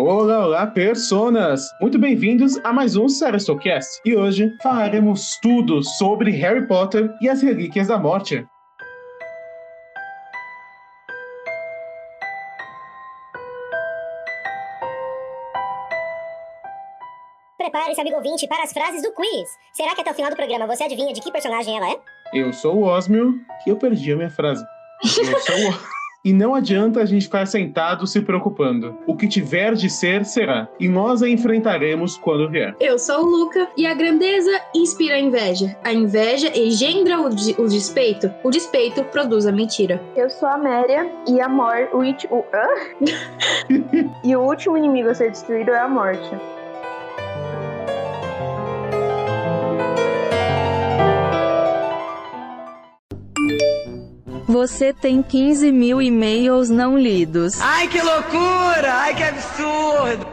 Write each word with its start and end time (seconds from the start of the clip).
Olá, 0.00 0.46
olá, 0.46 0.64
personas! 0.64 1.68
Muito 1.80 1.98
bem-vindos 1.98 2.56
a 2.62 2.72
mais 2.72 2.94
um 2.94 3.08
Sarastocast. 3.08 4.00
E 4.04 4.14
hoje 4.14 4.56
falaremos 4.62 5.36
tudo 5.42 5.82
sobre 5.82 6.30
Harry 6.30 6.68
Potter 6.68 7.12
e 7.20 7.28
as 7.28 7.42
Relíquias 7.42 7.88
da 7.88 7.98
Morte. 7.98 8.46
Prepare-se, 17.58 18.00
amigo 18.00 18.18
ouvinte, 18.18 18.46
para 18.46 18.62
as 18.62 18.72
frases 18.72 19.02
do 19.02 19.12
quiz. 19.12 19.50
Será 19.72 19.96
que 19.96 20.02
até 20.02 20.12
o 20.12 20.14
final 20.14 20.30
do 20.30 20.36
programa 20.36 20.68
você 20.68 20.84
adivinha 20.84 21.12
de 21.12 21.20
que 21.20 21.32
personagem 21.32 21.76
ela 21.76 21.90
é? 21.90 21.98
Eu 22.32 22.52
sou 22.52 22.76
o 22.76 22.84
Osmio, 22.84 23.34
que 23.64 23.70
eu 23.72 23.76
perdi 23.76 24.12
a 24.12 24.16
minha 24.16 24.30
frase. 24.30 24.64
Eu 25.02 25.40
sou 25.40 25.56
o... 25.56 25.97
E 26.28 26.32
não 26.34 26.54
adianta 26.54 27.00
a 27.00 27.06
gente 27.06 27.22
ficar 27.24 27.46
sentado 27.46 28.06
se 28.06 28.20
preocupando. 28.20 28.98
O 29.06 29.16
que 29.16 29.26
tiver 29.26 29.72
de 29.72 29.88
ser, 29.88 30.26
será. 30.26 30.68
E 30.78 30.86
nós 30.86 31.22
a 31.22 31.28
enfrentaremos 31.28 32.18
quando 32.18 32.50
vier. 32.50 32.76
Eu 32.78 32.98
sou 32.98 33.22
o 33.22 33.26
Luca 33.26 33.66
e 33.78 33.86
a 33.86 33.94
grandeza 33.94 34.50
inspira 34.74 35.14
a 35.14 35.18
inveja. 35.18 35.74
A 35.82 35.90
inveja 35.90 36.52
engendra 36.54 37.18
o, 37.18 37.30
de- 37.30 37.54
o 37.58 37.66
despeito. 37.66 38.30
O 38.44 38.50
despeito 38.50 39.02
produz 39.04 39.46
a 39.46 39.52
mentira. 39.52 40.02
Eu 40.14 40.28
sou 40.28 40.46
a 40.50 40.58
Méria 40.58 41.10
e 41.26 41.40
a 41.40 41.48
morte. 41.48 41.96
O, 41.96 42.02
it- 42.02 42.28
o, 42.30 42.44
hã? 42.52 42.68
e 44.22 44.36
o 44.36 44.40
último 44.42 44.76
inimigo 44.76 45.08
a 45.08 45.14
ser 45.14 45.30
destruído 45.30 45.70
é 45.70 45.78
a 45.78 45.88
morte. 45.88 46.28
Você 54.48 54.94
tem 54.94 55.22
15 55.22 55.70
mil 55.70 56.00
e-mails 56.00 56.70
não 56.70 56.96
lidos. 56.96 57.60
Ai, 57.60 57.86
que 57.86 58.00
loucura! 58.00 58.94
Ai, 58.94 59.14
que 59.14 59.22
absurdo! 59.22 60.26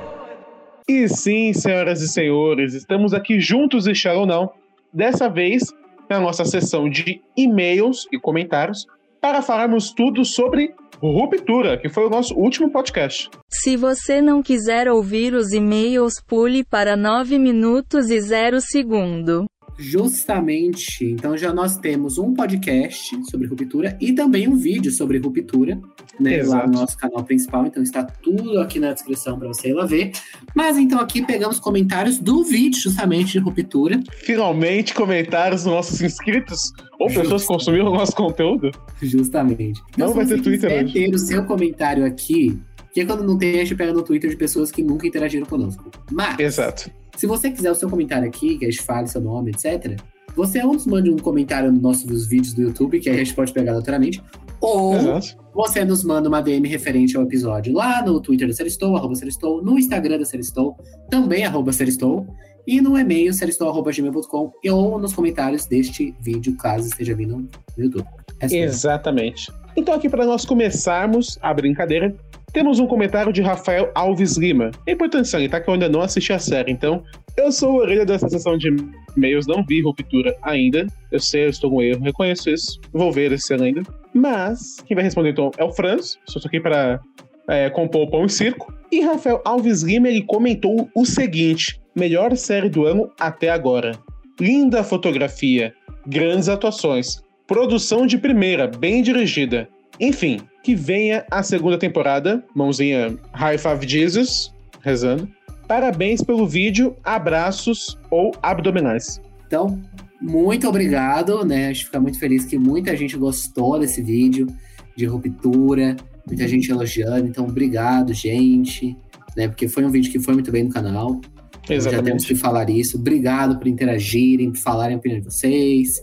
E 0.87 1.09
sim, 1.09 1.51
senhoras 1.51 2.01
e 2.01 2.07
senhores, 2.07 2.73
estamos 2.73 3.13
aqui 3.13 3.41
juntos, 3.41 3.87
e 3.87 4.07
ou 4.07 4.25
não, 4.25 4.49
dessa 4.93 5.27
vez 5.27 5.63
na 6.09 6.17
nossa 6.21 6.45
sessão 6.45 6.89
de 6.89 7.21
e-mails 7.35 8.07
e 8.09 8.17
comentários, 8.17 8.85
para 9.19 9.41
falarmos 9.41 9.91
tudo 9.91 10.23
sobre 10.23 10.73
Ruptura, 11.01 11.77
que 11.77 11.89
foi 11.89 12.05
o 12.05 12.09
nosso 12.09 12.33
último 12.35 12.71
podcast. 12.71 13.29
Se 13.49 13.75
você 13.75 14.21
não 14.21 14.41
quiser 14.41 14.87
ouvir 14.87 15.33
os 15.33 15.51
e-mails, 15.51 16.21
pule 16.25 16.63
para 16.63 16.95
9 16.95 17.37
minutos 17.37 18.09
e 18.09 18.21
0 18.21 18.61
segundo. 18.61 19.45
Justamente, 19.77 21.05
então 21.05 21.37
já 21.37 21.53
nós 21.53 21.77
temos 21.77 22.17
um 22.17 22.33
podcast 22.33 23.15
sobre 23.29 23.47
ruptura 23.47 23.97
e 23.99 24.13
também 24.13 24.47
um 24.47 24.55
vídeo 24.55 24.91
sobre 24.91 25.17
ruptura, 25.17 25.79
né, 26.19 26.37
lá 26.37 26.37
Exato. 26.37 26.67
no 26.67 26.73
nosso 26.79 26.97
canal 26.97 27.23
principal, 27.23 27.65
então 27.65 27.83
está 27.83 28.03
tudo 28.03 28.59
aqui 28.59 28.79
na 28.79 28.93
descrição 28.93 29.37
para 29.37 29.47
você 29.47 29.69
ir 29.69 29.73
lá 29.73 29.85
ver. 29.85 30.11
Mas 30.55 30.77
então 30.77 30.99
aqui 30.99 31.25
pegamos 31.25 31.59
comentários 31.59 32.17
do 32.17 32.43
vídeo 32.43 32.79
justamente 32.79 33.33
de 33.33 33.39
ruptura, 33.39 33.99
Finalmente, 34.23 34.93
comentários 34.93 35.63
dos 35.63 35.71
nossos 35.73 36.01
inscritos 36.01 36.71
ou 36.99 37.07
pessoas 37.07 37.41
que 37.41 37.47
consumiram 37.47 37.87
o 37.87 37.93
nosso 37.93 38.15
conteúdo. 38.15 38.71
justamente. 39.01 39.81
Não 39.97 40.13
vai 40.13 40.25
ter 40.25 40.41
Twitter 40.41 40.83
hoje. 40.83 40.93
ter 40.93 41.13
o 41.13 41.19
seu 41.19 41.45
comentário 41.45 42.05
aqui, 42.05 42.59
que 42.93 43.01
é 43.01 43.05
quando 43.05 43.23
não 43.23 43.37
tem, 43.37 43.55
a 43.55 43.63
gente 43.63 43.75
pega 43.75 43.93
no 43.93 44.01
Twitter 44.03 44.29
de 44.29 44.37
pessoas 44.37 44.71
que 44.71 44.81
nunca 44.81 45.05
interagiram 45.07 45.45
conosco. 45.45 45.91
Mas 46.11 46.39
Exato. 46.39 46.89
Se 47.15 47.25
você 47.25 47.49
quiser 47.49 47.71
o 47.71 47.75
seu 47.75 47.89
comentário 47.89 48.27
aqui, 48.27 48.57
que 48.57 48.65
a 48.65 48.69
gente 48.69 48.83
fale 48.83 49.07
seu 49.07 49.21
nome, 49.21 49.51
etc., 49.51 49.99
você 50.35 50.61
ou 50.63 50.73
nos 50.73 50.85
mande 50.85 51.09
um 51.09 51.17
comentário 51.17 51.71
nos 51.71 51.81
nossos 51.81 52.27
vídeos 52.27 52.53
do 52.53 52.61
YouTube, 52.61 52.99
que 52.99 53.09
aí 53.09 53.15
a 53.15 53.19
gente 53.19 53.33
pode 53.33 53.53
pegar 53.53 53.73
naturalmente, 53.73 54.21
ou 54.59 54.95
Exato. 54.95 55.37
você 55.53 55.85
nos 55.85 56.03
manda 56.03 56.27
uma 56.27 56.41
DM 56.41 56.67
referente 56.67 57.15
ao 57.15 57.23
episódio 57.23 57.73
lá 57.73 58.03
no 58.03 58.19
Twitter 58.19 58.47
da 58.47 58.53
Seristou, 58.53 58.97
arroba 58.97 59.15
Seristou, 59.15 59.63
no 59.63 59.79
Instagram 59.79 60.17
da 60.17 60.25
Seristou, 60.25 60.75
também 61.09 61.45
arroba 61.45 61.71
Seristou, 61.71 62.27
e 62.67 62.81
no 62.81 62.97
e-mail 62.97 63.31
seristou.gmail.com 63.31 64.51
ou 64.71 64.99
nos 64.99 65.13
comentários 65.13 65.65
deste 65.65 66.15
vídeo, 66.19 66.57
caso 66.57 66.87
esteja 66.87 67.15
vindo 67.15 67.37
no 67.37 67.49
YouTube. 67.77 68.07
É. 68.41 68.53
Exatamente. 68.53 69.51
Então, 69.77 69.93
aqui 69.93 70.09
para 70.09 70.25
nós 70.25 70.45
começarmos 70.45 71.37
a 71.41 71.53
brincadeira, 71.53 72.15
temos 72.55 72.79
um 72.79 72.87
comentário 72.87 73.33
de 73.33 73.41
Rafael 73.41 73.91
Alves 73.93 74.37
Lima. 74.37 74.71
É 74.87 74.93
importante 74.93 75.27
salientar 75.27 75.61
que 75.61 75.69
eu 75.69 75.73
ainda 75.73 75.89
não 75.89 75.99
assisti 75.99 76.31
a 76.31 76.39
série, 76.39 76.71
então 76.71 77.03
eu 77.35 77.51
sou 77.51 77.73
o 77.73 77.75
orelha 77.79 78.05
dessa 78.05 78.29
sessão 78.29 78.57
de 78.57 78.73
e-mails, 79.17 79.45
não 79.45 79.61
vi 79.61 79.81
Ruptura 79.81 80.33
ainda. 80.41 80.87
Eu 81.11 81.19
sei, 81.19 81.43
eu 81.43 81.49
estou 81.49 81.69
com 81.69 81.81
erro, 81.81 82.01
reconheço 82.01 82.49
isso. 82.49 82.79
Vou 82.93 83.11
ver 83.11 83.33
esse 83.33 83.53
ano 83.53 83.65
ainda. 83.65 83.83
Mas, 84.13 84.77
quem 84.85 84.95
vai 84.95 85.03
responder 85.03 85.31
então 85.31 85.51
é 85.57 85.65
o 85.65 85.73
Franz. 85.73 86.17
Só 86.25 86.39
estou 86.39 86.47
aqui 86.47 86.61
para 86.61 87.01
é, 87.49 87.69
compor 87.69 88.03
o 88.03 88.09
pão 88.09 88.23
e 88.23 88.29
circo. 88.29 88.73
E 88.89 89.01
Rafael 89.01 89.41
Alves 89.43 89.81
Lima, 89.81 90.07
ele 90.07 90.21
comentou 90.21 90.89
o 90.95 91.05
seguinte: 91.05 91.77
melhor 91.93 92.37
série 92.37 92.69
do 92.69 92.85
ano 92.85 93.11
até 93.19 93.49
agora. 93.49 93.99
Linda 94.39 94.81
fotografia, 94.81 95.73
grandes 96.07 96.47
atuações, 96.47 97.21
produção 97.45 98.07
de 98.07 98.17
primeira, 98.17 98.65
bem 98.65 99.03
dirigida. 99.03 99.67
Enfim, 99.99 100.39
que 100.65 100.73
venha 100.73 101.23
a 101.29 101.43
segunda 101.43 101.77
temporada. 101.77 102.43
Mãozinha 102.55 103.15
High 103.33 103.59
Five 103.59 103.87
Jesus, 103.87 104.51
rezando. 104.81 105.29
Parabéns 105.67 106.23
pelo 106.23 106.47
vídeo, 106.47 106.95
abraços 107.03 107.99
ou 108.09 108.31
abdominais. 108.41 109.21
Então, 109.45 109.79
muito 110.19 110.67
obrigado, 110.67 111.45
né? 111.45 111.67
A 111.67 111.73
gente 111.73 111.85
fica 111.85 111.99
muito 111.99 112.17
feliz 112.17 112.45
que 112.45 112.57
muita 112.57 112.97
gente 112.97 113.15
gostou 113.15 113.79
desse 113.79 114.01
vídeo 114.01 114.47
de 114.95 115.05
ruptura, 115.05 115.95
muita 116.25 116.47
gente 116.47 116.71
elogiando. 116.71 117.27
Então, 117.27 117.45
obrigado, 117.45 118.11
gente, 118.11 118.97
né? 119.37 119.47
Porque 119.47 119.67
foi 119.67 119.85
um 119.85 119.91
vídeo 119.91 120.11
que 120.11 120.19
foi 120.19 120.33
muito 120.33 120.51
bem 120.51 120.63
no 120.63 120.71
canal. 120.71 121.21
Então, 121.63 121.75
Já 121.75 121.83
temos 121.83 121.85
Exatamente. 121.85 122.25
que 122.25 122.35
falar 122.35 122.69
isso. 122.71 122.97
Obrigado 122.97 123.59
por 123.59 123.67
interagirem, 123.67 124.51
por 124.51 124.57
falarem 124.57 124.95
a 124.95 124.97
opinião 124.97 125.19
de 125.19 125.25
vocês, 125.25 126.01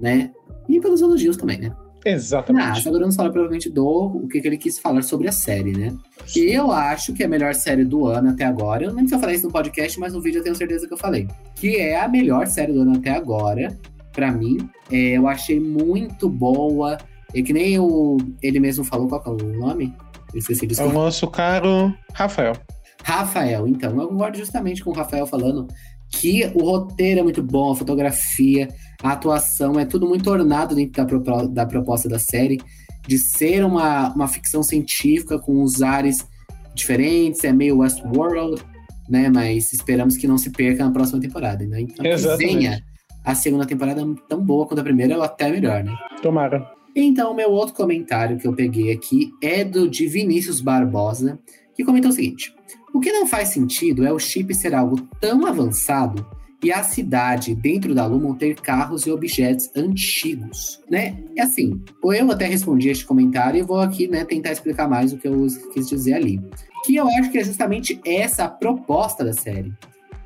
né? 0.00 0.30
E 0.68 0.80
pelos 0.80 1.00
elogios 1.00 1.36
também, 1.36 1.58
né? 1.58 1.72
Ah, 2.06 2.10
Exatamente. 2.10 2.86
agora 2.86 3.00
vamos 3.00 3.16
falar 3.16 3.30
provavelmente 3.30 3.68
do 3.68 3.86
o 3.86 4.28
que, 4.28 4.40
que 4.40 4.46
ele 4.46 4.56
quis 4.56 4.78
falar 4.78 5.02
sobre 5.02 5.28
a 5.28 5.32
série, 5.32 5.72
né? 5.72 5.94
E 6.34 6.52
eu 6.52 6.70
acho 6.70 7.12
que 7.12 7.22
é 7.22 7.26
a 7.26 7.28
melhor 7.28 7.54
série 7.54 7.84
do 7.84 8.06
ano 8.06 8.30
até 8.30 8.44
agora. 8.44 8.84
Eu 8.84 8.92
não 8.92 8.98
sei 9.00 9.08
se 9.08 9.14
eu 9.14 9.18
falei 9.20 9.36
isso 9.36 9.46
no 9.46 9.52
podcast, 9.52 9.98
mas 9.98 10.12
no 10.12 10.20
vídeo 10.20 10.38
eu 10.38 10.44
tenho 10.44 10.54
certeza 10.54 10.86
que 10.86 10.94
eu 10.94 10.98
falei. 10.98 11.26
Que 11.54 11.76
é 11.76 12.00
a 12.00 12.08
melhor 12.08 12.46
série 12.46 12.72
do 12.72 12.82
ano 12.82 12.96
até 12.96 13.10
agora, 13.10 13.76
pra 14.12 14.30
mim. 14.30 14.68
É, 14.90 15.16
eu 15.16 15.26
achei 15.26 15.58
muito 15.58 16.28
boa. 16.28 16.96
E 17.34 17.42
que 17.42 17.52
nem 17.52 17.78
o, 17.78 18.16
ele 18.42 18.60
mesmo 18.60 18.84
falou, 18.84 19.08
qual 19.08 19.20
que 19.20 19.28
é 19.28 19.32
o 19.32 19.58
nome? 19.58 19.92
Eu 20.32 20.38
esqueci, 20.38 20.68
É 20.78 20.84
o 20.84 20.92
nosso 20.92 21.26
caro 21.28 21.94
Rafael. 22.12 22.54
Rafael, 23.02 23.68
então, 23.68 24.00
eu 24.00 24.08
concordo 24.08 24.38
justamente 24.38 24.82
com 24.82 24.90
o 24.90 24.92
Rafael 24.92 25.26
falando 25.26 25.66
que 26.10 26.44
o 26.54 26.62
roteiro 26.62 27.20
é 27.20 27.22
muito 27.22 27.42
bom, 27.42 27.72
a 27.72 27.76
fotografia, 27.76 28.68
a 29.02 29.12
atuação, 29.12 29.78
é 29.78 29.84
tudo 29.84 30.06
muito 30.06 30.30
ornado 30.30 30.74
dentro 30.74 31.20
da, 31.20 31.42
da 31.44 31.66
proposta 31.66 32.08
da 32.08 32.18
série, 32.18 32.60
de 33.06 33.18
ser 33.18 33.64
uma, 33.64 34.12
uma 34.14 34.28
ficção 34.28 34.62
científica 34.62 35.38
com 35.38 35.62
uns 35.62 35.82
ares 35.82 36.26
diferentes, 36.74 37.44
é 37.44 37.52
meio 37.52 37.78
Westworld, 37.78 38.62
né? 39.08 39.30
Mas 39.30 39.72
esperamos 39.72 40.16
que 40.16 40.26
não 40.26 40.36
se 40.36 40.50
perca 40.50 40.84
na 40.84 40.90
próxima 40.90 41.20
temporada, 41.20 41.64
né? 41.64 41.80
Então, 41.80 42.04
venha 42.36 42.82
a 43.24 43.34
segunda 43.34 43.66
temporada 43.66 44.02
tão 44.28 44.40
boa 44.40 44.66
quanto 44.66 44.80
a 44.80 44.84
primeira, 44.84 45.16
ou 45.16 45.22
até 45.22 45.50
melhor, 45.50 45.82
né? 45.82 45.96
Tomara. 46.22 46.70
Então, 46.94 47.34
meu 47.34 47.50
outro 47.50 47.74
comentário 47.74 48.38
que 48.38 48.46
eu 48.46 48.54
peguei 48.54 48.92
aqui 48.92 49.30
é 49.42 49.64
do 49.64 49.88
de 49.88 50.06
Vinícius 50.06 50.60
Barbosa, 50.60 51.38
que 51.74 51.84
comentou 51.84 52.10
o 52.10 52.14
seguinte: 52.14 52.54
O 52.94 53.00
que 53.00 53.12
não 53.12 53.26
faz 53.26 53.48
sentido 53.48 54.04
é 54.04 54.12
o 54.12 54.18
chip 54.18 54.54
ser 54.54 54.74
algo 54.74 55.00
tão 55.20 55.46
avançado 55.46 56.26
e 56.62 56.72
a 56.72 56.82
cidade 56.82 57.54
dentro 57.54 57.94
da 57.94 58.06
Lumon 58.06 58.34
ter 58.34 58.54
carros 58.60 59.06
e 59.06 59.10
objetos 59.10 59.70
antigos, 59.76 60.80
né? 60.90 61.22
É 61.36 61.42
assim, 61.42 61.80
eu 62.02 62.30
até 62.30 62.46
respondi 62.46 62.88
este 62.88 63.04
comentário 63.04 63.60
e 63.60 63.62
vou 63.62 63.80
aqui, 63.80 64.08
né, 64.08 64.24
tentar 64.24 64.52
explicar 64.52 64.88
mais 64.88 65.12
o 65.12 65.18
que 65.18 65.28
eu 65.28 65.46
quis 65.74 65.88
dizer 65.88 66.14
ali. 66.14 66.40
Que 66.84 66.96
eu 66.96 67.06
acho 67.08 67.30
que 67.30 67.38
é 67.38 67.44
justamente 67.44 68.00
essa 68.06 68.44
a 68.44 68.48
proposta 68.48 69.24
da 69.24 69.32
série. 69.32 69.72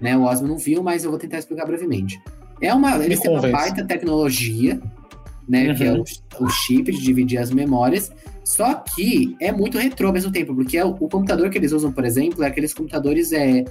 Né? 0.00 0.16
O 0.16 0.22
Osmo 0.22 0.46
não 0.46 0.56
viu, 0.56 0.82
mas 0.82 1.04
eu 1.04 1.10
vou 1.10 1.18
tentar 1.18 1.38
explicar 1.38 1.66
brevemente. 1.66 2.20
É 2.62 2.72
uma, 2.72 2.96
eles 3.04 3.20
têm 3.20 3.30
uma 3.30 3.48
baita 3.48 3.84
tecnologia, 3.84 4.80
né? 5.48 5.74
Que 5.74 5.84
é 5.84 5.92
Uhum. 5.92 6.04
o, 6.38 6.44
o 6.44 6.48
chip 6.48 6.92
de 6.92 7.02
dividir 7.02 7.38
as 7.38 7.50
memórias. 7.50 8.12
Só 8.44 8.74
que 8.74 9.36
é 9.40 9.52
muito 9.52 9.78
retrô 9.78 10.08
ao 10.08 10.12
mesmo 10.12 10.32
tempo, 10.32 10.54
porque 10.54 10.76
é 10.76 10.84
o, 10.84 10.90
o 10.90 11.08
computador 11.08 11.50
que 11.50 11.58
eles 11.58 11.72
usam, 11.72 11.92
por 11.92 12.04
exemplo, 12.04 12.42
é 12.42 12.48
aqueles 12.48 12.74
computadores, 12.74 13.32
é, 13.32 13.64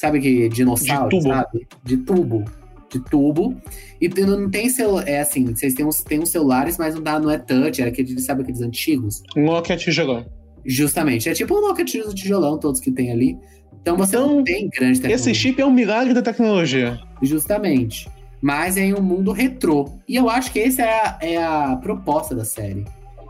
sabe 0.00 0.18
que 0.18 0.48
dinossauro, 0.48 1.10
De 1.10 1.18
tubo. 1.18 1.28
sabe? 1.28 1.66
De 1.84 1.96
tubo. 1.98 2.44
De 2.90 2.98
tubo. 3.10 3.56
E 4.00 4.08
não 4.08 4.50
tem 4.50 4.70
celular. 4.70 5.06
É 5.06 5.20
assim, 5.20 5.54
vocês 5.54 5.74
têm 5.74 5.84
uns, 5.84 6.00
têm 6.00 6.18
uns 6.20 6.30
celulares, 6.30 6.78
mas 6.78 6.94
não, 6.94 7.02
dá, 7.02 7.20
não 7.20 7.30
é 7.30 7.36
touch, 7.36 7.82
é 7.82 7.86
aquele, 7.86 8.18
sabe 8.18 8.42
aqueles 8.42 8.62
antigos? 8.62 9.22
Nokia 9.36 9.76
tijolão. 9.76 10.24
Justamente. 10.64 11.28
É 11.28 11.34
tipo 11.34 11.54
um 11.54 11.60
Nokia 11.60 11.84
tijolão, 11.84 12.58
todos 12.58 12.80
que 12.80 12.90
tem 12.90 13.12
ali. 13.12 13.38
Então 13.82 13.94
você 13.96 14.16
Então, 14.16 14.36
não 14.36 14.44
tem 14.44 14.70
grande 14.70 15.00
tecnologia. 15.00 15.30
Esse 15.30 15.34
chip 15.34 15.60
é 15.60 15.66
um 15.66 15.70
milagre 15.70 16.14
da 16.14 16.22
tecnologia. 16.22 16.98
Justamente. 17.22 18.08
Mas 18.40 18.78
é 18.78 18.86
em 18.86 18.94
um 18.94 19.02
mundo 19.02 19.32
retrô. 19.32 19.86
E 20.08 20.16
eu 20.16 20.30
acho 20.30 20.50
que 20.50 20.60
essa 20.60 20.80
é 20.82 20.88
a, 20.88 21.18
é 21.20 21.36
a 21.36 21.76
proposta 21.76 22.34
da 22.34 22.44
série. 22.44 22.86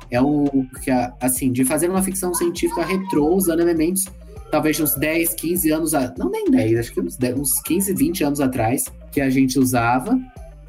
É 0.09 0.21
o 0.21 0.45
que, 0.83 0.91
assim, 1.21 1.51
de 1.53 1.65
fazer 1.65 1.89
uma 1.91 2.03
ficção 2.03 2.33
científica 2.33 2.85
retrô 2.85 3.29
usando 3.35 3.61
elementos 3.61 4.05
talvez 4.51 4.79
uns 4.81 4.95
10, 4.95 5.35
15 5.35 5.71
anos, 5.71 5.95
a... 5.95 6.13
não 6.19 6.31
nem 6.31 6.51
10, 6.51 6.79
acho 6.79 6.93
que 6.93 7.01
uns, 7.01 7.17
10, 7.17 7.39
uns 7.39 7.61
15, 7.63 7.95
20 7.95 8.25
anos 8.25 8.41
atrás, 8.41 8.85
que 9.13 9.21
a 9.21 9.31
gente 9.31 9.59
usava. 9.59 10.19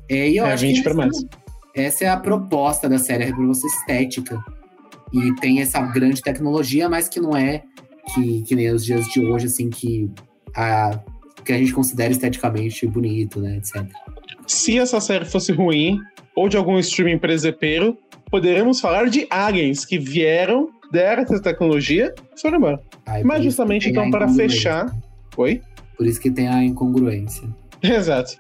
É, 0.10 0.30
e 0.30 0.38
eu 0.38 0.46
É, 0.46 0.54
acho 0.54 0.66
20 0.66 0.78
que 0.78 0.84
pra 0.84 0.92
essa, 0.92 1.02
mais. 1.02 1.26
essa 1.76 2.06
é 2.06 2.10
a 2.10 2.18
proposta 2.18 2.88
da 2.88 2.98
série, 2.98 3.24
a 3.24 3.28
reprodução 3.28 3.70
estética. 3.70 4.44
E 5.14 5.36
tem 5.36 5.62
essa 5.62 5.82
grande 5.82 6.22
tecnologia, 6.22 6.88
mas 6.88 7.10
que 7.10 7.20
não 7.20 7.36
é 7.36 7.64
que, 8.14 8.42
que 8.44 8.56
nem 8.56 8.72
os 8.72 8.86
dias 8.86 9.08
de 9.08 9.26
hoje, 9.26 9.48
assim, 9.48 9.70
que 9.70 10.10
a, 10.56 11.00
que 11.44 11.52
a 11.52 11.58
gente 11.58 11.74
considera 11.74 12.12
esteticamente 12.12 12.86
bonito, 12.88 13.40
né, 13.40 13.58
etc. 13.58 13.86
Se 14.48 14.78
essa 14.78 15.00
série 15.00 15.26
fosse 15.26 15.52
ruim, 15.52 16.00
ou 16.36 16.48
de 16.48 16.58
algum 16.58 16.80
streaming 16.80 17.18
presepeiro, 17.20 17.98
poderemos 18.30 18.80
falar 18.80 19.10
de 19.10 19.28
aliens 19.30 19.86
que 19.86 20.00
vieram, 20.00 20.70
deram 20.92 21.24
essa 21.24 21.42
tecnologia 21.42 22.14
e 22.36 22.42
foram 22.42 22.58
embora. 22.58 22.82
Aí, 23.06 23.24
Mas 23.24 23.44
justamente 23.44 23.90
então 23.90 24.10
para 24.12 24.28
fechar. 24.30 24.94
Oi? 25.38 25.62
Por 25.98 26.06
isso 26.06 26.20
que 26.20 26.30
tem 26.30 26.48
a 26.48 26.64
incongruência. 26.64 27.48
Exato. 27.82 28.38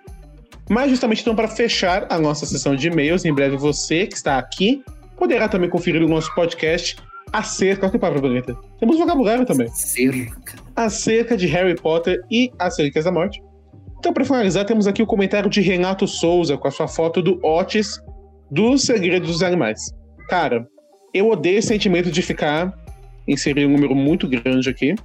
Mas 0.69 0.89
justamente 0.89 1.21
então 1.21 1.35
para 1.35 1.47
fechar 1.47 2.07
a 2.09 2.19
nossa 2.19 2.45
sessão 2.45 2.75
de 2.75 2.87
e-mails, 2.87 3.25
em 3.25 3.33
breve 3.33 3.57
você 3.57 4.07
que 4.07 4.15
está 4.15 4.37
aqui 4.37 4.83
poderá 5.17 5.47
também 5.47 5.69
conferir 5.69 6.01
o 6.01 6.07
nosso 6.07 6.33
podcast 6.33 6.97
acerca. 7.31 7.85
Olha 7.85 7.91
que 7.91 7.99
palavra 7.99 8.21
bonita. 8.21 8.57
Temos 8.79 8.97
vocabulário 8.97 9.45
também. 9.45 9.67
Cerca. 9.67 10.55
acerca 10.75 11.37
de 11.37 11.45
Harry 11.47 11.75
Potter 11.75 12.19
e 12.29 12.51
as 12.57 12.77
Relíquias 12.77 13.05
da 13.05 13.11
Morte. 13.11 13.41
Então, 13.99 14.11
para 14.13 14.25
finalizar, 14.25 14.65
temos 14.65 14.87
aqui 14.87 15.03
o 15.03 15.05
comentário 15.05 15.47
de 15.47 15.61
Renato 15.61 16.07
Souza 16.07 16.57
com 16.57 16.67
a 16.67 16.71
sua 16.71 16.87
foto 16.87 17.21
do 17.21 17.39
Otis 17.45 18.01
dos 18.49 18.81
Segredos 18.81 19.29
dos 19.29 19.43
Animais. 19.43 19.91
Cara, 20.27 20.67
eu 21.13 21.29
odeio 21.29 21.59
esse 21.59 21.67
sentimento 21.67 22.11
de 22.11 22.21
ficar, 22.21 22.73
inserir 23.27 23.65
um 23.65 23.71
número 23.71 23.95
muito 23.95 24.27
grande 24.27 24.69
aqui, 24.69 24.95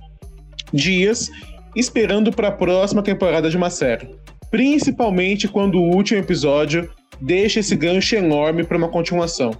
dias 0.73 1.31
esperando 1.75 2.33
para 2.33 2.49
a 2.49 2.53
próxima 2.53 3.03
temporada 3.03 3.51
de 3.51 3.57
uma 3.57 3.71
série. 3.71 4.09
Principalmente 4.51 5.47
quando 5.47 5.79
o 5.79 5.95
último 5.95 6.19
episódio 6.19 6.91
deixa 7.21 7.61
esse 7.61 7.77
gancho 7.77 8.17
enorme 8.17 8.65
para 8.65 8.79
uma 8.79 8.89
continuação. 8.89 9.51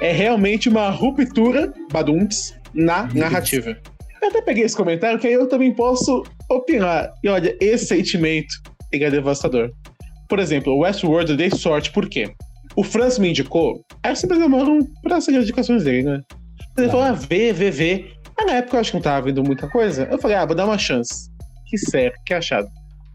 É 0.00 0.12
realmente 0.12 0.68
uma 0.68 0.90
ruptura, 0.90 1.72
badunts, 1.92 2.54
na 2.72 3.08
narrativa. 3.12 3.76
Eu 4.22 4.28
até 4.28 4.40
peguei 4.40 4.64
esse 4.64 4.76
comentário 4.76 5.18
que 5.18 5.26
aí 5.26 5.34
eu 5.34 5.48
também 5.48 5.72
posso 5.72 6.24
opinar. 6.50 7.12
E 7.22 7.28
olha, 7.28 7.56
esse 7.60 7.86
sentimento 7.86 8.54
ele 8.92 9.04
é 9.04 9.10
devastador. 9.10 9.70
Por 10.28 10.38
exemplo, 10.38 10.72
o 10.72 10.78
Westworld 10.80 11.32
eu 11.32 11.36
dei 11.36 11.50
sorte, 11.50 11.92
por 11.92 12.08
quê? 12.08 12.32
O 12.76 12.82
Franz 12.82 13.18
me 13.18 13.30
indicou, 13.30 13.84
aí 14.02 14.12
eu 14.12 14.16
sempre 14.16 14.38
demoro 14.38 14.86
pra 15.02 15.20
seguir 15.20 15.38
as 15.38 15.44
indicações 15.44 15.84
dele, 15.84 16.02
né? 16.02 16.22
Ele 16.76 16.88
falou, 16.88 17.06
ah, 17.06 17.12
vê, 17.12 17.52
vê, 17.52 17.70
vê. 17.70 18.12
Aí 18.36 18.46
na 18.46 18.54
época 18.54 18.76
eu 18.76 18.80
acho 18.80 18.90
que 18.90 18.96
não 18.96 19.02
tava 19.02 19.26
vendo 19.26 19.44
muita 19.44 19.68
coisa. 19.68 20.08
Eu 20.10 20.18
falei, 20.18 20.36
ah, 20.36 20.44
vou 20.44 20.56
dar 20.56 20.64
uma 20.64 20.78
chance. 20.78 21.30
Que 21.66 21.78
sério, 21.78 22.18
que 22.26 22.34
achado. 22.34 22.68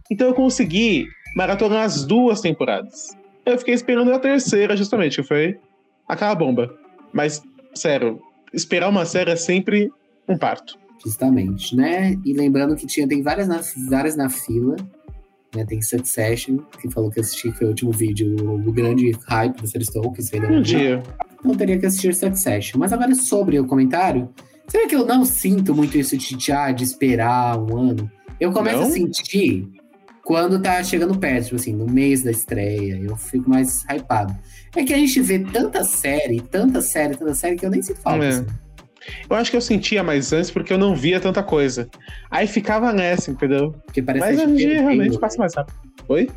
Então 0.10 0.28
eu 0.28 0.34
consegui 0.34 1.08
maratonar 1.36 1.84
as 1.84 2.06
duas 2.06 2.42
temporadas. 2.42 3.18
Eu 3.46 3.58
fiquei 3.58 3.74
esperando 3.74 4.14
a 4.14 4.20
terceira, 4.20 4.78
justamente, 4.78 5.22
que 5.22 5.28
foi 5.28 5.60
aquela 6.08 6.36
bomba. 6.36 6.74
Mas, 7.12 7.42
sério, 7.74 8.20
esperar 8.54 8.90
uma 8.90 9.06
série 9.06 9.32
é 9.32 9.36
sempre 9.36 9.92
um 10.28 10.38
parto. 10.38 10.78
Justamente, 11.04 11.76
né? 11.76 12.16
E 12.26 12.34
lembrando 12.34 12.76
que 12.76 12.86
tinha, 12.86 13.08
tem 13.08 13.22
várias 13.22 13.48
na, 13.48 13.62
várias 13.90 14.16
na 14.16 14.30
fila. 14.30 14.76
Né? 15.56 15.66
Tem 15.66 15.82
Succession, 15.82 16.58
que 16.80 16.90
falou 16.92 17.10
que 17.10 17.20
assisti, 17.20 17.52
que 17.52 17.58
foi 17.58 17.68
o 17.68 17.70
último 17.70 17.92
vídeo, 17.92 18.36
o 18.40 18.72
grande 18.72 19.12
hype 19.28 19.62
do 19.62 19.68
Sir 19.68 19.82
Stokes. 19.82 20.34
ainda 20.34 20.48
Um 20.48 20.52
não 20.58 20.64
viu. 20.64 20.80
dia. 20.80 21.04
Então 21.40 21.56
teria 21.56 21.80
que 21.80 21.86
assistir 21.86 22.14
Succession. 22.14 22.80
Mas 22.80 22.94
agora 22.94 23.14
sobre 23.16 23.60
o 23.60 23.66
comentário, 23.66 24.30
será 24.68 24.88
que 24.88 24.96
eu 24.96 25.06
não 25.06 25.26
sinto 25.26 25.74
muito 25.74 25.98
isso 25.98 26.16
de, 26.18 26.36
de, 26.36 26.52
ah, 26.52 26.72
de 26.72 26.84
esperar 26.84 27.58
um 27.60 27.78
ano? 27.78 28.12
Eu 28.40 28.52
começo 28.52 28.78
Não? 28.78 28.88
a 28.88 28.90
sentir 28.92 29.68
quando 30.24 30.62
tá 30.62 30.84
chegando 30.84 31.18
perto, 31.18 31.46
tipo 31.46 31.56
assim, 31.56 31.74
no 31.74 31.88
mês 31.88 32.22
da 32.22 32.30
estreia, 32.30 33.00
eu 33.02 33.16
fico 33.16 33.50
mais 33.50 33.84
hypado. 33.90 34.38
É 34.76 34.84
que 34.84 34.94
a 34.94 34.98
gente 34.98 35.20
vê 35.22 35.40
tanta 35.40 35.84
série, 35.84 36.40
tanta 36.40 36.82
série, 36.82 37.18
tanta 37.18 37.34
série, 37.34 37.56
que 37.56 37.66
eu 37.66 37.70
nem 37.72 37.82
sinto 37.82 38.00
falta. 38.00 38.24
É. 38.24 38.28
assim. 38.30 38.46
Eu 39.30 39.36
acho 39.36 39.52
que 39.52 39.58
eu 39.58 39.62
sentia 39.62 40.04
mais 40.04 40.32
antes 40.34 40.52
porque 40.52 40.72
eu 40.74 40.78
não 40.78 40.96
via 40.96 41.20
tanta 41.20 41.42
coisa. 41.44 41.88
Aí 42.32 42.48
ficava 42.48 42.92
nessa, 42.94 43.32
entendeu? 43.32 43.72
Porque 43.86 44.02
parece 44.02 44.26
Mas 44.26 44.36
que 44.38 44.42
a 44.42 44.46
hoje 44.46 44.54
em 44.54 44.58
gente 44.58 44.68
dia 44.70 44.82
realmente 44.82 45.20
passa 45.20 45.38
mais 45.38 45.54
rápido. 45.56 45.76
Oi? 46.08 46.30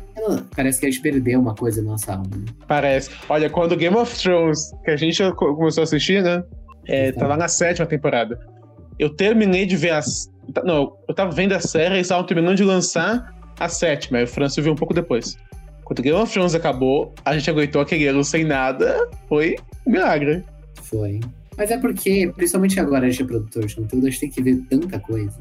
Parece 0.55 0.79
que 0.79 0.85
a 0.85 0.91
gente 0.91 1.01
perdeu 1.01 1.39
uma 1.39 1.55
coisa 1.55 1.81
na 1.81 1.91
nossa 1.91 2.11
alma. 2.13 2.25
né? 2.35 2.45
Parece. 2.67 3.09
Olha, 3.27 3.49
quando 3.49 3.75
Game 3.75 3.95
of 3.95 4.15
Thrones, 4.21 4.71
que 4.85 4.91
a 4.91 4.95
gente 4.95 5.21
co- 5.33 5.55
começou 5.55 5.81
a 5.81 5.83
assistir, 5.85 6.21
né? 6.23 6.43
É, 6.87 7.05
Exato. 7.05 7.19
tava 7.19 7.37
na 7.37 7.47
sétima 7.47 7.85
temporada. 7.87 8.39
Eu 8.99 9.09
terminei 9.09 9.65
de 9.65 9.75
ver 9.75 9.91
as. 9.91 10.31
Não, 10.63 10.97
eu 11.07 11.15
tava 11.15 11.31
vendo 11.31 11.53
a 11.53 11.59
série 11.59 11.95
e 11.95 11.99
estavam 12.01 12.25
terminando 12.25 12.57
de 12.57 12.63
lançar 12.63 13.33
a 13.59 13.67
sétima. 13.69 14.19
Aí 14.19 14.25
o 14.25 14.27
Francis 14.27 14.63
viu 14.63 14.73
um 14.73 14.75
pouco 14.75 14.93
depois. 14.93 15.35
Quando 15.83 16.01
Game 16.01 16.17
of 16.17 16.31
Thrones 16.31 16.53
acabou, 16.55 17.13
a 17.25 17.35
gente 17.37 17.49
aguentou 17.49 17.81
aquele 17.81 18.05
ano 18.07 18.23
sem 18.23 18.43
nada. 18.43 19.09
Foi 19.27 19.55
um 19.87 19.91
milagre. 19.91 20.43
Foi. 20.81 21.19
Mas 21.57 21.71
é 21.71 21.77
porque, 21.77 22.31
principalmente 22.35 22.79
agora, 22.79 23.05
a 23.05 23.09
gente 23.09 23.21
é 23.23 23.25
produtor 23.25 23.65
de 23.65 23.75
conteúdo, 23.75 24.07
a 24.07 24.09
gente 24.09 24.19
tem 24.19 24.29
que 24.29 24.41
ver 24.41 24.57
tanta 24.69 24.99
coisa. 24.99 25.37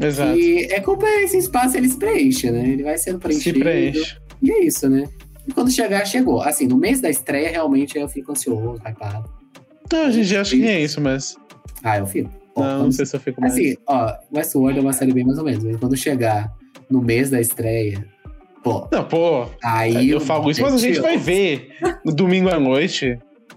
Exato. 0.00 0.38
E 0.38 0.64
é 0.64 0.80
culpa 0.80 1.06
esse 1.22 1.38
espaço, 1.38 1.76
ele 1.76 1.88
se 1.88 1.96
preenche, 1.98 2.50
né? 2.50 2.68
Ele 2.68 2.82
vai 2.82 2.98
sendo 2.98 3.14
Se 3.16 3.20
preenchido. 3.20 3.60
preenche. 3.60 4.16
E 4.42 4.50
é 4.52 4.64
isso, 4.64 4.88
né? 4.88 5.08
E 5.48 5.52
quando 5.52 5.70
chegar, 5.70 6.04
chegou. 6.04 6.42
Assim, 6.42 6.66
no 6.66 6.76
mês 6.76 7.00
da 7.00 7.08
estreia, 7.08 7.50
realmente, 7.50 7.96
eu 7.96 8.08
fico 8.08 8.32
ansioso, 8.32 8.80
hypado. 8.84 9.30
Não, 9.92 10.10
em 10.10 10.22
dia 10.22 10.40
acho 10.40 10.50
que 10.50 10.60
nem 10.62 10.70
é 10.70 10.80
isso, 10.82 11.00
mas. 11.00 11.36
Ah, 11.82 11.98
eu 11.98 12.06
fico. 12.06 12.28
Não, 12.56 12.64
não 12.64 12.80
quando- 12.84 12.92
sei 12.92 13.06
se 13.06 13.14
eu 13.16 13.20
fico 13.20 13.40
mais. 13.40 13.52
Assim, 13.54 13.76
ó, 13.86 14.12
Westworld 14.34 14.78
é 14.78 14.82
uma 14.82 14.92
série 14.92 15.12
bem 15.12 15.24
mais 15.24 15.38
ou 15.38 15.44
menos. 15.44 15.62
Mas 15.62 15.76
quando 15.76 15.96
chegar 15.96 16.52
no 16.90 17.00
mês 17.00 17.30
da 17.30 17.40
estreia, 17.40 18.04
pô, 18.64 18.88
Não, 18.90 19.04
pô, 19.04 19.46
aí... 19.62 20.10
eu 20.10 20.20
falo 20.20 20.50
isso, 20.50 20.60
mas 20.62 20.74
a 20.74 20.78
gente 20.78 21.00
vai 21.00 21.16
ver 21.16 21.68
no 22.04 22.12
domingo 22.12 22.48
à 22.48 22.58
noite, 22.58 23.16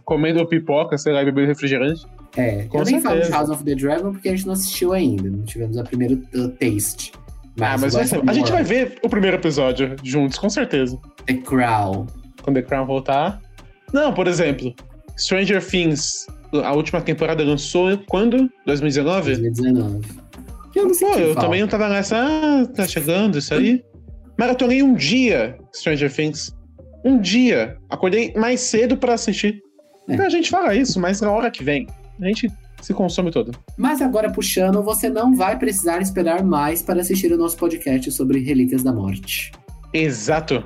comendo 0.10 0.44
pipoca, 0.48 0.98
sei 0.98 1.14
lá, 1.14 1.22
e 1.22 1.26
bebendo 1.26 1.48
refrigerante. 1.50 2.04
É, 2.36 2.64
Com 2.64 2.80
eu 2.80 2.86
nem 2.86 3.00
falo 3.00 3.18
de 3.20 3.26
certeza. 3.26 3.38
House 3.38 3.50
of 3.52 3.64
the 3.64 3.76
Dragon 3.76 4.12
porque 4.12 4.28
a 4.30 4.36
gente 4.36 4.48
não 4.48 4.54
assistiu 4.54 4.92
ainda. 4.92 5.30
Não 5.30 5.44
tivemos 5.44 5.78
a 5.78 5.84
primeira 5.84 6.16
uh, 6.16 6.50
taste. 6.60 7.12
ah, 7.62 7.78
mas 7.78 7.94
vai 7.94 8.06
ser- 8.08 8.22
a 8.28 8.34
gente 8.34 8.52
vai 8.52 8.64
ver 8.64 8.98
o 9.04 9.10
primeiro 9.10 9.38
episódio 9.38 9.96
juntos, 10.04 10.40
com 10.40 10.50
certeza. 10.50 10.98
The 11.28 11.36
Crown. 11.36 12.08
Quando 12.42 12.56
The 12.56 12.64
Crown 12.64 12.86
voltar. 12.88 13.40
Não, 13.94 14.12
por 14.14 14.28
exemplo, 14.28 14.74
Stranger 15.18 15.64
Things, 15.64 16.26
a 16.64 16.74
última 16.74 17.02
temporada 17.02 17.44
lançou 17.44 17.96
quando? 18.08 18.50
2019? 18.66 19.38
2019. 19.38 20.08
Eu 20.76 20.84
não 20.84 20.90
Pô, 20.90 20.94
senti 20.96 21.20
eu 21.20 21.28
falta. 21.34 21.42
também 21.42 21.62
não 21.62 21.68
tava 21.68 21.88
nessa. 21.90 22.18
Ah, 22.18 22.66
tá 22.76 22.88
chegando 22.88 23.38
isso 23.38 23.54
aí. 23.54 23.84
Maratonei 24.38 24.82
um 24.82 24.94
dia 24.94 25.58
Stranger 25.76 26.12
Things. 26.14 26.56
Um 27.04 27.20
dia. 27.20 27.78
Acordei 27.90 28.34
mais 28.36 28.60
cedo 28.62 28.96
pra 28.98 29.14
assistir. 29.16 29.62
É. 30.10 30.14
Então 30.14 30.26
a 30.26 30.30
gente 30.30 30.50
fala 30.50 30.76
isso, 30.76 31.00
mas 31.00 31.22
na 31.22 31.32
hora 31.32 31.50
que 31.52 31.64
vem, 31.64 31.88
a 32.22 32.26
gente 32.26 32.52
se 32.82 32.94
consome 32.94 33.32
todo. 33.32 33.52
Mas 33.78 34.02
agora 34.02 34.32
puxando, 34.32 34.82
você 34.82 35.10
não 35.10 35.36
vai 35.36 35.58
precisar 35.58 36.02
esperar 36.02 36.44
mais 36.44 36.82
para 36.82 37.02
assistir 37.02 37.32
o 37.32 37.38
nosso 37.38 37.58
podcast 37.58 38.12
sobre 38.12 38.40
Relíquias 38.40 38.84
da 38.84 38.92
Morte. 38.92 39.52
Exato. 39.94 40.64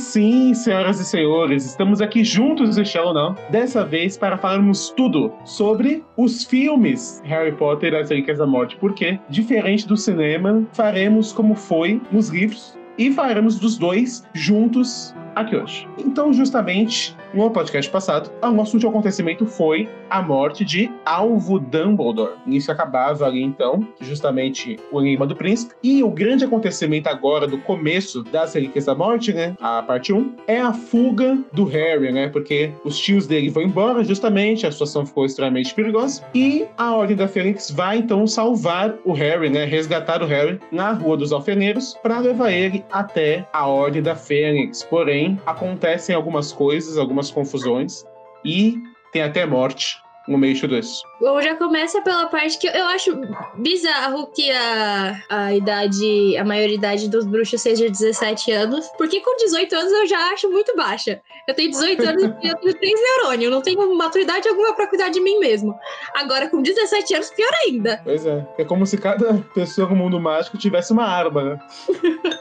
Sim, 0.00 0.54
senhoras 0.54 0.98
e 0.98 1.04
senhores, 1.04 1.66
estamos 1.66 2.00
aqui 2.00 2.24
juntos 2.24 2.76
no 2.76 2.84
Shallow 2.84 3.12
Now, 3.12 3.36
dessa 3.50 3.84
vez 3.84 4.16
para 4.16 4.38
falarmos 4.38 4.90
tudo 4.96 5.32
sobre 5.44 6.02
os 6.16 6.44
filmes 6.44 7.22
Harry 7.24 7.52
Potter 7.52 7.92
e 7.92 7.96
as 7.96 8.08
Relíquias 8.08 8.38
da 8.38 8.46
Morte, 8.46 8.76
porque, 8.76 9.20
diferente 9.28 9.86
do 9.86 9.96
cinema, 9.96 10.66
faremos 10.72 11.32
como 11.32 11.54
foi 11.54 12.00
nos 12.10 12.30
livros 12.30 12.78
e 12.96 13.12
falaremos 13.12 13.58
dos 13.58 13.76
dois 13.76 14.24
juntos 14.34 15.14
aqui 15.34 15.56
hoje. 15.56 15.86
Então, 15.98 16.32
justamente, 16.32 17.16
no 17.32 17.50
podcast 17.50 17.90
passado, 17.90 18.30
o 18.42 18.50
nosso 18.50 18.74
último 18.74 18.90
acontecimento 18.90 19.46
foi 19.46 19.88
a 20.08 20.20
morte 20.20 20.64
de 20.64 20.90
Alvo 21.04 21.60
Dumbledore. 21.60 22.32
Isso 22.46 22.72
acabava 22.72 23.26
ali, 23.26 23.42
então, 23.42 23.86
justamente 24.00 24.78
o 24.90 25.00
Enigma 25.00 25.26
do 25.26 25.36
Príncipe. 25.36 25.74
E 25.82 26.02
o 26.02 26.10
grande 26.10 26.44
acontecimento 26.44 27.08
agora, 27.08 27.46
do 27.46 27.58
começo 27.58 28.22
das 28.24 28.54
Relíquias 28.54 28.86
da 28.86 28.94
Morte, 28.94 29.32
né, 29.32 29.54
a 29.60 29.82
parte 29.82 30.12
1, 30.12 30.34
é 30.46 30.60
a 30.60 30.72
fuga 30.72 31.38
do 31.52 31.64
Harry, 31.64 32.12
né, 32.12 32.28
porque 32.28 32.72
os 32.84 32.98
tios 32.98 33.26
dele 33.26 33.48
vão 33.50 33.62
embora, 33.62 34.02
justamente, 34.02 34.66
a 34.66 34.72
situação 34.72 35.06
ficou 35.06 35.24
extremamente 35.24 35.72
perigosa. 35.74 36.22
E 36.34 36.66
a 36.76 36.94
Ordem 36.94 37.16
da 37.16 37.28
Fênix 37.28 37.70
vai, 37.70 37.98
então, 37.98 38.26
salvar 38.26 38.94
o 39.04 39.12
Harry, 39.12 39.48
né, 39.48 39.64
resgatar 39.64 40.22
o 40.22 40.26
Harry 40.26 40.58
na 40.72 40.92
Rua 40.92 41.16
dos 41.16 41.32
Alfeneiros 41.32 41.96
para 42.02 42.18
levar 42.18 42.50
ele 42.50 42.84
até 42.90 43.46
a 43.52 43.66
Ordem 43.66 44.02
da 44.02 44.16
Fênix. 44.16 44.82
Porém, 44.82 45.38
acontecem 45.46 46.14
algumas 46.14 46.52
coisas, 46.52 46.98
algumas 46.98 47.19
confusões 47.28 48.04
e 48.44 48.76
tem 49.12 49.22
até 49.22 49.44
morte 49.44 49.98
um 50.28 50.44
eixo 50.44 50.68
desse. 50.68 51.02
Bom, 51.20 51.40
já 51.42 51.54
começa 51.54 52.00
pela 52.00 52.26
parte 52.26 52.58
que 52.58 52.66
eu 52.66 52.86
acho 52.86 53.14
bizarro 53.56 54.26
que 54.28 54.50
a, 54.50 55.22
a 55.28 55.54
idade, 55.54 56.36
a 56.38 56.44
maioridade 56.44 57.10
dos 57.10 57.26
bruxos 57.26 57.60
seja 57.60 57.90
17 57.90 58.50
anos. 58.52 58.88
Porque 58.96 59.20
com 59.20 59.36
18 59.36 59.74
anos 59.76 59.92
eu 59.92 60.06
já 60.06 60.18
acho 60.32 60.50
muito 60.50 60.74
baixa. 60.74 61.20
Eu 61.46 61.54
tenho 61.54 61.70
18 61.70 62.08
anos 62.08 62.22
e 62.42 62.48
eu 62.48 62.56
tenho 62.56 62.74
3 62.74 62.94
neurônios. 63.02 63.44
Eu 63.44 63.50
não 63.50 63.60
tenho 63.60 63.94
maturidade 63.96 64.48
alguma 64.48 64.74
pra 64.74 64.86
cuidar 64.86 65.10
de 65.10 65.20
mim 65.20 65.38
mesmo. 65.38 65.78
Agora, 66.14 66.48
com 66.48 66.62
17 66.62 67.14
anos, 67.14 67.30
pior 67.30 67.50
ainda. 67.66 68.00
Pois 68.02 68.24
é. 68.24 68.46
É 68.58 68.64
como 68.64 68.86
se 68.86 68.96
cada 68.96 69.34
pessoa 69.54 69.90
no 69.90 69.96
mundo 69.96 70.18
mágico 70.18 70.56
tivesse 70.56 70.92
uma 70.92 71.04
arma, 71.04 71.44
né? 71.44 71.60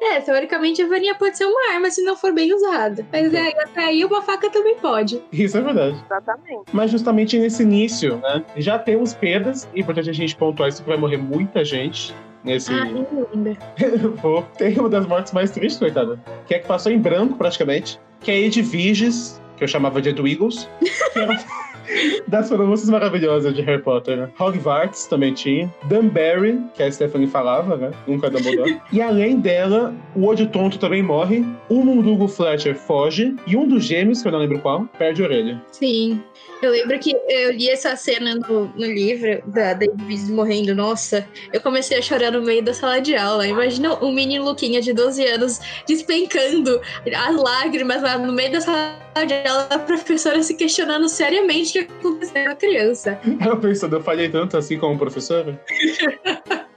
É, 0.00 0.20
teoricamente 0.20 0.80
a 0.80 0.86
varinha 0.86 1.14
pode 1.16 1.36
ser 1.36 1.44
uma 1.44 1.72
arma 1.74 1.90
se 1.90 2.02
não 2.02 2.16
for 2.16 2.32
bem 2.32 2.54
usada. 2.54 3.04
Mas 3.12 3.34
é, 3.34 3.48
até 3.62 3.86
aí 3.86 4.04
uma 4.04 4.22
faca 4.22 4.48
também 4.48 4.76
pode. 4.76 5.20
Isso 5.32 5.58
é 5.58 5.60
verdade. 5.60 5.96
Exatamente. 6.06 6.64
Mas 6.72 6.90
justamente 6.90 7.38
nesse 7.38 7.64
início, 7.64 8.07
né? 8.16 8.44
Já 8.56 8.78
temos 8.78 9.14
perdas, 9.14 9.68
e 9.74 9.78
é 9.78 9.82
importante 9.82 10.10
a 10.10 10.12
gente 10.12 10.34
pontuar 10.36 10.68
isso 10.68 10.82
que 10.82 10.88
vai 10.88 10.98
morrer 10.98 11.18
muita 11.18 11.64
gente 11.64 12.14
nesse. 12.42 12.72
Ah, 12.72 12.84
lembro. 12.84 14.18
Pô, 14.20 14.42
tem 14.56 14.78
uma 14.78 14.88
das 14.88 15.06
mortes 15.06 15.32
mais 15.32 15.50
tristes, 15.50 15.78
coitada. 15.78 16.18
Que 16.46 16.54
é 16.54 16.58
que 16.58 16.66
passou 16.66 16.90
em 16.90 16.98
branco, 16.98 17.36
praticamente. 17.36 18.00
Que 18.20 18.30
é 18.30 18.34
a 18.34 18.38
Edviges, 18.38 19.40
que 19.56 19.64
eu 19.64 19.68
chamava 19.68 20.00
de 20.00 20.10
Edwigos. 20.10 20.68
Que 21.12 21.18
era 21.20 21.36
das 22.26 22.48
pronúncias 22.48 22.88
maravilhosas 22.90 23.54
de 23.54 23.62
Harry 23.62 23.82
Potter, 23.82 24.16
né? 24.16 24.28
Hogwarts 24.38 25.06
também 25.06 25.32
tinha. 25.32 25.72
Dunbarry, 25.84 26.60
que 26.74 26.82
a 26.82 26.90
Stephanie 26.90 27.26
falava, 27.26 27.76
né? 27.76 27.90
Nunca 28.06 28.26
é 28.26 28.30
Dumbledore. 28.30 28.80
e 28.92 29.00
além 29.00 29.40
dela, 29.40 29.94
o 30.14 30.26
Olho 30.26 30.46
Tonto 30.48 30.78
também 30.78 31.02
morre. 31.02 31.44
O 31.68 31.82
Mundugo 31.82 32.28
Fletcher 32.28 32.74
foge. 32.74 33.34
E 33.46 33.56
um 33.56 33.66
dos 33.66 33.84
gêmeos, 33.84 34.22
que 34.22 34.28
eu 34.28 34.32
não 34.32 34.38
lembro 34.38 34.58
qual, 34.60 34.84
perde 34.98 35.22
a 35.22 35.26
orelha. 35.26 35.62
Sim. 35.72 36.22
Eu 36.60 36.72
lembro 36.72 36.98
que 36.98 37.14
eu 37.28 37.52
li 37.52 37.68
essa 37.68 37.94
cena 37.94 38.34
no, 38.34 38.66
no 38.66 38.86
livro 38.86 39.40
da 39.46 39.74
Davis 39.74 40.28
morrendo. 40.28 40.74
Nossa, 40.74 41.26
eu 41.52 41.60
comecei 41.60 41.98
a 41.98 42.02
chorar 42.02 42.32
no 42.32 42.42
meio 42.42 42.62
da 42.62 42.74
sala 42.74 43.00
de 43.00 43.14
aula. 43.14 43.46
Imagina 43.46 43.94
um 44.02 44.12
mini 44.12 44.38
Luquinha 44.40 44.80
de 44.80 44.92
12 44.92 45.24
anos 45.26 45.60
despencando 45.86 46.80
as 47.14 47.36
lágrimas 47.36 48.02
lá 48.02 48.18
no 48.18 48.32
meio 48.32 48.52
da 48.52 48.60
sala 48.60 48.98
de 49.26 49.48
aula, 49.48 49.68
a 49.70 49.78
professora 49.78 50.42
se 50.42 50.54
questionando 50.54 51.08
seriamente 51.08 51.80
o 51.80 51.86
que 51.86 51.92
aconteceu 51.92 52.44
com 52.44 52.50
a 52.50 52.54
criança. 52.54 53.20
Eu 53.44 53.58
pensando, 53.58 53.96
eu 53.96 54.02
falhei 54.02 54.28
tanto 54.28 54.56
assim 54.56 54.78
como 54.78 54.98
professora? 54.98 55.60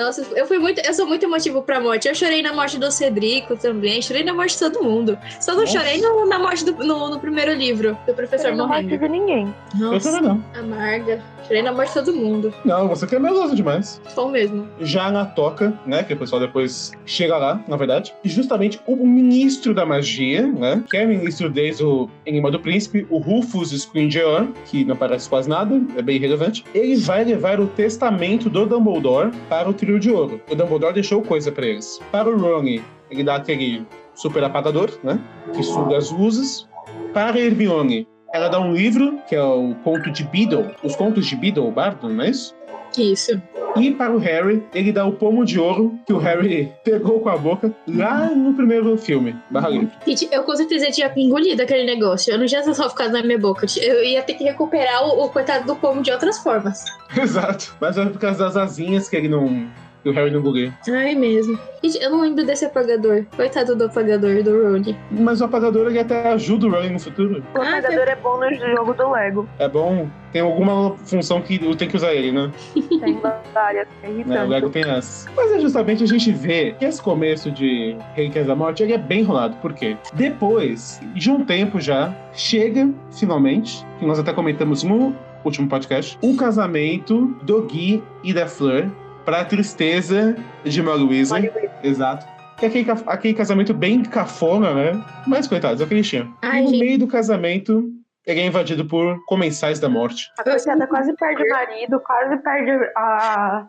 Nossa, 0.00 0.26
eu 0.34 0.46
fui 0.46 0.58
muito, 0.58 0.80
eu 0.80 0.94
sou 0.94 1.06
muito 1.06 1.22
emotivo 1.24 1.60
pra 1.62 1.78
morte. 1.78 2.08
Eu 2.08 2.14
chorei 2.14 2.40
na 2.40 2.54
morte 2.54 2.78
do 2.78 2.90
Cedrico 2.90 3.54
também, 3.54 4.00
chorei 4.00 4.24
na 4.24 4.32
morte 4.32 4.54
de 4.54 4.60
todo 4.60 4.82
mundo. 4.82 5.18
Só 5.38 5.52
não 5.52 5.60
Nossa. 5.60 5.72
chorei 5.78 6.00
no- 6.00 6.24
na 6.26 6.38
morte 6.38 6.64
do, 6.64 6.72
no, 6.72 7.10
no 7.10 7.20
primeiro 7.20 7.52
livro, 7.52 7.96
do 8.06 8.14
professor 8.14 8.48
Eu 8.48 8.56
não 8.56 8.66
morrendo. 8.66 8.96
de 8.98 9.08
ninguém. 9.08 9.54
Eu 9.78 9.92
Nossa, 9.92 10.10
também 10.10 10.28
não. 10.28 10.44
amarga. 10.58 11.20
Chorei 11.46 11.62
na 11.62 11.72
morte 11.72 11.88
de 11.88 11.94
todo 11.96 12.16
mundo. 12.16 12.54
Não, 12.64 12.88
você 12.88 13.06
que 13.06 13.14
é 13.14 13.18
meloso 13.18 13.54
demais. 13.54 14.00
Só 14.14 14.26
o 14.26 14.30
mesmo. 14.30 14.66
Já 14.80 15.10
na 15.10 15.24
toca, 15.26 15.74
né? 15.84 16.02
Que 16.02 16.14
o 16.14 16.16
pessoal 16.16 16.40
depois 16.40 16.92
chega 17.04 17.36
lá, 17.36 17.60
na 17.68 17.76
verdade. 17.76 18.14
E 18.24 18.28
justamente 18.28 18.80
o 18.86 18.94
ministro 19.04 19.74
da 19.74 19.84
magia, 19.84 20.46
né? 20.46 20.82
Que 20.88 20.96
é 20.96 21.04
ministro 21.04 21.50
desde 21.50 21.84
o 21.84 22.08
Enigma 22.24 22.50
do 22.50 22.60
Príncipe, 22.60 23.06
o 23.10 23.18
Rufus 23.18 23.70
Scrimgeour, 23.72 24.46
que 24.66 24.84
não 24.84 24.94
aparece 24.94 25.28
quase 25.28 25.48
nada, 25.48 25.80
é 25.96 26.00
bem 26.02 26.16
irrelevante. 26.16 26.64
Ele 26.72 26.94
vai 26.96 27.24
levar 27.24 27.58
o 27.60 27.66
testamento 27.66 28.48
do 28.48 28.64
Dumbledore 28.64 29.32
para 29.48 29.68
o 29.68 29.72
trio 29.74 29.89
de 29.98 30.10
ouro. 30.10 30.40
O 30.50 30.54
Dumbledore 30.54 30.94
deixou 30.94 31.22
coisa 31.22 31.50
para 31.50 31.66
eles. 31.66 32.00
Para 32.12 32.28
o 32.28 32.38
Ron, 32.38 32.80
ele 33.10 33.24
dá 33.24 33.36
aquele 33.36 33.86
super 34.14 34.44
apagador, 34.44 34.90
né? 35.02 35.20
Que 35.54 35.62
suga 35.62 35.96
as 35.96 36.10
luzes. 36.10 36.68
Para 37.12 37.36
a 37.36 37.40
Hermione, 37.40 38.06
ela 38.32 38.48
dá 38.48 38.60
um 38.60 38.72
livro, 38.72 39.18
que 39.28 39.34
é 39.34 39.42
o 39.42 39.74
conto 39.82 40.10
de 40.10 40.24
Beedle. 40.24 40.70
Os 40.84 40.94
contos 40.94 41.26
de 41.26 41.34
Beedle, 41.34 41.66
o 41.66 41.70
Bardo, 41.70 42.08
não 42.08 42.24
é 42.24 42.30
isso? 42.30 42.54
Isso. 42.96 43.40
E 43.76 43.92
para 43.92 44.12
o 44.12 44.18
Harry, 44.18 44.62
ele 44.74 44.92
dá 44.92 45.06
o 45.06 45.12
pomo 45.12 45.44
de 45.44 45.58
ouro 45.58 45.98
que 46.04 46.12
o 46.12 46.18
Harry 46.18 46.72
pegou 46.84 47.20
com 47.20 47.28
a 47.28 47.36
boca 47.36 47.72
lá 47.86 48.28
no 48.30 48.54
primeiro 48.54 48.96
filme, 48.96 49.36
Barra 49.50 49.68
Livre. 49.68 49.90
Eu 50.30 50.42
com 50.42 50.56
certeza 50.56 50.90
tinha 50.90 51.12
engolido 51.16 51.62
aquele 51.62 51.84
negócio. 51.84 52.32
Eu 52.32 52.38
não 52.38 52.46
tinha 52.46 52.62
só 52.74 52.88
ficado 52.88 53.12
na 53.12 53.22
minha 53.22 53.38
boca. 53.38 53.66
Eu 53.80 54.02
ia 54.02 54.22
ter 54.22 54.34
que 54.34 54.44
recuperar 54.44 55.04
o, 55.04 55.24
o 55.24 55.28
coitado 55.28 55.66
do 55.66 55.76
pomo 55.76 56.02
de 56.02 56.10
outras 56.10 56.38
formas. 56.38 56.84
Exato. 57.16 57.74
Mas 57.80 57.96
é 57.96 58.04
por 58.06 58.18
causa 58.18 58.44
das 58.44 58.56
asinhas 58.56 59.08
que 59.08 59.16
ele 59.16 59.28
não. 59.28 59.68
Que 60.02 60.08
o 60.08 60.12
Harry 60.12 60.30
não 60.30 60.40
engoliu. 60.40 60.72
Ai, 60.88 61.14
mesmo. 61.14 61.58
Gente, 61.82 62.02
eu 62.02 62.10
não 62.10 62.20
lembro 62.22 62.44
desse 62.44 62.64
apagador. 62.64 63.24
Coitado 63.36 63.74
do 63.76 63.84
apagador 63.84 64.42
do 64.42 64.62
Rony. 64.62 64.96
Mas 65.10 65.40
o 65.40 65.44
apagador 65.44 65.88
ele 65.88 65.98
até 65.98 66.28
ajuda 66.28 66.66
o 66.66 66.70
Ron 66.70 66.90
no 66.90 67.00
futuro. 67.00 67.42
O 67.54 67.60
apagador 67.60 68.08
é 68.08 68.16
bom 68.16 68.38
no 68.38 68.54
jogo 68.54 68.94
do 68.94 69.10
Lego. 69.10 69.48
É 69.58 69.68
bom. 69.68 70.08
Tem 70.32 70.42
alguma 70.42 70.96
função 70.98 71.40
que 71.42 71.58
tem 71.76 71.88
que 71.88 71.96
usar 71.96 72.14
ele, 72.14 72.30
né? 72.32 72.50
Tem 73.00 73.18
várias. 73.54 73.88
É? 74.02 74.44
O. 74.44 74.48
Lego 74.48 74.70
tem 74.70 74.82
essas. 74.82 75.26
Mas 75.34 75.50
é 75.52 75.60
justamente 75.60 76.04
a 76.04 76.06
gente 76.06 76.30
vê 76.32 76.72
que 76.78 76.84
esse 76.84 77.02
começo 77.02 77.50
de 77.50 77.96
Relíquias 78.14 78.46
da 78.46 78.54
Morte 78.54 78.82
ele 78.82 78.92
é 78.92 78.98
bem 78.98 79.20
enrolado. 79.20 79.56
Por 79.56 79.72
quê? 79.72 79.96
Depois 80.14 81.00
de 81.14 81.30
um 81.30 81.44
tempo 81.44 81.80
já, 81.80 82.14
chega 82.32 82.88
finalmente, 83.10 83.84
que 83.98 84.06
nós 84.06 84.18
até 84.18 84.32
comentamos 84.32 84.82
no 84.82 85.14
último 85.44 85.68
podcast, 85.68 86.18
o 86.22 86.36
casamento 86.36 87.26
do 87.42 87.62
Gui 87.62 88.02
e 88.22 88.32
da 88.32 88.46
Fleur 88.46 88.90
para 89.24 89.40
a 89.40 89.44
tristeza 89.44 90.36
de 90.64 90.82
Mary 90.82 91.02
Weasley. 91.02 91.50
Exato. 91.82 92.26
Que 92.58 92.66
é 92.66 92.68
aquele, 92.68 92.90
aquele 93.06 93.34
casamento 93.34 93.72
bem 93.72 94.02
cafona, 94.02 94.74
né? 94.74 95.04
Mas 95.26 95.46
coitados, 95.46 95.80
é 95.80 95.84
o 95.84 95.86
que 95.86 95.94
eles 95.94 96.08
tinham. 96.08 96.34
Ai, 96.42 96.60
e 96.60 96.64
no 96.64 96.70
gente. 96.70 96.80
meio 96.80 96.98
do 96.98 97.06
casamento, 97.06 97.90
ele 98.30 98.40
é 98.40 98.46
invadido 98.46 98.84
por 98.84 99.24
comensais 99.26 99.78
da 99.80 99.88
morte. 99.88 100.30
A 100.38 100.44
coitada 100.44 100.86
quase 100.86 101.14
perde 101.14 101.42
o 101.42 101.48
marido, 101.48 102.00
quase 102.00 102.36
perde 102.38 102.70
a, 102.96 103.66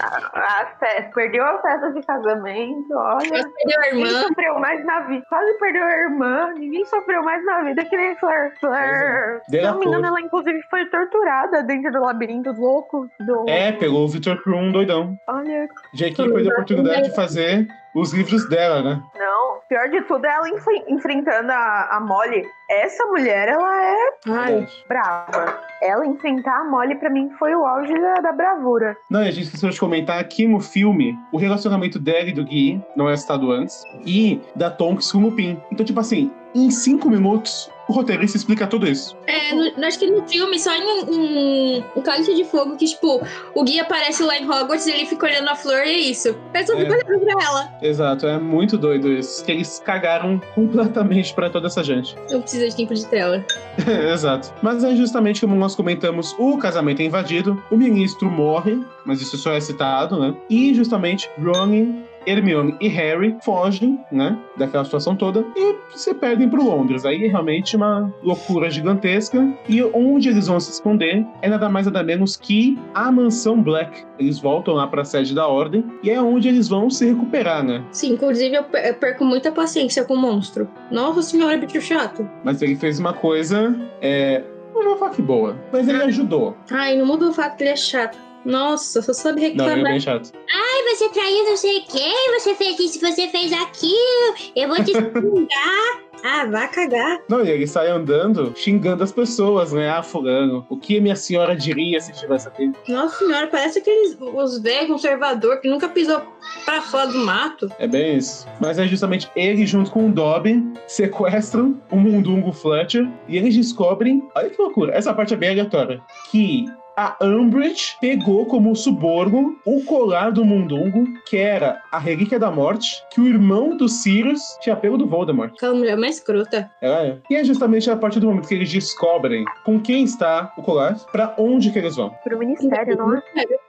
a, 0.00 0.16
a 0.34 0.66
festa. 0.78 1.10
Perdeu 1.14 1.44
a 1.44 1.60
festa 1.60 1.92
de 1.92 2.02
casamento, 2.02 2.92
olha. 2.92 3.28
Quase 3.28 3.54
perdeu 3.54 3.78
a 3.78 3.94
Ninguém 3.94 4.06
irmã. 4.06 4.22
sofreu 4.22 4.58
mais 4.58 4.84
na 4.84 5.00
vida. 5.00 5.24
Quase 5.28 5.58
perdeu 5.58 5.84
a 5.84 5.96
irmã. 5.96 6.52
Ninguém 6.54 6.84
sofreu 6.84 7.22
mais 7.22 7.44
na 7.44 7.62
vida 7.64 7.84
que 7.84 7.96
nem 7.96 8.16
Fleur. 8.16 8.52
Fleur. 8.60 9.40
Se 9.44 9.52
Dela 9.52 9.72
não 9.72 9.78
me 9.78 9.86
engano, 9.86 10.06
ela 10.06 10.20
inclusive 10.20 10.60
foi 10.70 10.86
torturada 10.86 11.62
dentro 11.62 11.92
do 11.92 12.00
labirinto 12.00 12.52
louco. 12.52 13.08
Do... 13.20 13.44
É, 13.48 13.72
pegou 13.72 14.04
o 14.04 14.08
Victor 14.08 14.42
Krum 14.42 14.70
doidão. 14.72 15.18
Olha. 15.26 15.68
Que 15.94 16.14
perdeu 16.14 16.50
a 16.50 16.52
oportunidade 16.54 17.08
de 17.08 17.14
fazer 17.14 17.66
os 18.00 18.12
livros 18.12 18.48
dela, 18.48 18.82
né? 18.82 19.02
Não, 19.18 19.58
pior 19.68 19.88
de 19.88 20.00
tudo 20.02 20.24
é 20.26 20.34
ela 20.34 20.48
enf- 20.48 20.84
enfrentando 20.88 21.50
a, 21.52 21.88
a 21.96 22.00
Molly. 22.00 22.46
Essa 22.70 23.04
mulher, 23.06 23.48
ela 23.48 23.84
é 23.84 23.96
Ai, 24.28 24.66
brava. 24.88 25.58
Ela 25.82 26.06
enfrentar 26.06 26.60
a 26.60 26.64
Molly, 26.64 26.96
pra 26.96 27.08
mim, 27.10 27.30
foi 27.38 27.54
o 27.54 27.64
auge 27.64 27.92
da, 27.98 28.14
da 28.14 28.32
bravura. 28.32 28.96
Não, 29.10 29.22
e 29.22 29.28
a 29.28 29.30
gente 29.30 29.44
esqueceu 29.44 29.70
de 29.70 29.80
comentar 29.80 30.18
aqui 30.18 30.46
no 30.46 30.60
filme 30.60 31.16
o 31.32 31.38
relacionamento 31.38 31.98
dela 31.98 32.28
e 32.28 32.32
do 32.32 32.44
Gui, 32.44 32.82
não 32.96 33.08
é 33.08 33.16
citado 33.16 33.50
antes, 33.50 33.82
e 34.04 34.40
da 34.54 34.70
Tonks 34.70 35.10
com 35.12 35.18
o 35.18 35.20
Lupin. 35.22 35.60
Então, 35.72 35.84
tipo 35.86 36.00
assim, 36.00 36.30
em 36.54 36.70
cinco 36.70 37.08
minutos, 37.08 37.70
o 37.88 37.92
roteirista 37.92 38.36
explica 38.36 38.66
tudo 38.66 38.86
isso. 38.86 39.16
É, 39.26 39.54
no, 39.54 39.84
acho 39.86 39.98
que 39.98 40.10
no 40.10 40.26
filme, 40.28 40.58
só 40.58 40.74
em 40.74 40.84
um, 40.84 41.82
um, 41.96 42.02
cálice 42.02 42.34
de 42.34 42.44
fogo, 42.44 42.76
que, 42.76 42.84
tipo, 42.84 43.20
o 43.54 43.64
Gui 43.64 43.80
aparece 43.80 44.22
lá 44.22 44.36
em 44.36 44.44
Hogwarts 44.48 44.86
e 44.86 44.90
ele 44.90 45.06
fica 45.06 45.26
olhando 45.26 45.48
a 45.48 45.54
flor 45.54 45.86
e 45.86 45.90
é 45.90 45.98
isso. 45.98 46.36
Ele 46.54 46.66
só 46.66 46.76
fica 46.76 46.94
É. 46.94 46.96
olhando 46.96 47.24
pra 47.24 47.44
ela. 47.44 47.72
Exato, 47.82 48.26
é 48.26 48.38
muito 48.38 48.76
doido 48.76 49.12
isso. 49.12 49.44
Que 49.44 49.52
eles 49.52 49.80
cagaram 49.84 50.40
completamente 50.54 51.32
pra 51.34 51.48
toda 51.48 51.66
essa 51.66 51.82
gente. 51.82 52.14
Não 52.30 52.42
precisa 52.42 52.68
de 52.68 52.76
tempo 52.76 52.94
de 52.94 53.06
tela. 53.06 53.44
Exato. 54.12 54.52
Mas 54.62 54.84
é 54.84 54.94
justamente 54.94 55.40
como 55.40 55.56
nós 55.56 55.74
comentamos, 55.74 56.34
o 56.38 56.58
casamento 56.58 57.00
é 57.00 57.04
invadido, 57.04 57.62
o 57.70 57.76
ministro 57.76 58.30
morre, 58.30 58.78
mas 59.04 59.20
isso 59.20 59.36
só 59.38 59.52
é 59.52 59.60
citado, 59.60 60.18
né? 60.20 60.34
E 60.50 60.74
justamente 60.74 61.28
Ron, 61.38 62.02
Hermione 62.26 62.76
e 62.80 62.88
Harry 62.88 63.36
fogem, 63.42 63.98
né? 64.12 64.38
Daquela 64.56 64.84
situação 64.84 65.16
toda 65.16 65.44
e 65.56 65.76
se 65.96 66.12
perdem 66.14 66.48
pro 66.48 66.62
Londres. 66.64 67.04
Aí 67.04 67.24
é 67.24 67.28
realmente 67.28 67.76
uma 67.76 68.12
loucura 68.22 68.70
gigantesca. 68.70 69.46
E 69.68 69.82
onde 69.82 70.28
eles 70.28 70.46
vão 70.46 70.58
se 70.60 70.70
esconder 70.72 71.24
é 71.42 71.48
nada 71.48 71.68
mais 71.68 71.86
nada 71.86 72.02
menos 72.02 72.36
que 72.36 72.78
a 72.94 73.10
mansão 73.10 73.62
Black. 73.62 74.04
Eles 74.18 74.38
voltam 74.38 74.74
lá 74.74 74.86
pra 74.86 75.04
sede 75.04 75.34
da 75.34 75.46
ordem 75.46 75.84
e 76.02 76.10
é 76.10 76.20
onde 76.20 76.48
eles 76.48 76.68
vão 76.68 76.90
se 76.90 77.06
recuperar, 77.06 77.62
né? 77.64 77.82
Sim, 77.92 78.12
inclusive 78.12 78.54
eu 78.56 78.64
per- 78.64 78.86
eu 78.86 78.94
perco 78.94 79.24
muita 79.24 79.50
paciência 79.52 80.04
com 80.04 80.14
o 80.14 80.18
monstro. 80.18 80.68
Nossa 80.90 81.22
senhora, 81.22 81.56
bicho 81.56 81.80
chato. 81.80 82.28
Mas 82.44 82.60
ele 82.62 82.76
fez 82.76 82.98
uma 82.98 83.12
coisa, 83.12 83.74
é. 84.00 84.42
Não 84.74 84.84
vou 84.84 84.96
falar 84.96 85.10
que 85.10 85.22
boa, 85.22 85.56
mas 85.72 85.88
ele 85.88 86.00
ajudou. 86.04 86.56
Ai, 86.70 86.96
não 86.96 87.04
muda 87.04 87.26
o 87.28 87.32
fato 87.32 87.56
que 87.56 87.64
ele 87.64 87.70
é 87.70 87.76
chato. 87.76 88.16
Nossa, 88.48 89.02
só 89.02 89.12
sabe 89.12 89.40
Não, 89.54 89.64
é 89.66 89.68
reclamar. 89.68 89.92
bem 89.92 90.00
chato. 90.00 90.32
Ai, 90.52 90.94
você 90.94 91.08
traiu 91.10 91.44
não 91.44 91.56
sei 91.56 91.80
quem, 91.82 92.38
você 92.40 92.54
fez 92.54 92.78
isso, 92.80 92.98
você 93.00 93.28
fez 93.28 93.52
aquilo, 93.52 94.34
eu 94.56 94.68
vou 94.68 94.76
te 94.82 94.92
xingar. 94.96 96.08
Ah, 96.24 96.46
vá 96.46 96.66
cagar. 96.66 97.20
Não, 97.28 97.44
e 97.44 97.48
ele 97.50 97.66
sai 97.66 97.88
andando 97.88 98.52
xingando 98.56 99.04
as 99.04 99.12
pessoas, 99.12 99.72
né? 99.72 99.88
Ah, 99.88 100.02
fulano, 100.02 100.66
o 100.68 100.76
que 100.76 101.00
minha 101.00 101.14
senhora 101.14 101.54
diria 101.54 102.00
se 102.00 102.10
estivesse 102.10 102.48
aqui? 102.48 102.72
Nossa 102.88 103.24
senhora, 103.24 103.46
parece 103.46 103.78
aqueles 103.78 104.16
os 104.20 104.58
velhos 104.60 104.88
conservador 104.88 105.60
que 105.60 105.68
nunca 105.68 105.88
pisou 105.88 106.20
pra 106.64 106.80
fora 106.82 107.06
do 107.06 107.18
mato. 107.18 107.70
É 107.78 107.86
bem 107.86 108.16
isso. 108.16 108.48
Mas 108.60 108.80
é 108.80 108.86
justamente 108.88 109.30
ele 109.36 109.64
junto 109.64 109.92
com 109.92 110.08
o 110.08 110.12
Dobby 110.12 110.60
sequestram 110.88 111.80
o 111.88 111.96
Mundungo 111.96 112.52
Fletcher 112.52 113.08
e 113.28 113.36
eles 113.36 113.54
descobrem, 113.54 114.26
olha 114.34 114.50
que 114.50 114.60
loucura, 114.60 114.92
essa 114.94 115.14
parte 115.14 115.34
é 115.34 115.36
bem 115.36 115.50
aleatória, 115.50 116.00
que 116.32 116.64
a 116.98 117.16
Umbridge 117.22 117.96
pegou 118.00 118.44
como 118.46 118.74
suborno 118.74 119.56
o 119.64 119.84
colar 119.84 120.32
do 120.32 120.44
Mundungo, 120.44 121.06
que 121.26 121.36
era 121.36 121.80
a 121.92 121.98
Relíquia 121.98 122.40
da 122.40 122.50
Morte, 122.50 123.00
que 123.12 123.20
o 123.20 123.28
irmão 123.28 123.76
do 123.76 123.88
Sirius 123.88 124.40
tinha 124.60 124.74
pego 124.74 124.98
do 124.98 125.06
Voldemort. 125.06 125.52
Aquela 125.54 125.74
mulher 125.74 125.96
mais 125.96 126.16
escrota. 126.16 126.68
Ela 126.82 127.06
é. 127.06 127.18
E 127.30 127.36
é 127.36 127.44
justamente 127.44 127.88
a 127.88 127.96
partir 127.96 128.18
do 128.18 128.26
momento 128.26 128.48
que 128.48 128.54
eles 128.54 128.72
descobrem 128.72 129.44
com 129.64 129.78
quem 129.78 130.02
está 130.02 130.52
o 130.58 130.62
colar, 130.62 130.96
pra 131.12 131.36
onde 131.38 131.70
que 131.70 131.78
eles 131.78 131.94
vão. 131.94 132.10
Pro 132.24 132.36
ministério, 132.36 132.96
não 132.96 133.14
é? 133.14 133.22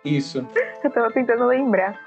Isso. 0.03 0.43
Eu 0.83 0.89
tava 0.89 1.11
tentando 1.11 1.45
lembrar. 1.45 1.99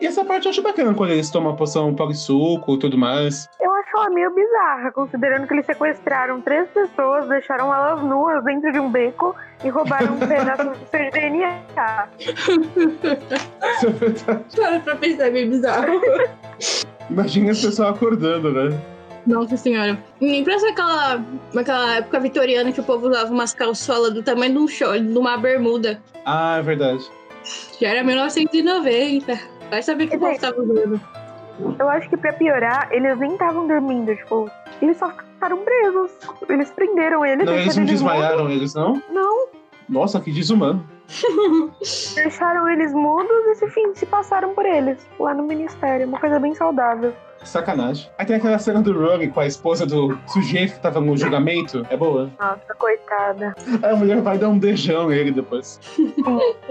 E 0.00 0.06
essa 0.06 0.24
parte 0.24 0.46
eu 0.46 0.50
acho 0.50 0.62
bacana 0.62 0.94
quando 0.94 1.10
eles 1.10 1.28
tomam 1.28 1.52
a 1.52 1.56
poção 1.56 1.92
polissuco 1.92 2.74
e 2.74 2.78
tudo 2.78 2.96
mais. 2.96 3.48
Eu 3.60 3.72
acho 3.72 3.96
ela 3.96 4.10
meio 4.10 4.32
bizarra, 4.32 4.92
considerando 4.92 5.46
que 5.46 5.54
eles 5.54 5.66
sequestraram 5.66 6.40
três 6.40 6.68
pessoas, 6.70 7.28
deixaram 7.28 7.74
elas 7.74 8.00
nuas 8.04 8.44
dentro 8.44 8.70
de 8.70 8.78
um 8.78 8.88
beco 8.88 9.34
e 9.64 9.68
roubaram 9.68 9.97
um 10.04 10.18
pedaço 10.18 10.64
do 10.64 10.76
seu 10.90 11.10
DNA. 11.10 11.58
É. 11.76 12.08
Para 14.56 14.80
pra 14.80 14.96
pensar, 14.96 15.26
é 15.26 15.30
bem 15.30 15.50
bizarro. 15.50 16.00
Imagina 17.10 17.52
as 17.52 17.60
pessoas 17.60 17.94
acordando, 17.94 18.52
né? 18.52 18.78
Nossa 19.26 19.56
senhora. 19.56 19.98
Nem 20.20 20.44
parece 20.44 20.66
aquela, 20.68 21.22
aquela 21.56 21.96
época 21.96 22.20
vitoriana 22.20 22.72
que 22.72 22.80
o 22.80 22.84
povo 22.84 23.08
usava 23.08 23.30
umas 23.30 23.52
calçolas 23.52 24.14
do 24.14 24.22
tamanho 24.22 24.52
de 24.52 24.58
um 24.58 24.68
short, 24.68 25.00
de 25.00 25.18
uma 25.18 25.36
bermuda. 25.36 26.02
Ah, 26.24 26.56
é 26.58 26.62
verdade. 26.62 27.04
Já 27.80 27.88
era 27.88 28.04
1990. 28.04 29.38
Vai 29.70 29.82
saber 29.82 30.04
o 30.04 30.08
que 30.08 30.16
o 30.16 30.20
povo 30.20 30.40
tava 30.40 30.62
usando. 30.62 31.00
Eu 31.78 31.88
acho 31.88 32.08
que 32.08 32.16
pra 32.16 32.32
piorar, 32.32 32.88
eles 32.92 33.18
nem 33.18 33.32
estavam 33.32 33.66
dormindo, 33.66 34.14
tipo, 34.14 34.48
eles 34.80 34.96
só 34.96 35.10
ficaram 35.10 35.58
presos. 35.58 36.12
Eles 36.48 36.70
prenderam 36.70 37.24
eles, 37.26 37.44
Não, 37.44 37.54
eles 37.54 37.76
não 37.76 37.84
desmaiaram, 37.84 38.50
eles 38.50 38.74
não? 38.74 39.02
Não, 39.10 39.48
Nossa, 39.88 40.20
que 40.20 40.30
desumano. 40.30 40.86
deixaram 42.14 42.68
eles 42.70 42.92
mudos 42.92 43.46
e 43.46 43.54
se, 43.54 43.94
se 43.94 44.06
passaram 44.06 44.54
por 44.54 44.66
eles 44.66 44.98
lá 45.18 45.32
no 45.32 45.42
ministério. 45.42 46.06
Uma 46.06 46.20
coisa 46.20 46.38
bem 46.38 46.54
saudável. 46.54 47.14
Sacanagem. 47.44 48.08
Aí 48.18 48.26
tem 48.26 48.36
aquela 48.36 48.58
cena 48.58 48.82
do 48.82 48.92
Rogue 48.98 49.28
com 49.28 49.40
a 49.40 49.46
esposa 49.46 49.86
do 49.86 50.18
sujeito 50.26 50.74
que 50.74 50.80
tava 50.80 51.00
no 51.00 51.16
julgamento. 51.16 51.86
É 51.90 51.96
boa. 51.96 52.30
Nossa, 52.38 52.74
coitada. 52.78 53.54
Aí 53.82 53.90
a 53.92 53.96
mulher 53.96 54.20
vai 54.20 54.36
dar 54.38 54.48
um 54.48 54.58
beijão 54.58 55.08
nele 55.08 55.30
depois. 55.30 55.80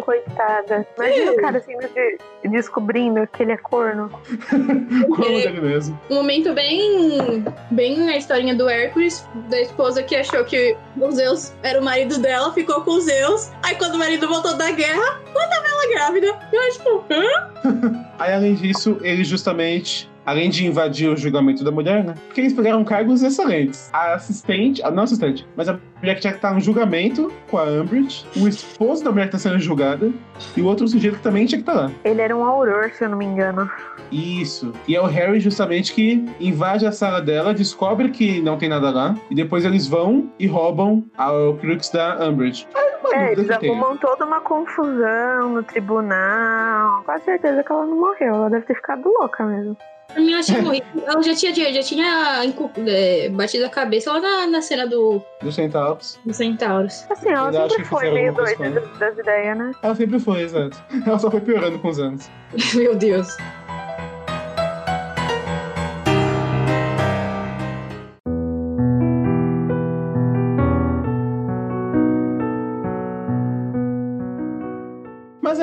Coitada. 0.03 0.85
Imagina 0.97 1.31
o 1.31 1.35
cara 1.37 1.57
assim, 1.57 1.77
de- 1.77 2.49
descobrindo 2.49 3.25
que 3.27 3.43
ele 3.43 3.53
é 3.53 3.57
corno. 3.57 4.09
Como 5.07 5.23
dele 5.23 5.61
mesmo. 5.61 5.99
Um 6.09 6.15
momento 6.15 6.53
bem. 6.53 7.43
bem 7.71 7.97
na 7.99 8.17
historinha 8.17 8.55
do 8.55 8.69
Hércules, 8.69 9.25
da 9.49 9.59
esposa 9.61 10.03
que 10.03 10.15
achou 10.15 10.43
que 10.45 10.75
o 10.99 11.11
Zeus 11.11 11.53
era 11.63 11.79
o 11.79 11.83
marido 11.83 12.19
dela, 12.19 12.53
ficou 12.53 12.81
com 12.81 12.91
o 12.91 13.01
Zeus. 13.01 13.51
Aí 13.63 13.75
quando 13.75 13.95
o 13.95 13.99
marido 13.99 14.27
voltou 14.27 14.55
da 14.57 14.71
guerra, 14.71 15.19
quando 15.33 15.51
ela 15.53 15.67
grávida. 15.97 16.27
Eu 16.51 16.71
tipo, 16.71 17.03
hã? 17.09 18.07
Aí, 18.19 18.33
além 18.33 18.55
disso, 18.55 18.97
eles 19.01 19.27
justamente, 19.27 20.09
além 20.27 20.49
de 20.49 20.67
invadir 20.67 21.09
o 21.09 21.15
julgamento 21.15 21.63
da 21.63 21.71
mulher, 21.71 22.03
né? 22.03 22.13
Porque 22.27 22.41
eles 22.41 22.51
pegaram 22.51 22.83
cargos 22.83 23.23
excelentes. 23.23 23.89
A 23.93 24.15
assistente, 24.15 24.83
a 24.83 24.91
não 24.91 25.03
assistente, 25.03 25.47
mas 25.55 25.69
a 25.69 25.79
mulher 26.01 26.15
que 26.15 26.21
tinha 26.21 26.33
que 26.33 26.39
estar 26.39 26.53
no 26.53 26.59
julgamento 26.59 27.31
com 27.49 27.57
a 27.57 27.63
Umbridge, 27.63 28.25
o 28.35 28.45
esposo 28.45 29.05
da 29.05 29.11
mulher 29.11 29.27
que 29.27 29.31
tá 29.31 29.39
sendo 29.39 29.57
julgada, 29.57 30.11
e 30.55 30.61
o 30.61 30.65
outro 30.65 30.85
sujeito 30.85 31.15
que 31.15 31.23
também 31.23 31.45
tinha 31.45 31.63
que 31.63 31.69
estar 31.69 31.81
lá. 31.81 31.91
Ele 32.03 32.21
era 32.21 32.35
um 32.35 32.43
auror, 32.43 32.91
se 32.91 33.05
eu 33.05 33.09
não 33.09 33.17
me 33.17 33.23
engano. 33.23 33.71
Isso. 34.11 34.73
E 34.85 34.95
é 34.95 35.01
o 35.01 35.05
Harry 35.05 35.39
justamente 35.39 35.93
que 35.93 36.25
invade 36.41 36.85
a 36.85 36.91
sala 36.91 37.21
dela, 37.21 37.53
descobre 37.53 38.09
que 38.09 38.41
não 38.41 38.57
tem 38.57 38.67
nada 38.67 38.89
lá, 38.89 39.15
e 39.31 39.35
depois 39.35 39.63
eles 39.63 39.87
vão 39.87 40.29
e 40.37 40.45
roubam 40.45 41.05
a 41.17 41.29
Crux 41.61 41.89
da 41.89 42.27
Umbridge. 42.27 42.67
É, 43.13 43.33
dúvida 43.33 43.55
eles 43.55 43.69
arrumam 43.71 43.95
toda 43.95 44.25
uma 44.25 44.41
confusão 44.41 45.53
no 45.53 45.63
tribunal. 45.63 47.03
Com 47.03 47.19
certeza 47.19 47.63
que 47.63 47.71
ela 47.71 47.85
não 47.85 47.97
morreu. 47.97 48.35
Ela 48.35 48.49
deve 48.49 48.65
ter 48.65 48.75
ficado 48.75 49.07
louca 49.07 49.45
mesmo. 49.45 49.77
Pra 50.07 50.21
mim, 50.21 50.31
eu 50.31 50.39
achei 50.39 50.61
morrido. 50.61 50.85
Ela 51.05 51.21
já 51.21 51.35
tinha, 51.35 51.73
já 51.73 51.83
tinha 51.83 52.43
é, 52.87 53.29
batido 53.29 53.65
a 53.65 53.69
cabeça 53.69 54.11
lá 54.13 54.19
na, 54.19 54.47
na 54.47 54.61
cena 54.61 54.87
do, 54.87 55.21
Do 55.41 55.51
Centauros. 55.51 56.19
do 56.25 56.33
Centauros. 56.33 57.05
Assim, 57.09 57.29
ela 57.29 57.51
sempre 57.51 57.83
que 57.83 57.89
foi 57.89 58.11
meio 58.11 58.33
doida 58.33 58.69
das, 58.69 58.97
das 58.97 59.17
ideias, 59.17 59.57
né? 59.57 59.71
Ela 59.81 59.95
sempre 59.95 60.19
foi, 60.19 60.41
exato. 60.41 60.81
Ela 61.05 61.19
só 61.19 61.29
foi 61.29 61.41
piorando 61.41 61.77
com 61.79 61.89
os 61.89 61.99
anos. 61.99 62.29
Meu 62.73 62.95
Deus. 62.95 63.27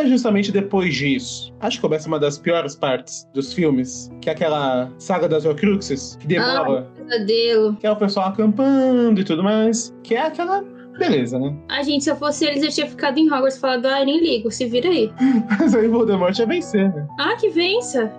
É 0.05 0.09
justamente 0.09 0.53
depois 0.53 0.95
disso. 0.95 1.53
Acho 1.61 1.79
que 1.79 1.83
começa 1.83 2.07
uma 2.09 2.19
das 2.19 2.39
piores 2.39 2.77
partes 2.77 3.29
dos 3.35 3.53
filmes, 3.53 4.11
que 4.21 4.29
é 4.29 4.33
aquela 4.33 4.91
saga 4.99 5.29
das 5.29 5.45
Horcruxes, 5.45 6.17
que 6.21 6.27
demora, 6.27 6.83
Pesadelo. 6.97 7.77
que 7.77 7.87
é 7.87 7.91
o 7.91 7.97
pessoal 7.97 8.29
acampando 8.29 9.21
e 9.21 9.25
tudo 9.25 9.43
mais, 9.43 9.95
que 10.03 10.15
é 10.15 10.27
aquela 10.27 10.63
beleza, 10.99 11.39
né? 11.39 11.55
A 11.71 11.83
gente, 11.83 12.05
se 12.05 12.11
eu 12.11 12.17
fosse 12.17 12.45
eles, 12.45 12.63
eu 12.63 12.71
tinha 12.71 12.87
ficado 12.87 13.19
em 13.19 13.27
Hogwarts 13.27 13.59
falado, 13.59 13.87
ah, 13.87 14.05
nem 14.05 14.21
ligo, 14.21 14.51
se 14.51 14.67
vira 14.67 14.89
aí. 14.89 15.13
Mas 15.59 15.75
aí 15.75 15.89
Voldemort 15.89 16.39
ia 16.39 16.47
vencer, 16.47 16.93
né? 16.95 17.07
Ah, 17.19 17.37
que 17.37 17.49
vença. 17.49 18.13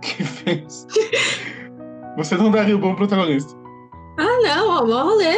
Que 0.00 0.22
fez. 0.22 0.86
Você 2.16 2.36
não 2.36 2.50
daria 2.50 2.76
o 2.76 2.78
bom 2.78 2.94
protagonista. 2.94 3.54
Ah, 4.18 4.40
não, 4.42 4.68
ó, 4.68 4.86
mó 4.86 5.02
rolê. 5.02 5.34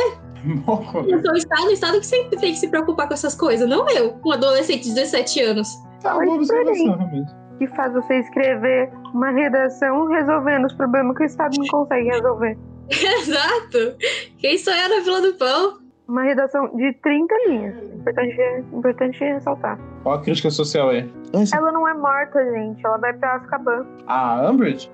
Morro. 0.46 1.04
Eu 1.08 1.20
sou 1.22 1.32
o 1.32 1.36
Estado, 1.36 1.66
o 1.66 1.72
Estado 1.72 2.00
que 2.00 2.06
sempre 2.06 2.38
tem 2.38 2.52
que 2.52 2.58
se 2.58 2.68
preocupar 2.68 3.08
com 3.08 3.14
essas 3.14 3.34
coisas, 3.34 3.68
não 3.68 3.88
eu, 3.90 4.18
um 4.24 4.32
adolescente 4.32 4.84
de 4.84 4.94
17 4.94 5.42
anos. 5.42 5.68
Tá 6.02 6.16
uma 6.16 6.34
observação, 6.34 6.96
realmente. 6.96 7.34
Que 7.58 7.66
faz 7.68 7.92
você 7.92 8.18
escrever 8.18 8.90
uma 9.14 9.30
redação 9.30 10.08
resolvendo 10.08 10.66
os 10.66 10.74
problemas 10.74 11.16
que 11.16 11.22
o 11.22 11.26
Estado 11.26 11.56
não 11.58 11.66
consegue 11.66 12.08
resolver. 12.08 12.56
Exato. 12.90 13.96
Quem 14.38 14.58
sou 14.58 14.72
eu 14.72 14.88
na 14.88 15.02
fila 15.02 15.20
do 15.20 15.34
pão? 15.34 15.78
Uma 16.06 16.22
redação 16.22 16.68
de 16.76 16.92
30 17.02 17.34
linhas. 17.48 17.74
Importante, 17.94 18.36
importante 18.72 19.18
ressaltar. 19.18 19.78
Ó 20.04 20.12
a 20.12 20.22
crítica 20.22 20.50
social 20.50 20.90
aí. 20.90 21.10
Ela 21.52 21.72
não 21.72 21.88
é 21.88 21.94
morta, 21.94 22.44
gente. 22.52 22.84
Ela 22.86 22.98
vai 22.98 23.12
pra 23.14 23.34
Azkaban. 23.34 23.84
A 24.06 24.48
Umbridge? 24.48 24.88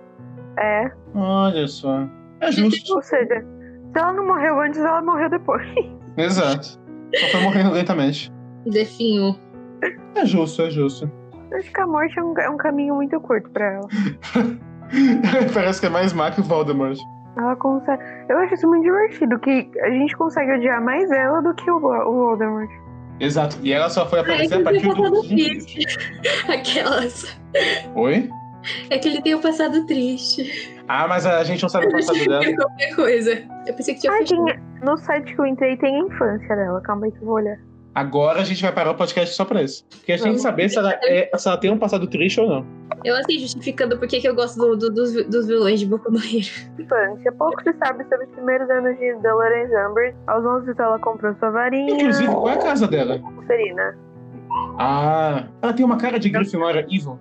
É. 0.58 0.90
Olha 1.14 1.68
só. 1.68 2.08
É 2.40 2.50
justo. 2.50 2.94
Ou 2.94 3.02
seja, 3.02 3.44
se 3.92 3.98
ela 3.98 4.12
não 4.12 4.26
morreu 4.26 4.60
antes, 4.60 4.78
ela 4.80 5.02
morreu 5.02 5.30
depois. 5.30 5.66
Exato. 6.16 6.80
Só 7.14 7.26
foi 7.30 7.40
morrendo 7.40 7.72
lentamente. 7.72 8.32
Definhou. 8.66 9.36
É 10.14 10.24
justo, 10.24 10.62
é 10.62 10.70
justo. 10.70 11.10
Acho 11.52 11.70
que 11.70 11.80
a 11.80 11.86
morte 11.86 12.18
é 12.18 12.22
um, 12.22 12.38
é 12.38 12.48
um 12.48 12.56
caminho 12.56 12.94
muito 12.94 13.20
curto 13.20 13.50
pra 13.50 13.74
ela. 13.74 13.88
Parece 15.52 15.80
que 15.80 15.86
é 15.86 15.90
mais 15.90 16.12
má 16.12 16.30
que 16.30 16.40
o 16.40 16.44
Voldemort. 16.44 16.98
Ela 17.36 17.56
consegue. 17.56 18.02
Eu 18.28 18.38
acho 18.38 18.54
isso 18.54 18.68
muito 18.68 18.84
divertido, 18.84 19.38
que 19.38 19.70
a 19.80 19.90
gente 19.90 20.16
consegue 20.16 20.52
odiar 20.52 20.82
mais 20.82 21.10
ela 21.10 21.40
do 21.40 21.54
que 21.54 21.70
o, 21.70 21.76
o 21.76 22.12
Voldemort. 22.12 22.70
Exato. 23.20 23.56
E 23.62 23.72
ela 23.72 23.88
só 23.88 24.06
foi 24.08 24.20
É 24.20 24.22
aparecer 24.22 24.48
que 24.48 24.54
a 24.54 24.56
ele 24.56 24.64
partir 24.64 25.10
do 25.10 25.22
triste. 25.22 25.84
Aquelas. 26.48 27.38
Oi? 27.94 28.30
É 28.90 28.98
que 28.98 29.08
ele 29.08 29.22
tem 29.22 29.34
um 29.34 29.40
passado 29.40 29.84
triste. 29.86 30.81
Ah, 30.94 31.08
mas 31.08 31.24
a 31.26 31.42
gente 31.44 31.62
não 31.62 31.68
sabe 31.70 31.86
o 31.86 31.90
passado 31.90 32.18
dela. 32.18 32.42
É 32.44 32.54
qualquer 32.54 32.94
coisa. 32.94 33.30
Eu 33.66 33.74
pensei 33.74 33.94
que 33.94 34.00
tinha 34.02 34.12
Ah, 34.12 34.24
tem, 34.24 34.60
no 34.82 34.96
site 34.98 35.34
que 35.34 35.40
eu 35.40 35.46
entrei 35.46 35.76
tem 35.78 35.94
a 35.96 36.06
infância 36.06 36.54
dela. 36.54 36.80
Calma 36.82 37.06
aí 37.06 37.12
que 37.12 37.18
eu 37.18 37.24
vou 37.24 37.36
olhar. 37.36 37.56
Agora 37.94 38.40
a 38.40 38.44
gente 38.44 38.62
vai 38.62 38.72
parar 38.72 38.90
o 38.90 38.94
podcast 38.94 39.34
só 39.34 39.44
pra 39.44 39.62
isso. 39.62 39.86
Porque 39.90 40.12
a 40.12 40.16
gente 40.16 40.24
tem 40.24 40.32
que 40.34 40.38
saber 40.40 40.68
se 40.68 40.78
ela, 40.78 40.92
é, 41.04 41.30
se 41.36 41.46
ela 41.48 41.56
tem 41.58 41.70
um 41.70 41.78
passado 41.78 42.06
triste 42.06 42.40
ou 42.40 42.48
não. 42.48 42.66
Eu 43.04 43.14
assim, 43.16 43.38
justificando 43.38 43.98
por 43.98 44.06
que 44.08 44.18
que 44.20 44.26
eu 44.28 44.34
gosto 44.34 44.58
do- 44.58 44.76
do- 44.76 44.90
dos, 44.90 45.12
dos 45.26 45.46
vilões 45.46 45.78
de 45.80 45.86
Boku 45.86 46.10
no 46.10 46.18
Hero. 46.18 46.70
Infância. 46.78 47.32
Pouco 47.32 47.62
se 47.62 47.72
sabe 47.78 48.04
sobre 48.04 48.24
os 48.26 48.30
primeiros 48.32 48.68
anos 48.70 48.98
de 48.98 49.14
Dolores 49.22 49.70
Umbridge. 49.90 50.16
Aos 50.26 50.44
11 50.44 50.72
ela 50.78 50.98
comprou 50.98 51.34
sua 51.38 51.50
varinha. 51.50 51.94
Inclusive, 51.94 52.30
qual 52.32 52.48
é 52.50 52.54
a 52.54 52.58
casa 52.58 52.86
dela? 52.88 53.18
Serina. 53.46 53.96
Ah, 54.78 55.44
ela 55.62 55.72
tem 55.72 55.84
uma 55.84 55.96
cara 55.96 56.18
de 56.18 56.28
Grifinória 56.30 56.80
evil. 56.90 57.18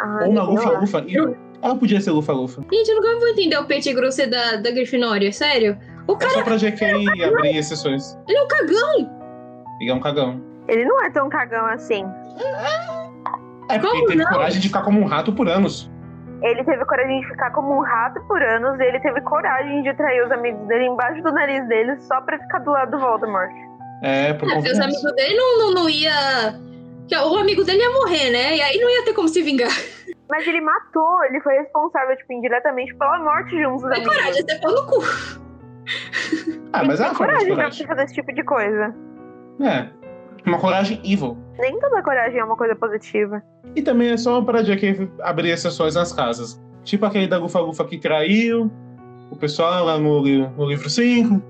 Ah, 0.00 0.20
Ou 0.24 0.30
uma 0.30 0.42
lufa-lufa 0.42 0.98
evil. 0.98 1.36
Ela 1.62 1.74
podia 1.76 2.00
ser 2.00 2.10
lufa-lufa. 2.12 2.62
Gente, 2.72 2.88
eu 2.88 2.96
nunca 2.96 3.18
vou 3.18 3.28
entender 3.28 3.56
o 3.58 3.64
peixe 3.64 3.92
grosso 3.92 4.28
da, 4.30 4.56
da 4.56 4.70
Grifinória, 4.70 5.32
sério. 5.32 5.76
O 6.06 6.12
É 6.12 6.16
cara 6.16 6.30
só 6.32 6.42
pra 6.42 6.56
GK 6.56 6.84
abrir 7.24 7.56
exceções. 7.56 8.16
ele 8.28 8.38
é 8.38 8.42
um 8.42 8.48
cagão. 8.48 9.18
Ele 9.80 9.90
é 9.90 9.94
um 9.94 10.00
cagão. 10.00 10.42
Ele 10.68 10.84
não 10.84 11.04
é 11.04 11.10
tão 11.10 11.28
cagão 11.28 11.66
assim. 11.66 12.04
É 13.68 13.78
porque 13.78 13.86
Como 13.86 13.96
ele 14.02 14.06
teve 14.06 14.22
não? 14.24 14.30
coragem 14.30 14.60
de 14.60 14.68
ficar 14.68 14.82
como 14.82 15.00
um 15.00 15.04
rato 15.06 15.32
por 15.32 15.48
anos. 15.48 15.90
Ele 16.42 16.62
teve 16.64 16.84
coragem 16.84 17.20
de 17.20 17.26
ficar 17.26 17.50
como 17.50 17.76
um 17.76 17.82
rato 17.82 18.20
por 18.28 18.40
anos. 18.42 18.78
E 18.78 18.82
ele 18.84 19.00
teve 19.00 19.20
coragem 19.22 19.82
de 19.82 19.92
trair 19.94 20.24
os 20.24 20.30
amigos 20.30 20.66
dele 20.68 20.86
embaixo 20.86 21.22
do 21.22 21.32
nariz 21.32 21.66
dele 21.68 21.98
só 22.00 22.20
pra 22.20 22.38
ficar 22.38 22.60
do 22.60 22.70
lado 22.70 22.90
do 22.92 22.98
Voldemort. 22.98 23.50
É, 24.02 24.32
por 24.34 24.48
É, 24.48 24.54
porque 24.54 24.70
os 24.70 24.78
amigos 24.78 25.14
dele 25.16 25.34
não, 25.36 25.58
não, 25.58 25.74
não 25.74 25.88
ia. 25.88 26.54
O 27.26 27.36
amigo 27.36 27.64
dele 27.64 27.80
ia 27.82 27.90
morrer, 27.90 28.30
né? 28.30 28.56
E 28.56 28.62
aí 28.62 28.78
não 28.78 28.88
ia 28.88 29.04
ter 29.04 29.12
como 29.14 29.28
se 29.28 29.42
vingar. 29.42 29.70
Mas 30.30 30.46
ele 30.46 30.60
matou, 30.60 31.24
ele 31.24 31.40
foi 31.40 31.54
responsável, 31.54 32.16
tipo, 32.16 32.32
indiretamente 32.32 32.94
pela 32.96 33.18
morte 33.22 33.50
de 33.56 33.66
um 33.66 33.72
dos 33.76 33.82
Tem 33.82 33.92
amigos. 33.92 34.16
coragem, 34.16 34.42
até 34.42 34.58
pau 34.58 34.72
no 34.72 34.86
cu. 34.86 34.98
Ah, 36.72 36.84
mas 36.84 37.00
é 37.00 37.04
Tem 37.04 37.12
uma 37.12 37.16
coragem 37.18 37.46
pra 37.46 37.54
coragem. 37.56 37.78
você 37.78 37.86
fazer 37.86 38.04
esse 38.04 38.14
tipo 38.14 38.32
de 38.34 38.44
coisa. 38.44 38.94
É. 39.60 39.88
Uma 40.46 40.58
coragem 40.58 41.00
evil. 41.04 41.36
Nem 41.58 41.78
toda 41.80 42.02
coragem 42.02 42.38
é 42.40 42.44
uma 42.44 42.56
coisa 42.56 42.76
positiva. 42.76 43.42
E 43.74 43.82
também 43.82 44.10
é 44.10 44.16
só 44.16 44.38
uma 44.38 44.44
paradinha 44.46 44.76
que 44.76 45.10
abrir 45.22 45.50
exceções 45.50 45.94
nas 45.94 46.12
casas. 46.12 46.60
Tipo 46.84 47.06
aquele 47.06 47.26
da 47.26 47.38
Gufa 47.38 47.60
Gufa 47.62 47.84
que 47.84 47.98
traiu 47.98 48.70
o 49.30 49.36
pessoal 49.36 49.84
lá 49.84 49.98
no, 49.98 50.22
no 50.22 50.66
livro 50.66 50.88
5. 50.88 51.42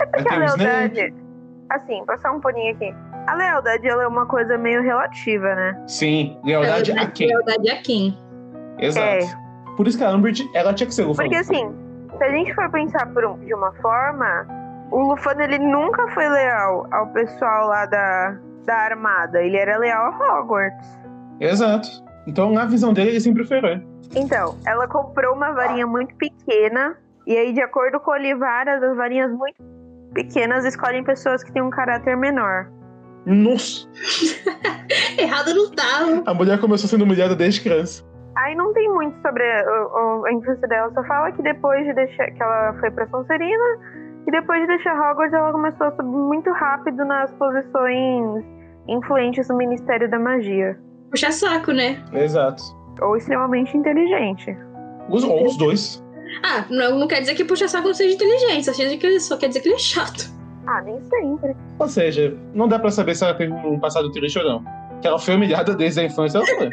É 0.00 0.06
Porque 0.06 0.32
a 0.34 0.36
lealdade. 0.38 1.14
Assim, 1.70 2.04
passar 2.06 2.32
um 2.32 2.40
paninho 2.40 2.74
aqui. 2.74 2.94
A 3.26 3.34
lealdade 3.34 3.86
ela 3.88 4.02
é 4.02 4.06
uma 4.06 4.26
coisa 4.26 4.58
meio 4.58 4.82
relativa, 4.82 5.54
né? 5.54 5.82
Sim, 5.86 6.38
lealdade 6.44 6.92
a 6.92 7.06
quem? 7.10 7.28
Lealdade 7.28 7.70
a 7.70 7.82
quem? 7.82 8.18
Exato. 8.78 9.26
Por 9.76 9.86
isso 9.88 9.96
que 9.98 10.04
a 10.04 10.10
Umbridge, 10.10 10.48
ela 10.54 10.72
tinha 10.74 10.86
que 10.86 10.94
ser 10.94 11.04
Gufa 11.04 11.22
Porque 11.22 11.36
assim, 11.36 11.74
se 12.16 12.22
a 12.24 12.30
gente 12.30 12.54
for 12.54 12.70
pensar 12.70 13.06
por 13.12 13.24
um- 13.24 13.38
de 13.38 13.54
uma 13.54 13.72
forma, 13.74 14.46
o 14.90 15.00
Lufano 15.10 15.42
ele 15.42 15.58
nunca 15.58 16.06
foi 16.08 16.28
leal 16.28 16.86
ao 16.92 17.06
pessoal 17.08 17.68
lá 17.68 17.86
da, 17.86 18.36
da 18.66 18.76
armada. 18.76 19.42
Ele 19.42 19.56
era 19.56 19.78
leal 19.78 20.06
a 20.12 20.40
Hogwarts. 20.40 20.98
Exato. 21.40 21.88
Então, 22.26 22.52
na 22.52 22.64
visão 22.64 22.92
dele, 22.92 23.10
ele 23.10 23.20
sempre 23.20 23.44
foi 23.44 23.56
herói. 23.58 23.82
Então, 24.14 24.56
ela 24.66 24.86
comprou 24.86 25.34
uma 25.34 25.52
varinha 25.52 25.86
muito 25.86 26.14
pequena. 26.16 26.96
E 27.26 27.36
aí, 27.36 27.52
de 27.52 27.60
acordo 27.60 27.98
com 28.00 28.10
o 28.10 28.14
Olivaras, 28.14 28.82
as 28.82 28.96
varinhas 28.96 29.30
muito 29.32 29.56
pequenas 30.14 30.64
escolhem 30.64 31.02
pessoas 31.02 31.42
que 31.42 31.50
têm 31.52 31.62
um 31.62 31.70
caráter 31.70 32.16
menor. 32.16 32.68
Nossa! 33.26 33.88
Errado 35.18 35.54
não 35.54 35.70
tava. 35.70 36.22
A 36.26 36.34
mulher 36.34 36.60
começou 36.60 36.88
sendo 36.88 37.04
humilhada 37.04 37.34
desde 37.34 37.60
criança. 37.60 38.04
Aí 38.36 38.54
não 38.56 38.72
tem 38.72 38.88
muito 38.92 39.16
sobre 39.22 39.42
a, 39.44 40.26
a 40.26 40.32
infância 40.32 40.66
dela, 40.66 40.92
só 40.92 41.04
fala 41.04 41.30
que 41.32 41.42
depois 41.42 41.84
de 41.86 41.94
deixar 41.94 42.30
que 42.32 42.42
ela 42.42 42.74
foi 42.80 42.90
pra 42.90 43.06
Sonserina 43.08 43.78
e 44.26 44.30
depois 44.30 44.60
de 44.62 44.66
deixar 44.66 44.94
Hogwarts 44.94 45.32
ela 45.32 45.52
começou 45.52 45.86
a 45.86 45.90
subir 45.92 46.08
muito 46.08 46.50
rápido 46.50 47.04
nas 47.04 47.30
posições 47.34 48.44
influentes 48.88 49.48
no 49.48 49.56
Ministério 49.56 50.10
da 50.10 50.18
Magia. 50.18 50.76
Puxa 51.10 51.30
saco, 51.30 51.72
né? 51.72 52.02
Exato. 52.12 52.62
Ou 53.00 53.16
extremamente 53.16 53.76
inteligente. 53.76 54.56
Os, 55.08 55.22
ou 55.22 55.46
os 55.46 55.56
dois. 55.56 56.02
Ah, 56.42 56.64
não, 56.68 56.98
não 56.98 57.06
quer 57.06 57.20
dizer 57.20 57.34
que 57.34 57.44
puxa 57.44 57.68
saco 57.68 57.86
não 57.86 57.94
seja 57.94 58.14
inteligente, 58.14 58.64
só 58.64 58.72
quer 58.72 58.84
dizer 58.84 58.96
que 58.96 59.06
ele, 59.06 59.20
só 59.20 59.36
quer 59.36 59.48
dizer 59.48 59.60
que 59.60 59.68
ele 59.68 59.76
é 59.76 59.78
chato. 59.78 60.33
Ah, 60.66 60.80
nem 60.82 61.00
sempre. 61.02 61.54
Ou 61.78 61.88
seja, 61.88 62.36
não 62.54 62.68
dá 62.68 62.78
pra 62.78 62.90
saber 62.90 63.14
se 63.14 63.24
ela 63.24 63.34
teve 63.34 63.52
um 63.52 63.78
passado 63.78 64.10
triste 64.12 64.38
ou 64.38 64.44
não. 64.44 64.64
Que 65.00 65.08
ela 65.08 65.18
foi 65.18 65.34
humilhada 65.34 65.74
desde 65.74 66.00
a 66.00 66.04
infância, 66.04 66.38
ela 66.38 66.46
foi. 66.46 66.70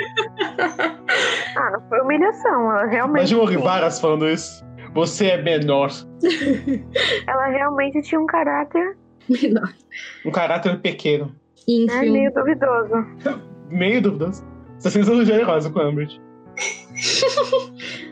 Ah, 1.58 1.72
não 1.72 1.82
foi 1.90 2.00
humilhação. 2.02 2.72
Ela 2.72 2.86
realmente. 2.86 3.18
Imagina 3.18 3.42
o 3.42 3.46
Rivaras 3.46 4.00
falando 4.00 4.28
isso. 4.30 4.64
Você 4.94 5.28
é 5.28 5.42
menor. 5.42 5.90
Ela 7.26 7.48
realmente 7.48 8.02
tinha 8.02 8.20
um 8.20 8.26
caráter 8.26 8.98
Menor. 9.30 9.74
Um 10.26 10.32
caráter 10.32 10.80
pequeno. 10.82 11.26
né, 11.26 11.34
Enfim. 11.68 12.10
meio 12.12 12.34
duvidoso. 12.34 13.06
Meio 13.70 14.02
duvidoso. 14.02 14.44
Você 14.78 15.00
tá 15.00 15.06
sendo 15.06 15.24
generosa 15.24 15.70
com 15.70 15.80
a 15.80 15.88
Umbridge. 15.88 16.20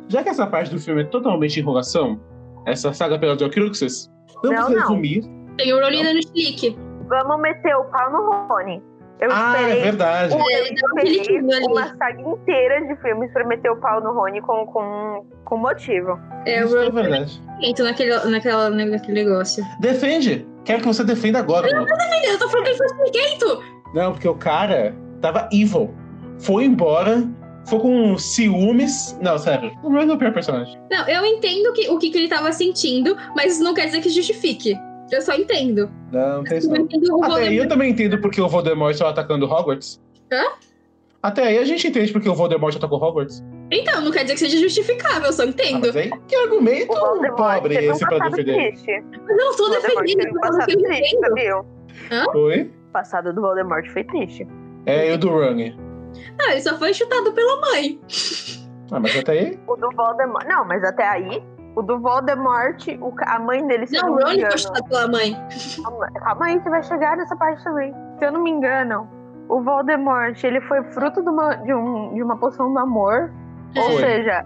Já 0.08 0.24
que 0.24 0.30
essa 0.30 0.48
parte 0.48 0.72
do 0.72 0.80
filme 0.80 1.02
é 1.02 1.06
totalmente 1.06 1.60
enrolação, 1.60 2.18
essa 2.66 2.94
saga 2.94 3.20
pela 3.20 3.34
Horcruxes, 3.34 4.10
vamos 4.42 4.58
Não, 4.58 4.70
não. 4.70 4.88
Tem 5.60 5.74
o 5.74 5.80
Rolina 5.82 6.14
no 6.14 6.22
chilique. 6.22 6.78
Vamos 7.08 7.42
meter 7.42 7.76
o 7.76 7.84
pau 7.86 8.12
no 8.12 8.48
Rony. 8.48 8.82
Eu 9.20 9.30
Ah, 9.32 9.56
é 9.60 9.82
verdade. 9.82 10.34
Eu 10.34 10.40
É, 10.40 10.62
um 10.64 10.96
cliquinho 10.96 11.52
ali. 11.54 11.66
uma 11.66 11.88
saga 11.98 12.22
inteira 12.22 12.88
de 12.88 12.96
filmes 13.02 13.30
pra 13.34 13.46
meter 13.46 13.70
o 13.70 13.76
pau 13.76 14.02
no 14.02 14.14
Rony 14.14 14.40
com, 14.42 14.66
com, 14.68 15.26
com 15.44 15.58
motivo. 15.58 16.18
É 16.46 16.64
o 16.64 16.68
Isso 16.68 16.78
é 16.78 16.90
verdade. 16.90 17.42
naquele, 17.80 18.16
naquela, 18.30 18.70
naquele 18.70 19.26
negócio. 19.26 19.64
Defende. 19.82 20.48
Quero 20.64 20.80
que 20.80 20.88
você 20.88 21.04
defenda 21.04 21.40
agora, 21.40 21.68
mano. 21.70 21.86
Eu 22.24 22.40
tô 22.40 22.48
falando 22.48 22.64
que 22.66 22.70
ele 22.70 22.78
foi 22.78 22.86
expliquento. 22.88 23.64
Não, 23.94 24.12
porque 24.14 24.28
o 24.28 24.36
cara 24.36 24.96
tava 25.20 25.50
evil. 25.52 25.94
Foi 26.40 26.64
embora, 26.64 27.28
foi 27.66 27.80
com 27.80 28.18
ciúmes. 28.18 29.18
Não, 29.22 29.38
sério. 29.38 29.72
O 29.84 29.90
Ron 29.90 30.04
é 30.04 30.14
o 30.14 30.18
pior 30.18 30.32
personagem. 30.32 30.80
Não, 30.90 31.08
eu 31.10 31.26
entendo 31.26 31.74
que, 31.74 31.90
o 31.90 31.98
que, 31.98 32.10
que 32.10 32.18
ele 32.18 32.30
tava 32.30 32.52
sentindo, 32.54 33.18
mas 33.36 33.60
não 33.60 33.74
quer 33.74 33.86
dizer 33.88 34.02
que 34.02 34.10
justifique. 34.10 34.78
Eu 35.12 35.22
só 35.22 35.34
entendo. 35.34 35.90
Não, 36.12 36.38
não 36.38 36.44
tem 36.44 36.58
Até 37.24 37.48
aí 37.48 37.58
eu 37.58 37.68
também 37.68 37.92
entendo 37.92 38.20
porque 38.22 38.42
o 38.42 38.48
Voldemort 38.48 38.92
estava 38.92 39.12
atacando 39.12 39.46
Hogwarts. 39.46 40.00
Hã? 40.32 40.44
Até 41.22 41.44
aí 41.44 41.58
a 41.58 41.66
gente 41.66 41.86
entende 41.88 42.14
porque 42.14 42.30
o 42.30 42.34
Voldemort 42.36 42.76
atacou 42.76 43.02
Hogwarts. 43.02 43.44
Então, 43.72 44.02
não 44.02 44.12
quer 44.12 44.22
dizer 44.24 44.34
que 44.36 44.40
seja 44.40 44.58
justificável, 44.58 45.26
eu 45.28 45.34
só 45.34 45.44
Ah, 45.44 45.48
entendo. 45.48 45.88
mas 45.88 45.96
aí, 45.96 46.10
que 46.28 46.36
argumento 46.36 46.88
pobre 46.88 47.30
um 47.32 47.36
esse 47.92 48.06
pra 48.06 48.20
defender? 48.30 48.72
triste. 48.72 49.04
Mas 49.22 49.30
eu 49.30 49.36
não 49.38 49.54
Voldemort 49.54 50.06
defendendo, 50.06 50.36
eu 50.36 50.42
passado 50.42 50.66
triste, 50.66 51.16
entendo. 51.16 51.20
sabia? 51.28 51.66
Foi? 52.32 52.62
O 52.64 52.92
passado 52.92 53.34
do 53.34 53.42
Voldemort 53.42 53.88
foi 53.90 54.04
triste. 54.06 54.48
É, 54.86 55.10
e 55.12 55.14
o 55.14 55.18
do 55.18 55.30
Ronnie. 55.30 55.76
Ah, 56.42 56.52
ele 56.54 56.62
só 56.62 56.78
foi 56.78 56.94
chutado 56.94 57.32
pela 57.34 57.60
mãe. 57.62 58.00
Ah, 58.92 59.00
mas 59.00 59.16
até 59.18 59.32
aí. 59.34 59.60
O 59.68 59.76
do 59.76 59.92
Voldemort. 59.92 60.46
Não, 60.48 60.66
mas 60.66 60.84
até 60.84 61.06
aí, 61.08 61.44
o 61.76 61.82
do 61.82 62.00
Voldemort, 62.00 62.88
o 63.02 63.14
a 63.26 63.40
mãe 63.40 63.66
dele, 63.68 63.88
se 63.88 63.96
eu 63.96 64.02
Não, 64.04 64.10
não 64.10 64.16
o 64.16 64.18
me 64.18 64.24
Ronnie 64.24 64.38
engano. 64.40 64.52
foi 64.52 64.60
chutado 64.60 64.90
pela 64.90 65.08
mãe. 65.08 65.38
Calma, 66.24 66.46
aí 66.46 66.60
que 66.60 66.70
vai 66.70 66.84
chegar 66.84 67.18
nessa 67.18 67.36
parte 67.36 67.64
também. 67.64 67.94
Se 68.18 68.26
eu 68.26 68.32
não 68.32 68.42
me 68.44 68.50
engano, 68.52 69.08
o 69.48 69.62
Voldemort, 69.62 70.44
ele 70.44 70.62
foi 70.62 70.84
fruto 70.92 71.22
de 71.22 71.30
uma, 71.30 71.56
de 71.56 71.74
um, 71.74 72.14
de 72.14 72.24
uma 72.24 72.38
poção 72.38 72.72
do 72.74 72.80
amor. 72.80 73.32
Ou 73.78 73.92
seja, 74.00 74.46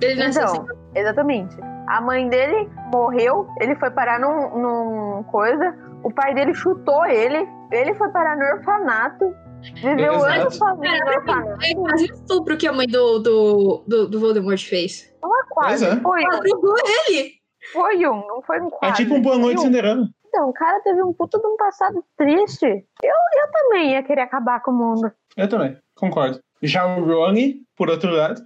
Ele 0.00 0.14
nasceu 0.24 0.44
assim. 0.44 0.58
então, 0.62 0.76
exatamente. 0.94 1.56
A 1.88 2.00
mãe 2.00 2.28
dele 2.28 2.70
morreu, 2.92 3.48
ele 3.60 3.74
foi 3.76 3.90
parar 3.90 4.18
num, 4.20 4.56
num 4.56 5.22
coisa, 5.24 5.74
o 6.04 6.12
pai 6.12 6.32
dele 6.34 6.54
chutou 6.54 7.04
ele, 7.06 7.46
ele 7.72 7.92
foi 7.94 8.08
parar 8.10 8.36
no 8.36 8.44
orfanato, 8.44 9.34
viveu 9.82 10.24
anos 10.24 10.56
sozinho 10.56 11.04
no 11.04 11.10
orfanato. 11.12 11.64
É 11.64 11.74
quase 11.74 12.10
um 12.10 12.14
estupro 12.14 12.56
que 12.56 12.66
a 12.68 12.72
mãe 12.72 12.86
do, 12.86 13.18
do, 13.18 13.84
do, 13.86 14.08
do 14.08 14.20
Voldemort 14.20 14.64
fez. 14.64 15.12
É 15.52 15.54
quase, 15.54 15.86
é. 15.86 15.96
foi 16.00 16.20
um, 16.20 16.74
ele. 17.08 17.32
foi 17.72 18.06
um, 18.06 18.26
não 18.26 18.42
foi 18.42 18.60
um 18.60 18.66
É 18.66 18.70
quase. 18.70 18.96
tipo 18.96 19.14
um 19.14 19.22
Boa 19.22 19.38
Noite 19.38 19.60
um. 19.60 19.62
Cinderela. 19.62 20.08
Então, 20.26 20.48
o 20.48 20.52
cara 20.52 20.80
teve 20.80 21.02
um 21.02 21.12
puta 21.12 21.38
de 21.38 21.46
um 21.46 21.56
passado 21.56 22.02
triste. 22.16 22.64
Eu, 22.64 23.14
eu 23.42 23.52
também 23.52 23.92
ia 23.92 24.02
querer 24.02 24.22
acabar 24.22 24.62
com 24.62 24.70
o 24.70 24.74
mundo. 24.74 25.12
Eu 25.36 25.46
também, 25.48 25.76
concordo. 25.94 26.40
Já 26.62 26.86
o 26.86 27.04
Ronnie, 27.04 27.60
por 27.76 27.90
outro 27.90 28.10
lado, 28.10 28.40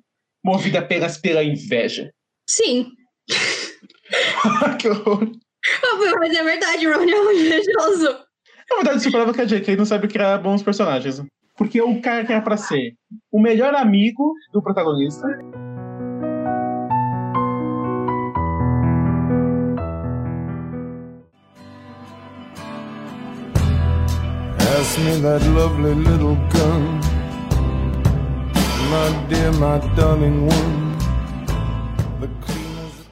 movido 0.44 0.78
apenas 0.78 1.16
pela 1.16 1.44
inveja. 1.44 2.10
Sim. 2.48 2.88
que 4.80 4.88
horror. 4.88 5.30
Ah, 5.82 6.16
Mas 6.18 6.36
é 6.36 6.42
verdade, 6.42 6.86
o 6.88 6.92
Ron 6.92 7.08
é 7.08 7.20
um 7.20 7.32
invejoso. 7.32 8.18
Na 8.70 8.76
verdade, 8.76 8.98
isso 8.98 9.10
prova 9.10 9.32
que 9.32 9.40
a 9.40 9.44
J.K. 9.44 9.76
não 9.76 9.84
sabe 9.84 10.08
criar 10.08 10.38
bons 10.38 10.62
personagens. 10.62 11.22
Porque 11.56 11.80
o 11.80 12.00
cara 12.02 12.24
que 12.24 12.32
era 12.32 12.42
pra 12.42 12.56
ser 12.56 12.94
o 13.30 13.40
melhor 13.40 13.74
amigo 13.74 14.34
do 14.52 14.62
protagonista. 14.62 15.26
Pass 24.86 24.98
me 24.98 25.20
that 25.20 25.44
lovely 25.48 25.94
little 25.94 26.36
gun. 26.52 27.00
My 28.88 29.26
dear, 29.28 29.50
my 29.54 29.80
darling 29.96 30.46
one. 30.46 30.96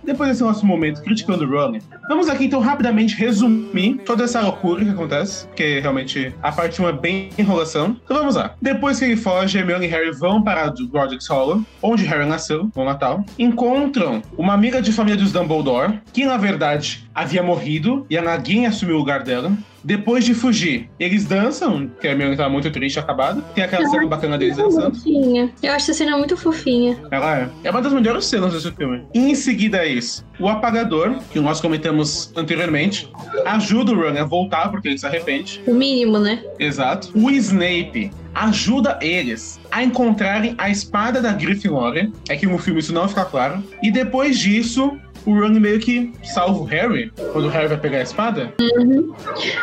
Depois 0.04 0.28
desse 0.28 0.42
nosso 0.44 0.64
momento 0.64 1.02
criticando 1.02 1.44
o 1.44 1.50
Ronnie, 1.50 1.82
vamos 2.08 2.28
aqui 2.28 2.44
então 2.44 2.60
rapidamente 2.60 3.16
resumir 3.16 3.96
toda 4.04 4.22
essa 4.22 4.40
loucura 4.40 4.84
que 4.84 4.90
acontece, 4.90 5.48
porque 5.48 5.80
realmente 5.80 6.32
a 6.40 6.52
parte 6.52 6.80
1 6.80 6.88
é 6.88 6.92
bem 6.92 7.30
enrolação. 7.36 7.96
Então 8.04 8.18
vamos 8.18 8.36
lá. 8.36 8.54
Depois 8.62 9.00
que 9.00 9.06
ele 9.06 9.16
foge, 9.16 9.58
Hermione 9.58 9.86
e 9.86 9.88
Harry 9.88 10.12
vão 10.12 10.42
para 10.42 10.68
o 10.68 10.86
Godric's 10.86 11.26
Hollow, 11.26 11.64
onde 11.82 12.04
Harry 12.04 12.24
nasceu, 12.24 12.70
no 12.76 12.84
Natal. 12.84 13.24
Encontram 13.36 14.22
uma 14.38 14.52
amiga 14.52 14.80
de 14.80 14.92
família 14.92 15.18
dos 15.18 15.32
Dumbledore, 15.32 15.98
que 16.12 16.24
na 16.24 16.36
verdade 16.36 17.04
havia 17.12 17.42
morrido, 17.42 18.06
e 18.08 18.16
a 18.16 18.22
Nagin 18.22 18.66
assumiu 18.66 18.94
o 18.94 18.98
lugar 18.98 19.24
dela. 19.24 19.50
Depois 19.84 20.24
de 20.24 20.32
fugir, 20.32 20.88
eles 20.98 21.26
dançam, 21.26 21.90
que 22.00 22.08
a 22.08 22.12
Hermione 22.12 22.36
tá 22.36 22.48
muito 22.48 22.70
triste, 22.70 22.98
acabada. 22.98 23.42
Tem 23.54 23.62
aquela 23.62 23.86
cena 23.86 24.06
bacana 24.06 24.38
deles 24.38 24.56
dançando. 24.56 24.96
Fofinha. 24.96 25.52
Eu 25.62 25.72
acho 25.72 25.90
essa 25.90 25.94
cena 25.94 26.16
muito 26.16 26.36
fofinha. 26.36 26.96
Ela 27.10 27.40
é. 27.40 27.48
É 27.64 27.70
uma 27.70 27.82
das 27.82 27.92
melhores 27.92 28.24
cenas 28.24 28.54
desse 28.54 28.72
filme. 28.72 29.04
E 29.12 29.18
em 29.18 29.34
seguida 29.34 29.78
é 29.78 29.88
isso. 29.88 30.24
O 30.40 30.48
apagador, 30.48 31.18
que 31.30 31.38
nós 31.38 31.60
comentamos 31.60 32.32
anteriormente, 32.34 33.12
ajuda 33.44 33.92
o 33.92 33.94
Ron 33.94 34.18
a 34.18 34.24
voltar 34.24 34.70
porque 34.70 34.88
ele 34.88 34.98
se 34.98 35.06
arrepende. 35.06 35.62
O 35.66 35.74
mínimo, 35.74 36.18
né? 36.18 36.42
Exato. 36.58 37.10
O 37.14 37.30
Snape 37.30 38.10
ajuda 38.34 38.98
eles 39.00 39.60
a 39.70 39.84
encontrarem 39.84 40.54
a 40.58 40.68
espada 40.70 41.20
da 41.20 41.32
Grifinória. 41.32 42.10
É 42.28 42.36
que 42.36 42.46
no 42.46 42.58
filme 42.58 42.80
isso 42.80 42.92
não 42.92 43.08
fica 43.08 43.24
claro. 43.24 43.62
E 43.82 43.90
depois 43.90 44.38
disso, 44.38 44.98
o 45.26 45.32
Ron 45.32 45.50
meio 45.60 45.78
que 45.80 46.12
salva 46.22 46.60
o 46.60 46.64
Harry 46.64 47.10
quando 47.32 47.46
o 47.46 47.48
Harry 47.48 47.68
vai 47.68 47.78
pegar 47.78 47.98
a 47.98 48.02
espada. 48.02 48.52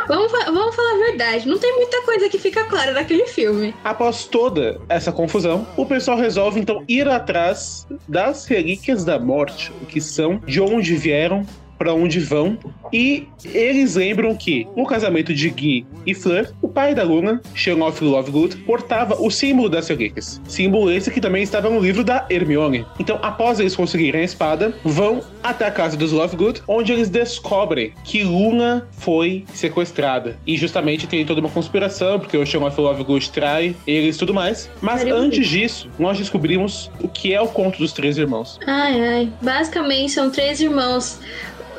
Vamos, 0.08 0.32
fa- 0.32 0.52
vamos 0.52 0.76
falar 0.76 0.94
a 0.94 1.08
verdade. 1.10 1.48
Não 1.48 1.58
tem 1.58 1.76
muita 1.76 2.02
coisa 2.04 2.30
que 2.30 2.38
fica 2.40 2.64
clara 2.66 2.92
naquele 2.94 3.26
filme. 3.28 3.74
Após 3.84 4.26
toda 4.26 4.80
essa 4.90 5.12
confusão, 5.12 5.68
o 5.78 5.86
pessoal 5.86 6.18
resolve 6.18 6.60
então 6.60 6.84
ir 6.88 7.08
atrás 7.08 7.88
das 8.08 8.46
relíquias 8.46 9.04
da 9.06 9.20
morte, 9.20 9.72
o 9.82 9.86
que 9.86 10.02
são, 10.02 10.42
de 10.46 10.60
onde 10.62 10.96
vieram, 10.96 11.46
para 11.78 11.94
onde 11.94 12.20
vão. 12.20 12.58
E 12.92 13.28
eles 13.46 13.96
lembram 13.96 14.36
que 14.36 14.68
no 14.76 14.86
casamento 14.86 15.34
de 15.34 15.50
Guy 15.50 15.86
e 16.06 16.14
Fleur, 16.14 16.52
o 16.62 16.68
pai 16.68 16.94
da 16.94 17.04
Luna, 17.04 17.42
Sherlock 17.54 18.04
Lovegood, 18.04 18.58
portava 18.58 19.16
o 19.22 19.30
símbolo 19.30 19.70
das 19.70 19.88
relíquias. 19.88 20.42
Símbolo 20.48 20.92
esse 20.92 21.10
que 21.10 21.22
também 21.22 21.44
estava 21.44 21.70
no 21.70 21.80
livro 21.80 22.04
da 22.04 22.26
Hermione. 22.30 22.86
Então, 23.00 23.20
após 23.22 23.60
eles 23.60 23.76
conseguirem 23.76 24.22
a 24.22 24.24
espada, 24.24 24.74
vão 24.84 25.22
até 25.44 25.66
a 25.66 25.72
casa 25.72 25.96
dos 25.96 26.12
Lovegood, 26.12 26.62
onde 26.68 26.92
eles 26.92 27.10
descobrem 27.10 27.94
que 28.04 28.24
Luna 28.24 28.88
foi 28.92 29.46
sequestrada. 29.54 30.38
E 30.46 30.58
justamente 30.58 31.08
tem 31.08 31.26
toda 31.26 31.40
uma 31.40 31.50
conspiração, 31.50 32.20
porque 32.20 32.38
o 32.38 32.46
Sherlock 32.46 32.80
Lovegood 32.80 33.32
trai 33.32 33.76
eles 33.88 34.16
e 34.16 34.20
tudo 34.20 34.34
mais. 34.34 34.70
Mas 34.82 35.00
Seria 35.00 35.16
antes 35.16 35.48
disso, 35.48 35.90
nós 35.98 36.18
descobrimos 36.18 36.92
o 37.00 37.08
que 37.08 37.34
é 37.34 37.42
o 37.42 37.48
conto 37.48 37.80
dos 37.80 37.94
três 37.94 38.18
irmãos. 38.18 38.60
Ai, 38.66 39.02
ai. 39.02 39.34
Basicamente, 39.42 40.12
são 40.12 40.30
três 40.30 40.60
irmãos, 40.60 41.20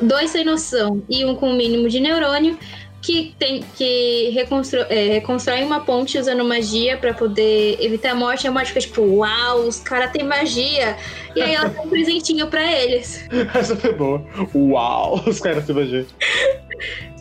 dois 0.07 0.31
sem 0.31 0.43
noção 0.43 1.03
e 1.09 1.25
um 1.25 1.35
com 1.35 1.51
o 1.51 1.53
mínimo 1.53 1.89
de 1.89 1.99
neurônio, 1.99 2.57
que 3.01 3.35
tem 3.37 3.63
que 3.75 4.29
reconstru 4.29 4.79
é, 4.89 5.09
reconstrói 5.09 5.61
uma 5.61 5.81
ponte 5.81 6.17
usando 6.17 6.43
magia 6.45 6.97
pra 6.97 7.13
poder 7.13 7.77
evitar 7.81 8.11
a 8.11 8.15
morte. 8.15 8.45
E 8.45 8.47
a 8.47 8.51
morte 8.51 8.69
fica 8.69 8.79
tipo, 8.79 9.01
uau, 9.01 9.67
os 9.67 9.79
caras 9.79 10.11
têm 10.11 10.23
magia. 10.23 10.95
E 11.35 11.41
aí 11.41 11.53
ela 11.53 11.67
dá 11.67 11.81
um 11.81 11.89
presentinho 11.89 12.47
pra 12.47 12.63
eles. 12.63 13.27
Essa 13.53 13.75
foi 13.75 13.93
boa. 13.93 14.25
Uau, 14.55 15.21
os 15.27 15.39
caras 15.41 15.65
se 15.65 15.71
imaginam. 15.71 16.05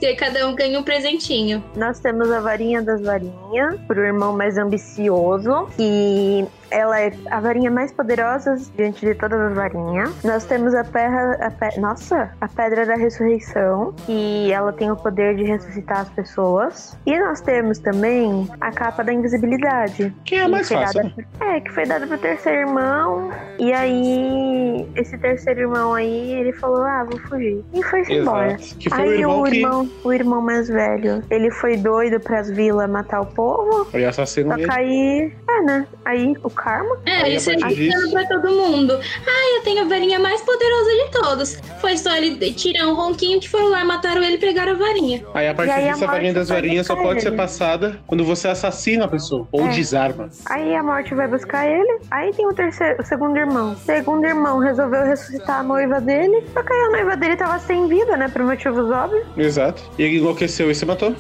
E 0.03 0.07
aí 0.07 0.17
cada 0.17 0.49
um 0.49 0.55
ganha 0.57 0.81
um 0.81 0.83
presentinho. 0.83 1.63
Nós 1.77 2.01
temos 2.01 2.29
a 2.33 2.41
varinha 2.41 2.83
das 2.83 3.01
varinhas, 3.03 3.79
pro 3.87 4.01
irmão 4.05 4.37
mais 4.37 4.59
ambicioso, 4.59 5.69
que 5.77 6.45
ela 6.73 6.99
é 7.01 7.13
a 7.31 7.39
varinha 7.39 7.71
mais 7.71 7.93
poderosa 7.93 8.57
diante 8.77 9.05
de 9.07 9.15
todas 9.15 9.39
as 9.41 9.55
varinhas. 9.55 10.11
Nós 10.25 10.45
temos 10.45 10.75
a 10.75 10.83
pedra, 10.83 11.39
a 11.47 11.51
pe- 11.53 11.79
nossa, 11.79 12.33
a 12.41 12.49
pedra 12.49 12.85
da 12.85 12.95
ressurreição, 12.97 13.93
que 14.05 14.51
ela 14.51 14.73
tem 14.73 14.91
o 14.91 14.97
poder 14.97 15.37
de 15.37 15.45
ressuscitar 15.45 16.01
as 16.01 16.09
pessoas. 16.11 16.97
E 17.07 17.17
nós 17.21 17.41
temos 17.41 17.79
também 17.79 18.49
a 18.61 18.73
capa 18.73 19.05
da 19.05 19.13
invisibilidade. 19.13 20.13
Que 20.25 20.35
é 20.35 20.43
a 20.45 20.49
mais 20.49 20.69
fácil. 20.69 21.03
dada- 21.05 21.15
É, 21.41 21.61
que 21.61 21.71
foi 21.71 21.87
dada 21.87 22.07
pro 22.09 22.19
terceiro 22.19 22.59
irmão. 22.61 23.31
E 23.59 23.73
aí, 23.73 24.89
esse 24.97 25.17
terceiro 25.19 25.61
irmão 25.61 25.95
aí, 25.95 26.33
ele 26.33 26.53
falou: 26.55 26.83
Ah, 26.83 27.05
vou 27.09 27.21
fugir. 27.21 27.63
E 27.73 27.83
foi 27.85 28.03
embora. 28.11 28.57
Que 28.57 28.89
foi 28.91 28.99
o 28.99 29.03
Aí 29.03 29.21
irmão 29.21 29.41
o 29.41 29.45
que. 29.45 29.57
irmão, 29.59 29.91
o 30.05 30.13
irmão 30.13 30.41
mais 30.41 30.69
velho, 30.69 31.23
ele 31.31 31.51
foi 31.51 31.77
doido 31.77 32.19
pras 32.21 32.51
vilas 32.51 32.89
matar 32.91 33.21
o 33.21 33.27
povo. 33.27 33.85
Foi 33.87 34.05
assassino 34.05 34.49
Só 34.51 34.55
que 34.57 34.61
mesmo. 34.67 34.73
aí, 34.75 35.33
é, 35.49 35.63
né? 35.63 35.87
Aí 36.05 36.35
o 36.43 36.51
karma. 36.51 36.97
É, 37.07 37.17
Aí, 37.23 37.23
a 37.23 37.29
isso 37.37 37.51
é 37.51 37.55
disso- 37.57 38.11
pra 38.11 38.27
todo 38.27 38.51
mundo. 38.51 38.93
Ah, 39.27 39.57
eu 39.57 39.63
tenho 39.63 39.83
a 39.83 39.89
varinha 39.89 40.19
mais 40.19 40.41
poderosa 40.43 40.91
de 40.91 41.11
todos. 41.21 41.61
Foi 41.81 41.97
só 41.97 42.15
ele 42.17 42.37
tirar 42.53 42.89
um 42.89 42.95
ronquinho 42.95 43.41
que 43.41 43.49
foram 43.49 43.69
lá, 43.71 43.85
mataram 43.85 44.23
ele 44.23 44.35
e 44.35 44.39
pegaram 44.39 44.73
a 44.73 44.77
varinha. 44.77 45.25
Aí 45.35 45.49
a 45.49 45.55
partir 45.55 45.73
aí 45.73 45.89
a 45.89 45.93
disso 45.93 46.05
a 46.05 46.07
varinha 46.09 46.33
morte 46.33 46.39
das 46.41 46.49
varinhas 46.49 46.87
só 46.87 46.97
pode 46.97 47.21
ser 47.23 47.29
ele. 47.29 47.37
passada 47.37 47.99
quando 48.07 48.25
você 48.25 48.49
assassina 48.49 49.05
a 49.05 49.09
pessoa 49.09 49.47
ou 49.53 49.67
É. 49.67 49.69
desarma. 49.71 50.29
Aí 50.47 50.75
a 50.75 50.83
morte 50.83 51.15
vai 51.15 51.29
buscar 51.29 51.67
ele. 51.67 51.99
Aí 52.11 52.33
tem 52.33 52.47
o 52.47 52.53
terceiro, 52.53 53.01
o 53.01 53.05
segundo 53.05 53.37
irmão. 53.37 53.73
O 53.73 53.77
segundo 53.77 54.25
irmão 54.25 54.59
resolveu 54.59 55.05
ressuscitar 55.05 55.61
a 55.61 55.63
noiva 55.63 56.01
dele. 56.01 56.45
Só 56.53 56.63
que 56.63 56.73
aí 56.73 56.81
a 56.81 56.91
noiva 56.91 57.17
dele 57.17 57.37
tava 57.37 57.59
sem 57.61 57.87
vida, 57.89 58.17
né? 58.17 58.29
Por 58.29 58.43
motivos 58.43 58.91
óbvios. 58.91 59.25
Exato. 59.37 59.82
E 59.99 60.03
ele 60.03 60.19
enlouqueceu 60.19 60.71
e 60.71 60.75
se 60.75 60.85
matou. 60.85 61.15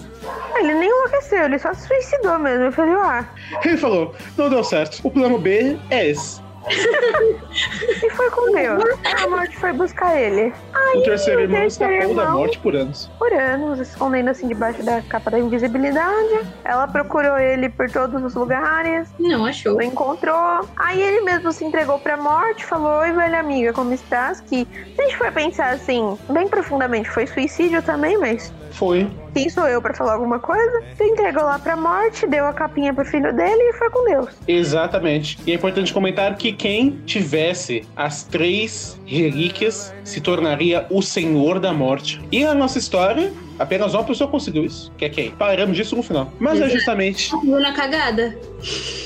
Ele 0.56 0.74
nem 0.74 0.88
enlouqueceu, 0.88 1.44
ele 1.44 1.58
só 1.58 1.72
se 1.72 1.86
suicidou 1.86 2.38
mesmo. 2.38 2.64
Ele 2.64 2.72
falou, 2.72 2.96
ah. 2.96 3.28
Ele 3.64 3.76
falou: 3.76 4.14
não 4.36 4.50
deu 4.50 4.62
certo. 4.64 5.00
O 5.02 5.10
plano 5.10 5.38
B 5.38 5.78
é 5.90 6.10
esse. 6.10 6.41
E 6.68 8.10
foi 8.10 8.30
com 8.30 8.52
Deus. 8.52 8.84
A 9.22 9.28
morte 9.28 9.56
foi 9.56 9.72
buscar 9.72 10.20
ele. 10.20 10.52
Aí 10.72 10.98
O 10.98 11.02
terceiro 11.02 11.40
o 11.40 11.42
irmão 11.42 11.60
terceiro 11.60 11.92
escapou 11.94 12.14
da 12.16 12.30
morte 12.30 12.58
por 12.58 12.74
anos. 12.76 13.10
por 13.18 13.32
anos, 13.32 13.78
escondendo 13.80 14.30
assim 14.30 14.48
debaixo 14.48 14.82
da 14.84 15.00
capa 15.02 15.30
da 15.30 15.38
invisibilidade. 15.38 16.40
Ela 16.64 16.86
procurou 16.86 17.38
ele 17.38 17.68
por 17.68 17.90
todos 17.90 18.22
os 18.22 18.34
lugares, 18.34 19.08
Não, 19.18 19.44
achou. 19.46 19.74
não 19.74 19.82
encontrou. 19.82 20.68
Aí 20.76 21.00
ele 21.00 21.20
mesmo 21.22 21.52
se 21.52 21.64
entregou 21.64 21.98
pra 21.98 22.16
morte, 22.16 22.64
falou: 22.64 23.00
Oi, 23.00 23.12
velha 23.12 23.40
amiga, 23.40 23.72
como 23.72 23.92
estás? 23.92 24.40
Que 24.40 24.66
se 24.94 25.00
a 25.00 25.02
gente 25.04 25.16
for 25.16 25.32
pensar 25.32 25.70
assim, 25.72 26.16
bem 26.30 26.48
profundamente, 26.48 27.10
foi 27.10 27.26
suicídio 27.26 27.82
também, 27.82 28.16
mas 28.18 28.52
Foi. 28.72 29.10
quem 29.34 29.48
sou 29.48 29.66
eu 29.68 29.80
pra 29.82 29.94
falar 29.94 30.14
alguma 30.14 30.38
coisa? 30.38 30.82
Se 30.96 31.04
entregou 31.04 31.42
lá 31.44 31.58
pra 31.58 31.76
morte, 31.76 32.26
deu 32.26 32.46
a 32.46 32.52
capinha 32.52 32.92
pro 32.94 33.04
filho 33.04 33.32
dele 33.34 33.62
e 33.70 33.72
foi 33.74 33.90
com 33.90 34.04
Deus. 34.04 34.28
Exatamente. 34.46 35.38
E 35.46 35.52
é 35.52 35.54
importante 35.54 35.92
comentar 35.92 36.34
que 36.36 36.51
quem 36.52 36.98
tivesse 37.06 37.84
as 37.96 38.24
três 38.24 38.98
relíquias 39.06 39.92
se 40.04 40.20
tornaria 40.20 40.86
o 40.90 41.02
Senhor 41.02 41.58
da 41.58 41.72
Morte. 41.72 42.20
E 42.30 42.44
na 42.44 42.54
nossa 42.54 42.78
história, 42.78 43.32
apenas 43.58 43.94
uma 43.94 44.04
pessoa 44.04 44.28
conseguiu 44.30 44.64
isso. 44.64 44.92
Que 44.96 45.04
é 45.04 45.08
quem? 45.08 45.30
Falaremos 45.38 45.76
disso 45.76 45.94
no 45.96 46.02
final. 46.02 46.32
Mas 46.38 46.54
é 46.54 46.64
Exato. 46.64 46.72
justamente. 46.72 47.30
Viu 47.42 47.60
na 47.60 47.72
cagada? 47.72 48.36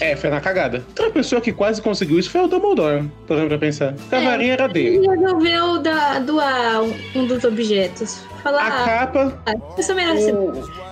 É, 0.01 0.15
foi 0.17 0.31
na 0.31 0.41
cagada. 0.41 0.85
Outra 0.89 1.11
pessoa 1.11 1.41
que 1.41 1.53
quase 1.53 1.81
conseguiu 1.83 2.19
isso 2.19 2.31
foi 2.31 2.43
o 2.43 2.47
Dumbledore. 2.49 3.05
Parando 3.27 3.49
pra 3.49 3.59
pensar. 3.59 3.93
Porque 3.95 4.15
a 4.15 4.43
É. 4.43 4.49
era 4.49 4.67
dele. 4.69 4.97
Ele 4.99 5.09
resolveu 5.09 5.79
da- 5.83 6.19
doar 6.21 6.83
um- 7.15 7.27
dos 7.27 7.45
objetos. 7.45 8.21
Falar, 8.43 8.65
A 8.67 8.85
capa 8.85 9.43
ah, 9.45 9.55
isso 9.77 9.93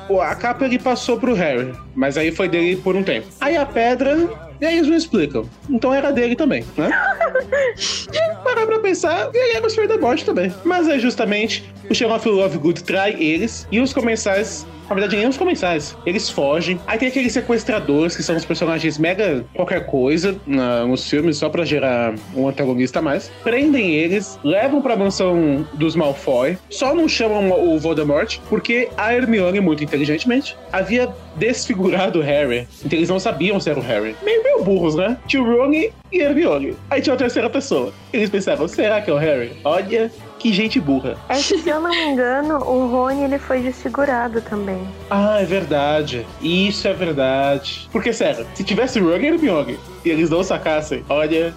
O- 0.09 0.21
a 0.21 0.35
capa 0.35 0.65
ele 0.65 0.79
passou 0.79 1.19
pro 1.19 1.35
Harry, 1.35 1.73
mas 1.95 2.17
aí 2.19 2.33
foi 2.33 2.49
dele 2.49 2.77
por 2.77 2.97
um 2.97 3.03
tempo. 3.03 3.29
Aí 3.41 3.57
a 3.57 3.65
pedra, 3.65 4.29
e 4.65 4.67
aí 4.69 4.77
eles 4.79 4.89
não 4.89 4.97
explicam. 4.97 5.45
Então 5.69 5.93
era 5.93 6.11
dele 6.11 6.35
também, 6.35 6.65
né? 6.77 6.91
Parar 8.43 8.67
pra 8.67 8.79
pensar, 8.79 9.31
ele 9.35 9.57
era 9.57 9.67
o 9.67 9.71
Senhor 9.71 9.89
da 9.89 9.97
Morte 9.99 10.25
também. 10.25 10.53
Mas 10.65 10.89
é 10.89 10.99
justamente 10.99 11.65
o 11.91 11.95
Sheriff 11.95 12.29
Lovegood 12.29 12.83
trai 12.85 13.15
eles 13.19 13.67
e 13.71 13.81
os 13.81 13.93
comensais. 13.93 14.67
Na 14.89 14.95
verdade, 14.95 15.17
nem 15.17 15.27
os 15.27 15.39
comensais. 15.39 15.97
Eles 16.05 16.29
fogem. 16.29 16.79
Aí 16.87 16.99
tem 16.99 17.09
aqueles 17.09 17.33
sequestradores, 17.33 18.15
que 18.15 18.23
são 18.23 18.37
os 18.37 18.45
personagens 18.45 18.99
mega 18.99 19.43
qualquer 19.55 19.87
coisa 19.87 20.37
na- 20.47 20.85
nos 20.87 21.09
filmes, 21.09 21.39
só 21.39 21.49
pra 21.49 21.65
gerar 21.65 22.15
um 22.37 22.47
antagonista 22.47 22.99
a 22.99 23.03
mais. 23.03 23.31
Prendem 23.43 23.93
eles, 23.95 24.39
levam 24.45 24.83
pra 24.83 24.95
mansão 24.95 25.67
dos 25.73 25.97
Malfoy. 25.97 26.59
Só 26.69 26.95
não 26.95 27.09
chamam 27.09 27.51
o 27.51 27.79
Voldemort, 27.81 28.39
porque 28.51 28.91
a 28.99 29.15
Hermione, 29.15 29.59
muito 29.59 29.83
inteligentemente, 29.83 30.55
havia 30.71 31.09
desfigurado 31.37 32.21
o 32.21 32.23
Harry. 32.23 32.67
Então 32.85 32.99
eles 32.99 33.09
não 33.09 33.19
sabiam 33.19 33.59
se 33.61 33.71
era 33.71 33.79
o 33.79 33.83
Harry. 33.83 34.15
Meio, 34.23 34.43
meio 34.43 34.65
burros, 34.65 34.95
né? 34.95 35.17
Tio 35.27 35.45
Ron 35.45 35.73
e 35.73 35.93
Hermione. 36.13 36.77
Aí 36.91 37.01
tinha 37.01 37.13
uma 37.13 37.19
terceira 37.19 37.51
pessoa. 37.51 37.93
Eles 38.13 38.31
pensaram, 38.31 38.67
será 38.69 39.01
que 39.01 39.11
é 39.11 39.13
o 39.15 39.17
Harry? 39.17 39.53
Olha, 39.65 40.11
que 40.39 40.53
gente 40.53 40.79
burra. 40.81 41.17
É 41.29 41.35
que, 41.37 41.59
se 41.59 41.69
eu 41.69 41.81
não 41.81 41.91
me 41.91 42.05
engano, 42.13 42.59
o 42.59 42.87
Rony 42.87 43.25
ele 43.25 43.39
foi 43.39 43.61
desfigurado 43.61 44.41
também. 44.43 44.81
Ah, 45.11 45.39
é 45.41 45.45
verdade. 45.45 46.27
Isso 46.41 46.87
é 46.87 46.93
verdade. 46.93 47.89
Porque, 47.91 48.13
sério, 48.13 48.47
se 48.55 48.63
tivesse 48.63 49.01
Ron 49.01 49.17
e 49.17 49.27
Hermione 49.27 49.79
e 50.05 50.11
eles 50.11 50.31
não 50.31 50.43
sacassem, 50.43 51.05
olha, 51.09 51.53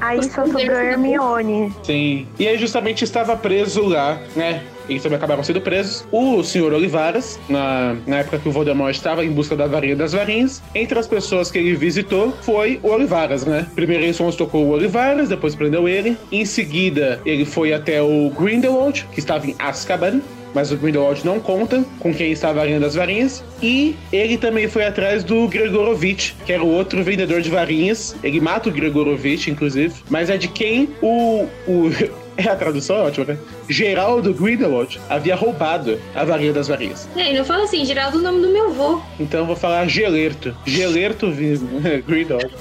Aí 0.00 0.22
só 0.22 0.44
sobrou 0.46 0.76
Hermione. 0.76 1.72
sim. 1.82 2.26
E 2.38 2.46
aí 2.46 2.56
justamente 2.58 3.02
estava 3.04 3.36
preso 3.36 3.82
lá, 3.86 4.20
né? 4.36 4.62
Eles 4.92 5.02
também 5.02 5.16
acabaram 5.16 5.42
sendo 5.42 5.60
presos. 5.60 6.06
O 6.10 6.42
senhor 6.42 6.72
Olivaras, 6.72 7.38
na, 7.48 7.96
na 8.06 8.18
época 8.18 8.38
que 8.38 8.48
o 8.48 8.52
Voldemort 8.52 8.94
estava 8.94 9.24
em 9.24 9.30
busca 9.30 9.56
da 9.56 9.66
varinha 9.66 9.96
das 9.96 10.12
varinhas, 10.12 10.62
entre 10.74 10.98
as 10.98 11.06
pessoas 11.06 11.50
que 11.50 11.58
ele 11.58 11.74
visitou 11.74 12.32
foi 12.42 12.78
o 12.82 12.88
Olivaras, 12.88 13.44
né? 13.44 13.66
Primeiro 13.74 14.04
ele 14.04 14.12
tocou 14.36 14.66
o 14.66 14.70
Olivaras, 14.70 15.28
depois 15.28 15.54
prendeu 15.54 15.88
ele. 15.88 16.16
Em 16.30 16.44
seguida, 16.44 17.20
ele 17.24 17.44
foi 17.44 17.72
até 17.72 18.02
o 18.02 18.30
Grindelwald, 18.30 19.06
que 19.12 19.18
estava 19.18 19.46
em 19.46 19.54
Azkaban. 19.58 20.20
Mas 20.54 20.70
o 20.70 20.76
Grindelwald 20.76 21.24
não 21.24 21.40
conta 21.40 21.82
com 21.98 22.12
quem 22.12 22.30
está 22.30 22.50
a 22.50 22.52
varinha 22.52 22.78
das 22.78 22.94
varinhas. 22.94 23.42
E 23.62 23.96
ele 24.12 24.36
também 24.36 24.68
foi 24.68 24.84
atrás 24.84 25.24
do 25.24 25.48
Gregorovitch, 25.48 26.32
que 26.44 26.52
era 26.52 26.62
o 26.62 26.68
outro 26.68 27.02
vendedor 27.02 27.40
de 27.40 27.48
varinhas. 27.48 28.14
Ele 28.22 28.38
mata 28.38 28.68
o 28.68 28.72
Gregorovitch, 28.72 29.48
inclusive. 29.48 29.94
Mas 30.10 30.28
é 30.28 30.36
de 30.36 30.48
quem 30.48 30.90
o, 31.00 31.46
o, 31.66 31.90
É, 32.36 32.48
a 32.48 32.56
tradução 32.56 32.96
é 32.96 33.00
ótima, 33.00 33.26
né? 33.26 33.38
Geraldo 33.68 34.32
Grindelwald 34.32 35.00
havia 35.08 35.34
roubado 35.34 35.98
a 36.14 36.24
varinha 36.24 36.52
das 36.52 36.68
varinhas. 36.68 37.08
É, 37.16 37.32
não 37.32 37.44
fala 37.44 37.64
assim, 37.64 37.84
Geraldo 37.84 38.18
é 38.18 38.20
o 38.20 38.22
nome 38.22 38.40
do 38.40 38.48
meu 38.48 38.70
avô. 38.70 39.02
Então 39.20 39.40
eu 39.40 39.46
vou 39.46 39.56
falar 39.56 39.86
Gelerto. 39.86 40.56
Gelerto 40.64 41.30
Grindelwald. 42.06 42.52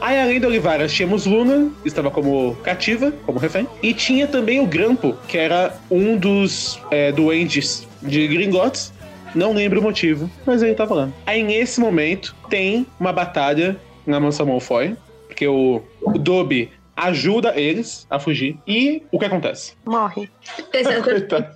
Aí, 0.00 0.18
além 0.18 0.40
da 0.40 0.48
Olivara, 0.48 0.88
tínhamos 0.88 1.26
Luna, 1.26 1.70
que 1.82 1.88
estava 1.88 2.10
como 2.10 2.56
cativa, 2.56 3.12
como 3.24 3.38
refém. 3.38 3.68
E 3.82 3.94
tinha 3.94 4.26
também 4.26 4.60
o 4.60 4.66
Grampo, 4.66 5.16
que 5.28 5.38
era 5.38 5.78
um 5.90 6.16
dos 6.16 6.80
é, 6.90 7.12
duendes 7.12 7.86
de 8.02 8.26
Gringotts. 8.26 8.92
Não 9.34 9.52
lembro 9.52 9.80
o 9.80 9.82
motivo, 9.82 10.28
mas 10.44 10.60
ele 10.62 10.74
tava 10.74 10.94
lá. 10.94 11.08
Aí, 11.24 11.42
nesse 11.42 11.78
momento, 11.78 12.34
tem 12.48 12.84
uma 12.98 13.12
batalha 13.12 13.76
na 14.04 14.18
mansão 14.18 14.46
Malfoy, 14.46 14.96
porque 15.28 15.46
o, 15.46 15.80
o 16.02 16.18
Dobby 16.18 16.70
ajuda 17.06 17.58
eles 17.58 18.06
a 18.10 18.18
fugir. 18.18 18.58
E 18.66 19.02
o 19.10 19.18
que 19.18 19.24
acontece? 19.24 19.74
Morre. 19.84 20.30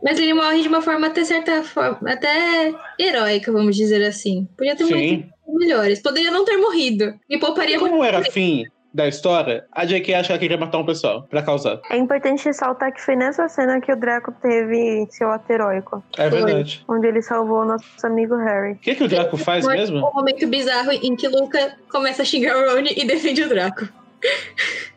Mas 0.02 0.18
ele 0.18 0.34
morre 0.34 0.62
de 0.62 0.68
uma 0.68 0.82
forma 0.82 1.06
até 1.06 1.24
certa 1.24 1.62
forma, 1.62 1.98
até 2.10 2.72
heróica, 2.98 3.52
vamos 3.52 3.76
dizer 3.76 4.04
assim. 4.04 4.48
Podia 4.56 4.76
ter 4.76 4.84
morrido 4.84 5.34
melhores. 5.46 6.00
Poderia 6.00 6.30
não 6.30 6.44
ter 6.44 6.56
morrido. 6.56 7.14
E 7.28 7.38
pouparia. 7.38 7.78
Como 7.78 8.02
era 8.02 8.22
fim 8.22 8.64
da 8.92 9.08
história, 9.08 9.64
a 9.72 9.84
J.K. 9.84 10.14
acha 10.14 10.26
que 10.28 10.32
ela 10.32 10.38
queria 10.38 10.56
matar 10.56 10.78
um 10.78 10.86
pessoal 10.86 11.24
pra 11.28 11.42
causar. 11.42 11.80
É 11.90 11.96
importante 11.96 12.44
ressaltar 12.44 12.92
que 12.92 13.00
foi 13.00 13.16
nessa 13.16 13.48
cena 13.48 13.80
que 13.80 13.90
o 13.90 13.96
Draco 13.96 14.30
teve 14.40 15.04
seu 15.10 15.32
ato 15.32 15.52
heróico, 15.52 16.02
É 16.16 16.30
Foi. 16.30 16.44
verdade. 16.44 16.84
onde 16.88 17.08
ele 17.08 17.20
salvou 17.20 17.62
o 17.62 17.64
nosso 17.64 17.84
amigo 18.04 18.36
Harry. 18.36 18.74
O 18.74 18.76
que, 18.76 18.94
que 18.94 19.02
o 19.02 19.08
Draco 19.08 19.36
faz 19.36 19.66
mesmo? 19.66 19.98
Um 19.98 20.14
momento 20.14 20.46
bizarro 20.46 20.92
em 20.92 21.16
que 21.16 21.26
Luca 21.26 21.76
começa 21.90 22.22
a 22.22 22.24
xingar 22.24 22.56
o 22.56 22.72
Rony 22.72 22.94
e 22.96 23.04
defende 23.04 23.42
o 23.42 23.48
Draco. 23.48 23.88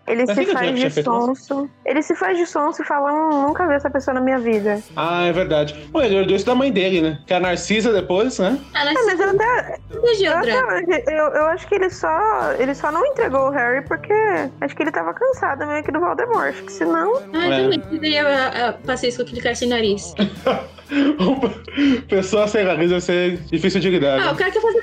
Ele 0.07 0.23
Mas 0.25 0.35
se 0.37 0.45
faz 0.45 0.73
de 0.79 1.03
sonso. 1.03 1.69
Ele 1.85 2.01
se 2.01 2.15
faz 2.15 2.37
de 2.37 2.45
sonso 2.45 2.81
e 2.81 2.85
fala: 2.85 3.11
"Hum, 3.11 3.47
nunca 3.47 3.67
vi 3.67 3.73
essa 3.73 3.89
pessoa 3.89 4.13
na 4.13 4.21
minha 4.21 4.39
vida. 4.39 4.81
Ah, 4.95 5.25
é 5.25 5.33
verdade. 5.33 5.73
Pô, 5.91 6.01
ele 6.01 6.15
herdou 6.15 6.35
isso 6.35 6.45
da 6.45 6.55
mãe 6.55 6.71
dele, 6.71 7.01
né? 7.01 7.19
Que 7.27 7.33
a 7.33 7.39
Narcisa 7.39 7.91
depois, 7.91 8.39
né? 8.39 8.57
Ah, 8.73 8.81
Ah, 8.81 8.85
mas 8.85 9.05
mas 9.05 9.19
eu 9.19 9.29
até, 9.29 9.77
eu, 9.91 10.37
até- 10.37 11.03
eu, 11.07 11.25
eu 11.33 11.45
acho 11.47 11.67
que 11.67 11.75
ele 11.75 11.89
só, 11.89 12.53
ele 12.57 12.73
só 12.73 12.91
não 12.91 13.05
entregou 13.05 13.47
o 13.47 13.51
Harry 13.51 13.83
porque 13.85 14.13
acho 14.61 14.75
que 14.75 14.83
ele 14.83 14.91
tava 14.91 15.13
cansado 15.13 15.67
meio 15.67 15.83
que 15.83 15.91
do 15.91 15.99
Voldemort. 15.99 16.49
Acho 16.49 16.63
que 16.63 16.71
senão. 16.71 17.21
Ah, 17.33 17.47
É. 17.47 17.61
também. 17.63 17.79
Poderia 17.79 18.23
ah, 18.69 18.73
passar 18.85 19.07
isso 19.07 19.17
com 19.17 19.23
aquele 19.23 19.41
cara 19.41 19.55
sem 19.55 19.67
nariz. 19.67 20.13
Pessoa 22.07 22.47
sem 22.47 22.63
nariz 22.63 22.91
vai 22.91 23.01
ser 23.01 23.37
difícil 23.51 23.79
de 23.81 23.89
lidar. 23.89 24.19
Ah, 24.19 24.25
né? 24.27 24.31
o 24.31 24.35
cara 24.35 24.51
quer 24.51 24.61
fazer 24.61 24.81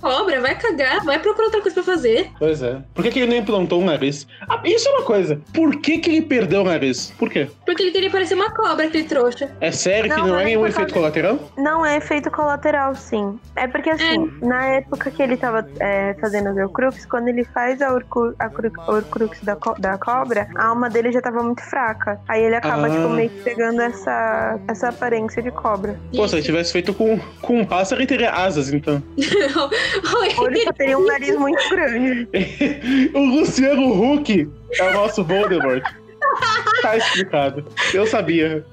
cobra, 0.00 0.40
vai 0.40 0.54
cagar, 0.58 1.02
vai 1.04 1.18
procurar 1.18 1.46
outra 1.46 1.60
coisa 1.62 1.74
pra 1.82 1.94
fazer. 1.94 2.30
Pois 2.38 2.62
é. 2.62 2.82
Por 2.92 3.02
que, 3.04 3.10
que 3.10 3.20
ele 3.20 3.30
não 3.30 3.36
implantou 3.38 3.80
um 3.80 3.84
nariz? 3.84 4.26
Ah, 4.48 4.58
isso 4.64 4.88
é 4.88 4.92
uma 4.92 5.02
coisa. 5.02 5.40
Por 5.52 5.76
que, 5.80 5.98
que 5.98 6.10
ele 6.10 6.22
perdeu 6.22 6.62
o 6.62 6.64
nariz? 6.64 7.12
Por 7.18 7.28
quê? 7.30 7.48
Porque 7.64 7.82
ele 7.82 7.90
queria 7.92 8.10
parecer 8.10 8.34
uma 8.34 8.50
cobra, 8.50 8.86
aquele 8.86 9.04
trouxa. 9.04 9.50
É 9.60 9.70
sério 9.70 10.10
que 10.10 10.16
Não, 10.16 10.26
não, 10.28 10.38
é 10.38 10.42
é 10.42 10.44
nenhum 10.46 10.60
por 10.60 10.68
efeito 10.68 10.94
causa- 10.94 10.94
colateral? 10.94 11.38
Não 11.56 11.84
é 11.86 11.96
efeito 11.96 12.30
colateral, 12.30 12.94
sim. 12.94 13.38
É 13.56 13.66
porque 13.66 13.90
assim, 13.90 14.30
na 14.42 14.64
época 14.66 15.10
que 15.10 15.22
ele 15.22 15.36
tava 15.36 15.66
é, 15.80 16.14
fazendo 16.20 16.50
os 16.50 16.56
Horcrux, 16.56 17.06
quando 17.06 17.28
ele 17.28 17.44
faz 17.44 17.80
a, 17.82 17.92
Horcru- 17.92 18.34
a 18.38 18.48
Cru- 18.48 18.72
Horcrux 18.86 19.40
da, 19.42 19.56
co- 19.56 19.74
da 19.78 19.96
cobra, 19.98 20.48
a 20.56 20.66
alma 20.66 20.88
dele 20.90 21.12
já 21.12 21.20
tava 21.20 21.42
muito 21.42 21.62
fraca. 21.62 22.20
Aí 22.28 22.42
ele 22.42 22.54
acaba, 22.56 22.86
Ah. 22.86 22.90
tipo, 22.90 23.08
meio 23.10 23.30
que 23.30 23.40
pegando 23.42 23.80
essa, 23.80 24.58
essa 24.68 24.88
aparência 24.88 25.42
de 25.42 25.50
cobra. 25.50 25.98
Pô, 26.14 26.26
se 26.28 26.34
ele 26.36 26.42
tivesse 26.42 26.72
feito 26.72 26.92
com, 26.94 27.18
com 27.40 27.60
um 27.60 27.64
pássaro, 27.64 28.00
ele 28.00 28.06
teria 28.06 28.30
asas, 28.32 28.72
então. 28.72 29.02
Ou 30.38 30.46
ele 30.48 30.60
só 30.62 30.72
teria 30.72 30.98
um 30.98 31.04
nariz 31.06 31.36
muito 31.36 31.68
grande. 31.70 32.28
o 33.14 33.18
Luciano 33.20 33.92
Huck 34.14 34.48
é 34.78 34.82
o 34.84 34.92
nosso 34.92 35.22
Voldemort. 35.24 35.82
Tá 36.82 36.96
explicado. 36.96 37.64
Eu 37.92 38.06
sabia. 38.06 38.64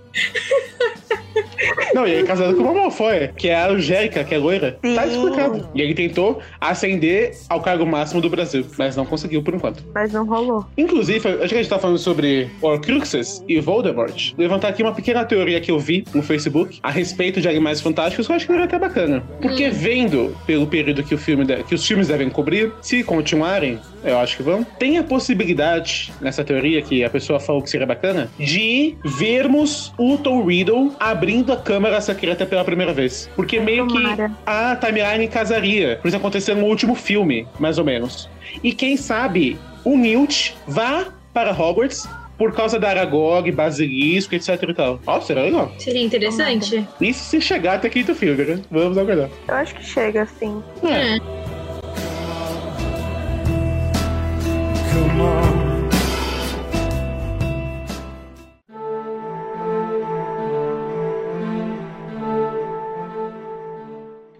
Não, 1.93 2.07
e 2.07 2.11
ele 2.11 2.21
é 2.21 2.25
casado 2.25 2.55
com 2.55 2.63
uma 2.63 2.73
Malfoy, 2.73 3.29
que 3.37 3.47
é 3.47 3.55
a 3.55 3.67
Angélica, 3.69 4.23
que 4.23 4.33
é 4.33 4.37
loira. 4.37 4.77
Tá 4.95 5.05
explicado. 5.05 5.69
E 5.75 5.81
ele 5.81 5.93
tentou 5.93 6.41
ascender 6.59 7.33
ao 7.47 7.61
cargo 7.61 7.85
máximo 7.85 8.19
do 8.19 8.29
Brasil, 8.29 8.65
mas 8.77 8.95
não 8.95 9.05
conseguiu 9.05 9.41
por 9.43 9.53
enquanto. 9.53 9.83
Mas 9.93 10.11
não 10.11 10.25
rolou. 10.25 10.65
Inclusive, 10.77 11.25
acho 11.29 11.37
que 11.49 11.55
a 11.55 11.57
gente 11.57 11.69
tá 11.69 11.77
falando 11.79 11.99
sobre 11.99 12.49
Horcruxes 12.61 13.43
e 13.47 13.59
Voldemort. 13.59 14.31
Vou 14.35 14.41
levantar 14.43 14.69
aqui 14.69 14.81
uma 14.83 14.93
pequena 14.93 15.23
teoria 15.23 15.61
que 15.61 15.71
eu 15.71 15.79
vi 15.79 16.03
no 16.13 16.21
Facebook 16.23 16.79
a 16.81 16.89
respeito 16.89 17.39
de 17.39 17.47
Animais 17.47 17.79
Fantásticos, 17.79 18.25
que 18.25 18.31
eu 18.33 18.35
acho 18.35 18.45
que 18.47 18.51
era 18.53 18.63
até 18.65 18.79
bacana. 18.79 19.23
Porque 19.41 19.69
vendo 19.69 20.35
pelo 20.45 20.67
período 20.67 21.03
que, 21.03 21.13
o 21.15 21.17
filme 21.17 21.45
de- 21.45 21.63
que 21.63 21.75
os 21.75 21.85
filmes 21.85 22.07
devem 22.07 22.29
cobrir, 22.29 22.71
se 22.81 23.03
continuarem, 23.03 23.79
eu 24.03 24.17
acho 24.19 24.37
que 24.37 24.43
vão, 24.43 24.63
tem 24.63 24.97
a 24.97 25.03
possibilidade, 25.03 26.11
nessa 26.21 26.43
teoria 26.43 26.81
que 26.81 27.03
a 27.03 27.09
pessoa 27.09 27.39
falou 27.39 27.61
que 27.61 27.69
seria 27.69 27.85
bacana, 27.85 28.29
de 28.39 28.95
vermos 29.03 29.93
o 29.97 30.17
Tom 30.17 30.45
Riddle 30.45 30.93
abrindo 30.99 31.51
a 31.51 31.57
câmara 31.57 31.99
secreta 32.01 32.45
pela 32.45 32.63
primeira 32.63 32.93
vez. 32.93 33.29
Porque 33.35 33.59
meio 33.59 33.87
que 33.87 34.03
a 34.45 34.75
timeline 34.75 35.27
casaria. 35.27 35.99
Por 36.01 36.07
isso 36.07 36.17
aconteceu 36.17 36.55
no 36.55 36.65
último 36.65 36.95
filme, 36.95 37.47
mais 37.59 37.77
ou 37.77 37.85
menos. 37.85 38.29
E 38.63 38.73
quem 38.73 38.97
sabe 38.97 39.57
o 39.83 39.97
Newt 39.97 40.55
vá 40.67 41.07
para 41.33 41.51
Hogwarts 41.51 42.07
por 42.37 42.53
causa 42.53 42.79
da 42.79 42.89
Aragog, 42.89 43.51
Basilisco, 43.51 44.33
etc 44.33 44.63
e 44.67 44.73
tal. 44.73 44.99
Ó, 45.05 45.21
será 45.21 45.43
legal. 45.43 45.71
Seria 45.77 46.01
interessante. 46.01 46.83
Isso 46.99 47.23
se 47.25 47.39
chegar 47.39 47.75
até 47.75 47.87
quinto 47.87 48.15
filme, 48.15 48.43
né? 48.43 48.59
Vamos 48.71 48.97
aguardar. 48.97 49.29
Eu 49.47 49.53
acho 49.53 49.75
que 49.75 49.85
chega, 49.85 50.23
assim. 50.23 50.63
É. 50.83 51.17
É. 51.17 51.40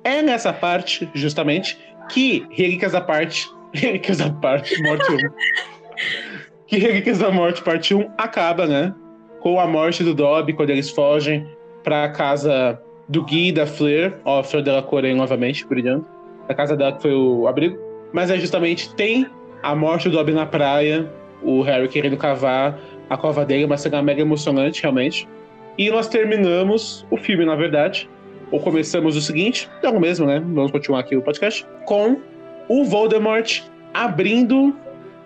É 0.04 0.22
nessa 0.22 0.52
parte, 0.52 1.10
justamente, 1.14 1.78
que 2.10 2.46
Relíquias 2.52 2.92
da 2.92 3.02
Parte. 3.02 3.50
Relíquias 3.74 4.18
da 4.18 4.30
Parte, 4.30 4.82
Morte 4.84 5.12
1. 5.12 5.18
que 6.68 6.78
Relíquias 6.78 7.20
da 7.20 7.32
Morte, 7.32 7.64
parte 7.64 7.96
1, 7.96 8.12
acaba, 8.18 8.68
né? 8.68 8.94
Com 9.40 9.60
a 9.60 9.66
morte 9.66 10.04
do 10.04 10.14
Dobby, 10.14 10.54
quando 10.54 10.70
eles 10.70 10.90
fogem 10.90 11.48
pra 11.84 12.10
casa 12.10 12.80
do 13.08 13.24
Gui 13.24 13.48
e 13.48 13.52
da 13.52 13.66
Fleur. 13.66 14.20
Ó, 14.24 14.40
a 14.40 14.44
Fleur 14.44 14.64
dela 14.64 14.84
Corém 14.84 15.16
novamente, 15.16 15.66
brilhando. 15.66 16.06
A 16.48 16.54
casa 16.54 16.76
dela 16.76 16.94
que 16.94 17.02
foi 17.02 17.14
o 17.14 17.48
abrigo. 17.48 17.78
Mas 18.14 18.30
é 18.30 18.38
justamente, 18.38 18.94
tem 18.96 19.26
a 19.64 19.76
morte 19.76 20.10
do 20.10 20.18
Dobby 20.18 20.34
na 20.34 20.46
praia, 20.46 21.10
o 21.42 21.62
Harry 21.62 21.88
querendo 21.88 22.18
cavar 22.18 22.80
a 23.10 23.18
cova 23.18 23.46
dele, 23.46 23.66
uma 23.66 23.78
cena 23.78 24.02
mega 24.02 24.22
emocionante, 24.22 24.82
realmente. 24.82 25.28
E 25.78 25.90
nós 25.90 26.08
terminamos 26.08 27.06
o 27.10 27.18
filme, 27.18 27.46
na 27.46 27.56
verdade, 27.56 28.10
ou 28.52 28.60
começamos 28.60 29.16
o 29.16 29.22
seguinte, 29.22 29.70
não 29.82 30.00
mesmo, 30.00 30.26
né? 30.26 30.40
Vamos 30.40 30.72
continuar 30.72 31.00
aqui 31.00 31.16
o 31.16 31.22
podcast, 31.22 31.66
com 31.86 32.18
o 32.68 32.84
Voldemort 32.84 33.62
abrindo 33.94 34.76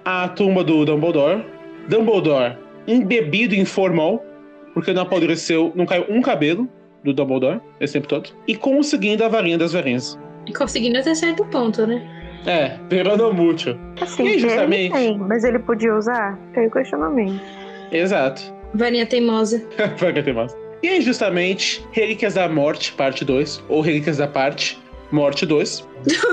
a 0.04 0.28
tumba 0.28 0.64
do 0.64 0.86
Dumbledore. 0.86 1.44
Dumbledore 1.90 2.58
embebido 2.88 3.56
em 3.56 3.66
formol, 3.66 4.24
porque 4.74 4.94
não 4.94 5.04
apodreceu, 5.04 5.72
não 5.76 5.86
caiu 5.86 6.06
um 6.10 6.22
cabelo 6.22 6.68
do 7.04 7.14
Dumbledore 7.14 7.60
esse 7.80 7.94
tempo 7.94 8.08
todo, 8.08 8.30
e 8.48 8.56
conseguindo 8.56 9.24
a 9.24 9.28
varinha 9.28 9.58
das 9.58 9.74
varinhas. 9.74 10.20
Conseguindo 10.56 10.98
até 10.98 11.14
certo 11.16 11.46
ponto, 11.46 11.86
né? 11.88 12.25
É, 12.46 12.78
Veronomútil. 12.90 13.78
Assim, 14.00 14.24
E 14.24 14.28
ele 14.34 14.40
justamente- 14.40 14.94
tem, 14.94 15.18
mas 15.18 15.44
ele 15.44 15.60
podia 15.60 15.96
usar? 15.96 16.38
Tem 16.54 16.70
questionamento. 16.70 17.42
Exato. 17.92 18.42
Varinha 18.74 19.06
teimosa. 19.06 19.60
Tem 20.24 20.34
mais. 20.34 20.56
E 20.84 20.90
aí, 20.90 21.02
justamente, 21.02 21.84
Relíquias 21.92 22.34
da 22.36 22.48
Morte, 22.48 22.92
parte 22.92 23.24
2, 23.26 23.64
ou 23.70 23.82
Relíquias 23.82 24.18
da 24.18 24.28
Parte, 24.28 24.78
Morte 25.12 25.46
2. 25.46 25.88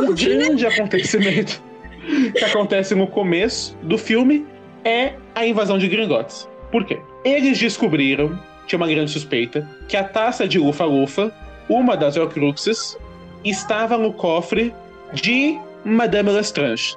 O 0.08 0.12
grande 0.14 0.66
acontecimento 0.66 1.62
que 2.36 2.44
acontece 2.44 2.94
no 2.94 3.06
começo 3.06 3.76
do 3.82 3.96
filme 3.96 4.44
é 4.84 5.14
a 5.34 5.46
invasão 5.46 5.78
de 5.78 5.88
Gringotts. 5.88 6.48
Por 6.70 6.84
quê? 6.84 6.98
Eles 7.24 7.58
descobriram, 7.58 8.38
tinha 8.66 8.76
uma 8.76 8.88
grande 8.88 9.10
suspeita, 9.12 9.66
que 9.88 9.96
a 9.96 10.02
taça 10.04 10.46
de 10.48 10.58
Lufa-Lufa, 10.58 11.32
uma 11.68 11.96
das 11.96 12.16
Horcruxes, 12.16 12.98
estava 13.44 13.96
no 13.96 14.12
cofre 14.12 14.74
de 15.12 15.58
Madame 15.84 16.30
Lestrange, 16.30 16.96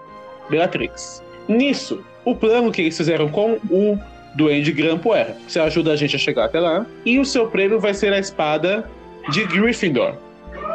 Bellatrix. 0.49 1.23
Nisso, 1.47 2.03
o 2.23 2.35
plano 2.35 2.71
que 2.71 2.81
eles 2.81 2.97
fizeram 2.97 3.29
com 3.29 3.59
o 3.69 3.97
Duende 4.35 4.71
Grampo 4.71 5.13
era: 5.13 5.35
você 5.47 5.59
ajuda 5.59 5.93
a 5.93 5.95
gente 5.95 6.15
a 6.15 6.19
chegar 6.19 6.45
até 6.45 6.59
lá, 6.59 6.85
e 7.05 7.19
o 7.19 7.25
seu 7.25 7.47
prêmio 7.47 7.79
vai 7.79 7.93
ser 7.93 8.13
a 8.13 8.19
espada 8.19 8.89
de 9.29 9.45
Gryffindor. 9.45 10.15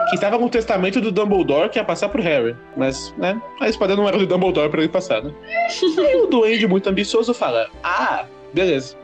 Que 0.08 0.16
estava 0.16 0.38
no 0.38 0.48
testamento 0.48 1.00
do 1.00 1.12
Dumbledore 1.12 1.68
que 1.68 1.78
ia 1.78 1.84
passar 1.84 2.08
pro 2.08 2.22
Harry. 2.22 2.56
Mas, 2.76 3.14
né, 3.16 3.40
a 3.60 3.68
espada 3.68 3.94
não 3.94 4.08
era 4.08 4.18
do 4.18 4.26
Dumbledore 4.26 4.68
pra 4.68 4.80
ele 4.80 4.88
passar, 4.88 5.22
né? 5.22 5.32
e 5.82 6.16
o 6.16 6.26
Duende, 6.26 6.66
muito 6.66 6.88
ambicioso, 6.88 7.32
fala: 7.32 7.68
Ah, 7.82 8.24
beleza. 8.52 8.96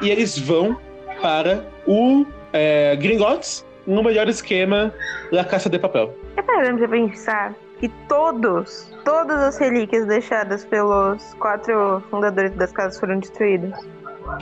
E 0.00 0.10
eles 0.10 0.38
vão 0.38 0.78
para 1.20 1.64
o 1.86 2.26
é, 2.52 2.96
Gringotts 2.96 3.64
no 3.86 4.02
melhor 4.02 4.28
esquema 4.28 4.92
da 5.30 5.44
Caça 5.44 5.68
de 5.68 5.78
Papel. 5.78 6.16
É 6.36 6.42
parando 6.42 6.78
pra 6.78 6.88
pensar 6.88 7.54
que 7.88 7.88
todos, 8.08 8.90
todas 9.04 9.38
as 9.38 9.58
relíquias 9.58 10.06
deixadas 10.06 10.64
pelos 10.64 11.34
quatro 11.34 12.02
fundadores 12.10 12.52
das 12.52 12.72
casas 12.72 12.98
foram 12.98 13.18
destruídas. 13.18 13.78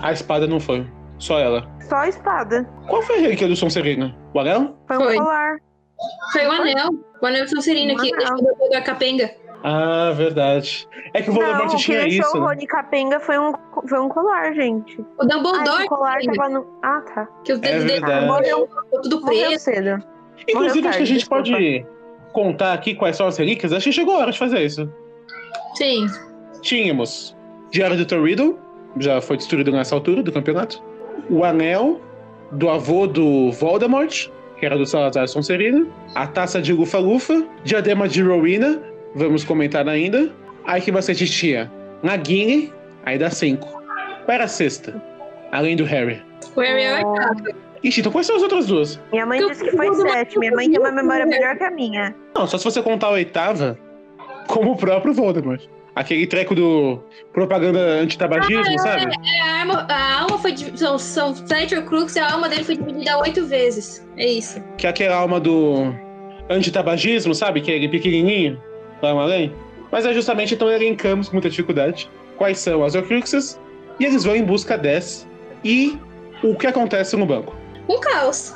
A 0.00 0.12
espada 0.12 0.46
não 0.46 0.60
foi. 0.60 0.86
Só 1.18 1.38
ela. 1.40 1.66
Só 1.88 1.96
a 1.96 2.08
espada. 2.08 2.64
Qual 2.88 3.02
foi 3.02 3.16
a 3.16 3.20
relíquia 3.20 3.48
do 3.48 3.56
Sonserina? 3.56 4.14
O 4.32 4.38
anel? 4.40 4.76
Foi, 4.86 4.96
Foi. 4.96 5.16
um 5.18 5.22
colar. 5.24 5.56
Foi 6.32 6.46
o 6.46 6.52
anel. 6.52 6.90
O 7.20 7.26
anel 7.26 7.44
de 7.44 7.50
Sonserina 7.50 7.94
Um 7.94 7.96
que 7.96 8.14
anel. 8.14 8.36
deixou 8.36 8.70
da 8.70 8.80
capenga. 8.82 9.30
Ah, 9.64 10.12
verdade. 10.14 10.88
É 11.14 11.22
que 11.22 11.30
o 11.30 11.32
Voldemort 11.32 11.58
Não, 11.66 11.66
o 11.66 11.76
que 11.76 11.82
tinha 11.82 12.06
isso. 12.08 12.36
o 12.36 12.40
né? 12.40 12.46
Rony 12.46 12.66
Capenga 12.66 13.20
foi 13.20 13.38
um, 13.38 13.52
foi 13.88 14.00
um 14.00 14.08
colar, 14.08 14.52
gente. 14.54 15.00
O 15.00 15.06
Ah, 15.20 15.24
Dumbledore 15.26 15.78
esse 15.80 15.88
colar 15.88 16.14
capenga, 16.14 16.34
tava 16.36 16.48
no... 16.48 16.66
Ah, 16.82 17.00
tá. 17.14 17.28
que 17.44 17.52
o 17.52 17.58
dedo 17.58 17.78
dele 17.86 18.00
verdade. 18.00 18.26
morreu 18.26 18.68
tudo 19.02 19.20
Morreu 19.20 19.46
preto. 19.48 19.60
cedo. 19.60 20.02
Inclusive, 20.48 20.54
Morreu 20.54 20.68
acho 20.68 20.80
que 20.98 21.02
a 21.02 21.06
gente 21.06 21.18
desculpa. 21.18 21.42
pode 21.44 21.86
contar 22.32 22.72
aqui 22.72 22.94
quais 22.94 23.16
são 23.16 23.26
as 23.26 23.36
relíquias. 23.36 23.72
Acho 23.72 23.84
que 23.84 23.92
chegou 23.92 24.14
a 24.16 24.18
hora 24.18 24.32
de 24.32 24.38
fazer 24.38 24.64
isso. 24.64 24.90
Sim. 25.74 26.06
Tínhamos 26.60 27.36
Diário 27.70 27.96
do 27.96 28.04
Tom 28.04 28.22
Riddle, 28.22 28.58
já 28.98 29.20
foi 29.20 29.36
destruído 29.36 29.72
nessa 29.72 29.94
altura 29.94 30.22
do 30.22 30.30
campeonato. 30.30 30.82
O 31.30 31.44
anel 31.44 32.00
do 32.52 32.68
avô 32.68 33.06
do 33.06 33.50
Voldemort, 33.52 34.28
que 34.58 34.66
era 34.66 34.76
do 34.76 34.86
Salazar 34.86 35.26
Sonserina. 35.26 35.86
A 36.14 36.26
taça 36.26 36.60
de 36.60 36.72
Lufa-Lufa. 36.72 37.46
Diadema 37.64 38.08
de 38.08 38.22
Rowena, 38.22 38.82
vamos 39.14 39.42
comentar 39.44 39.88
ainda. 39.88 40.30
Aí 40.64 40.80
que 40.80 40.92
você 40.92 41.14
tinha 41.14 41.70
Nagini, 42.02 42.72
aí 43.04 43.18
dá 43.18 43.30
cinco. 43.30 43.66
Qual 43.66 44.34
era 44.34 44.44
a 44.44 44.48
sexta? 44.48 45.02
Além 45.50 45.76
do 45.76 45.84
Harry. 45.84 46.22
O 46.54 46.60
Harry 46.60 46.82
é 46.82 47.04
o 47.04 47.08
oitavo. 47.08 47.44
Ixi, 47.82 48.00
então 48.00 48.12
quais 48.12 48.26
são 48.26 48.36
as 48.36 48.42
outras 48.42 48.66
duas? 48.66 49.00
Minha 49.10 49.26
mãe 49.26 49.44
disse 49.48 49.64
que 49.64 49.76
foi 49.76 49.92
sete. 49.96 50.38
Minha 50.38 50.52
mãe 50.52 50.70
tem 50.70 50.78
uma 50.78 50.92
memória 50.92 51.26
melhor 51.26 51.56
que 51.56 51.64
a 51.64 51.70
minha. 51.70 52.14
Não, 52.34 52.46
só 52.46 52.58
se 52.58 52.64
você 52.64 52.82
contar 52.82 53.08
a 53.08 53.10
oitava 53.10 53.78
como 54.48 54.72
o 54.72 54.76
próprio 54.76 55.12
Voldemort. 55.12 55.62
Aquele 55.94 56.26
treco 56.26 56.54
do 56.54 57.02
propaganda 57.34 57.78
antitabagismo, 57.78 58.78
sabe? 58.78 59.12
É, 59.24 59.40
a, 59.40 59.54
arma, 59.56 59.86
a 59.90 60.20
alma 60.22 60.38
foi. 60.38 60.56
São, 60.74 60.98
são 60.98 61.34
sete 61.34 61.76
Horcruxes 61.76 62.16
e 62.16 62.18
a 62.20 62.32
alma 62.32 62.48
dele 62.48 62.64
foi 62.64 62.76
dividida 62.76 63.18
oito 63.18 63.44
vezes. 63.44 64.06
É 64.16 64.26
isso. 64.26 64.62
Que 64.78 64.86
é 64.86 64.90
aquela 64.90 65.16
alma 65.16 65.38
do 65.38 65.92
antitabagismo, 66.48 67.34
sabe? 67.34 67.60
Que 67.60 67.70
é 67.70 67.76
ele 67.76 67.88
pequenininho, 67.88 68.58
lá 69.02 69.12
no 69.12 69.20
além. 69.20 69.52
Mas 69.90 70.06
é 70.06 70.14
justamente 70.14 70.54
então 70.54 70.70
elencamos 70.70 71.28
com 71.28 71.34
muita 71.34 71.50
dificuldade 71.50 72.08
quais 72.38 72.58
são 72.58 72.82
as 72.82 72.94
Horcruxes 72.94 73.60
e 74.00 74.04
eles 74.06 74.24
vão 74.24 74.34
em 74.34 74.42
busca 74.42 74.78
dessa. 74.78 75.26
E 75.62 75.98
o 76.42 76.56
que 76.56 76.66
acontece 76.66 77.16
no 77.16 77.26
banco? 77.26 77.54
Um 77.88 78.00
caos. 78.00 78.54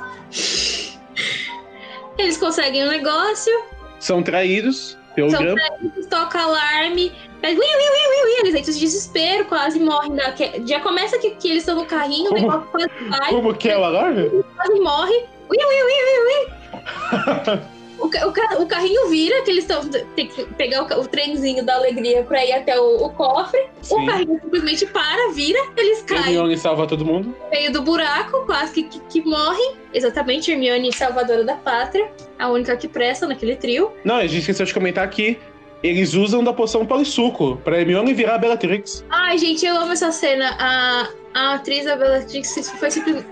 Eles 2.19 2.37
conseguem 2.37 2.85
um 2.85 2.89
negócio, 2.89 3.53
São 3.99 4.23
traídos 4.23 4.97
pelo 5.15 5.31
São 5.31 5.41
Grampo. 5.43 5.61
eles 5.83 6.07
tocam 6.07 6.41
alarme, 6.41 7.11
faz 7.41 7.53
ui, 7.59 7.65
ui, 7.65 7.65
ui, 7.65 8.09
ui, 8.09 8.25
ui, 8.25 8.41
eles 8.41 8.55
entram 8.55 8.75
em 8.75 8.79
desespero, 8.79 9.45
quase 9.47 9.79
morrem. 9.81 10.13
Que- 10.37 10.63
Já 10.67 10.81
começa 10.81 11.19
que, 11.19 11.31
que 11.31 11.49
eles 11.49 11.61
estão 11.63 11.77
no 11.77 11.87
carrinho, 11.87 12.31
Como? 12.31 12.39
o 12.39 12.51
negócio 12.51 12.69
quase 12.71 13.09
vai, 13.09 13.31
Como 13.31 13.55
que 13.55 13.69
é 13.69 13.79
o 13.79 13.85
alarme? 13.85 14.31
quase 14.57 14.81
morre. 14.81 15.25
Ui, 15.49 15.57
ui, 15.57 15.83
ui, 15.83 15.93
ui, 16.03 16.19
ui. 16.27 17.61
O, 17.99 18.07
o, 18.07 18.63
o 18.63 18.67
carrinho 18.67 19.09
vira, 19.09 19.43
que 19.43 19.51
eles 19.51 19.65
estão. 19.65 19.89
Tem 20.15 20.27
que 20.27 20.45
pegar 20.55 20.83
o, 20.83 21.01
o 21.01 21.09
trenzinho 21.09 21.65
da 21.65 21.75
alegria 21.75 22.23
pra 22.23 22.45
ir 22.45 22.53
até 22.53 22.79
o, 22.79 23.05
o 23.05 23.11
cofre. 23.11 23.61
O 23.83 23.85
Sim. 23.85 24.07
carrinho 24.07 24.41
simplesmente 24.43 24.87
para, 24.87 25.33
vira, 25.33 25.59
eles 25.77 26.03
caem 26.03 26.21
Hermione 26.21 26.59
salva 26.59 26.87
todo 26.87 27.05
mundo. 27.05 27.29
no 27.29 27.51
meio 27.51 27.73
do 27.73 27.83
buraco, 27.83 28.45
quase 28.47 28.75
que, 28.75 28.83
que, 28.85 29.01
que 29.01 29.29
morrem. 29.29 29.77
Exatamente, 29.93 30.51
Hermione, 30.51 30.93
salvadora 30.93 31.45
da 31.45 31.55
pátria, 31.55 32.11
a 32.39 32.49
única 32.49 32.77
que 32.77 32.89
presta 32.89 33.27
naquele 33.27 33.57
trio. 33.57 33.93
Não, 34.05 34.17
a 34.17 34.27
gente 34.27 34.41
esqueceu 34.41 34.67
de 34.67 34.75
comentar 34.75 35.09
que 35.09 35.39
eles 35.83 36.15
usam 36.15 36.43
da 36.43 36.53
poção 36.53 36.85
Polissuco 36.85 37.57
pra 37.65 37.81
Hermione 37.81 38.13
virar 38.13 38.35
a 38.35 38.39
Bellatrix. 38.39 39.05
Ai, 39.09 39.39
gente, 39.39 39.65
eu 39.65 39.77
amo 39.77 39.93
essa 39.93 40.11
cena. 40.11 40.57
A, 40.59 41.09
a 41.35 41.55
atriz 41.55 41.85
da 41.85 41.97
Bellatrix 41.97 42.55
foi 42.79 42.91
simplesmente 42.91 43.27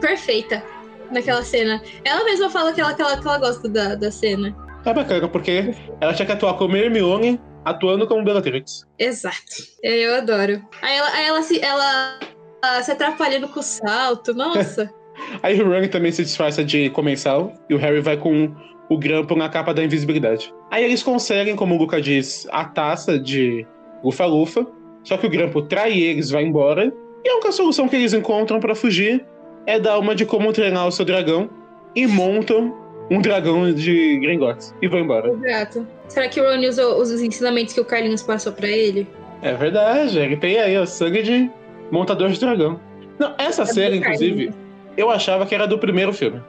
perfeita 0.00 0.62
naquela 1.10 1.42
cena. 1.42 1.82
Ela 2.04 2.24
mesma 2.24 2.50
fala 2.50 2.72
que 2.72 2.80
ela, 2.80 2.94
que 2.94 3.02
ela, 3.02 3.16
que 3.16 3.26
ela 3.26 3.38
gosta 3.38 3.68
da, 3.68 3.94
da 3.94 4.10
cena. 4.10 4.54
É 4.84 4.92
bacana, 4.92 5.28
porque 5.28 5.74
ela 6.00 6.12
tinha 6.12 6.26
que 6.26 6.32
atuar 6.32 6.54
como 6.54 6.76
Hermione, 6.76 7.40
atuando 7.64 8.06
como 8.06 8.24
Bellatrix. 8.24 8.86
Exato. 8.98 9.64
Eu 9.82 10.16
adoro. 10.16 10.62
Aí 10.82 10.96
ela, 10.96 11.08
aí 11.10 11.26
ela, 11.26 11.42
se, 11.42 11.60
ela, 11.60 12.18
ela 12.62 12.82
se 12.82 12.92
atrapalhando 12.92 13.48
com 13.48 13.60
o 13.60 13.62
salto. 13.62 14.34
Nossa. 14.34 14.90
Aí 15.44 15.60
o 15.62 15.68
Ron 15.68 15.86
também 15.86 16.10
se 16.10 16.24
disfarça 16.24 16.64
de 16.64 16.90
comensal 16.90 17.52
e 17.70 17.74
o 17.74 17.78
Harry 17.78 18.00
vai 18.00 18.16
com 18.16 18.52
o 18.88 18.98
grampo 18.98 19.36
na 19.36 19.48
capa 19.48 19.72
da 19.72 19.82
invisibilidade. 19.84 20.52
Aí 20.70 20.84
eles 20.84 21.02
conseguem, 21.04 21.56
como 21.56 21.74
o 21.74 21.78
Luca 21.78 22.00
diz, 22.00 22.46
a 22.50 22.64
taça 22.64 23.18
de 23.18 23.66
Lufa-Lufa, 24.02 24.66
só 25.02 25.16
que 25.16 25.26
o 25.26 25.30
grampo 25.30 25.62
trai 25.62 25.92
eles, 25.92 26.30
vai 26.30 26.44
embora, 26.44 26.92
e 27.24 27.28
a 27.28 27.34
única 27.34 27.52
solução 27.52 27.88
que 27.88 27.96
eles 27.96 28.12
encontram 28.12 28.60
pra 28.60 28.74
fugir 28.74 29.24
é 29.66 29.78
dar 29.78 29.98
uma 29.98 30.14
de 30.14 30.24
como 30.26 30.52
treinar 30.52 30.86
o 30.86 30.92
seu 30.92 31.04
dragão 31.04 31.48
e 31.94 32.06
montam 32.06 32.74
um 33.10 33.20
dragão 33.20 33.72
de 33.72 34.18
Gringotts 34.18 34.74
e 34.80 34.88
vão 34.88 35.00
embora. 35.00 35.28
Exato. 35.30 35.86
Será 36.08 36.28
que 36.28 36.40
o 36.40 36.44
Ron 36.44 36.66
usou 36.68 37.00
os 37.00 37.10
ensinamentos 37.10 37.74
que 37.74 37.80
o 37.80 37.84
Carlinhos 37.84 38.22
passou 38.22 38.52
pra 38.52 38.68
ele? 38.68 39.06
É 39.42 39.52
verdade, 39.54 40.18
ele 40.18 40.36
tem 40.36 40.58
aí 40.58 40.76
o 40.78 40.86
sangue 40.86 41.22
de 41.22 41.50
montador 41.90 42.30
de 42.30 42.40
dragão. 42.40 42.80
Não, 43.18 43.34
essa 43.38 43.62
É 43.62 43.94
inclusive, 43.96 44.00
Carlinhos. 44.00 44.54
eu 44.96 45.10
achava 45.10 45.44
que 45.46 45.54
era 45.54 45.66
do 45.66 45.78
primeiro 45.78 46.12
filme. 46.12 46.42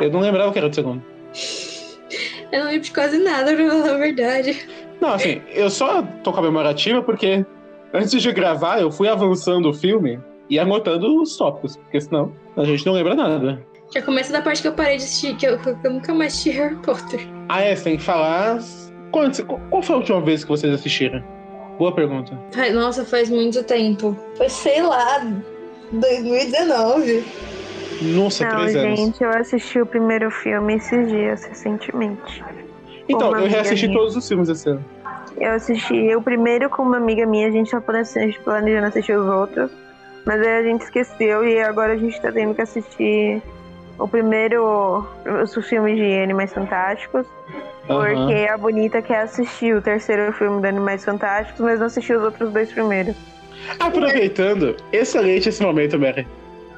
Eu 0.00 0.10
não 0.10 0.20
lembrava 0.20 0.50
que 0.52 0.58
era 0.58 0.68
do 0.68 0.74
segundo. 0.74 1.02
Eu 2.50 2.60
não 2.60 2.66
lembro 2.68 2.82
de 2.82 2.92
quase 2.92 3.18
nada, 3.18 3.54
pra 3.54 3.68
falar 3.68 3.94
a 3.94 3.98
verdade. 3.98 4.66
Não, 5.00 5.10
assim, 5.12 5.40
eu 5.54 5.68
só 5.70 6.02
tô 6.24 6.32
com 6.32 6.40
a 6.40 6.42
memória 6.42 6.70
ativa 6.70 7.02
porque 7.02 7.44
antes 7.92 8.20
de 8.20 8.32
gravar 8.32 8.80
eu 8.80 8.90
fui 8.90 9.08
avançando 9.08 9.68
o 9.68 9.74
filme 9.74 10.18
e 10.48 10.58
anotando 10.58 11.20
os 11.20 11.36
tópicos, 11.36 11.76
porque 11.76 12.00
senão 12.00 12.32
a 12.56 12.64
gente 12.64 12.84
não 12.86 12.92
lembra 12.94 13.14
nada. 13.14 13.62
Já 13.92 14.02
começa 14.02 14.32
da 14.32 14.42
parte 14.42 14.60
que 14.60 14.68
eu 14.68 14.72
parei 14.72 14.98
de 14.98 15.04
assistir, 15.04 15.34
que 15.36 15.46
eu, 15.46 15.58
que 15.58 15.86
eu 15.86 15.90
nunca 15.90 16.12
mais 16.12 16.32
assisti 16.34 16.50
Harry 16.50 16.76
Potter. 16.76 17.26
Ah, 17.48 17.62
é, 17.62 17.74
que 17.74 17.98
falar. 17.98 18.58
Quando, 19.10 19.42
qual 19.44 19.82
foi 19.82 19.94
a 19.94 19.98
última 19.98 20.20
vez 20.20 20.44
que 20.44 20.50
vocês 20.50 20.72
assistiram? 20.72 21.22
Boa 21.78 21.92
pergunta. 21.92 22.38
Ai, 22.56 22.70
nossa, 22.70 23.04
faz 23.04 23.30
muito 23.30 23.62
tempo. 23.62 24.16
Foi, 24.36 24.48
sei 24.48 24.82
lá, 24.82 25.20
2019. 25.92 27.24
Nossa, 28.02 28.44
Não, 28.44 28.56
três 28.56 28.76
anos. 28.76 28.98
gente, 28.98 29.24
eu 29.24 29.30
assisti 29.30 29.80
o 29.80 29.86
primeiro 29.86 30.30
filme 30.30 30.74
esses 30.74 31.08
dias, 31.08 31.44
recentemente. 31.44 32.44
Então, 33.08 33.34
eu 33.36 33.46
reassisti 33.46 33.86
minha. 33.86 33.98
todos 33.98 34.16
os 34.16 34.28
filmes 34.28 34.48
esse 34.48 34.68
ano. 34.68 34.84
Eu 35.38 35.52
assisti 35.52 36.14
o 36.14 36.20
primeiro 36.20 36.68
com 36.68 36.82
uma 36.82 36.96
amiga 36.96 37.24
minha, 37.24 37.48
a 37.48 37.50
gente 37.50 37.70
tá 37.70 37.80
planejando 37.80 38.34
planejando 38.44 38.86
assistir 38.86 39.16
os 39.16 39.26
outros. 39.26 39.70
Mas 40.28 40.42
aí 40.42 40.58
a 40.58 40.62
gente 40.62 40.82
esqueceu 40.82 41.42
e 41.48 41.58
agora 41.58 41.94
a 41.94 41.96
gente 41.96 42.20
tá 42.20 42.30
tendo 42.30 42.54
que 42.54 42.60
assistir 42.60 43.40
o 43.98 44.06
primeiro, 44.06 45.02
os 45.42 45.54
filmes 45.66 45.96
de 45.96 46.22
Animais 46.22 46.52
Fantásticos. 46.52 47.26
Porque 47.86 48.46
a 48.46 48.58
Bonita 48.58 49.00
quer 49.00 49.22
assistir 49.22 49.74
o 49.74 49.80
terceiro 49.80 50.30
filme 50.34 50.60
de 50.60 50.68
Animais 50.68 51.02
Fantásticos, 51.02 51.58
mas 51.62 51.78
não 51.78 51.86
assistiu 51.86 52.18
os 52.18 52.24
outros 52.24 52.52
dois 52.52 52.70
primeiros. 52.70 53.16
Aproveitando, 53.80 54.76
excelente 54.92 55.48
esse 55.48 55.62
momento, 55.62 55.98
Mary. 55.98 56.28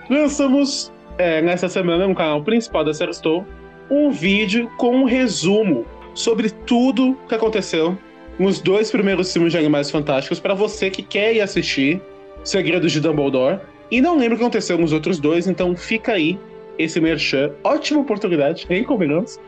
Lançamos 0.09 0.93
é, 1.19 1.43
nessa 1.43 1.69
semana 1.69 2.07
no 2.07 2.15
canal 2.15 2.45
principal 2.45 2.85
da 2.85 2.95
Série 2.95 3.13
Stone 3.13 3.45
um 3.91 4.13
vídeo 4.13 4.71
com 4.77 4.95
um 4.95 5.05
resumo 5.05 5.85
sobre 6.15 6.51
tudo 6.51 7.19
que 7.29 7.35
aconteceu 7.35 7.99
nos 8.39 8.61
dois 8.61 8.93
primeiros 8.93 9.33
filmes 9.33 9.51
de 9.51 9.59
Animais 9.59 9.91
Fantásticos 9.91 10.39
para 10.39 10.55
você 10.55 10.89
que 10.89 11.03
quer 11.03 11.35
ir 11.35 11.41
assistir 11.41 12.01
Segredos 12.45 12.93
de 12.93 13.01
Dumbledore 13.01 13.61
e 13.91 14.01
não 14.01 14.17
lembra 14.17 14.35
o 14.35 14.39
que 14.39 14.45
aconteceu 14.45 14.79
nos 14.79 14.93
outros 14.93 15.19
dois, 15.19 15.47
então 15.47 15.77
fica 15.77 16.13
aí 16.13 16.39
esse 16.79 17.01
merchan. 17.01 17.53
Ótima 17.65 18.01
oportunidade, 18.01 18.67
nem 18.69 18.85
combinamos. 18.85 19.39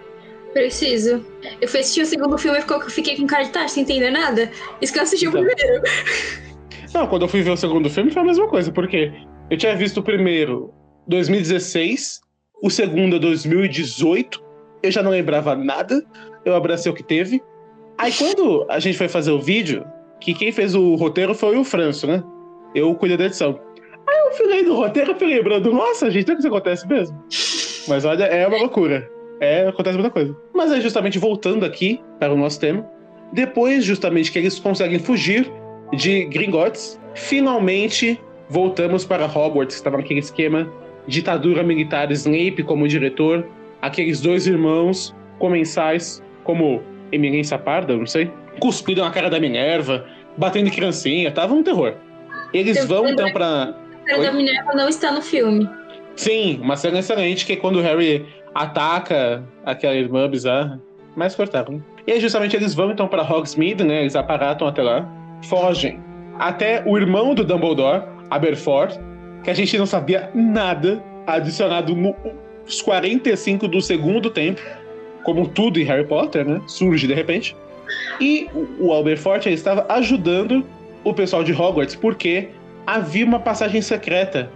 Preciso. 0.52 1.24
Eu 1.60 1.68
fui 1.68 1.80
assistir 1.80 2.02
o 2.02 2.06
segundo 2.06 2.36
filme 2.36 2.58
e 2.58 2.90
fiquei 2.90 3.16
com 3.16 3.26
cara 3.26 3.44
de 3.44 3.50
taxa, 3.50 3.68
sem 3.68 3.84
entender 3.84 4.10
nada. 4.10 4.50
Isso 4.80 4.92
que 4.92 4.98
eu 4.98 5.02
assisti 5.02 5.26
o 5.26 5.30
Então. 5.30 5.44
primeiro. 5.44 5.82
Não, 6.92 7.06
quando 7.06 7.22
eu 7.22 7.28
fui 7.28 7.40
ver 7.40 7.50
o 7.50 7.56
segundo 7.56 7.88
filme 7.88 8.10
foi 8.10 8.20
a 8.20 8.24
mesma 8.24 8.46
coisa, 8.48 8.70
porque 8.70 9.10
eu 9.50 9.56
tinha 9.56 9.74
visto 9.74 9.98
o 9.98 10.02
primeiro 10.02 10.72
2016, 11.08 12.20
o 12.62 12.68
segundo 12.68 13.16
é 13.16 13.18
2018, 13.18 14.42
eu 14.82 14.90
já 14.90 15.02
não 15.02 15.10
lembrava 15.10 15.56
nada, 15.56 16.04
eu 16.44 16.54
abracei 16.54 16.92
o 16.92 16.94
que 16.94 17.02
teve. 17.02 17.42
Aí 17.96 18.12
quando 18.12 18.66
a 18.68 18.78
gente 18.78 18.98
foi 18.98 19.08
fazer 19.08 19.30
o 19.30 19.40
vídeo, 19.40 19.86
que 20.20 20.34
quem 20.34 20.52
fez 20.52 20.74
o 20.74 20.94
roteiro 20.96 21.34
foi 21.34 21.56
o 21.56 21.64
Franço, 21.64 22.06
né? 22.06 22.22
Eu 22.74 22.94
cuidei 22.94 23.16
da 23.16 23.26
edição. 23.26 23.58
Aí 24.08 24.18
eu 24.26 24.32
fui 24.32 24.46
lendo 24.46 24.72
o 24.72 24.76
roteiro 24.76 25.12
e 25.12 25.14
fui 25.14 25.28
lembrando, 25.28 25.72
nossa, 25.72 26.10
gente, 26.10 26.24
será 26.24 26.36
que 26.36 26.40
isso 26.40 26.48
acontece 26.48 26.86
mesmo? 26.88 27.16
Mas 27.88 28.04
olha, 28.04 28.24
é 28.24 28.46
uma 28.46 28.58
loucura. 28.58 29.08
É, 29.40 29.66
acontece 29.66 29.96
muita 29.96 30.10
coisa. 30.10 30.36
Mas 30.54 30.70
aí, 30.70 30.80
justamente 30.80 31.18
voltando 31.18 31.64
aqui 31.64 32.00
para 32.18 32.32
o 32.32 32.36
nosso 32.36 32.60
tema, 32.60 32.86
depois, 33.32 33.84
justamente, 33.84 34.30
que 34.30 34.38
eles 34.38 34.58
conseguem 34.58 34.98
fugir 34.98 35.50
de 35.92 36.24
Gringotts, 36.26 37.00
finalmente 37.14 38.20
voltamos 38.48 39.04
para 39.04 39.26
Hogwarts, 39.26 39.74
que 39.74 39.80
estava 39.80 39.96
naquele 39.96 40.20
esquema 40.20 40.70
ditadura 41.06 41.62
militar, 41.62 42.10
Snape 42.12 42.62
como 42.62 42.86
diretor, 42.86 43.46
aqueles 43.80 44.20
dois 44.20 44.46
irmãos 44.46 45.14
comensais 45.38 46.22
como 46.44 46.80
Eminência 47.10 47.58
Parda, 47.58 47.96
não 47.96 48.06
sei, 48.06 48.30
cuspiram 48.60 49.04
na 49.04 49.10
cara 49.10 49.28
da 49.28 49.40
Minerva, 49.40 50.06
batendo 50.36 50.70
criancinha, 50.70 51.30
tava 51.30 51.54
um 51.54 51.62
terror. 51.62 51.94
Eles 52.52 52.76
Eu 52.76 52.86
vão 52.86 53.08
então 53.08 53.32
para 53.32 53.74
cara 54.06 54.18
Oi? 54.18 54.26
da 54.26 54.32
Minerva 54.32 54.72
não 54.74 54.88
está 54.88 55.10
no 55.12 55.22
filme. 55.22 55.68
Sim, 56.16 56.58
uma 56.62 56.76
cena 56.76 56.98
excelente 56.98 57.46
que 57.46 57.54
é 57.54 57.56
quando 57.56 57.76
o 57.76 57.82
Harry 57.82 58.26
ataca 58.54 59.42
aquela 59.64 59.94
irmã 59.94 60.28
bizarra. 60.28 60.80
Mais 61.16 61.34
cortável. 61.34 61.74
né? 61.74 61.80
E 62.06 62.12
aí, 62.12 62.20
justamente, 62.20 62.56
eles 62.56 62.74
vão 62.74 62.90
então 62.90 63.06
pra 63.06 63.22
Hogsmeade, 63.22 63.84
né? 63.84 64.00
Eles 64.00 64.16
aparatam 64.16 64.66
até 64.66 64.82
lá, 64.82 65.06
fogem. 65.48 66.00
Até 66.38 66.82
o 66.86 66.96
irmão 66.96 67.34
do 67.34 67.44
Dumbledore, 67.44 68.02
Aberforth, 68.30 68.98
que 69.44 69.50
a 69.50 69.54
gente 69.54 69.76
não 69.78 69.86
sabia 69.86 70.30
nada, 70.34 71.02
adicionado 71.26 71.94
nos 71.94 72.82
45 72.82 73.68
do 73.68 73.80
segundo 73.80 74.30
tempo, 74.30 74.60
como 75.22 75.46
tudo 75.48 75.78
em 75.78 75.84
Harry 75.84 76.06
Potter, 76.06 76.44
né? 76.46 76.60
Surge 76.66 77.06
de 77.06 77.14
repente. 77.14 77.56
E 78.20 78.48
o 78.54 78.86
o 78.88 78.94
Aberforth 78.94 79.46
ele 79.46 79.54
estava 79.54 79.86
ajudando 79.90 80.66
o 81.04 81.12
pessoal 81.12 81.42
de 81.42 81.52
Hogwarts, 81.52 81.94
porque 81.94 82.50
havia 82.86 83.24
uma 83.24 83.40
passagem 83.40 83.80
secreta 83.82 84.50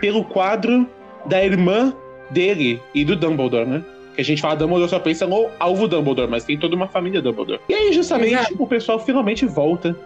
pelo 0.00 0.24
quadro 0.24 0.86
da 1.26 1.42
irmã 1.44 1.94
dele 2.30 2.80
e 2.94 3.04
do 3.04 3.16
Dumbledore, 3.16 3.66
né? 3.66 3.84
Que 4.14 4.20
a 4.20 4.24
gente 4.24 4.40
fala 4.40 4.54
Dumbledore 4.54 4.90
só 4.90 4.98
pensa 4.98 5.26
no 5.26 5.48
alvo 5.58 5.88
Dumbledore, 5.88 6.30
mas 6.30 6.44
tem 6.44 6.58
toda 6.58 6.76
uma 6.76 6.86
família 6.86 7.20
Dumbledore. 7.20 7.60
E 7.68 7.74
aí, 7.74 7.92
justamente, 7.92 8.34
Exato. 8.34 8.62
o 8.62 8.66
pessoal 8.66 8.98
finalmente 8.98 9.46
volta 9.46 9.96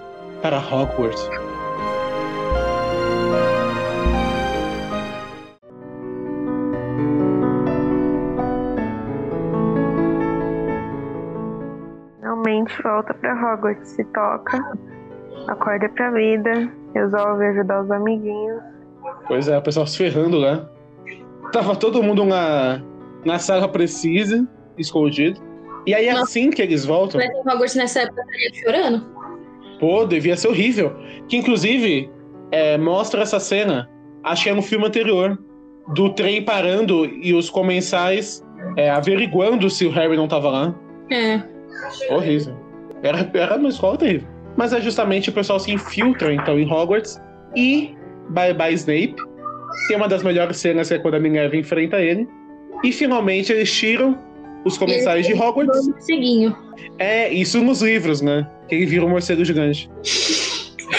para 0.40 0.58
Hogwarts. 0.58 1.28
Finalmente 12.16 12.82
volta 12.82 13.14
pra 13.14 13.54
Hogwarts, 13.54 13.88
se 13.90 14.04
toca, 14.04 14.78
acorda 15.48 15.88
pra 15.88 16.10
vida, 16.10 16.70
resolve 16.94 17.44
ajudar 17.46 17.82
os 17.82 17.90
amiguinhos. 17.90 18.62
Pois 19.26 19.48
é, 19.48 19.56
o 19.58 19.62
pessoal 19.62 19.86
se 19.86 19.96
ferrando 19.96 20.38
lá. 20.38 20.68
Tava 21.52 21.74
todo 21.74 22.02
mundo 22.02 22.24
na, 22.24 22.82
na 23.24 23.38
sala 23.38 23.66
precisa, 23.68 24.46
escondido. 24.76 25.40
E 25.86 25.94
aí, 25.94 26.10
Nossa. 26.10 26.24
assim 26.24 26.50
que 26.50 26.60
eles 26.60 26.84
voltam, 26.84 27.20
Mas 27.20 27.30
em 27.30 27.40
Hogwarts 27.40 27.74
nessa 27.74 28.00
época 28.00 28.20
estaria 28.20 28.62
chorando. 28.62 29.06
pô, 29.80 30.04
devia 30.04 30.36
ser 30.36 30.48
horrível. 30.48 30.92
Que 31.28 31.36
inclusive 31.38 32.10
é, 32.50 32.76
mostra 32.76 33.22
essa 33.22 33.40
cena, 33.40 33.88
acho 34.24 34.44
que 34.44 34.50
é 34.50 34.54
no 34.54 34.62
filme 34.62 34.86
anterior, 34.86 35.38
do 35.94 36.10
trem 36.12 36.44
parando 36.44 37.06
e 37.06 37.32
os 37.32 37.48
comensais 37.48 38.44
é, 38.76 38.90
averiguando 38.90 39.70
se 39.70 39.86
o 39.86 39.90
Harry 39.90 40.16
não 40.16 40.28
tava 40.28 40.50
lá. 40.50 40.74
É. 41.10 41.40
Horrível. 42.12 42.54
Era, 43.02 43.30
era 43.32 43.56
uma 43.56 43.68
escola 43.70 43.96
terrível. 43.96 44.28
Mas 44.58 44.72
é 44.72 44.80
justamente 44.80 45.30
o 45.30 45.32
pessoal 45.32 45.60
se 45.60 45.70
infiltra 45.70 46.34
então 46.34 46.58
em 46.58 46.68
Hogwarts 46.68 47.22
e 47.54 47.96
bye 48.30 48.52
bye 48.52 48.74
Snape. 48.74 49.14
Tem 49.86 49.96
uma 49.96 50.08
das 50.08 50.24
melhores 50.24 50.56
cenas 50.56 50.88
que 50.88 50.94
é 50.94 50.98
quando 50.98 51.14
a 51.14 51.20
Minerva 51.20 51.56
enfrenta 51.56 52.00
ele. 52.00 52.28
E 52.82 52.90
finalmente 52.90 53.52
eles 53.52 53.72
tiram 53.72 54.18
os 54.64 54.76
comensais 54.76 55.26
de 55.28 55.32
Hogwarts. 55.32 55.86
Morceguinho. 55.86 56.56
É, 56.98 57.32
isso 57.32 57.62
nos 57.62 57.82
livros, 57.82 58.20
né? 58.20 58.50
Que 58.68 58.74
ele 58.74 58.86
vira 58.86 59.06
um 59.06 59.10
morcego 59.10 59.44
gigante. 59.44 59.88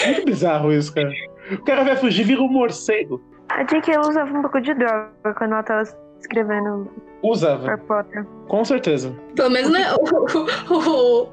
Muito 0.06 0.24
bizarro 0.24 0.72
isso, 0.72 0.94
cara. 0.94 1.10
O 1.52 1.58
cara 1.64 1.84
vai 1.84 1.96
fugir 1.96 2.22
e 2.22 2.24
vira 2.24 2.40
um 2.40 2.48
morcego. 2.48 3.20
A 3.50 3.62
J.K. 3.62 4.00
usava 4.00 4.38
um 4.38 4.40
pouco 4.40 4.58
de 4.62 4.72
droga 4.72 5.10
quando 5.36 5.52
ela 5.52 5.62
tava 5.62 5.82
escrevendo 6.18 6.90
Usava, 7.22 7.66
Harry 7.68 7.80
Potter. 7.82 8.24
com 8.48 8.64
certeza. 8.64 9.14
Pelo 9.36 9.50
menos, 9.50 9.70
né? 9.70 9.86
O, 9.94 10.74
o, 10.74 11.22
o, 11.22 11.28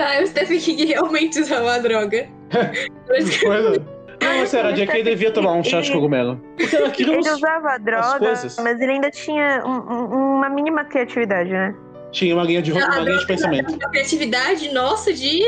ah, 0.00 0.22
o 0.22 0.26
Stephen 0.26 0.58
King 0.58 0.84
realmente 0.86 1.38
usava 1.40 1.74
a 1.74 1.78
droga. 1.78 2.26
Coisa. 3.06 3.84
Não, 4.20 4.46
sério, 4.46 4.70
a 4.70 4.72
JK 4.72 5.02
devia 5.04 5.30
tomar 5.30 5.52
um 5.52 5.62
chá 5.62 5.80
de 5.80 5.92
cogumelo. 5.92 6.40
Ela 6.72 6.92
Ele 6.98 7.18
uns... 7.18 7.26
usava 7.30 7.78
droga, 7.78 8.32
mas 8.62 8.80
ele 8.80 8.92
ainda 8.92 9.10
tinha 9.10 9.62
um- 9.64 9.92
um- 9.92 10.36
uma 10.36 10.48
mínima 10.48 10.84
criatividade, 10.84 11.50
né? 11.50 11.74
tinha 12.10 12.34
uma 12.34 12.42
linha 12.42 12.62
de, 12.62 12.72
A 12.72 12.74
uma 12.86 12.98
linha 13.00 13.18
de 13.18 13.26
pensamento. 13.26 13.76
da 13.78 13.88
criatividade, 13.90 14.72
nossa, 14.72 15.12
de. 15.12 15.42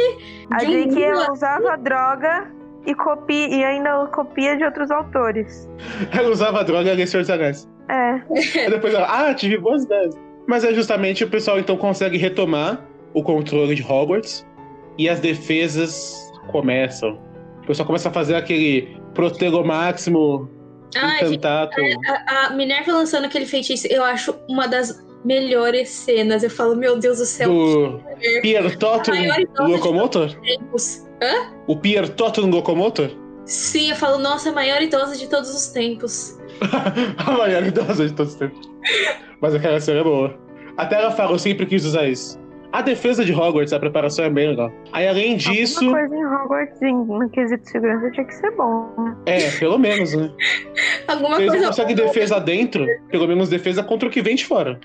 A 0.52 0.58
de 0.58 0.66
um 0.66 0.70
J.K. 0.90 1.12
mundo 1.14 1.32
usava 1.32 1.76
droga 1.78 2.50
e, 2.86 2.94
copia, 2.94 3.48
e 3.48 3.64
ainda 3.64 4.06
copia 4.08 4.56
de 4.56 4.64
outros 4.64 4.90
autores. 4.90 5.68
Ela 6.12 6.28
usava 6.28 6.62
droga 6.62 6.92
e 6.92 6.96
lia 6.96 7.06
Senhor 7.06 7.22
dos 7.22 7.30
Anéis. 7.30 7.68
É. 7.90 8.22
Aí 8.60 8.70
depois 8.70 8.94
ela, 8.94 9.06
ah, 9.08 9.34
tive 9.34 9.58
boas 9.58 9.82
ideias. 9.82 10.14
Mas 10.46 10.64
é 10.64 10.72
justamente 10.72 11.24
o 11.24 11.28
pessoal 11.28 11.58
então 11.58 11.76
consegue 11.76 12.16
retomar 12.16 12.86
o 13.12 13.22
controle 13.22 13.74
de 13.74 13.82
Hogwarts 13.82 14.46
e 14.96 15.08
as 15.08 15.18
defesas 15.18 16.14
começam. 16.50 17.18
O 17.62 17.66
pessoal 17.66 17.86
começa 17.86 18.08
a 18.08 18.12
fazer 18.12 18.36
aquele 18.36 18.96
protego 19.14 19.64
máximo, 19.64 20.48
gente, 20.94 21.24
encantato. 21.24 21.80
a, 22.06 22.46
a 22.46 22.50
Minerva 22.50 22.92
lançando 22.92 23.24
aquele 23.24 23.46
feitiço, 23.46 23.86
eu 23.88 24.04
acho 24.04 24.34
uma 24.48 24.66
das 24.68 25.04
melhores 25.24 25.88
cenas. 25.88 26.42
Eu 26.42 26.50
falo, 26.50 26.76
meu 26.76 26.98
Deus 26.98 27.18
do 27.18 27.26
céu, 27.26 27.48
Do 27.48 28.02
Pier 28.42 28.76
Totum 28.78 29.12
de 29.12 29.48
Locomotor? 29.58 30.36
Hã? 31.22 31.52
O 31.66 31.76
Pier 31.76 32.08
Totum 32.08 32.48
Locomotor? 32.50 33.10
Sim, 33.44 33.90
eu 33.90 33.96
falo, 33.96 34.18
nossa, 34.18 34.50
a 34.50 34.52
maior 34.52 34.80
idosa 34.80 35.16
de 35.16 35.28
todos 35.28 35.52
os 35.54 35.68
tempos. 35.68 36.39
a 37.26 37.30
maior 37.32 37.62
idosa 37.64 38.06
de 38.08 38.14
todos 38.14 38.32
os 38.32 38.38
tempos. 38.38 38.70
Mas 39.40 39.54
aquela 39.54 39.80
cena 39.80 40.00
é 40.00 40.04
boa. 40.04 40.34
Até 40.76 40.96
ela 40.96 41.10
fala, 41.10 41.32
eu 41.32 41.38
sempre 41.38 41.66
quis 41.66 41.84
usar 41.84 42.06
isso. 42.06 42.38
A 42.72 42.82
defesa 42.82 43.24
de 43.24 43.32
Hogwarts, 43.32 43.72
a 43.72 43.80
preparação 43.80 44.24
é 44.26 44.30
bem 44.30 44.50
legal. 44.50 44.70
Aí, 44.92 45.08
além 45.08 45.36
disso, 45.36 45.80
Alguma 45.84 45.98
coisa 45.98 46.14
em 46.16 46.24
Hogwarts, 46.24 46.82
em, 46.82 46.94
no 46.94 47.28
quesito 47.30 47.62
de 47.64 47.70
segurança, 47.70 48.10
tinha 48.12 48.24
que 48.26 48.34
ser 48.34 48.50
bom. 48.56 48.88
né? 48.96 49.16
é, 49.26 49.50
pelo 49.58 49.76
menos, 49.76 50.14
né? 50.14 50.30
Alguma 51.08 51.34
Se 51.36 51.42
eles 51.42 51.52
coisa. 51.54 51.66
conseguem 51.66 51.96
defesa 51.96 52.38
dentro, 52.38 52.86
pelo 53.10 53.26
menos 53.26 53.48
defesa 53.48 53.82
contra 53.82 54.08
o 54.08 54.10
que 54.12 54.22
vem 54.22 54.36
de 54.36 54.44
fora. 54.46 54.78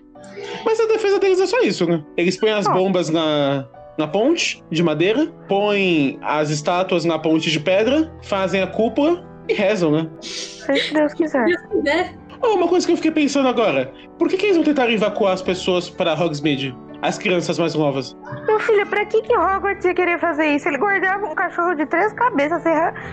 Mas 0.66 0.80
a 0.80 0.88
defesa 0.88 1.20
deles 1.20 1.40
é 1.40 1.46
só 1.46 1.60
isso, 1.62 1.86
né? 1.88 2.04
Eles 2.18 2.36
põem 2.38 2.54
as 2.54 2.66
Ah. 2.66 2.72
bombas 2.74 3.10
na, 3.12 3.68
na 4.00 4.08
ponte 4.08 4.64
de 4.72 4.82
madeira, 4.82 5.28
põem 5.48 6.18
as 6.24 6.50
estátuas 6.50 7.06
na 7.06 7.20
ponte 7.20 7.52
de 7.52 7.60
pedra, 7.60 8.12
fazem 8.24 8.64
a 8.64 8.68
cúpula 8.68 9.24
e 9.48 9.54
rezam, 9.54 9.92
né? 9.92 10.10
Seja 10.22 10.84
o 10.84 10.88
que 10.88 10.94
Deus 10.94 11.14
quiser. 11.14 12.16
Oh, 12.42 12.56
uma 12.56 12.68
coisa 12.68 12.86
que 12.86 12.92
eu 12.92 12.98
fiquei 12.98 13.12
pensando 13.12 13.48
agora: 13.48 13.92
por 14.18 14.28
que, 14.28 14.38
que 14.38 14.46
eles 14.48 14.58
não 14.58 14.64
tentaram 14.64 14.92
evacuar 14.92 15.34
as 15.34 15.42
pessoas 15.42 15.90
para 15.90 16.14
Hogsmeade? 16.14 16.76
As 17.02 17.18
crianças 17.18 17.60
mais 17.60 17.76
novas? 17.76 18.18
Meu 18.48 18.60
filho, 18.60 18.86
pra 18.88 19.06
que 19.06 19.22
que 19.22 19.38
Hogwarts 19.38 19.86
ia 19.86 19.94
querer 19.94 20.20
fazer 20.20 20.56
isso? 20.56 20.68
Ele 20.68 20.78
guardava 20.78 21.26
um 21.26 21.36
cachorro 21.36 21.76
de 21.76 21.86
três 21.86 22.12
cabeças. 22.14 22.64
Você, 22.64 22.72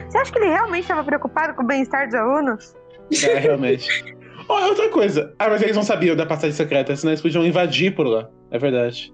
você 0.08 0.18
acha 0.18 0.32
que 0.32 0.38
ele 0.38 0.48
realmente 0.50 0.82
estava 0.82 1.04
preocupado 1.04 1.54
com 1.54 1.62
o 1.62 1.66
bem-estar 1.66 2.06
dos 2.06 2.14
alunos? 2.14 2.74
É, 3.24 3.38
realmente. 3.38 3.88
Oh, 4.48 4.54
outra 4.68 4.88
coisa. 4.88 5.34
Ah, 5.38 5.48
mas 5.48 5.62
eles 5.62 5.76
não 5.76 5.82
sabiam 5.82 6.16
da 6.16 6.24
passagem 6.24 6.56
secreta, 6.56 6.94
senão 6.96 7.12
eles 7.12 7.20
podiam 7.20 7.44
invadir 7.44 7.94
por 7.94 8.06
lá. 8.06 8.28
É 8.50 8.58
verdade. 8.58 9.12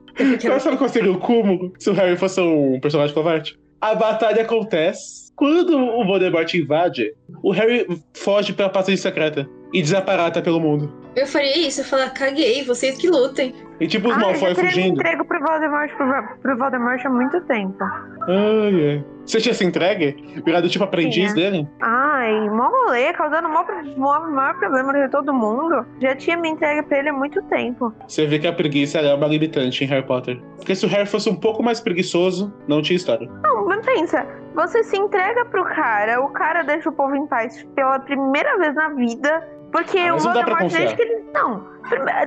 Mas 0.48 0.62
sabe 0.62 0.76
qual 0.76 0.88
seria 0.88 1.12
o 1.12 1.18
cúmulo 1.18 1.72
se 1.78 1.90
o 1.90 1.92
Harry 1.94 2.16
fosse 2.16 2.40
um 2.40 2.78
personagem 2.80 3.14
covarde? 3.14 3.58
A 3.80 3.94
batalha 3.94 4.42
acontece. 4.42 5.27
Quando 5.38 5.78
o 5.78 6.04
Voldemort 6.04 6.52
invade, 6.52 7.14
o 7.44 7.52
Harry 7.52 7.86
foge 8.12 8.52
pela 8.52 8.68
passagem 8.68 8.96
secreta 8.96 9.48
e 9.72 9.80
desaparata 9.80 10.42
pelo 10.42 10.58
mundo. 10.58 10.92
Eu 11.16 11.26
faria 11.26 11.66
isso, 11.66 11.80
eu 11.80 11.84
falar, 11.84 12.10
caguei, 12.10 12.64
vocês 12.64 12.96
que 12.96 13.08
lutem. 13.08 13.54
E 13.80 13.86
tipo 13.86 14.08
os 14.08 14.16
ah, 14.16 14.20
eu 14.20 14.26
Malfoy 14.26 14.54
fugindo. 14.54 14.88
entrego 14.88 15.24
pro 15.24 15.40
Voldemort, 15.40 15.90
pro, 15.96 16.38
pro 16.40 16.58
Voldemort 16.58 17.04
há 17.04 17.10
muito 17.10 17.40
tempo. 17.42 17.82
Ai, 18.28 18.90
ai. 18.90 19.04
Você 19.24 19.40
tinha 19.40 19.54
se 19.54 19.64
entregue? 19.64 20.40
Virado 20.44 20.68
tipo 20.70 20.84
aprendiz 20.84 21.34
Tinha. 21.34 21.50
dele? 21.50 21.68
Ai, 21.80 22.48
mó 22.48 22.68
rolê, 22.68 23.12
causando 23.12 23.48
mó, 23.48 23.62
mó, 23.96 24.20
maior 24.30 24.58
problema 24.58 24.92
de 24.94 25.08
todo 25.10 25.34
mundo. 25.34 25.84
Já 26.00 26.16
tinha 26.16 26.36
me 26.36 26.48
entregue 26.48 26.82
pra 26.84 26.98
ele 26.98 27.10
há 27.10 27.12
muito 27.12 27.42
tempo. 27.42 27.92
Você 28.06 28.26
vê 28.26 28.38
que 28.38 28.46
a 28.46 28.52
preguiça 28.52 28.98
é 29.00 29.14
uma 29.14 29.26
limitante 29.26 29.84
em 29.84 29.86
Harry 29.86 30.06
Potter. 30.06 30.40
Porque 30.56 30.74
se 30.74 30.86
o 30.86 30.88
Harry 30.88 31.06
fosse 31.06 31.28
um 31.28 31.36
pouco 31.36 31.62
mais 31.62 31.78
preguiçoso, 31.78 32.52
não 32.66 32.80
tinha 32.80 32.96
história. 32.96 33.28
Não, 33.42 33.66
mas 33.66 33.84
pensa, 33.84 34.26
você 34.54 34.82
se 34.82 34.96
entrega 34.96 35.44
pro 35.44 35.62
cara, 35.64 36.20
o 36.20 36.30
cara 36.30 36.62
deixa 36.62 36.88
o 36.88 36.92
povo 36.92 37.14
em 37.14 37.26
paz 37.26 37.64
pela 37.76 37.98
primeira 38.00 38.56
vez 38.58 38.74
na 38.74 38.88
vida, 38.88 39.46
porque 39.72 39.98
Ah, 39.98 40.10
o 40.10 40.12
mas 40.14 40.24
não 40.24 40.32
dá 40.34 40.42
pra 40.44 40.58
Voldemort, 40.58 40.72
desde 40.72 40.96
que 40.96 41.02
confiar. 41.02 41.18
ele. 41.18 41.30
Não, 41.34 41.66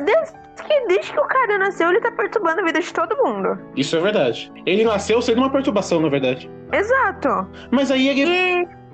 desde 0.05 0.33
que, 0.67 0.87
desde 0.87 1.11
que 1.13 1.19
o 1.19 1.23
cara 1.27 1.57
nasceu, 1.57 1.89
ele 1.89 1.99
tá 2.01 2.11
perturbando 2.11 2.61
a 2.61 2.63
vida 2.63 2.79
de 2.79 2.93
todo 2.93 3.15
mundo. 3.23 3.57
Isso 3.75 3.95
é 3.95 3.99
verdade. 3.99 4.51
Ele 4.65 4.83
nasceu 4.83 5.21
sendo 5.21 5.39
uma 5.39 5.49
perturbação, 5.49 5.99
na 6.01 6.09
verdade. 6.09 6.49
Exato. 6.71 7.47
Mas 7.71 7.89
aí 7.91 8.07
ele 8.09 8.23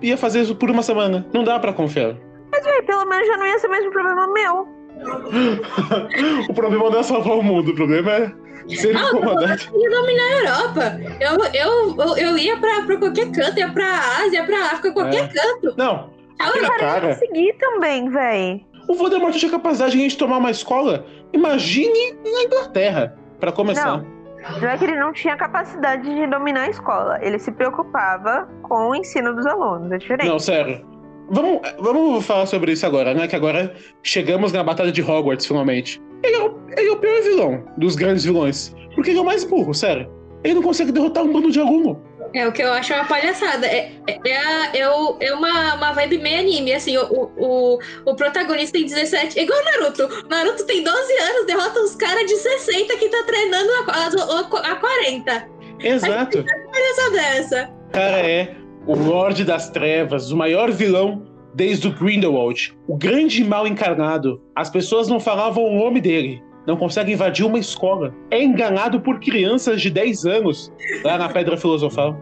E, 0.02 0.08
ia 0.10 0.18
fazer 0.18 0.42
isso 0.42 0.56
por 0.56 0.70
uma 0.70 0.82
semana. 0.84 1.26
Não 1.34 1.44
dá 1.44 1.60
pra 1.60 1.74
confiar. 1.74 2.16
mas, 2.52 2.64
véi, 2.64 2.82
pelo 2.84 3.06
menos 3.06 3.28
já 3.28 3.38
não 3.38 3.46
ia 3.46 3.60
ser 3.60 3.68
mais 3.68 3.86
um 3.86 3.92
problema 3.92 4.28
meu. 4.34 4.68
o 6.50 6.54
problema 6.54 6.90
não 6.90 7.00
é 7.00 7.04
salvar 7.04 7.38
o 7.38 7.44
mundo, 7.44 7.72
o 7.72 7.76
problema 7.76 8.12
é 8.12 8.32
ser 8.76 8.96
Ah, 8.96 9.02
incomodado. 9.10 9.62
Eu 9.74 9.80
ia 9.82 9.90
dominar 9.90 10.24
a 10.24 10.38
Europa. 10.40 11.00
Eu, 11.20 11.38
eu, 11.54 11.96
eu, 11.98 12.18
eu 12.30 12.38
ia 12.38 12.58
pra, 12.58 12.82
pra 12.86 12.98
qualquer 12.98 13.32
canto, 13.32 13.60
ia 13.60 13.70
pra 13.72 13.86
Ásia, 14.24 14.44
pra 14.46 14.58
África, 14.66 14.92
qualquer 14.94 15.26
É. 15.26 15.28
canto. 15.28 15.74
Não, 15.78 16.10
Ah, 16.40 16.50
aqui 16.50 16.62
na 16.62 16.78
cara, 16.78 17.08
Consegui 17.16 17.54
também, 17.54 18.10
véi. 18.10 18.66
o 18.88 18.94
Voldemort 18.96 19.36
tinha 19.36 19.52
capacidade 19.52 19.98
de 19.98 20.18
tomar 20.18 20.38
uma 20.38 20.52
escola. 20.52 21.06
Imagine 21.34 22.14
na 22.24 22.44
Inglaterra, 22.44 23.18
pra 23.40 23.52
começar. 23.52 23.98
Não. 23.98 24.18
Não 24.62 24.70
é 24.70 24.78
que 24.78 24.86
ele 24.86 24.96
não 24.96 25.12
tinha 25.12 25.36
capacidade 25.36 26.04
de 26.04 26.28
dominar 26.28 26.64
a 26.64 26.70
escola. 26.70 27.20
Ele 27.22 27.38
se 27.38 27.52
preocupava 27.52 28.48
com 28.64 28.92
o 28.92 28.96
ensino 28.96 29.36
dos 29.36 29.46
alunos. 29.46 29.92
É 29.92 29.98
diferente. 29.98 30.30
Não, 30.30 30.40
sério. 30.40 30.86
vamos, 31.30 31.60
vamos 31.80 32.26
falar 32.26 32.46
sobre 32.46 32.72
isso 32.72 32.86
agora, 32.86 33.14
né? 33.14 33.28
Que 33.28 33.36
agora 33.36 33.76
chegamos 34.04 34.54
na 34.54 34.64
Batalha 34.64 34.92
de 34.92 35.02
Hogwarts, 35.02 35.46
finalmente. 35.46 36.02
Ele 36.24 36.36
é, 36.36 36.44
o, 36.44 36.58
ele 36.78 36.88
é 36.88 36.92
o 36.92 36.98
pior 36.98 37.22
vilão 37.24 37.64
dos 37.78 37.96
grandes 37.96 38.24
vilões. 38.24 38.74
Porque 38.96 39.10
ele 39.10 39.20
é 39.20 39.22
o 39.22 39.26
mais 39.26 39.44
burro, 39.44 39.74
sério. 39.74 40.10
Ele 40.44 40.54
não 40.56 40.62
consegue 40.64 40.92
derrotar 40.92 41.24
um 41.24 41.34
bando 41.34 41.52
de 41.52 41.60
aluno. 41.60 42.02
É 42.34 42.48
o 42.48 42.52
que 42.52 42.62
eu 42.62 42.72
acho 42.74 42.94
uma 42.94 43.06
palhaçada. 43.06 43.66
É, 43.68 43.92
é, 44.08 44.20
é, 44.26 44.38
a- 44.38 44.72
é 44.76 44.90
o- 44.90 45.18
é 45.20 45.34
uma, 45.34 45.76
uma 45.76 45.92
vibe 45.94 46.18
meio 46.20 46.40
anime, 46.40 46.74
assim, 46.74 46.98
o, 46.98 47.32
o, 47.38 47.80
o, 48.06 48.16
protagonista 48.16 48.78
tem 48.78 48.86
17, 48.86 49.40
é 49.40 49.44
igual 49.44 49.60
o 49.60 49.64
Naruto. 49.66 50.28
Naruto 50.30 50.66
tem 50.66 50.84
12 50.84 51.14
anos, 51.18 51.46
derrota 51.46 51.80
uns 51.80 51.96
caras 51.96 52.26
de 52.26 52.36
60 52.36 52.98
que 52.98 53.10
tá 53.10 53.24
treinando 53.26 53.70
a, 53.88 54.68
a, 54.68 54.72
a 54.72 54.76
40. 54.76 55.48
Exato. 55.80 56.44
Palhaçada 56.44 57.18
é 57.22 57.38
essa? 57.38 57.70
O 57.90 57.92
cara 57.92 58.18
é 58.20 58.56
o 58.86 58.96
Lorde 58.96 59.44
das 59.44 59.70
Trevas, 59.70 60.32
o 60.32 60.38
maior 60.38 60.72
vilão 60.72 61.26
desde 61.54 61.88
o 61.88 61.92
Grindelwald. 61.92 62.78
O 62.88 62.96
grande 62.96 63.44
mal 63.44 63.66
encarnado. 63.68 64.42
As 64.56 64.70
pessoas 64.70 65.08
não 65.08 65.20
falavam 65.20 65.64
o 65.64 65.78
nome 65.78 66.00
dele. 66.02 66.42
Não 66.68 66.76
consegue 66.76 67.14
invadir 67.14 67.46
uma 67.46 67.58
escola. 67.58 68.14
É 68.30 68.44
enganado 68.44 69.00
por 69.00 69.22
crianças 69.22 69.82
de 69.82 69.90
10 69.90 70.26
anos 70.26 70.74
lá 71.02 71.18
na 71.18 71.30
Pedra 71.30 71.56
Filosofal. 71.56 72.18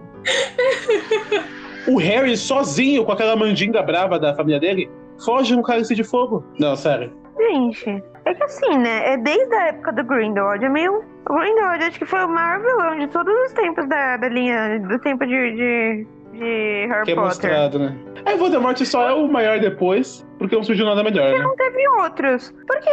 O 1.88 1.98
Harry, 1.98 2.36
sozinho, 2.38 3.06
com 3.06 3.12
aquela 3.12 3.36
mandinga 3.36 3.82
brava 3.84 4.20
da 4.20 4.34
família 4.36 4.60
dele, 4.60 4.90
foge 5.24 5.56
no 5.56 5.62
cálice 5.62 5.94
de 5.94 6.04
fogo. 6.04 6.44
Não, 6.60 6.76
sério. 6.76 7.12
Gente, 7.38 8.04
é 8.26 8.34
que 8.34 8.44
assim, 8.44 8.78
né? 8.78 9.14
É 9.14 9.18
desde 9.18 9.54
a 9.54 9.68
época 9.68 9.94
do 9.94 10.04
Grindelwald. 10.04 10.64
É 10.64 10.70
meio. 10.70 11.04
O 11.30 11.34
Grindelwald 11.36 11.84
acho 11.84 12.00
que 12.00 12.06
foi 12.06 12.24
o 12.24 12.30
maior 12.30 12.60
vilão 12.60 12.98
de 12.98 13.08
todos 13.08 13.34
os 13.46 13.54
tempos 13.54 13.88
da, 13.88 14.18
da 14.18 14.30
linha. 14.30 14.80
Do 14.80 14.98
tempo 15.00 15.26
de, 15.26 15.52
de, 15.52 16.08
de 16.36 16.88
Harry 16.88 17.06
Que 17.06 17.12
é 17.12 17.16
Potter. 17.16 17.24
mostrado, 17.24 17.80
né? 17.80 17.96
Aí 18.26 18.38
Voldemort 18.38 18.78
só 18.84 19.08
é 19.10 19.14
o 19.14 19.28
maior 19.28 19.60
depois, 19.60 20.26
porque 20.38 20.56
não 20.56 20.64
surgiu 20.64 20.86
nada 20.86 21.04
melhor, 21.04 21.32
né? 21.32 21.46
Teve 21.58 21.88
outros. 22.00 22.54
Porque 22.68 22.90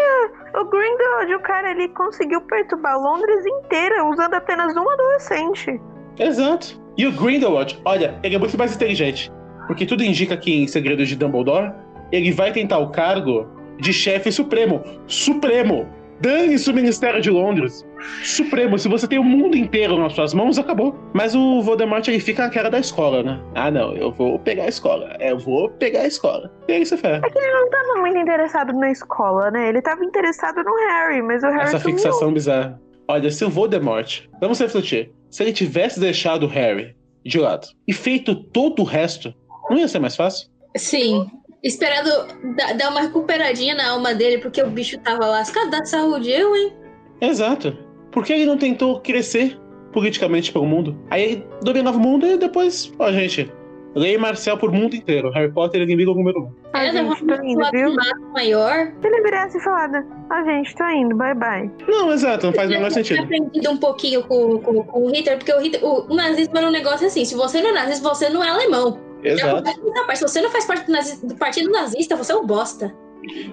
o 0.55 0.65
Grindelwald, 0.65 1.35
o 1.35 1.41
cara, 1.41 1.71
ele 1.71 1.89
conseguiu 1.89 2.41
perturbar 2.43 2.99
Londres 3.01 3.45
inteira 3.47 4.05
usando 4.05 4.35
apenas 4.35 4.77
um 4.77 4.89
adolescente. 4.89 5.81
Exato. 6.19 6.81
E 6.99 7.07
o 7.07 7.13
Grindelwald, 7.13 7.81
olha, 7.85 8.19
ele 8.23 8.35
é 8.35 8.39
muito 8.39 8.59
mais 8.59 8.75
inteligente. 8.75 9.33
Porque 9.67 9.87
tudo 9.87 10.05
indica 10.05 10.37
que 10.37 10.53
em 10.63 10.67
Segredos 10.67 11.09
de 11.09 11.17
Dumbledore, 11.17 11.73
ele 12.11 12.31
vai 12.33 12.53
tentar 12.53 12.79
o 12.79 12.91
cargo 12.91 13.47
de 13.79 13.93
chefe 13.93 14.31
supremo. 14.31 14.83
Supremo! 15.07 15.89
Dane-se 16.23 16.71
o 16.71 16.75
Ministério 16.75 17.21
de 17.21 17.31
Londres. 17.31 17.85
Supremo, 18.23 18.79
se 18.79 18.89
você 18.89 19.09
tem 19.09 19.19
o 19.19 19.25
mundo 19.25 19.57
inteiro 19.57 19.99
nas 19.99 20.13
suas 20.13 20.33
mãos, 20.33 20.57
acabou. 20.57 20.95
Mas 21.13 21.35
o 21.35 21.61
Voldemort, 21.61 22.07
ele 22.07 22.21
fica 22.21 22.45
na 22.45 22.51
cara 22.51 22.71
da 22.71 22.79
escola, 22.79 23.25
né? 23.25 23.43
Ah, 23.57 23.73
não, 23.73 23.93
eu 23.97 24.13
vou 24.13 24.39
pegar 24.39 24.65
a 24.65 24.69
escola. 24.69 25.17
Eu 25.19 25.37
vou 25.37 25.69
pegar 25.69 26.03
a 26.03 26.07
escola. 26.07 26.49
E 26.69 26.73
aí 26.75 26.87
você 26.87 26.97
fé. 26.97 27.21
Ele 27.25 27.53
não 27.53 27.69
tava 27.69 28.01
muito 28.01 28.19
interessado 28.19 28.73
na 28.73 28.93
escola, 28.93 29.51
né? 29.51 29.69
Ele 29.69 29.83
tava 29.83 30.05
interessado 30.05 30.63
no 30.63 30.75
Harry, 30.89 31.23
mas 31.23 31.43
o 31.43 31.47
Harry 31.47 31.63
Essa 31.63 31.81
sumiu. 31.81 31.97
fixação 31.97 32.33
bizarra. 32.33 32.81
Olha, 33.09 33.29
se 33.29 33.45
o 33.45 33.51
Voldemort, 33.51 34.23
vamos 34.41 34.61
refletir, 34.61 35.11
se 35.29 35.43
ele 35.43 35.53
tivesse 35.53 35.99
deixado 35.99 36.45
o 36.45 36.49
Harry 36.49 36.95
de 37.25 37.41
lado 37.41 37.67
e 37.87 37.93
feito 37.93 38.35
todo 38.35 38.81
o 38.83 38.85
resto, 38.85 39.35
não 39.69 39.77
ia 39.77 39.89
ser 39.89 39.99
mais 39.99 40.15
fácil? 40.15 40.49
Sim. 40.77 41.27
Esperando 41.63 42.27
da- 42.57 42.73
dar 42.73 42.91
uma 42.91 43.01
recuperadinha 43.03 43.75
na 43.75 43.91
alma 43.91 44.13
dele, 44.15 44.39
porque 44.39 44.61
o 44.63 44.67
bicho 44.69 44.99
tava 44.99 45.27
lascado 45.27 45.71
da 45.71 45.85
saúde. 45.85 46.31
Eu, 46.31 46.55
hein? 46.57 46.73
Exato. 47.21 47.77
Por 48.11 48.25
que 48.25 48.33
ele 48.33 48.47
não 48.47 48.59
tentou 48.59 49.01
crescer 49.01 49.59
politicamente 49.93 50.53
pelo 50.53 50.67
mundo? 50.67 50.99
Aí 51.11 51.23
ele 51.23 51.47
dominava 51.63 51.97
o 51.97 52.01
mundo 52.01 52.27
e 52.27 52.37
depois, 52.37 52.93
ó, 52.99 53.13
gente, 53.13 53.51
lei 53.95 54.19
marcial 54.19 54.59
por 54.59 54.73
mundo 54.73 54.97
inteiro. 54.97 55.31
Harry 55.31 55.53
Potter 55.53 55.81
é 55.81 55.85
inimigo 55.85 56.13
número 56.15 56.41
um. 56.43 56.53
Ah, 56.73 56.85
É, 56.85 56.91
gente, 56.93 57.25
tô 57.25 57.35
indo, 57.45 57.71
viu? 57.71 57.95
maior. 58.33 58.93
Se 59.01 59.07
ele 59.07 59.23
virasse 59.23 59.57
e 59.57 59.61
falado, 59.63 60.05
ah, 60.31 60.45
gente, 60.45 60.75
tô 60.75 60.85
indo, 60.89 61.15
bye 61.17 61.35
bye. 61.35 61.71
Não, 61.87 62.13
exato, 62.13 62.47
não 62.47 62.53
faz 62.53 62.69
o 62.69 62.73
Eu 62.73 62.79
menor 62.79 62.91
tinha 62.91 63.05
sentido. 63.05 63.23
aprendido 63.25 63.71
um 63.71 63.77
pouquinho 63.77 64.23
com, 64.25 64.59
com, 64.59 64.83
com 64.83 65.07
o 65.07 65.11
Hitler, 65.11 65.39
porque 65.39 65.53
o, 65.55 65.61
Hitler, 65.61 65.85
o, 65.85 66.13
o 66.13 66.17
nazismo 66.17 66.59
era 66.59 66.67
um 66.67 66.73
negócio 66.73 67.07
assim: 67.07 67.25
se 67.25 67.35
você 67.37 67.63
não 67.63 67.71
é 67.71 67.73
nazista, 67.75 68.09
você 68.09 68.29
não 68.29 68.43
é 68.43 68.49
alemão. 68.51 68.99
Exato. 69.23 69.71
Rapaz, 69.97 70.19
se 70.19 70.25
você 70.29 70.41
não 70.41 70.51
faz 70.51 70.65
parte 70.67 70.87
do, 70.87 70.93
nazi- 70.93 71.27
do 71.27 71.35
partido 71.37 71.71
nazista, 71.71 72.17
você 72.17 72.33
é 72.33 72.37
um 72.37 72.47
bosta. 72.47 72.93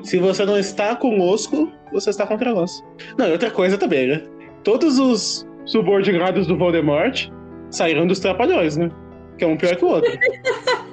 Se 0.04 0.18
você 0.18 0.46
não 0.46 0.58
está 0.58 0.96
conosco, 0.96 1.72
você 1.94 2.10
está 2.10 2.26
contra 2.26 2.52
nós. 2.54 2.84
Não, 3.18 3.28
e 3.28 3.32
outra 3.32 3.52
coisa 3.52 3.78
também, 3.78 4.08
né? 4.08 4.24
Todos 4.64 4.98
os 4.98 5.48
subordinados 5.66 6.48
do 6.48 6.58
Voldemort 6.58 7.30
saíram 7.70 8.08
dos 8.08 8.20
trapalhões, 8.20 8.78
né? 8.78 8.90
Que 9.38 9.44
é 9.44 9.48
um 9.48 9.56
pior 9.58 9.76
que 9.76 9.86
o 9.86 9.90
outro. 9.90 10.12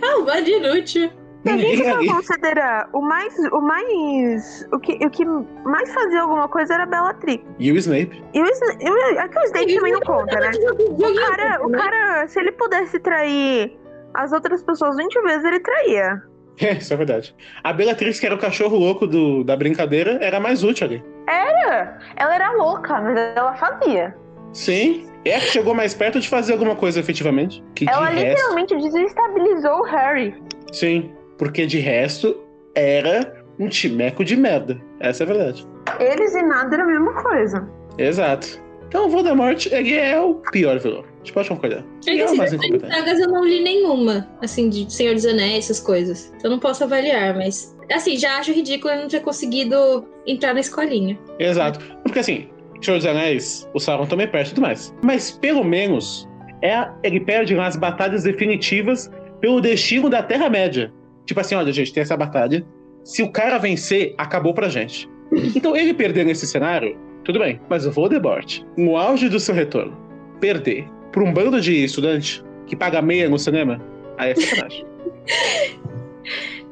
É 0.00 0.14
um 0.16 0.24
bando 0.24 0.48
inútil. 0.48 1.10
Se 1.44 1.50
a 1.52 1.56
gente 1.56 1.82
for 1.82 2.06
considerar 2.16 2.88
o 2.92 3.00
mais. 3.00 3.36
O 3.52 3.60
mais. 3.60 4.66
O 4.72 4.78
que, 4.78 4.92
o 5.04 5.10
que 5.10 5.24
mais 5.24 5.92
fazia 5.92 6.22
alguma 6.22 6.48
coisa 6.48 6.74
era 6.74 6.84
a 6.84 6.86
Bellatrix. 6.86 7.44
E 7.58 7.72
o 7.72 7.76
Snape. 7.76 8.22
E 8.34 8.40
o 8.40 8.46
Snape. 8.46 8.84
É 9.18 9.28
que 9.28 9.38
o 9.38 9.42
Snape 9.44 9.74
também 9.74 9.92
não 9.92 10.00
conta, 10.00 10.38
né? 10.38 10.50
O 10.88 11.14
cara, 11.14 11.66
o 11.66 11.70
cara, 11.72 12.28
se 12.28 12.38
ele 12.38 12.52
pudesse 12.52 12.98
trair 13.00 13.76
as 14.14 14.32
outras 14.32 14.62
pessoas 14.62 14.96
20 14.96 15.22
vezes, 15.22 15.44
ele 15.44 15.60
traía. 15.60 16.22
É, 16.60 16.72
isso 16.72 16.92
é 16.92 16.96
verdade. 16.96 17.36
A 17.62 17.72
Bellatrix, 17.72 18.18
que 18.18 18.26
era 18.26 18.34
o 18.34 18.38
cachorro 18.38 18.76
louco 18.76 19.06
do, 19.06 19.44
da 19.44 19.54
brincadeira, 19.56 20.18
era 20.20 20.40
mais 20.40 20.64
útil 20.64 20.88
ali. 20.88 21.04
Era. 21.28 21.98
Ela 22.16 22.34
era 22.34 22.50
louca, 22.50 23.00
mas 23.00 23.16
ela 23.36 23.54
fazia. 23.54 24.12
Sim. 24.52 25.06
É 25.24 25.36
a 25.36 25.38
que 25.38 25.46
chegou 25.46 25.72
mais 25.72 25.94
perto 25.94 26.18
de 26.18 26.28
fazer 26.28 26.54
alguma 26.54 26.74
coisa 26.74 26.98
efetivamente. 26.98 27.62
Que 27.76 27.84
de 27.84 27.92
Ela 27.92 28.06
resto. 28.06 28.26
literalmente 28.26 28.76
desestabilizou 28.76 29.78
o 29.78 29.82
Harry. 29.84 30.34
Sim. 30.72 31.12
Porque 31.38 31.64
de 31.64 31.78
resto 31.78 32.36
era 32.74 33.44
um 33.58 33.68
timeco 33.68 34.24
de 34.24 34.36
merda. 34.36 34.80
Essa 34.98 35.22
é 35.22 35.24
a 35.24 35.32
verdade. 35.32 35.68
Eles 36.00 36.34
e 36.34 36.42
nada 36.42 36.74
era 36.74 36.82
a 36.82 36.86
mesma 36.86 37.14
coisa. 37.22 37.68
Exato. 37.98 38.60
Então 38.88 39.06
o 39.06 39.10
Voldemort, 39.10 39.66
ele 39.66 39.94
é 39.96 40.18
o 40.20 40.34
pior 40.50 40.78
vilão. 40.80 41.04
A 41.18 41.24
gente 41.24 41.32
pode 41.32 41.48
concordar. 41.48 41.84
É 42.06 42.12
que 42.12 42.20
é 42.20 42.24
assim, 42.24 42.34
incompetente. 42.34 42.86
sagas 42.88 43.20
eu 43.20 43.28
não 43.28 43.44
li 43.44 43.62
nenhuma, 43.62 44.28
assim, 44.40 44.68
de 44.68 44.92
Senhor 44.92 45.14
dos 45.14 45.26
Anéis, 45.26 45.64
essas 45.64 45.80
coisas. 45.80 46.32
Então 46.36 46.50
eu 46.50 46.50
não 46.52 46.58
posso 46.58 46.84
avaliar, 46.84 47.34
mas. 47.34 47.76
Assim, 47.92 48.16
já 48.16 48.38
acho 48.38 48.52
ridículo 48.52 48.92
eu 48.92 49.00
não 49.00 49.08
ter 49.08 49.20
conseguido 49.20 50.06
entrar 50.26 50.54
na 50.54 50.60
escolinha. 50.60 51.18
Exato. 51.38 51.80
Porque 52.02 52.18
assim, 52.18 52.48
Senhor 52.82 52.98
dos 52.98 53.06
Anéis, 53.06 53.68
o 53.74 53.80
Sauron 53.80 54.06
também 54.06 54.28
perde 54.28 54.50
e 54.50 54.54
tudo 54.54 54.62
mais. 54.62 54.94
Mas 55.02 55.30
pelo 55.30 55.64
menos 55.64 56.28
é, 56.62 56.88
ele 57.02 57.20
perde 57.20 57.54
nas 57.54 57.76
batalhas 57.76 58.24
definitivas 58.24 59.10
pelo 59.40 59.60
destino 59.60 60.08
da 60.08 60.22
Terra-média. 60.22 60.92
Tipo 61.26 61.40
assim, 61.40 61.54
olha, 61.54 61.72
gente, 61.72 61.92
tem 61.92 62.02
essa 62.02 62.16
batalha. 62.16 62.64
Se 63.04 63.22
o 63.22 63.30
cara 63.30 63.58
vencer, 63.58 64.14
acabou 64.18 64.52
pra 64.52 64.68
gente. 64.68 65.08
Então 65.54 65.76
ele 65.76 65.94
perder 65.94 66.24
nesse 66.24 66.46
cenário, 66.46 66.96
tudo 67.24 67.38
bem. 67.38 67.60
Mas 67.68 67.86
o 67.86 67.90
Voldemort, 67.90 68.60
no 68.76 68.96
auge 68.96 69.28
do 69.28 69.38
seu 69.38 69.54
retorno, 69.54 69.96
perder 70.40 70.86
pra 71.12 71.22
um 71.22 71.32
bando 71.32 71.60
de 71.60 71.84
estudante 71.84 72.44
que 72.66 72.76
paga 72.76 73.00
meia 73.00 73.28
no 73.28 73.38
cinema, 73.38 73.80
aí 74.16 74.32
é 74.32 74.34
sacanagem. 74.34 74.86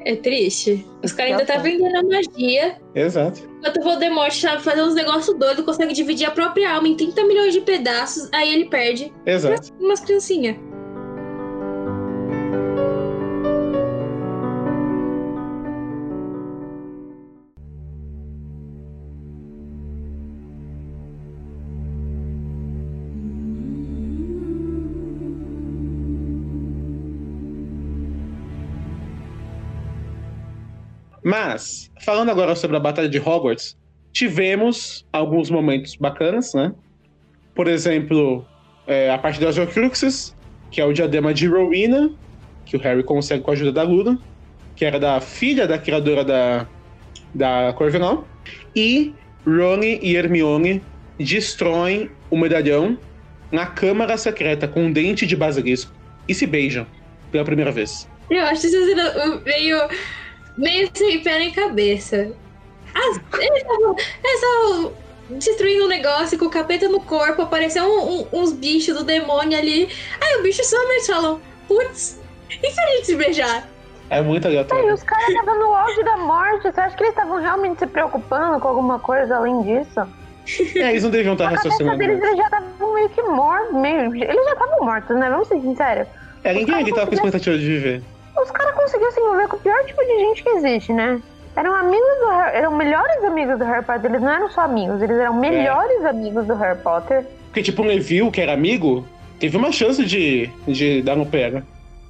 É 0.05 0.15
triste. 0.15 0.85
Os 1.03 1.11
caras 1.11 1.33
ainda 1.33 1.45
tá 1.45 1.57
vendendo 1.57 1.97
a 1.97 2.03
magia. 2.03 2.77
Exato. 2.95 3.41
Enquanto 3.59 3.77
o 3.77 3.83
Voldemort 3.83 4.31
sabe 4.31 4.63
fazer 4.63 4.81
uns 4.81 4.95
negócios 4.95 5.37
doidos, 5.37 5.65
consegue 5.65 5.93
dividir 5.93 6.25
a 6.25 6.31
própria 6.31 6.75
alma 6.75 6.87
em 6.87 6.95
30 6.95 7.25
milhões 7.25 7.53
de 7.53 7.59
pedaços, 7.59 8.29
aí 8.31 8.53
ele 8.53 8.69
perde. 8.69 9.11
Exato. 9.25 9.73
Umas 9.81 9.99
criancinhas. 9.99 10.55
Mas, 31.27 31.91
falando 32.05 32.29
agora 32.29 32.55
sobre 32.55 32.77
a 32.77 32.79
Batalha 32.79 33.09
de 33.09 33.19
Hogwarts, 33.19 33.75
tivemos 34.13 35.05
alguns 35.11 35.49
momentos 35.49 35.97
bacanas, 35.97 36.53
né? 36.53 36.73
Por 37.53 37.67
exemplo, 37.67 38.45
é, 38.87 39.11
a 39.11 39.17
parte 39.17 39.37
das 39.37 39.57
Horcruxes, 39.57 40.33
que 40.71 40.79
é 40.79 40.85
o 40.85 40.93
diadema 40.93 41.33
de 41.33 41.45
Rowena, 41.45 42.11
que 42.65 42.77
o 42.77 42.79
Harry 42.79 43.03
consegue 43.03 43.43
com 43.43 43.51
a 43.51 43.55
ajuda 43.55 43.73
da 43.73 43.83
Luna, 43.83 44.17
que 44.73 44.85
era 44.85 44.97
da 44.97 45.19
filha 45.19 45.67
da 45.67 45.77
criadora 45.77 46.23
da, 46.23 46.65
da 47.35 47.73
Corvinal. 47.73 48.25
E 48.73 49.13
Rony 49.45 49.99
e 50.01 50.15
Hermione 50.15 50.81
destroem 51.19 52.09
o 52.29 52.37
medalhão 52.37 52.97
na 53.51 53.65
Câmara 53.65 54.15
Secreta 54.15 54.65
com 54.65 54.85
um 54.85 54.93
dente 54.93 55.27
de 55.27 55.35
basilisco 55.35 55.91
e 56.25 56.33
se 56.33 56.47
beijam 56.47 56.87
pela 57.33 57.43
primeira 57.43 57.71
vez. 57.73 58.07
Eu 58.29 58.45
acho 58.45 58.65
isso 58.65 58.85
sendo 58.85 59.43
meio. 59.43 59.77
Meio 60.57 60.89
sem 60.93 61.21
pé 61.21 61.39
nem 61.39 61.51
cabeça. 61.51 62.31
As, 62.95 63.19
eles 63.39 63.61
estavam 63.61 63.95
destruindo 65.29 65.85
um 65.85 65.87
negócio 65.87 66.37
com 66.39 66.45
o 66.45 66.49
capeta 66.49 66.87
no 66.87 66.99
corpo, 67.01 67.41
apareceu 67.41 67.83
um- 67.83 68.21
um- 68.21 68.27
uns 68.33 68.53
bichos 68.53 68.95
do 68.95 69.03
demônio 69.03 69.57
ali. 69.57 69.89
Aí 70.21 70.39
o 70.39 70.43
bicho 70.43 70.63
some 70.63 70.83
e 70.85 70.91
eles 70.93 71.07
falam: 71.07 71.41
putz, 71.67 72.19
e 72.49 72.71
se 72.71 72.79
a 72.79 72.87
gente 72.87 73.05
se 73.05 73.15
beijar? 73.15 73.67
É 74.09 74.21
muito 74.21 74.45
E 74.45 74.47
aleatório. 74.47 74.93
os 74.93 75.03
caras 75.03 75.27
estavam 75.27 75.59
no 75.59 75.73
auge 75.73 76.01
da 76.03 76.15
morte. 76.17 76.63
Você 76.71 76.79
acha 76.79 76.95
que 76.95 77.03
eles 77.03 77.13
estavam 77.13 77.41
realmente 77.41 77.79
se 77.79 77.87
preocupando 77.87 78.57
com 78.59 78.67
alguma 78.69 78.99
coisa 78.99 79.35
além 79.35 79.61
disso? 79.63 80.01
É, 80.77 80.91
eles 80.91 81.03
não 81.03 81.09
deviam 81.09 81.33
estar 81.33 81.49
raciocinando. 81.49 81.97
deles, 81.97 82.23
eles 82.23 82.37
já 82.37 82.45
estavam 82.45 82.93
meio 82.93 83.09
que 83.09 83.21
mortos. 83.21 83.73
Meio... 83.73 84.15
Eles 84.15 84.45
já 84.45 84.53
estavam 84.53 84.79
mortos, 84.85 85.17
né? 85.17 85.29
Vamos 85.29 85.49
ser 85.49 85.59
sinceros. 85.59 86.07
É, 86.41 86.53
ninguém 86.53 86.73
ali 86.75 86.93
tava 86.93 87.07
com 87.07 87.15
expectativa 87.15 87.57
de 87.57 87.65
viver. 87.65 88.01
Os 88.41 88.51
caras 88.51 88.75
conseguiram 88.75 89.11
se 89.11 89.19
envolver 89.19 89.47
com 89.47 89.57
o 89.57 89.59
pior 89.59 89.85
tipo 89.85 90.01
de 90.01 90.19
gente 90.19 90.43
que 90.43 90.49
existe, 90.49 90.93
né? 90.93 91.21
Eram 91.55 91.73
amigos 91.73 92.19
do 92.19 92.29
Harry, 92.29 92.57
eram 92.57 92.77
melhores 92.77 93.23
amigos 93.23 93.57
do 93.57 93.65
Harry 93.65 93.83
Potter. 93.83 94.11
Eles 94.11 94.21
não 94.21 94.31
eram 94.31 94.49
só 94.49 94.61
amigos, 94.61 95.01
eles 95.01 95.17
eram 95.17 95.33
melhores 95.33 96.05
amigos 96.05 96.45
do 96.45 96.53
Harry 96.53 96.79
Potter. 96.79 97.25
Porque, 97.45 97.63
tipo, 97.63 97.81
o 97.81 97.85
Neville, 97.85 98.29
que 98.29 98.39
era 98.39 98.53
amigo, 98.53 99.07
teve 99.39 99.57
uma 99.57 99.71
chance 99.71 100.05
de, 100.05 100.51
de 100.67 101.01
dar 101.01 101.15
no 101.15 101.25
pega. 101.25 101.65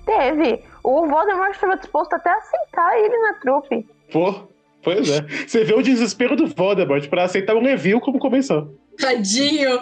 Teve. 0.06 0.62
O 0.84 1.08
Voldemort 1.08 1.52
estava 1.52 1.78
disposto 1.78 2.14
até 2.14 2.30
a 2.30 2.38
aceitar 2.38 2.98
ele 3.00 3.18
na 3.20 3.34
trupe. 3.36 3.88
Pô, 4.12 4.36
pois 4.84 5.10
é. 5.10 5.22
Você 5.48 5.64
vê 5.64 5.74
o 5.74 5.82
desespero 5.82 6.36
do 6.36 6.48
Voldemort 6.48 7.08
pra 7.08 7.24
aceitar 7.24 7.56
o 7.56 7.62
Neville 7.62 8.02
como 8.02 8.20
comensal. 8.20 8.68
Tadinho. 9.00 9.80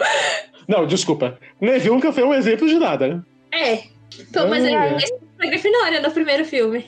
Não, 0.68 0.86
desculpa. 0.86 1.38
Neville 1.60 1.94
nunca 1.94 2.12
foi 2.12 2.22
um 2.22 2.34
exemplo 2.34 2.68
de 2.68 2.78
nada, 2.78 3.08
né? 3.08 3.22
É. 3.52 3.82
Então, 4.20 4.48
mas 4.48 4.64
ele 4.64 4.76
Olha. 5.48 5.58
deu 5.58 5.60
10 5.60 5.70
pontos 5.70 5.74
pra 5.74 5.90
Grifinória 5.90 6.00
no 6.00 6.10
primeiro 6.10 6.44
filme. 6.44 6.84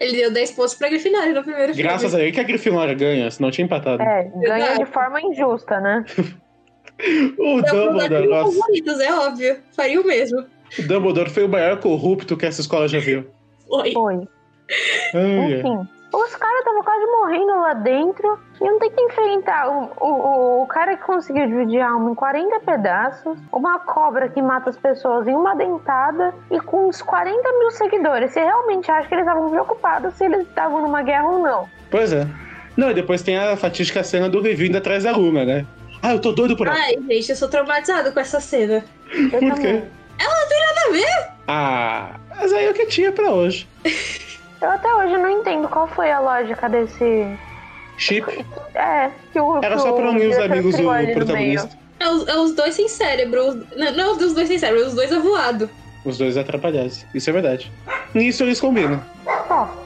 Ele 0.00 0.16
deu 0.16 0.32
10 0.32 0.50
pontos 0.52 0.74
pra 0.74 0.88
Grifinória 0.88 1.32
no 1.34 1.42
primeiro 1.42 1.74
Graças 1.74 2.10
filme. 2.10 2.16
a 2.16 2.22
ele 2.22 2.32
que 2.32 2.40
a 2.40 2.44
Grifinória 2.44 2.94
ganha, 2.94 3.30
senão 3.30 3.50
tinha 3.50 3.64
empatado. 3.64 4.02
É, 4.02 4.24
ganha 4.40 4.66
Exato. 4.66 4.84
de 4.84 4.92
forma 4.92 5.20
injusta, 5.20 5.80
né? 5.80 6.04
O 7.38 7.60
Dumbledore, 7.60 8.26
nossa, 8.26 8.58
favoritos, 8.58 9.00
é 9.00 9.12
óbvio. 9.12 9.58
Faria 9.74 10.00
o 10.00 10.06
mesmo. 10.06 10.46
o 10.78 10.82
Dumbledore 10.82 11.28
foi 11.28 11.44
o 11.44 11.48
maior 11.48 11.78
corrupto 11.78 12.38
que 12.38 12.46
essa 12.46 12.62
escola 12.62 12.88
já 12.88 12.98
viu. 12.98 13.26
Oi. 13.68 13.92
Foi. 13.92 14.14
Ai, 14.14 14.24
ai. 15.14 15.60
Enfim. 15.60 15.88
Os 16.12 16.36
caras 16.36 16.58
estavam 16.58 16.82
quase 16.82 17.06
morrendo 17.06 17.60
lá 17.60 17.74
dentro. 17.74 18.38
E 18.60 18.64
não 18.64 18.78
tem 18.78 18.90
que 18.90 19.00
enfrentar 19.00 19.68
o, 19.68 19.92
o, 20.00 20.62
o 20.62 20.66
cara 20.66 20.96
que 20.96 21.04
conseguiu 21.04 21.46
dividir 21.46 21.80
a 21.80 21.90
alma 21.90 22.10
em 22.10 22.14
40 22.14 22.60
pedaços, 22.60 23.38
uma 23.52 23.78
cobra 23.80 24.28
que 24.28 24.40
mata 24.40 24.70
as 24.70 24.78
pessoas 24.78 25.26
em 25.28 25.34
uma 25.34 25.54
dentada 25.54 26.34
e 26.50 26.58
com 26.60 26.88
uns 26.88 27.02
40 27.02 27.36
mil 27.58 27.70
seguidores. 27.70 28.32
Você 28.32 28.40
realmente 28.40 28.90
acha 28.90 29.08
que 29.08 29.14
eles 29.14 29.26
estavam 29.26 29.50
preocupados 29.50 30.14
se 30.14 30.24
eles 30.24 30.46
estavam 30.46 30.80
numa 30.82 31.02
guerra 31.02 31.28
ou 31.28 31.38
não? 31.40 31.68
Pois 31.90 32.12
é. 32.12 32.26
Não, 32.76 32.90
e 32.90 32.94
depois 32.94 33.22
tem 33.22 33.38
a 33.38 33.56
fatídica 33.56 34.02
cena 34.04 34.28
do 34.28 34.40
Review 34.40 34.68
indo 34.68 34.78
atrás 34.78 35.04
da 35.04 35.12
Luna, 35.12 35.44
né? 35.44 35.66
Ah, 36.02 36.12
eu 36.12 36.20
tô 36.20 36.32
doido 36.32 36.56
por 36.56 36.66
ela. 36.66 36.76
Ai, 36.76 36.96
gente, 37.08 37.30
eu 37.30 37.36
sou 37.36 37.48
traumatizado 37.48 38.12
com 38.12 38.20
essa 38.20 38.38
cena. 38.38 38.84
Eu 39.12 39.30
Por 39.30 39.40
quê? 39.40 39.50
também. 39.50 39.90
Nada 40.18 40.80
a 40.86 40.92
ver. 40.92 41.28
Ah, 41.48 42.10
mas 42.36 42.52
aí 42.52 42.66
é 42.66 42.70
o 42.70 42.74
que 42.74 42.86
tinha 42.86 43.12
pra 43.12 43.30
hoje. 43.30 43.68
Eu 44.60 44.70
até 44.70 44.94
hoje 44.94 45.16
não 45.16 45.30
entendo 45.30 45.68
qual 45.68 45.86
foi 45.88 46.10
a 46.10 46.20
lógica 46.20 46.68
desse. 46.68 47.26
Chip. 47.98 48.44
É, 48.74 49.10
que 49.32 49.40
o. 49.40 49.58
Era 49.62 49.76
que 49.76 49.82
só 49.82 49.92
pra 49.92 50.10
unir 50.10 50.28
os 50.28 50.38
amigos 50.38 50.76
do 50.76 50.82
protagonista. 51.14 51.78
É 51.98 52.08
os, 52.08 52.28
é 52.28 52.36
os 52.36 52.54
dois 52.54 52.74
sem 52.74 52.88
cérebro. 52.88 53.66
Não, 53.76 53.92
não 53.92 54.12
os 54.12 54.34
dois 54.34 54.48
sem 54.48 54.58
cérebro, 54.58 54.86
os 54.86 54.94
dois 54.94 55.12
avoados. 55.12 55.68
Os 56.04 56.18
dois 56.18 56.36
atrapalhados. 56.36 57.04
Isso 57.14 57.30
é 57.30 57.32
verdade. 57.32 57.72
Nisso 58.14 58.44
eles 58.44 58.60
combinam. 58.60 59.02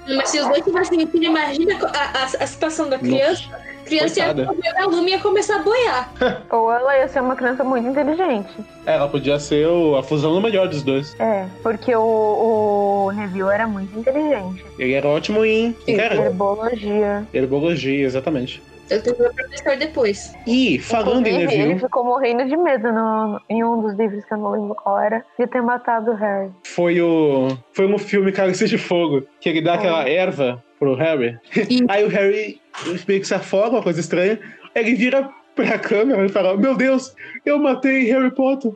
Mas 0.07 0.29
se 0.29 0.41
os 0.41 0.49
dois 0.49 0.65
tivessem 0.65 1.07
filho, 1.07 1.25
imagina 1.25 1.79
a, 1.83 2.19
a, 2.19 2.25
a 2.25 2.47
situação 2.47 2.89
da 2.89 2.99
criança. 2.99 3.43
A 3.55 3.60
criança 3.99 4.21
ia 4.21 4.27
coitada. 4.35 4.47
comer 4.47 4.77
a 4.77 4.87
lume 4.87 5.11
e 5.11 5.15
ia 5.15 5.21
começar 5.21 5.57
a 5.57 5.63
boiar. 5.63 6.13
ou 6.51 6.73
ela 6.73 6.97
ia 6.99 7.09
ser 7.09 7.21
uma 7.21 7.37
criança 7.37 7.63
muito 7.65 7.89
inteligente. 7.89 8.49
Ela 8.87 9.09
podia 9.09 9.39
ser 9.39 9.67
o- 9.69 9.97
a 9.97 10.03
fusão 10.03 10.33
no 10.35 10.41
melhor 10.41 10.69
dos 10.69 10.83
dois. 10.83 11.15
É, 11.21 11.47
porque 11.63 11.95
o, 11.95 13.07
o 13.07 13.13
Neville 13.13 13.49
era 13.51 13.67
muito 13.67 13.99
inteligente. 13.99 14.65
Ele 14.79 14.93
era 14.95 15.07
ótimo 15.09 15.45
em. 15.45 15.73
cara, 15.97 16.15
Herbologia. 16.17 17.27
herbologia, 17.33 18.05
exatamente. 18.07 18.63
Eu 18.89 19.01
tenho 19.01 19.15
o 19.15 19.33
professor 19.35 19.77
depois. 19.77 20.35
E, 20.45 20.81
falando 20.81 21.25
em 21.27 21.31
Inclusive, 21.31 21.53
ele 21.53 21.63
Neville, 21.63 21.81
ficou 21.81 22.05
morrendo 22.05 22.45
de 22.47 22.57
medo 22.57 22.91
no, 22.91 23.41
em 23.49 23.63
um 23.63 23.81
dos 23.83 23.97
livros 23.97 24.25
que 24.25 24.35
eu 24.35 24.39
não 24.39 24.51
lembro 24.51 24.75
qual 24.75 24.99
era, 24.99 25.25
de 25.39 25.47
ter 25.47 25.63
matado 25.63 26.11
o 26.11 26.15
Harry. 26.15 26.51
foi 26.65 27.01
o. 27.01 27.57
Foi 27.73 27.87
no 27.87 27.99
filme 27.99 28.33
Cálice 28.33 28.67
de 28.67 28.77
Fogo, 28.77 29.23
que 29.41 29.49
ele 29.49 29.61
dá 29.63 29.75
aquela 29.75 30.09
erva 30.09 30.61
pro 30.77 30.97
Harry. 30.97 31.39
Aí 31.89 32.05
o 32.05 32.09
Harry 32.09 32.61
meio 33.07 33.21
que 33.21 33.27
se 33.27 33.35
afoga, 33.35 33.77
uma 33.77 33.83
coisa 33.83 34.01
estranha. 34.01 34.39
Ele 34.75 34.95
vira 34.95 35.29
pra 35.55 35.79
câmera 35.79 36.25
e 36.25 36.29
fala: 36.29 36.57
Meu 36.57 36.77
Deus, 36.77 37.15
eu 37.45 37.59
matei 37.59 38.05
Harry 38.05 38.31
Potter. 38.31 38.73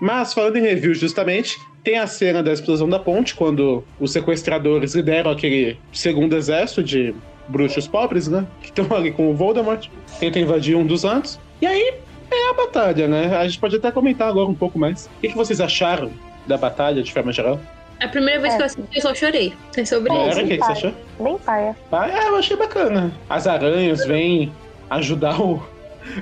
Mas, 0.00 0.32
falando 0.32 0.56
em 0.56 0.62
review, 0.62 0.94
justamente, 0.94 1.56
tem 1.82 1.98
a 1.98 2.06
cena 2.06 2.42
da 2.42 2.52
explosão 2.52 2.88
da 2.88 2.98
ponte, 2.98 3.34
quando 3.34 3.84
os 4.00 4.12
sequestradores 4.12 4.94
lideram 4.94 5.30
aquele 5.30 5.78
segundo 5.92 6.36
exército 6.36 6.82
de 6.82 7.14
bruxos 7.48 7.86
pobres, 7.86 8.28
né? 8.28 8.46
Que 8.62 8.68
estão 8.68 8.96
ali 8.96 9.10
com 9.12 9.30
o 9.30 9.34
Voldemort, 9.34 9.88
tentam 10.18 10.42
invadir 10.42 10.76
um 10.76 10.86
dos 10.86 11.02
lados. 11.02 11.38
E 11.60 11.66
aí 11.66 11.94
é 12.30 12.50
a 12.50 12.54
batalha, 12.54 13.06
né? 13.08 13.36
A 13.36 13.46
gente 13.46 13.58
pode 13.58 13.76
até 13.76 13.90
comentar 13.90 14.28
agora 14.28 14.48
um 14.48 14.54
pouco 14.54 14.78
mais. 14.78 15.06
O 15.06 15.20
que, 15.20 15.28
que 15.28 15.36
vocês 15.36 15.60
acharam 15.60 16.10
da 16.46 16.56
batalha, 16.56 17.02
de 17.02 17.12
forma 17.12 17.32
geral? 17.32 17.60
A 18.04 18.08
primeira 18.08 18.40
vez 18.40 18.54
É. 18.54 18.56
que 18.56 18.62
eu 18.62 18.66
assisti, 18.66 18.96
eu 18.96 19.02
só 19.02 19.14
chorei. 19.14 19.54
É 19.76 19.84
sobre 19.84 20.12
isso. 20.12 20.22
era? 20.22 20.44
O 20.44 20.48
que, 20.48 20.58
que 20.58 20.64
você 20.64 20.72
achou? 20.72 20.94
Bem 21.20 21.38
paia. 21.38 21.76
Ah, 21.90 22.08
é, 22.08 22.28
eu 22.28 22.36
achei 22.36 22.56
bacana. 22.56 23.12
As 23.28 23.46
aranhas 23.46 24.04
vêm 24.06 24.52
ajudar 24.90 25.40
o. 25.40 25.62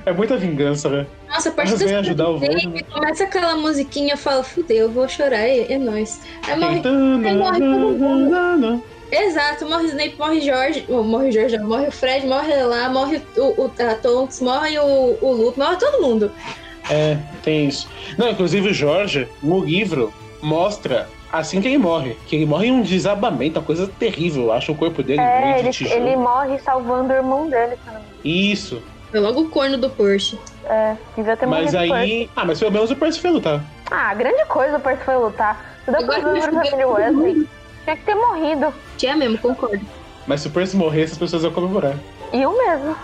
É 0.05 0.13
muita 0.13 0.37
vingança, 0.37 0.87
né? 0.87 1.05
Nossa, 1.27 1.49
a 1.49 1.51
parte 1.51 1.75
vêm 1.75 1.95
ajudar 1.95 2.29
o 2.29 2.39
Voldemort. 2.39 2.85
Começa 2.89 3.25
aquela 3.25 3.57
musiquinha, 3.57 4.13
eu 4.13 4.17
falo, 4.17 4.41
fudeu, 4.41 4.77
eu 4.77 4.89
vou 4.89 5.09
chorar, 5.09 5.41
é, 5.41 5.73
é 5.73 5.77
nóis. 5.77 6.21
Aí 6.47 6.57
morre. 6.57 6.75
Tentando. 6.75 7.27
aí 7.27 7.35
morre 7.35 7.59
todo 7.59 7.67
mundo. 7.67 8.29
não, 8.29 8.57
não. 8.57 8.83
Exato, 9.11 9.65
morre 9.67 9.83
o 9.83 9.87
Snape, 9.87 10.15
morre 10.17 10.39
Jorge. 10.39 10.85
oh, 10.87 11.03
morre 11.03 11.27
o 11.27 11.31
Jorge, 11.33 11.57
não, 11.57 11.67
morre 11.67 11.87
o 11.87 11.91
Fred, 11.91 12.25
morre 12.25 12.55
lá, 12.63 12.87
morre 12.89 13.21
o, 13.35 13.61
o 13.61 13.71
a 13.77 13.95
Tonks, 13.95 14.39
morre 14.39 14.79
o, 14.79 15.17
o 15.21 15.31
Luke, 15.33 15.59
morre 15.59 15.75
todo 15.75 16.01
mundo. 16.01 16.31
É, 16.89 17.17
tem 17.43 17.67
isso. 17.67 17.89
Não, 18.17 18.29
inclusive 18.29 18.69
o 18.69 18.73
Jorge, 18.73 19.27
no 19.41 19.63
livro, 19.63 20.13
mostra 20.41 21.07
assim 21.33 21.59
que 21.59 21.67
ele 21.67 21.77
morre. 21.77 22.15
Que 22.27 22.35
ele 22.37 22.45
morre 22.45 22.67
em 22.67 22.71
um 22.71 22.81
desabamento, 22.81 23.59
uma 23.59 23.65
coisa 23.65 23.87
terrível. 23.99 24.43
Eu 24.45 24.53
acho 24.53 24.71
o 24.71 24.75
corpo 24.75 25.01
dele 25.03 25.19
É, 25.19 25.45
muito 25.45 25.59
ele, 25.59 25.69
tijolo. 25.71 26.01
ele 26.07 26.15
morre 26.15 26.59
salvando 26.59 27.11
o 27.11 27.15
irmão 27.15 27.49
dele, 27.49 27.75
se. 27.83 28.01
Isso. 28.23 28.81
Foi 29.11 29.19
logo 29.19 29.41
o 29.41 29.49
corno 29.49 29.77
do 29.77 29.89
Porsche. 29.89 30.39
É, 30.65 30.95
devia 31.15 31.35
ter 31.35 31.45
Mas 31.45 31.75
aí. 31.75 32.29
Ah, 32.35 32.45
mas 32.45 32.59
pelo 32.59 32.71
menos 32.71 32.89
o 32.89 32.95
Percy 32.95 33.19
foi 33.19 33.31
lutar. 33.31 33.61
Ah, 33.91 34.13
grande 34.13 34.45
coisa 34.45 34.77
o 34.77 34.79
Percy 34.79 35.03
foi 35.03 35.15
lutar. 35.17 35.75
Tudo 35.85 35.97
Agora 35.97 36.19
depois 36.19 36.45
que 36.45 36.51
do 36.51 36.57
eu 36.57 36.63
família 36.65 36.87
Wesley. 36.87 37.47
Tinha 37.83 37.97
que 37.97 38.03
ter 38.05 38.15
morrido. 38.15 38.73
Tinha 38.97 39.15
mesmo, 39.15 39.37
concordo. 39.37 39.85
Mas 40.25 40.41
se 40.41 40.47
o 40.47 40.51
Percy 40.51 40.77
morresse, 40.77 41.13
as 41.13 41.17
pessoas 41.17 41.43
iam 41.43 41.51
comemorar. 41.51 41.95
E 42.31 42.41
eu 42.41 42.57
mesmo. 42.57 42.95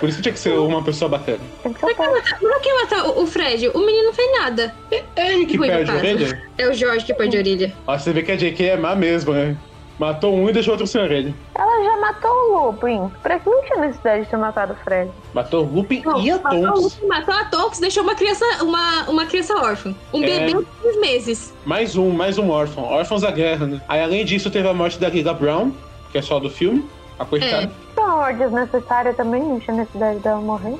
Por 0.00 0.08
isso 0.08 0.16
que 0.16 0.22
tinha 0.22 0.32
que 0.32 0.40
ser 0.40 0.54
uma 0.54 0.82
pessoa 0.82 1.10
bacana. 1.10 1.38
Pra 1.62 1.72
que 1.74 1.86
matar, 1.86 2.38
pra 2.38 2.60
que 2.60 2.72
matar 2.74 3.06
o, 3.06 3.22
o 3.22 3.26
Fred? 3.26 3.68
O 3.68 3.78
menino 3.84 4.04
não 4.06 4.12
fez 4.14 4.32
nada. 4.40 4.74
É 5.14 5.32
ele 5.34 5.44
que 5.44 5.58
perde 5.58 5.90
a 5.90 5.94
orelha? 5.94 6.42
É 6.56 6.66
o 6.68 6.72
Jorge 6.72 7.04
que 7.04 7.12
perde 7.12 7.36
a 7.36 7.40
orelha. 7.40 7.74
Ó, 7.86 7.96
você 7.98 8.10
vê 8.12 8.22
que 8.22 8.32
a 8.32 8.36
JK 8.36 8.64
é 8.70 8.76
má 8.78 8.96
mesmo, 8.96 9.34
né? 9.34 9.54
Matou 9.98 10.34
um 10.34 10.48
e 10.48 10.52
deixou 10.54 10.72
outro 10.72 10.86
sem 10.86 10.98
orelha. 11.02 11.34
Ela 11.54 11.84
já 11.84 11.96
matou 12.00 12.30
o 12.30 12.66
Lupin. 12.68 13.10
Pra 13.22 13.38
que 13.38 13.50
não 13.50 13.62
tinha 13.64 13.80
necessidade 13.80 14.24
de 14.24 14.30
ter 14.30 14.38
matado 14.38 14.72
o 14.72 14.76
Fred? 14.76 15.10
Matou 15.34 15.66
o 15.66 15.70
Lupin 15.70 16.00
Não, 16.06 16.18
e 16.18 16.30
a 16.30 16.38
matou 16.38 16.58
o 16.58 16.66
Tonks. 16.66 16.82
Luke, 16.82 17.06
Matou 17.06 17.34
a 17.34 17.44
Tonks, 17.44 17.80
deixou 17.80 18.02
uma 18.02 18.14
criança, 18.14 18.46
uma, 18.62 19.10
uma 19.10 19.26
criança 19.26 19.54
órfã. 19.58 19.94
Um 20.14 20.24
É. 20.24 20.26
bebê 20.26 20.54
de 20.58 20.66
seis 20.82 21.00
meses. 21.02 21.54
Mais 21.66 21.96
um, 21.96 22.08
mais 22.08 22.38
um 22.38 22.48
órfão. 22.48 22.84
Órfãos 22.84 23.20
da 23.20 23.30
guerra, 23.30 23.66
né? 23.66 23.82
Aí 23.86 24.00
além 24.00 24.24
disso 24.24 24.50
teve 24.50 24.66
a 24.66 24.72
morte 24.72 24.98
da 24.98 25.10
Lila 25.10 25.34
Brown, 25.34 25.70
que 26.10 26.16
é 26.16 26.22
só 26.22 26.38
do 26.40 26.48
filme. 26.48 26.88
A 27.20 27.24
coitada. 27.26 27.70
Foi 27.94 28.02
uma 28.04 28.16
morte 28.16 28.38
desnecessária 28.38 29.12
também, 29.12 29.42
não 29.42 29.60
tinha 29.60 29.76
necessidade 29.76 30.18
dela 30.20 30.40
morrer. 30.40 30.74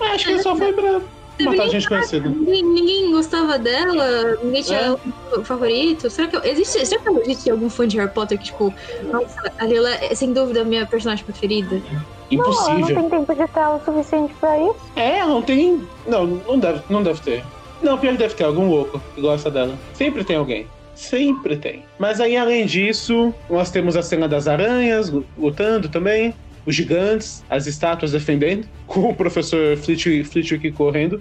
É, 0.00 0.06
acho 0.08 0.26
que 0.26 0.42
só 0.42 0.56
foi 0.56 0.72
pra 0.72 1.00
matar 1.44 1.68
gente 1.68 1.88
conhecida. 1.88 2.28
Ninguém, 2.28 3.12
gostava 3.12 3.56
dela, 3.60 4.36
ninguém 4.42 4.62
tinha 4.62 4.80
É. 4.80 5.38
um 5.38 5.44
favorito. 5.44 6.10
Será 6.10 6.26
que 6.26 6.48
existe, 6.48 6.84
será 6.84 7.00
que 7.00 7.10
existe 7.20 7.48
algum 7.48 7.70
fã 7.70 7.86
de 7.86 7.96
Harry 7.96 8.10
Potter 8.10 8.36
que, 8.38 8.46
tipo, 8.46 8.74
nossa, 9.04 9.52
a 9.56 9.64
Lila 9.64 9.88
é 9.90 10.12
sem 10.16 10.32
dúvida 10.32 10.62
a 10.62 10.64
minha 10.64 10.84
personagem 10.84 11.24
preferida? 11.24 11.76
Não, 11.76 11.82
ela 11.84 12.00
não 12.32 12.80
Impossível. 12.80 12.96
tem 12.96 13.10
tempo 13.10 13.32
de 13.34 13.46
tela 13.52 13.76
o 13.76 13.84
suficiente 13.84 14.34
pra 14.40 14.58
isso. 14.58 14.76
É, 14.96 15.24
não 15.24 15.40
tem. 15.42 15.86
Não, 16.08 16.26
não 16.26 16.58
deve, 16.58 16.82
não 16.90 17.02
deve 17.04 17.20
ter. 17.20 17.44
Não, 17.80 17.96
pior 17.98 18.12
que 18.12 18.18
deve 18.18 18.34
ter 18.34 18.44
algum 18.44 18.68
louco 18.68 19.00
que 19.14 19.20
gosta 19.20 19.48
dela. 19.48 19.78
Sempre 19.92 20.24
tem 20.24 20.34
alguém. 20.36 20.66
Sempre 20.94 21.56
tem. 21.56 21.82
Mas 21.98 22.20
aí, 22.20 22.36
além 22.36 22.66
disso, 22.66 23.34
nós 23.50 23.70
temos 23.70 23.96
a 23.96 24.02
cena 24.02 24.28
das 24.28 24.46
aranhas 24.46 25.10
lu- 25.10 25.24
lutando 25.36 25.88
também. 25.88 26.32
Os 26.66 26.74
gigantes, 26.74 27.44
as 27.50 27.66
estátuas 27.66 28.12
defendendo, 28.12 28.66
com 28.86 29.10
o 29.10 29.14
professor 29.14 29.76
Flitwick, 29.76 30.24
Flitwick 30.24 30.72
correndo. 30.72 31.20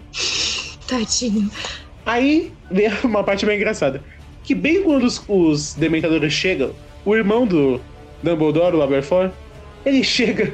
Tadinho. 0.87 1.49
Aí 2.05 2.51
vem 2.71 2.89
uma 3.03 3.23
parte 3.23 3.45
bem 3.45 3.57
engraçada. 3.57 4.03
Que 4.43 4.53
bem 4.53 4.83
quando 4.83 5.03
os, 5.03 5.23
os 5.27 5.73
dementadores 5.73 6.33
chegam, 6.33 6.71
o 7.05 7.15
irmão 7.15 7.45
do 7.47 7.79
Dumbledore, 8.21 8.75
o 8.75 8.81
Aberforth, 8.81 9.31
ele 9.85 10.03
chega 10.03 10.53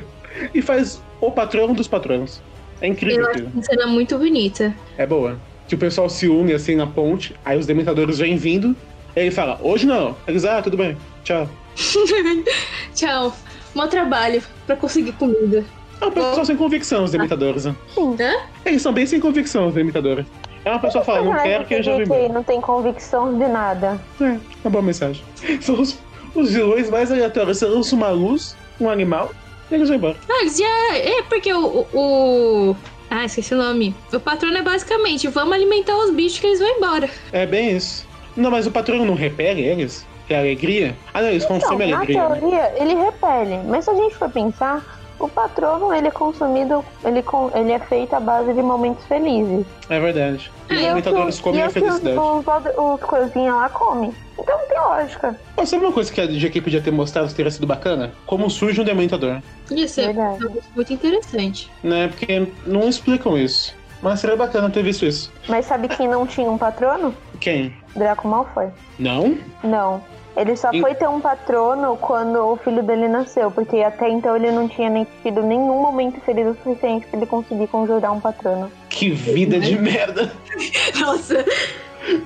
e 0.53 0.61
faz 0.61 1.01
o 1.19 1.31
patrão 1.31 1.73
dos 1.73 1.87
patrões. 1.87 2.41
É 2.81 2.87
incrível 2.87 3.25
Eu 3.25 3.29
acho 3.31 3.43
uma 3.45 3.63
cena 3.63 3.87
muito 3.87 4.17
bonita. 4.17 4.73
É 4.97 5.05
boa. 5.05 5.39
Que 5.67 5.75
o 5.75 5.77
pessoal 5.77 6.09
se 6.09 6.27
une 6.27 6.53
assim 6.53 6.75
na 6.75 6.87
ponte, 6.87 7.35
aí 7.43 7.57
os 7.57 7.65
dementadores 7.65 8.19
vêm 8.19 8.37
vindo, 8.37 8.75
Ele 9.15 9.31
fala, 9.31 9.59
hoje 9.61 9.85
não. 9.85 10.15
Eles, 10.27 10.45
ah, 10.45 10.61
tudo 10.61 10.77
bem, 10.77 10.97
tchau. 11.23 11.47
Tchau. 12.95 13.35
Mó 13.73 13.87
trabalho 13.87 14.41
pra 14.65 14.75
conseguir 14.75 15.11
comida. 15.13 15.63
É 16.01 16.05
uma 16.05 16.11
pessoa 16.11 16.45
sem 16.45 16.55
convicção, 16.55 17.03
os 17.03 17.11
demitadores. 17.11 17.65
né? 17.65 17.75
Hã? 17.97 18.33
Eles 18.65 18.81
são 18.81 18.93
bem 18.93 19.05
sem 19.05 19.19
convicção, 19.19 19.67
os 19.67 19.73
demitadores. 19.73 20.25
É 20.65 20.71
uma 20.71 20.79
pessoa 20.79 21.03
fala, 21.03 21.21
não 21.23 21.41
quero 21.41 21.65
que 21.65 21.73
eu 21.75 21.83
já 21.83 21.95
embora. 21.97 22.29
não 22.29 22.43
tem 22.43 22.59
convicção 22.61 23.37
de 23.37 23.47
nada. 23.47 23.99
É, 24.21 24.37
uma 24.63 24.71
boa 24.71 24.81
mensagem. 24.81 25.23
São 25.61 25.79
os, 25.79 25.97
os 26.35 26.51
vilões 26.51 26.89
mais 26.89 27.11
aleatórios. 27.11 27.57
Você 27.57 27.65
lança 27.65 27.95
uma 27.95 28.09
luz, 28.09 28.55
um 28.79 28.89
animal, 28.89 29.31
e 29.71 29.75
eles 29.75 29.87
vão 29.87 29.97
embora. 29.97 30.15
Ah, 30.29 30.41
eles 30.41 30.57
já. 30.57 30.95
É 30.97 31.21
porque 31.23 31.53
o, 31.53 31.85
o, 31.93 32.69
o- 32.71 32.75
Ah, 33.09 33.25
esqueci 33.25 33.53
o 33.53 33.57
nome. 33.57 33.95
O 34.11 34.19
patrono 34.19 34.57
é 34.57 34.61
basicamente: 34.61 35.27
vamos 35.29 35.53
alimentar 35.53 35.95
os 35.97 36.11
bichos 36.11 36.39
que 36.39 36.47
eles 36.47 36.59
vão 36.59 36.69
embora. 36.77 37.09
É 37.31 37.45
bem 37.45 37.75
isso. 37.77 38.05
Não, 38.39 38.49
mas 38.49 38.65
o 38.65 38.71
patrão 38.71 39.05
não 39.05 39.15
repele 39.15 39.61
eles? 39.61 40.05
Que 40.27 40.33
é 40.33 40.39
alegria? 40.39 40.95
Ah, 41.13 41.21
não, 41.21 41.29
eles 41.29 41.43
Então, 41.43 41.59
consomem 41.59 41.89
na 41.91 41.97
alegria. 41.97 42.29
né? 42.29 42.39
teoria, 42.39 42.73
ele 42.77 42.95
repele. 42.95 43.59
Mas 43.67 43.85
se 43.85 43.91
a 43.91 43.95
gente 43.95 44.15
for 44.15 44.29
pensar, 44.29 44.99
o 45.19 45.27
patrono, 45.27 45.91
ele 45.93 46.07
é 46.07 46.11
consumido, 46.11 46.85
ele, 47.03 47.21
com, 47.23 47.51
ele 47.53 47.71
é 47.73 47.79
feito 47.79 48.13
à 48.13 48.19
base 48.19 48.53
de 48.53 48.61
momentos 48.61 49.03
felizes. 49.05 49.65
É 49.89 49.99
verdade. 49.99 50.49
Os 50.69 50.71
E 50.71 50.73
é 50.73 50.77
o 50.77 50.79
que 50.81 51.01
demitadores 51.01 51.35
os- 51.35 51.41
comem 51.41 51.59
e 51.59 51.61
é 51.63 51.65
a 51.65 51.69
o 51.69 51.73
que 51.73 51.79
os, 51.79 51.85
felicidade. 51.85 52.17
os, 52.19 52.77
os 52.77 53.01
coisinhas 53.01 53.55
lá 53.55 53.69
comem. 53.69 54.13
Então 54.37 54.57
não 54.57 54.67
tem 54.67 54.79
lógica. 54.79 55.35
Pô, 55.55 55.65
sabe 55.65 55.83
uma 55.83 55.91
coisa 55.91 56.13
que 56.13 56.21
a 56.21 56.27
GQ 56.27 56.61
podia 56.61 56.79
ter 56.79 56.91
mostrado 56.91 57.27
que 57.27 57.33
teria 57.35 57.51
sido 57.51 57.67
bacana? 57.67 58.13
Como 58.25 58.49
surge 58.49 58.79
um 58.79 58.85
dementador. 58.85 59.41
Isso 59.71 59.99
é 59.99 60.13
Verdade. 60.13 60.47
muito 60.75 60.93
interessante. 60.93 61.69
Né? 61.83 62.07
Porque 62.07 62.47
não 62.65 62.87
explicam 62.87 63.37
isso. 63.37 63.75
Mas 64.01 64.19
seria 64.19 64.35
bacana 64.35 64.69
ter 64.69 64.83
visto 64.83 65.05
isso. 65.05 65.31
Mas 65.47 65.65
sabe 65.65 65.87
quem 65.87 66.07
não 66.07 66.25
tinha 66.25 66.49
um 66.49 66.57
patrono? 66.57 67.13
Quem? 67.39 67.73
Draco 67.95 68.27
Malfoy. 68.27 68.67
Não? 68.97 69.37
Não. 69.63 70.01
Ele 70.37 70.55
só 70.55 70.69
E- 70.71 70.79
foi 70.79 70.95
ter 70.95 71.07
um 71.09 71.19
patrono 71.19 71.97
quando 71.97 72.37
o 72.39 72.55
filho 72.57 72.81
dele 72.81 73.09
nasceu, 73.09 73.51
porque 73.51 73.77
até 73.81 74.07
então 74.09 74.35
ele 74.35 74.51
não 74.51 74.69
tinha 74.69 74.89
nem 74.89 75.05
tido 75.21 75.41
nenhum 75.43 75.81
momento 75.81 76.21
feliz 76.21 76.47
o 76.47 76.53
suficiente 76.53 77.05
pra 77.07 77.17
ele 77.17 77.25
conseguir 77.25 77.67
conjurar 77.67 78.13
um 78.13 78.21
patrono. 78.21 78.71
Que 78.89 79.09
vida 79.09 79.59
de 79.59 79.77
merda. 79.77 80.31
Nossa, 80.99 81.43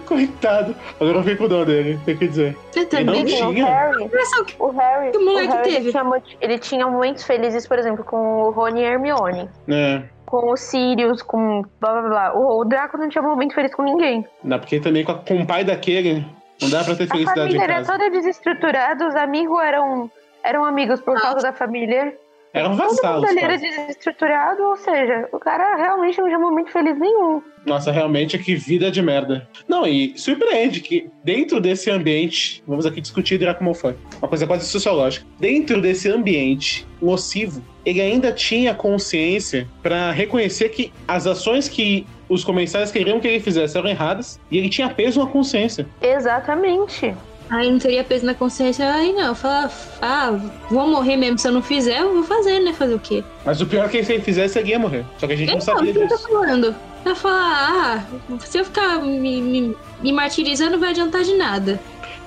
Coitado. 0.05 0.75
Agora 0.99 1.17
eu 1.17 1.23
fiquei 1.23 1.35
com 1.35 1.47
dó 1.47 1.65
dele, 1.65 1.99
tem 2.05 2.15
que 2.15 2.27
dizer. 2.27 2.55
eu 2.75 2.87
também. 2.87 3.05
não 3.05 3.13
Porque 3.15 3.33
o 3.43 3.53
tinha? 3.53 3.65
Harry, 3.65 4.03
o 4.05 4.09
que 4.45 4.55
o 4.59 4.69
Harry, 4.69 5.11
Que 5.11 5.17
moleque 5.17 5.47
o 5.47 5.51
Harry 5.51 5.63
teve? 5.73 5.91
Tinha, 5.91 6.23
ele 6.41 6.59
tinha 6.59 6.87
momentos 6.87 7.23
felizes, 7.23 7.67
por 7.67 7.79
exemplo, 7.79 8.03
com 8.03 8.43
o 8.43 8.51
Rony 8.51 8.81
e 8.81 8.83
Hermione. 8.85 9.49
É. 9.67 10.03
Com 10.33 10.51
o 10.51 10.57
Sirius, 10.57 11.21
com 11.21 11.61
blá 11.79 11.91
blá 12.01 12.09
blá. 12.09 12.33
O, 12.33 12.61
o 12.61 12.65
Draco 12.65 12.97
não 12.97 13.07
tinha 13.07 13.21
momento 13.21 13.53
feliz 13.53 13.71
com 13.75 13.83
ninguém. 13.83 14.25
Não, 14.43 14.57
porque 14.57 14.79
também 14.79 15.03
com, 15.05 15.11
a- 15.11 15.19
com 15.19 15.37
o 15.41 15.45
pai 15.45 15.63
daquele, 15.63 16.25
não 16.59 16.71
dá 16.71 16.83
pra 16.83 16.95
ter 16.95 17.03
A 17.03 17.07
felicidade 17.07 17.39
em 17.55 17.59
família 17.59 17.63
era 17.75 17.85
toda 17.85 18.09
desestruturada, 18.09 19.07
os 19.07 19.15
amigos 19.15 19.61
eram, 19.61 20.09
eram 20.43 20.65
amigos 20.65 20.99
por 21.01 21.21
causa 21.21 21.37
da 21.43 21.53
família. 21.53 22.17
Era 22.53 22.69
um 22.69 22.77
Todo 22.77 22.99
era 23.25 23.57
quase. 23.57 23.61
desestruturado, 23.67 24.61
ou 24.61 24.75
seja, 24.77 25.27
o 25.31 25.39
cara 25.39 25.75
realmente 25.75 26.19
não 26.19 26.27
tinha 26.27 26.37
momento 26.37 26.71
feliz 26.71 26.99
nenhum. 26.99 27.41
Nossa, 27.65 27.91
realmente, 27.91 28.37
que 28.37 28.55
vida 28.55 28.91
de 28.91 29.01
merda. 29.01 29.47
Não, 29.67 29.87
e 29.87 30.13
surpreende 30.15 30.79
que 30.79 31.09
dentro 31.23 31.59
desse 31.59 31.89
ambiente, 31.89 32.63
vamos 32.67 32.85
aqui 32.85 33.01
discutir 33.01 33.39
Draco 33.39 33.63
Malfoy, 33.63 33.95
uma 34.19 34.27
coisa 34.27 34.45
quase 34.45 34.67
sociológica. 34.67 35.25
Dentro 35.39 35.81
desse 35.81 36.09
ambiente 36.09 36.85
nocivo, 37.01 37.63
ele 37.83 37.99
ainda 37.99 38.31
tinha 38.31 38.75
consciência 38.75 39.67
pra 39.81 40.11
reconhecer 40.11 40.69
que 40.69 40.93
as 41.07 41.25
ações 41.25 41.67
que 41.67 42.05
os 42.29 42.43
comensais 42.43 42.91
queriam 42.91 43.19
que 43.19 43.27
ele 43.27 43.39
fizesse 43.39 43.77
eram 43.77 43.89
erradas 43.89 44.39
e 44.51 44.57
ele 44.59 44.69
tinha 44.69 44.89
peso 44.89 45.19
na 45.19 45.25
consciência. 45.25 45.87
Exatamente. 46.01 47.15
Aí 47.53 47.71
não 47.71 47.77
teria 47.77 48.03
peso 48.03 48.25
na 48.25 48.33
consciência. 48.33 48.91
Aí 48.91 49.13
não, 49.13 49.35
fala, 49.35 49.69
ah, 50.01 50.31
vou 50.71 50.87
morrer 50.87 51.15
mesmo. 51.15 51.37
Se 51.37 51.47
eu 51.47 51.51
não 51.51 51.61
fizer, 51.61 51.99
eu 51.99 52.11
vou 52.11 52.23
fazer, 52.23 52.59
né? 52.59 52.73
Fazer 52.73 52.95
o 52.95 52.99
quê? 52.99 53.23
Mas 53.45 53.61
o 53.61 53.67
pior 53.67 53.85
é 53.85 53.89
que 53.89 54.03
se 54.03 54.13
ele 54.13 54.23
fizesse, 54.23 54.57
ele 54.57 54.71
ia 54.71 54.79
morrer. 54.79 55.05
Só 55.19 55.27
que 55.27 55.33
a 55.33 55.35
gente 55.35 55.51
não 55.51 55.59
Então, 55.59 55.75
o 55.75 55.77
sabia 55.77 55.93
que 55.93 55.99
eu 55.99 56.07
tô 56.07 56.17
falando? 56.17 56.75
Vai 57.05 57.13
falar, 57.13 58.07
ah, 58.09 58.37
se 58.39 58.57
eu 58.57 58.65
ficar 58.65 58.99
me, 59.03 59.39
me, 59.39 59.75
me 60.01 60.11
martirizando, 60.11 60.71
não 60.71 60.79
vai 60.79 60.89
adiantar 60.89 61.21
de 61.21 61.35
nada. 61.35 61.79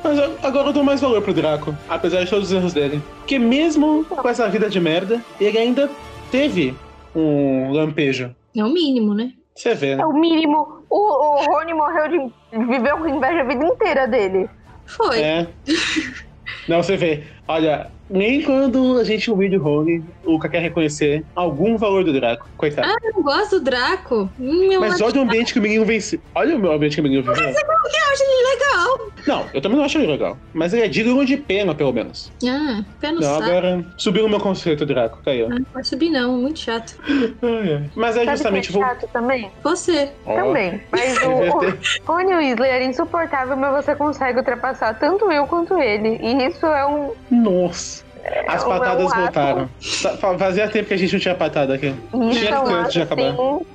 Mas 0.05 0.17
agora 0.45 0.69
eu 0.69 0.73
dou 0.73 0.85
mais 0.85 1.01
valor 1.01 1.21
pro 1.21 1.35
Draco, 1.35 1.75
apesar 1.89 2.23
de 2.23 2.31
todos 2.31 2.53
os 2.53 2.57
erros 2.57 2.73
dele. 2.73 3.03
Porque 3.19 3.37
mesmo 3.37 4.05
com 4.05 4.29
essa 4.29 4.49
vida 4.49 4.71
de 4.71 4.79
merda, 4.79 5.21
ele 5.41 5.59
ainda 5.59 5.91
teve 6.31 6.73
um 7.17 7.73
lampejo. 7.73 8.33
É 8.57 8.63
o 8.65 8.73
mínimo, 8.73 9.13
né? 9.13 9.33
Você 9.57 9.75
vê, 9.75 9.97
né? 9.97 10.03
É 10.05 10.07
o 10.07 10.13
mínimo. 10.13 10.85
O, 10.89 10.99
o 10.99 11.45
Rony 11.47 11.75
morreu 11.75 12.09
de. 12.09 12.67
viveu 12.67 12.99
com 12.99 13.09
inveja 13.09 13.41
a 13.41 13.45
vida 13.45 13.65
inteira 13.65 14.07
dele. 14.07 14.49
Foi. 14.87 15.21
É. 15.21 15.49
Não, 16.69 16.83
você 16.83 16.97
vê. 16.97 17.25
Olha, 17.49 17.89
nem 18.11 18.43
quando 18.43 18.99
a 18.99 19.05
gente 19.05 19.31
humilha 19.31 19.59
o 19.59 19.63
Rony, 19.63 20.03
o 20.25 20.33
Luca 20.33 20.49
quer 20.49 20.61
reconhecer 20.61 21.25
algum 21.35 21.77
valor 21.77 22.05
do 22.05 22.13
Draco. 22.13 22.49
Coitado. 22.57 22.89
Eu 23.05 23.13
não 23.15 23.23
gosto 23.23 23.59
do 23.59 23.65
Draco. 23.65 24.29
Hum, 24.39 24.73
eu, 24.73 24.81
Mas 24.81 25.01
olha 25.01 25.19
o 25.21 25.23
ambiente 25.23 25.53
que 25.53 25.59
o 25.59 25.63
menino 25.63 25.85
vence. 25.85 26.21
Olha 26.35 26.57
o 26.57 26.73
ambiente 26.73 26.95
que 26.95 27.01
o 27.01 27.05
menino 27.05 27.23
viveu. 27.23 27.45
eu 27.49 27.53
acho 27.53 28.23
ele 28.23 28.49
legal. 28.57 29.07
Não, 29.27 29.45
eu 29.53 29.61
também 29.61 29.77
não 29.79 29.85
acho 29.85 29.99
ele 29.99 30.07
legal. 30.07 30.39
Mas 30.55 30.73
ele 30.73 30.83
é 30.85 30.89
digno 30.89 31.25
de 31.25 31.37
pena, 31.37 31.75
pelo 31.75 31.93
menos. 31.93 32.31
Ah, 32.49 32.85
pé 33.01 33.11
no 33.11 33.21
Não, 33.21 33.23
saco. 33.39 33.43
agora 33.45 33.85
subiu 33.97 34.23
no 34.25 34.29
meu 34.29 34.39
conceito, 34.41 34.87
Draco. 34.87 35.19
Tá 35.25 35.33
aí, 35.33 35.43
ó. 35.43 35.47
Ah, 35.47 35.59
não 35.59 35.67
vai 35.75 35.83
subir 35.85 36.11
não, 36.11 36.37
muito 36.39 36.61
chato. 36.61 36.97
Ai, 37.09 37.73
ai. 37.75 37.91
Mas 37.97 38.17
é 38.17 38.21
Sabe 38.25 38.37
justamente. 38.37 38.73
quem 38.73 38.81
é 38.81 38.85
vou- 38.85 38.95
chato 38.95 39.09
também? 39.13 39.51
Você. 39.65 40.11
Ó, 40.25 40.35
Também. 40.37 40.81
Mas 40.93 41.17
o, 41.27 41.29
o 41.31 42.13
Rony 42.13 42.35
Weasley 42.35 42.71
era 42.71 42.85
insuportável, 42.85 43.57
mas 43.57 43.85
você 43.85 43.97
consegue 43.97 44.39
ultrapassar 44.39 44.95
tanto 44.95 45.31
eu 45.33 45.45
quanto 45.49 45.77
ele. 45.81 46.19
E 46.23 46.47
isso 46.47 46.65
é 46.65 46.87
um. 46.87 47.13
Nossa. 47.43 48.05
As 48.49 48.65
um 48.65 48.69
patadas 48.69 49.15
voltaram. 49.15 49.69
Fa- 49.81 50.37
Fazia 50.39 50.69
tempo 50.69 50.89
que 50.89 50.95
a 50.95 50.97
gente 50.97 51.13
não 51.13 51.21
tinha 51.21 51.35
patada 51.35 51.75
aqui. 51.75 51.87
Isso 51.89 52.41
Tinha 52.41 52.63
que 52.65 52.73
antes 52.73 52.93
de 52.93 53.03
acabar. 53.03 53.23
assim, 53.31 53.67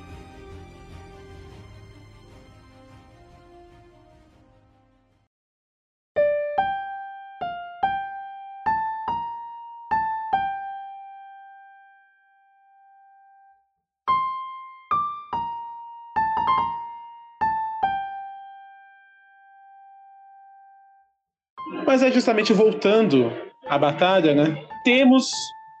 Mas 21.86 22.02
é 22.02 22.10
justamente 22.10 22.52
voltando 22.52 23.30
à 23.68 23.78
batalha, 23.78 24.34
né? 24.34 24.56
Temos 24.84 25.30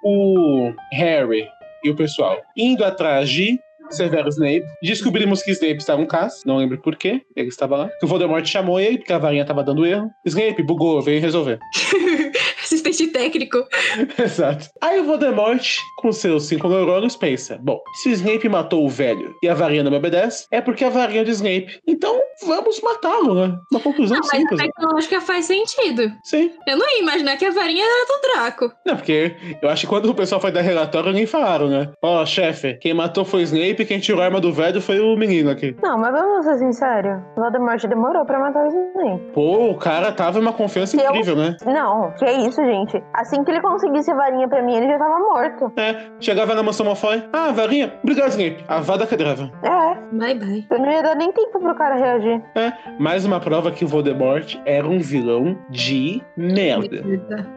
o 0.02 0.72
Harry 0.92 1.46
e 1.84 1.90
o 1.90 1.96
pessoal 1.96 2.40
indo 2.56 2.84
atrás 2.84 3.28
de 3.28 3.58
Severo 3.90 4.28
Snape. 4.28 4.64
Descobrimos 4.82 5.42
que 5.42 5.50
Snape 5.50 5.76
estava 5.76 6.00
um 6.00 6.06
caso, 6.06 6.42
não 6.46 6.56
lembro 6.56 6.78
por 6.78 6.96
quê, 6.96 7.22
ele 7.36 7.48
estava 7.48 7.76
lá. 7.76 7.88
Que 7.98 8.04
o 8.04 8.08
Voldemort 8.08 8.44
chamou 8.46 8.80
ele, 8.80 8.98
porque 8.98 9.12
a 9.12 9.18
varinha 9.18 9.42
estava 9.42 9.62
dando 9.62 9.86
erro. 9.86 10.10
Snape 10.24 10.62
bugou, 10.62 11.00
veio 11.02 11.20
resolver. 11.20 11.58
Assistente 12.92 13.12
técnico. 13.12 13.58
Exato. 14.18 14.66
Aí 14.80 15.00
o 15.00 15.04
Voldemort, 15.04 15.66
com 15.96 16.12
seus 16.12 16.44
cinco 16.46 16.68
neurônios, 16.68 17.16
pensa: 17.16 17.58
bom, 17.60 17.80
se 18.02 18.10
o 18.10 18.12
Snape 18.12 18.48
matou 18.48 18.84
o 18.84 18.88
velho 18.88 19.34
e 19.42 19.48
a 19.48 19.54
varinha 19.54 19.82
não 19.82 19.90
me 19.90 19.96
obedece, 19.96 20.46
é 20.50 20.60
porque 20.60 20.84
a 20.84 20.90
varinha 20.90 21.22
é 21.22 21.24
de 21.24 21.30
Snape. 21.30 21.80
Então 21.86 22.20
vamos 22.46 22.80
matá-lo, 22.80 23.34
né? 23.34 23.56
Uma 23.70 23.80
conclusão 23.80 24.16
Não, 24.18 24.22
mas 24.26 24.34
a 24.34 24.36
simples. 24.38 24.60
né? 24.60 24.66
tecnológica 24.66 25.20
faz 25.20 25.46
sentido. 25.46 26.12
Sim. 26.24 26.50
Eu 26.66 26.76
não 26.76 26.86
ia 26.90 27.00
imaginar 27.02 27.36
que 27.36 27.44
a 27.44 27.50
varinha 27.50 27.84
era 27.84 28.06
do 28.06 28.20
Draco. 28.28 28.72
Não, 28.86 28.96
porque 28.96 29.34
eu 29.62 29.68
acho 29.68 29.82
que 29.82 29.86
quando 29.86 30.06
o 30.10 30.14
pessoal 30.14 30.40
foi 30.40 30.50
dar 30.52 30.60
relatório, 30.60 31.12
nem 31.12 31.26
falaram, 31.26 31.68
né? 31.68 31.90
Ó, 32.02 32.24
chefe, 32.26 32.74
quem 32.74 32.94
matou 32.94 33.24
foi 33.24 33.40
o 33.40 33.44
Snape, 33.44 33.84
quem 33.86 33.98
tirou 34.00 34.20
a 34.20 34.24
arma 34.26 34.40
do 34.40 34.52
velho 34.52 34.80
foi 34.80 35.00
o 35.00 35.16
menino 35.16 35.50
aqui. 35.50 35.74
Não, 35.82 35.98
mas 35.98 36.12
vamos 36.12 36.44
ser 36.44 36.58
sinceros. 36.58 37.20
O 37.36 37.40
Voldemort 37.40 37.82
demorou 37.86 38.24
pra 38.24 38.38
matar 38.38 38.64
o 38.64 38.68
Snape. 38.68 39.32
Pô, 39.32 39.70
o 39.70 39.78
cara 39.78 40.12
tava 40.12 40.38
em 40.38 40.42
uma 40.42 40.52
confiança 40.52 40.96
Eu- 40.96 41.10
incrível, 41.10 41.36
né? 41.36 41.56
Não, 41.64 42.12
que 42.18 42.24
isso, 42.24 42.62
gente. 42.64 42.81
Assim 43.14 43.42
que 43.44 43.50
ele 43.50 43.60
conseguisse 43.60 44.10
a 44.10 44.14
varinha 44.14 44.48
pra 44.48 44.62
mim, 44.62 44.76
ele 44.76 44.86
já 44.88 44.98
tava 44.98 45.18
morto. 45.18 45.72
É, 45.76 46.06
chegava 46.20 46.54
na 46.54 46.62
mansão 46.62 46.86
Malfoy. 46.86 47.22
Ah, 47.32 47.52
varinha, 47.52 47.92
obrigado, 48.02 48.30
Snape. 48.30 48.64
A 48.68 48.80
vada 48.80 49.06
quebrava. 49.06 49.50
É, 49.62 49.92
Bye, 50.12 50.34
bye. 50.34 50.66
eu 50.70 50.78
não 50.78 50.90
ia 50.90 51.02
dar 51.02 51.14
nem 51.14 51.32
tempo 51.32 51.58
pro 51.58 51.74
cara 51.74 51.94
reagir. 51.94 52.42
É, 52.54 52.72
mais 52.98 53.24
uma 53.24 53.40
prova 53.40 53.70
que 53.70 53.84
o 53.84 53.88
Voldemort 53.88 54.56
era 54.66 54.86
um 54.86 54.98
vilão 54.98 55.56
de 55.70 56.22
merda. 56.36 57.02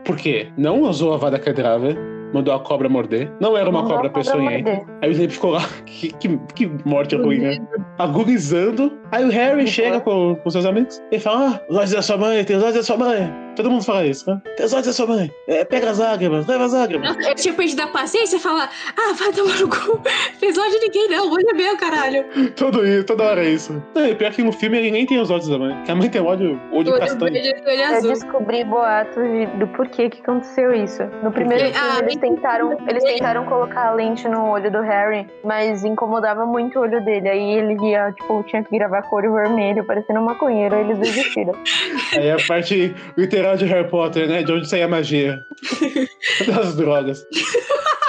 Por 0.03 0.15
quê? 0.17 0.49
Não 0.57 0.81
usou 0.81 1.13
a 1.13 1.17
vada 1.17 1.39
quebrava, 1.39 1.89
mandou 2.35 2.53
a 2.53 2.59
cobra 2.59 2.87
morder. 2.89 3.31
Não 3.39 3.55
era 3.57 3.69
uma 3.69 3.81
Mandou 3.81 3.97
a 3.97 4.09
cobra 4.09 4.23
cobra 4.23 4.37
morder. 4.39 4.83
Aí 5.01 5.09
o 5.09 5.11
Snape 5.13 5.33
ficou 5.33 5.51
lá, 5.51 5.61
que, 5.85 6.11
que, 6.13 6.37
que 6.53 6.71
morte 6.85 7.15
ruim, 7.15 7.39
né? 7.39 7.57
Agonizando. 7.97 8.91
Aí 9.11 9.23
o 9.25 9.29
Harry 9.31 9.61
Uhum. 9.61 9.67
chega 9.67 9.99
com, 10.01 10.35
com 10.35 10.49
seus 10.49 10.65
amigos 10.65 11.01
e 11.11 11.19
fala: 11.19 11.55
Ah, 11.55 11.61
os 11.69 11.77
olhos 11.77 11.91
da 11.91 12.01
sua 12.01 12.17
mãe, 12.17 12.43
tem 12.43 12.55
os 12.57 12.63
olhos 12.63 12.75
da 12.75 12.83
sua 12.83 12.97
mãe. 12.97 13.33
Todo 13.55 13.71
mundo 13.71 13.85
fala 13.85 14.05
isso, 14.05 14.29
né? 14.29 14.41
Tem 14.57 14.65
os 14.65 14.73
olhos 14.73 14.85
da 14.85 14.91
sua 14.91 15.07
mãe. 15.07 15.31
É, 15.47 15.63
pega 15.63 15.89
as 15.89 15.97
lágrimas, 15.97 16.45
leva 16.45 16.65
as 16.65 16.73
lágrimas. 16.73 17.15
Eu 17.25 17.35
tinha 17.35 17.53
perdido 17.53 17.81
a 17.83 17.87
paciência 17.87 18.35
e 18.35 18.39
falar, 18.39 18.69
ah, 18.97 19.13
vai 19.17 19.31
tomar 19.31 19.57
no 19.59 19.69
cu. 19.69 20.01
Fez 20.39 20.57
ódio 20.57 20.71
de 20.71 20.79
ninguém, 20.87 21.07
não. 21.09 21.31
Olha 21.31 21.53
meu, 21.53 21.77
caralho. 21.77 22.25
Tudo 22.57 22.85
isso, 22.85 23.05
toda 23.05 23.23
hora 23.23 23.45
é 23.45 23.49
isso. 23.49 23.81
Não, 23.95 24.05
e 24.07 24.13
pior 24.13 24.31
que 24.33 24.43
no 24.43 24.51
filme 24.51 24.77
ele 24.77 24.91
nem 24.91 25.05
tem 25.05 25.19
os 25.21 25.29
olhos 25.31 25.47
da 25.47 25.57
mãe. 25.57 25.73
Que 25.85 25.91
a 25.91 25.95
mãe 25.95 26.09
tem 26.09 26.19
olho, 26.21 26.59
olho 26.73 26.91
Olho 26.91 26.99
castanho. 26.99 27.33
e 27.33 27.39
olho 27.39 27.81
Eu 27.95 28.01
descobri 28.01 28.65
boatos 28.65 29.23
de- 29.23 29.45
do 29.57 29.67
porquê 29.67 30.09
que 30.09 30.19
aconteceu 30.21 30.73
isso. 30.73 31.03
No 31.23 31.31
primeiro 31.31 31.63
quê? 31.65 31.71
filme, 31.73 31.89
Ah, 31.97 32.01
tentaram, 32.25 32.77
eles 32.87 33.03
tentaram 33.03 33.45
colocar 33.45 33.89
a 33.89 33.91
lente 33.91 34.27
no 34.27 34.49
olho 34.49 34.71
do 34.71 34.81
Harry, 34.81 35.27
mas 35.43 35.83
incomodava 35.83 36.45
muito 36.45 36.79
o 36.79 36.81
olho 36.81 37.03
dele. 37.05 37.29
Aí 37.29 37.53
ele 37.53 37.77
ia, 37.87 38.11
tipo, 38.11 38.43
tinha 38.43 38.63
que 38.63 38.75
gravar 38.75 39.03
com 39.03 39.15
olho 39.15 39.33
vermelho, 39.33 39.85
parecendo 39.85 40.19
um 40.19 40.23
maconheiro, 40.23 40.75
aí 40.75 40.81
eles 40.81 40.97
desistiram. 40.97 41.53
Aí 42.17 42.31
a 42.31 42.37
parte 42.47 42.95
literal 43.17 43.57
de 43.57 43.65
Harry 43.65 43.89
Potter, 43.89 44.27
né? 44.27 44.41
De 44.43 44.51
onde 44.51 44.67
sai 44.67 44.81
a 44.81 44.87
magia. 44.87 45.39
Das 46.47 46.75
drogas. 46.75 47.23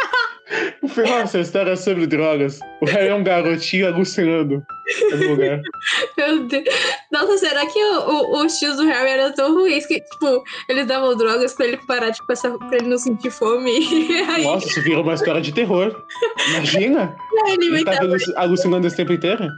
O 0.83 0.87
filme, 0.89 1.11
nossa, 1.11 1.39
a 1.39 1.41
história 1.41 1.73
é 1.73 1.77
sobre 1.77 2.07
drogas. 2.07 2.61
O 2.81 2.87
Harry 2.87 3.09
é 3.09 3.15
um 3.15 3.25
garotinho 3.25 3.89
alucinando 3.89 4.63
no 5.11 5.29
lugar. 5.31 5.61
Meu 6.17 6.45
Deus. 6.47 6.65
Nossa, 7.11 7.39
será 7.39 7.67
que 7.67 7.79
o- 7.79 8.09
o- 8.11 8.45
os 8.45 8.57
tios 8.59 8.77
do 8.77 8.85
Harry 8.85 9.11
eram 9.11 9.33
tão 9.35 9.53
ruins 9.55 9.85
que, 9.87 10.01
tipo, 10.01 10.45
eles 10.69 10.87
davam 10.87 11.17
drogas 11.17 11.53
pra 11.55 11.67
ele 11.67 11.79
parar, 11.89 12.13
tipo, 12.13 12.31
essa, 12.33 12.49
pra 12.57 12.77
ele 12.77 12.87
não 12.89 12.99
sentir 12.99 13.31
fome? 13.31 13.73
Aí 14.31 14.45
Nossa, 14.45 14.69
isso 14.69 14.81
vira 14.83 15.01
uma 15.01 15.15
história 15.15 15.41
de 15.41 15.53
terror. 15.53 15.95
Imagina! 16.51 17.17
ele 17.49 17.67
Ele 17.67 17.85
tá 17.85 17.99
alucinando 18.37 18.87
esse 18.87 18.97
tempo 18.97 19.13
inteiro. 19.13 19.49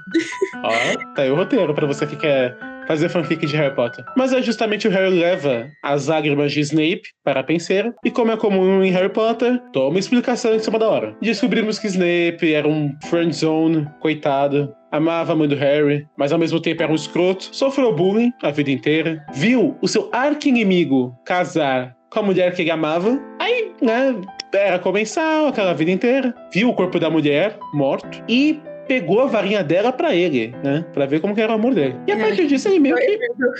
Ó, 0.64 1.14
tá 1.14 1.22
aí 1.22 1.30
o 1.30 1.34
roteiro 1.36 1.74
pra 1.74 1.86
você 1.86 2.06
que 2.06 2.16
quer 2.16 2.56
fazer 2.88 3.10
fanfic 3.10 3.46
de 3.46 3.54
Harry 3.54 3.74
Potter. 3.74 4.04
Mas 4.16 4.32
é 4.32 4.40
justamente 4.40 4.88
o 4.88 4.90
Harry 4.90 5.10
leva 5.10 5.70
as 5.84 6.06
lágrimas 6.06 6.50
de 6.52 6.60
Snape 6.60 7.02
para 7.22 7.40
a 7.40 7.44
penseira. 7.44 7.94
E 8.02 8.10
como 8.10 8.32
é 8.32 8.36
comum 8.36 8.82
em 8.82 8.90
Harry 8.90 9.10
Potter, 9.10 9.60
toma 9.72 9.98
explicação 9.98 10.54
em 10.54 10.58
cima 10.58 10.78
da 10.78 10.88
hora. 10.88 11.14
Descobrimos 11.20 11.78
que 11.78 11.86
Snape 11.86 12.52
era 12.52 12.66
um 12.66 12.90
friendzone, 13.08 13.86
coitado. 14.00 14.74
Amava 14.90 15.36
do 15.46 15.54
Harry, 15.54 16.06
mas 16.16 16.32
ao 16.32 16.38
mesmo 16.38 16.58
tempo 16.60 16.82
era 16.82 16.90
um 16.90 16.94
escroto. 16.94 17.54
Sofreu 17.54 17.94
bullying 17.94 18.32
a 18.42 18.50
vida 18.50 18.70
inteira. 18.70 19.22
Viu 19.34 19.76
o 19.82 19.86
seu 19.86 20.08
arqui-inimigo 20.10 21.14
casar 21.26 21.94
com 22.10 22.20
a 22.20 22.22
mulher 22.22 22.54
que 22.54 22.62
ele 22.62 22.70
amava. 22.70 23.20
Aí, 23.38 23.70
né, 23.82 24.14
era 24.52 24.78
comensal 24.78 25.48
aquela 25.48 25.74
vida 25.74 25.90
inteira. 25.90 26.34
Viu 26.52 26.70
o 26.70 26.74
corpo 26.74 26.98
da 26.98 27.10
mulher 27.10 27.58
morto 27.74 28.22
e 28.26 28.58
pegou 28.88 29.20
a 29.20 29.26
varinha 29.26 29.62
dela 29.62 29.92
pra 29.92 30.14
ele, 30.14 30.48
né? 30.64 30.84
Pra 30.92 31.06
ver 31.06 31.20
como 31.20 31.34
que 31.34 31.40
era 31.40 31.52
o 31.52 31.54
amor 31.54 31.74
dele. 31.74 31.94
E 32.06 32.12
a 32.12 32.16
Ai. 32.16 32.22
partir 32.22 32.46
disso 32.46 32.68
ele 32.68 32.80
meio 32.80 32.96
que. 32.96 33.18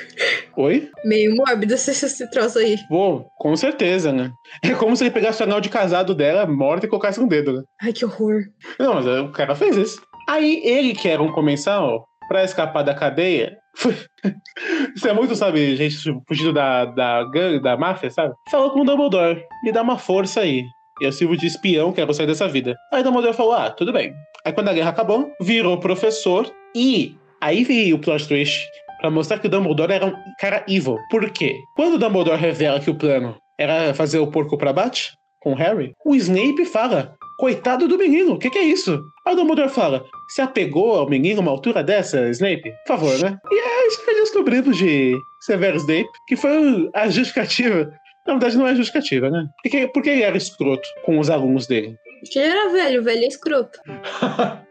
Oi? 0.57 0.91
Meio 1.05 1.37
mórbido 1.37 1.75
esse, 1.75 1.91
esse 1.91 2.31
troço 2.31 2.59
aí. 2.59 2.77
Pô, 2.89 3.25
com 3.39 3.55
certeza, 3.55 4.13
né? 4.13 4.33
É 4.65 4.75
como 4.75 4.97
se 4.97 5.05
ele 5.05 5.11
pegasse 5.11 5.43
o 5.43 5.45
anel 5.45 5.61
de 5.61 5.69
casado 5.69 6.15
dela, 6.15 6.47
morta, 6.47 6.87
e 6.87 6.89
colocasse 6.89 7.21
um 7.21 7.29
dedo, 7.29 7.53
né? 7.53 7.63
Ai, 7.83 7.93
que 7.93 8.05
horror. 8.05 8.43
Não, 8.81 8.95
mas 8.95 9.07
o 9.07 9.29
cara 9.29 9.55
fez 9.55 9.77
isso. 9.77 10.01
Aí 10.29 10.61
ele, 10.65 10.95
que 10.95 11.09
era 11.09 11.23
um 11.23 11.33
comensal, 11.33 12.05
pra 12.29 12.45
escapar 12.45 12.83
da 12.83 12.95
cadeia. 12.95 13.57
Isso 14.95 15.09
é 15.09 15.13
muito, 15.13 15.35
sabe, 15.35 15.77
gente 15.77 15.97
fugindo 16.27 16.53
da, 16.53 16.85
da 16.85 17.25
gangue, 17.25 17.61
da 17.61 17.77
máfia, 17.77 18.11
sabe? 18.11 18.35
Falou 18.51 18.71
com 18.71 18.81
o 18.81 18.85
Dumbledore: 18.85 19.43
me 19.65 19.73
dá 19.73 19.83
uma 19.83 19.99
força 19.99 20.41
aí. 20.41 20.63
Eu 21.01 21.13
sirvo 21.13 21.37
de 21.37 21.47
espião, 21.47 21.93
quero 21.93 22.13
sair 22.13 22.27
dessa 22.27 22.49
vida. 22.49 22.75
Aí 22.93 23.01
o 23.01 23.05
Dumbledore 23.05 23.37
falou: 23.37 23.53
ah, 23.53 23.71
tudo 23.71 23.93
bem. 23.93 24.13
Aí 24.45 24.53
quando 24.53 24.69
a 24.69 24.73
guerra 24.73 24.91
acabou, 24.91 25.31
virou 25.41 25.79
professor 25.79 26.51
e 26.75 27.17
aí 27.41 27.65
veio 27.65 27.97
o 27.97 27.99
plot 27.99 28.27
twist 28.27 28.67
pra 29.01 29.11
mostrar 29.11 29.39
que 29.39 29.47
o 29.47 29.51
Dumbledore 29.51 29.93
era 29.93 30.07
um 30.07 30.13
cara 30.41 30.65
evil. 30.69 30.99
Por 31.11 31.31
quê? 31.31 31.55
Quando 31.77 31.95
o 31.95 31.99
Dumbledore 31.99 32.41
revela 32.41 32.81
que 32.81 32.91
o 32.91 32.95
plano 32.95 33.37
era 33.59 33.95
fazer 33.95 34.19
o 34.19 34.27
porco 34.27 34.57
pra 34.57 34.73
bate 34.73 35.13
com 35.41 35.53
o 35.53 35.57
Harry, 35.57 35.93
o 36.05 36.15
Snape 36.15 36.65
fala: 36.65 37.15
Coitado 37.39 37.87
do 37.87 37.97
menino, 37.97 38.35
o 38.35 38.39
que, 38.39 38.51
que 38.51 38.59
é 38.59 38.65
isso? 38.65 39.01
Aí 39.27 39.35
o 39.35 39.37
Dumbledore 39.37 39.69
fala: 39.69 40.05
Se 40.29 40.43
apegou 40.43 40.97
ao 40.97 41.09
menino 41.09 41.41
uma 41.41 41.51
altura 41.51 41.83
dessa, 41.83 42.29
Snape? 42.31 42.71
Por 42.87 42.99
favor, 42.99 43.19
né? 43.19 43.37
E 43.51 43.59
é 43.59 43.87
isso 43.87 44.05
que 44.05 44.15
descobrimos 44.15 44.77
de 44.77 45.17
Severo 45.41 45.77
Snape, 45.77 46.09
que 46.27 46.37
foi 46.37 46.91
a 46.95 47.09
justificativa. 47.09 47.91
Na 48.27 48.35
verdade, 48.35 48.59
não 48.59 48.67
é 48.67 48.75
justificativa, 48.75 49.31
né? 49.31 49.47
Porque, 49.63 49.89
porque 49.89 50.11
ele 50.11 50.23
era 50.23 50.37
escroto 50.37 50.87
com 51.05 51.19
os 51.19 51.31
alunos 51.31 51.67
dele. 51.67 51.97
Porque 52.21 52.39
ele 52.39 52.49
era 52.49 52.71
velho, 52.71 53.03
velho 53.03 53.25
é 53.25 53.27
escroto. 53.29 53.81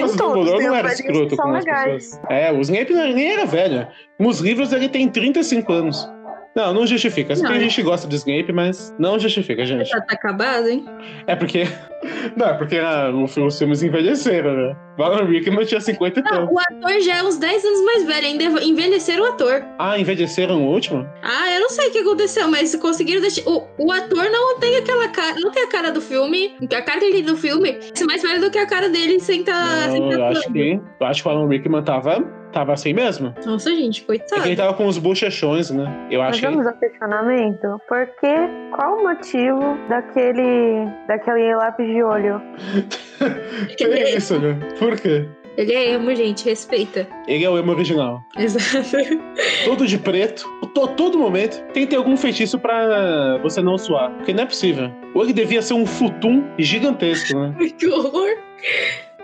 Mas 0.00 0.14
o 0.14 0.16
todos 0.16 0.46
não 0.46 0.56
os 0.56 0.64
era 0.64 0.92
escroto 0.92 1.36
com 1.36 1.54
as 1.54 1.64
legais. 1.64 2.04
pessoas. 2.04 2.30
É, 2.30 2.52
o 2.52 2.60
Snape 2.60 2.92
nem 2.92 3.32
era 3.32 3.46
velho. 3.46 3.88
Nos 4.18 4.40
livros 4.40 4.72
ele 4.72 4.88
tem 4.88 5.08
35 5.08 5.72
anos. 5.72 6.08
Não, 6.56 6.72
não 6.72 6.86
justifica. 6.86 7.34
Não. 7.34 7.50
Tem 7.50 7.60
gente 7.60 7.82
gosta 7.82 8.08
do 8.08 8.14
Snape, 8.14 8.50
mas 8.50 8.94
não 8.98 9.18
justifica, 9.18 9.66
gente. 9.66 9.90
Já 9.90 10.00
tá 10.00 10.14
acabado, 10.14 10.66
hein? 10.68 10.86
É 11.26 11.36
porque. 11.36 11.64
Não, 12.36 12.46
é 12.48 12.54
porque 12.54 12.76
ah, 12.76 13.10
os 13.10 13.58
filmes 13.58 13.82
envelheceram, 13.82 14.54
né? 14.54 14.76
O 14.98 15.02
Alan 15.02 15.24
Rickman 15.24 15.64
tinha 15.64 15.80
50 15.80 16.20
e 16.20 16.22
Não, 16.22 16.30
tanto. 16.30 16.52
o 16.52 16.58
ator 16.58 17.00
já 17.00 17.16
é 17.16 17.22
uns 17.22 17.36
10 17.36 17.64
anos 17.64 17.84
mais 17.84 18.04
velho, 18.04 18.26
ainda 18.26 18.44
envelheceram 18.62 19.24
o 19.24 19.26
ator. 19.26 19.64
Ah, 19.78 19.98
envelheceram 19.98 20.56
no 20.56 20.66
último? 20.66 21.06
Ah, 21.22 21.52
eu 21.54 21.60
não 21.60 21.70
sei 21.70 21.88
o 21.88 21.92
que 21.92 21.98
aconteceu, 21.98 22.48
mas 22.48 22.74
conseguiram 22.76 23.20
deixar. 23.20 23.42
O, 23.48 23.66
o 23.78 23.92
ator 23.92 24.30
não 24.30 24.58
tem 24.58 24.76
aquela 24.76 25.08
cara. 25.08 25.36
Não 25.40 25.50
tem 25.50 25.64
a 25.64 25.68
cara 25.68 25.90
do 25.90 26.00
filme. 26.00 26.54
A 26.72 26.82
cara 26.82 27.00
dele 27.00 27.22
do 27.22 27.36
filme 27.36 27.70
é 27.70 28.04
mais 28.04 28.22
velho 28.22 28.40
do 28.40 28.50
que 28.50 28.58
a 28.58 28.66
cara 28.66 28.88
dele 28.88 29.18
sem 29.18 29.42
tá. 29.42 29.88
sem 29.90 30.00
Não, 30.00 30.10
tá 30.10 30.16
eu 30.16 30.24
acho 30.26 30.52
que. 30.52 30.80
Eu 31.00 31.06
acho 31.06 31.22
que 31.22 31.28
o 31.28 31.30
Alan 31.32 31.48
Rickman 31.48 31.82
tava, 31.82 32.20
tava 32.56 32.72
assim 32.72 32.94
mesmo. 32.94 33.34
Nossa, 33.44 33.70
gente, 33.70 34.02
É 34.02 34.06
coitado. 34.06 34.42
que 34.42 34.48
ele 34.48 34.56
tava 34.56 34.72
com 34.72 34.86
os 34.86 34.96
bochechões, 34.96 35.70
né? 35.70 36.08
Eu 36.10 36.22
acho 36.22 36.40
que. 36.40 36.46
vamos 36.46 36.66
ao 36.66 36.72
questionamento? 36.74 37.78
Por 37.86 38.06
que? 38.18 38.34
Qual 38.74 38.96
o 38.96 39.02
motivo 39.02 39.76
daquele, 39.90 40.86
daquele 41.06 41.54
lápis 41.54 41.86
de 41.86 42.02
olho? 42.02 42.40
Que 43.76 43.84
é 43.84 44.16
isso, 44.16 44.38
né? 44.38 44.58
Por 44.78 44.94
quê? 45.00 45.26
Ele 45.56 45.72
é 45.72 45.92
emo, 45.94 46.14
gente, 46.14 46.44
respeita. 46.44 47.08
Ele 47.26 47.44
é 47.44 47.48
o 47.48 47.56
emo 47.58 47.72
original. 47.72 48.20
Exato. 48.38 48.86
Todo 49.64 49.86
de 49.86 49.96
preto, 49.96 50.46
to, 50.74 50.88
todo 50.88 51.18
momento. 51.18 51.62
Tem 51.72 51.84
que 51.84 51.90
ter 51.90 51.96
algum 51.96 52.14
feitiço 52.14 52.58
pra 52.58 53.38
você 53.42 53.62
não 53.62 53.78
suar. 53.78 54.10
Porque 54.10 54.34
não 54.34 54.42
é 54.42 54.46
possível. 54.46 54.90
Ou 55.14 55.22
ele 55.22 55.32
devia 55.32 55.62
ser 55.62 55.72
um 55.72 55.86
futum 55.86 56.44
gigantesco, 56.58 57.38
né? 57.38 57.54
que 57.78 57.86
horror. 57.88 58.36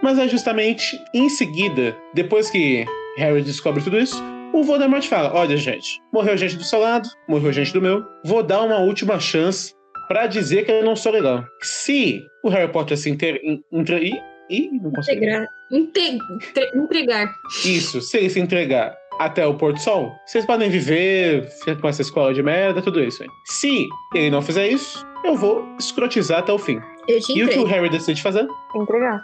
Mas 0.03 0.19
é 0.19 0.27
justamente 0.27 0.99
em 1.13 1.29
seguida, 1.29 1.95
depois 2.15 2.51
que 2.51 2.87
Harry 3.19 3.43
descobre 3.43 3.83
tudo 3.83 3.99
isso, 3.99 4.17
o 4.53 4.63
Voldemort 4.63 5.07
fala: 5.07 5.33
Olha, 5.35 5.57
gente, 5.57 6.01
morreu 6.13 6.37
gente 6.37 6.57
do 6.57 6.65
seu 6.65 6.79
lado, 6.81 7.09
morreu 7.29 7.53
gente 7.53 7.73
do 7.73 7.81
meu, 7.83 8.05
vou 8.25 8.43
dar 8.43 8.63
uma 8.63 8.79
última 8.79 9.19
chance 9.21 9.75
pra 10.09 10.27
dizer 10.27 10.65
que 10.65 10.71
eu 10.73 10.85
não 10.85 10.97
sou 10.97 11.13
legal. 11.13 11.45
Se 11.61 12.23
o 12.45 12.49
Harry 12.49 12.71
Potter 12.71 12.97
se 12.99 13.09
inter... 13.11 13.41
in- 13.45 13.63
intra... 13.73 13.99
Ih, 14.03 14.13
ih, 14.51 14.71
não 14.83 14.91
consegui. 14.91 15.19
Integrar. 15.19 15.47
Inte- 15.71 16.19
tre- 16.55 16.71
entregar. 16.75 17.33
Isso, 17.65 18.01
se 18.01 18.19
ele 18.19 18.29
se 18.31 18.41
entregar 18.41 18.95
até 19.19 19.47
o 19.47 19.55
Porto 19.55 19.79
Sol, 19.79 20.11
vocês 20.27 20.45
podem 20.45 20.69
viver, 20.69 21.49
com 21.81 21.89
essa 21.89 22.03
escola 22.03 22.35
de 22.35 22.43
merda, 22.43 22.83
tudo 22.83 23.03
isso 23.03 23.23
aí. 23.23 23.29
Se 23.47 23.87
ele 24.15 24.31
não 24.31 24.43
fizer 24.43 24.69
isso, 24.69 25.07
eu 25.25 25.37
vou 25.37 25.65
escrotizar 25.79 26.41
até 26.41 26.53
o 26.53 26.59
fim. 26.59 26.81
Eu 27.09 27.21
te 27.21 27.39
E 27.39 27.45
o 27.45 27.49
que 27.49 27.59
o. 27.59 27.65
Harry 27.65 27.89
decide 27.89 28.21
fazer? 28.23 28.47
Entregar. 28.75 29.23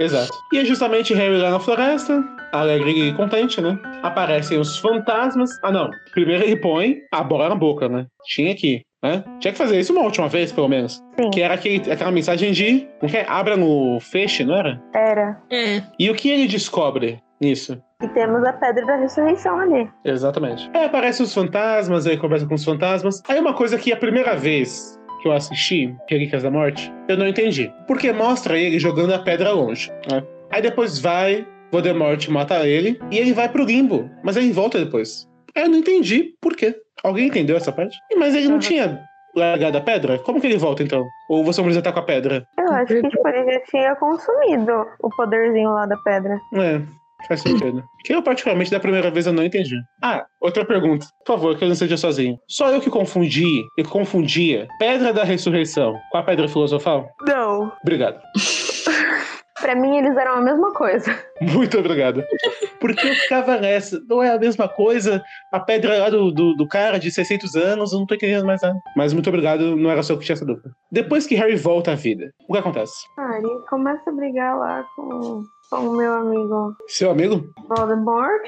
Exato. 0.00 0.32
E 0.52 0.58
é 0.58 0.64
justamente 0.64 1.14
Harry 1.14 1.38
lá 1.38 1.50
na 1.50 1.60
floresta, 1.60 2.22
alegre 2.52 3.08
e 3.08 3.14
contente, 3.14 3.60
né? 3.60 3.78
Aparecem 4.02 4.58
os 4.58 4.78
fantasmas. 4.78 5.50
Ah, 5.62 5.72
não. 5.72 5.90
Primeiro 6.12 6.44
ele 6.44 6.56
põe 6.56 6.98
a 7.12 7.22
bola 7.22 7.48
na 7.48 7.54
boca, 7.54 7.88
né? 7.88 8.06
Tinha 8.24 8.54
que, 8.54 8.82
né? 9.02 9.24
Tinha 9.40 9.52
que 9.52 9.58
fazer 9.58 9.78
isso 9.78 9.92
uma 9.92 10.02
última 10.02 10.28
vez, 10.28 10.52
pelo 10.52 10.68
menos. 10.68 11.02
Sim. 11.18 11.30
Que 11.30 11.42
era 11.42 11.54
aquele, 11.54 11.90
aquela 11.90 12.10
mensagem 12.10 12.52
de. 12.52 12.88
Como 13.00 13.10
que 13.10 13.18
é? 13.18 13.26
Abra 13.28 13.56
no 13.56 13.98
feixe, 14.00 14.44
não 14.44 14.56
era? 14.56 14.82
Era. 14.94 15.40
É. 15.50 15.82
E 15.98 16.10
o 16.10 16.14
que 16.14 16.28
ele 16.30 16.46
descobre 16.46 17.20
nisso? 17.40 17.80
E 18.02 18.08
temos 18.08 18.44
a 18.44 18.52
pedra 18.52 18.84
da 18.84 18.96
ressurreição 18.96 19.58
ali. 19.58 19.88
Exatamente. 20.04 20.70
Aí 20.74 20.84
aparecem 20.84 21.24
os 21.24 21.32
fantasmas, 21.32 22.06
aí 22.06 22.18
conversa 22.18 22.46
com 22.46 22.54
os 22.54 22.64
fantasmas. 22.64 23.22
Aí 23.26 23.40
uma 23.40 23.54
coisa 23.54 23.78
que 23.78 23.90
a 23.92 23.96
primeira 23.96 24.36
vez 24.36 24.98
que 25.26 25.30
eu 25.30 25.32
assisti, 25.36 25.94
Relíquias 26.08 26.42
da 26.44 26.50
Morte, 26.50 26.92
eu 27.08 27.16
não 27.16 27.26
entendi. 27.26 27.72
Porque 27.88 28.12
mostra 28.12 28.56
ele 28.58 28.78
jogando 28.78 29.12
a 29.12 29.18
pedra 29.18 29.50
longe. 29.50 29.90
né? 30.10 30.22
Aí 30.50 30.62
depois 30.62 30.98
vai, 30.98 31.44
Voldemort 31.72 32.28
mata 32.28 32.66
ele, 32.66 32.98
e 33.10 33.18
ele 33.18 33.32
vai 33.32 33.48
pro 33.48 33.64
limbo. 33.64 34.08
Mas 34.22 34.36
ele 34.36 34.52
volta 34.52 34.78
depois. 34.82 35.28
Aí 35.56 35.64
eu 35.64 35.68
não 35.68 35.78
entendi 35.78 36.34
por 36.40 36.54
quê. 36.54 36.74
Alguém 37.02 37.26
entendeu 37.26 37.56
essa 37.56 37.72
parte? 37.72 37.96
Mas 38.16 38.34
ele 38.34 38.46
não 38.46 38.54
Uhum. 38.54 38.58
tinha 38.60 39.00
largado 39.34 39.76
a 39.76 39.80
pedra? 39.80 40.18
Como 40.20 40.40
que 40.40 40.46
ele 40.46 40.56
volta 40.56 40.82
então? 40.82 41.04
Ou 41.28 41.44
você 41.44 41.60
precisa 41.60 41.80
estar 41.80 41.92
com 41.92 41.98
a 42.00 42.02
pedra? 42.04 42.46
Eu 42.58 42.68
acho 42.72 42.86
que 42.86 43.08
tipo, 43.08 43.28
ele 43.28 43.52
já 43.52 43.60
tinha 43.64 43.96
consumido 43.96 44.86
o 45.02 45.10
poderzinho 45.10 45.70
lá 45.70 45.86
da 45.86 45.96
pedra. 45.98 46.38
É. 46.54 46.80
Faz 47.26 47.40
sentido. 47.40 47.82
Que 48.04 48.14
eu, 48.14 48.22
particularmente, 48.22 48.70
da 48.70 48.80
primeira 48.80 49.10
vez 49.10 49.26
eu 49.26 49.32
não 49.32 49.44
entendi. 49.44 49.76
Ah, 50.02 50.24
outra 50.40 50.64
pergunta. 50.64 51.06
Por 51.24 51.34
favor, 51.34 51.56
que 51.56 51.64
eu 51.64 51.68
não 51.68 51.74
seja 51.74 51.96
sozinho. 51.96 52.38
Só 52.46 52.70
eu 52.70 52.80
que 52.80 52.90
confundi 52.90 53.64
e 53.76 53.82
confundia 53.82 54.68
Pedra 54.78 55.12
da 55.12 55.24
Ressurreição 55.24 55.94
com 56.10 56.18
a 56.18 56.22
Pedra 56.22 56.48
Filosofal? 56.48 57.08
Não. 57.26 57.72
Obrigado. 57.82 58.20
Pra 59.60 59.74
mim, 59.74 59.96
eles 59.96 60.16
eram 60.16 60.34
a 60.34 60.40
mesma 60.40 60.72
coisa. 60.74 61.18
Muito 61.40 61.78
obrigado. 61.78 62.22
Porque 62.78 63.06
eu 63.06 63.14
ficava 63.14 63.56
nessa. 63.56 63.98
Não 64.06 64.22
é 64.22 64.30
a 64.30 64.38
mesma 64.38 64.68
coisa. 64.68 65.22
A 65.50 65.58
pedra 65.58 65.98
lá 65.98 66.10
do, 66.10 66.30
do, 66.30 66.54
do 66.54 66.68
cara 66.68 66.98
de 66.98 67.10
600 67.10 67.56
anos, 67.56 67.92
eu 67.92 67.98
não 67.98 68.06
tô 68.06 68.14
entendendo 68.14 68.44
mais 68.44 68.60
nada. 68.60 68.78
Mas 68.94 69.14
muito 69.14 69.28
obrigado, 69.28 69.74
não 69.74 69.90
era 69.90 70.02
só 70.02 70.12
eu 70.12 70.18
que 70.18 70.26
tinha 70.26 70.34
essa 70.34 70.44
dúvida. 70.44 70.70
Depois 70.92 71.26
que 71.26 71.34
Harry 71.34 71.56
volta 71.56 71.92
à 71.92 71.94
vida, 71.94 72.30
o 72.48 72.52
que 72.52 72.58
acontece? 72.58 72.94
Ah, 73.18 73.38
ele 73.38 73.48
começa 73.68 74.10
a 74.10 74.12
brigar 74.12 74.58
lá 74.58 74.84
com 74.94 75.42
o 75.72 75.92
meu 75.96 76.12
amigo 76.14 76.74
Seu 76.88 77.10
amigo, 77.10 77.44
Voldemort. 77.68 78.42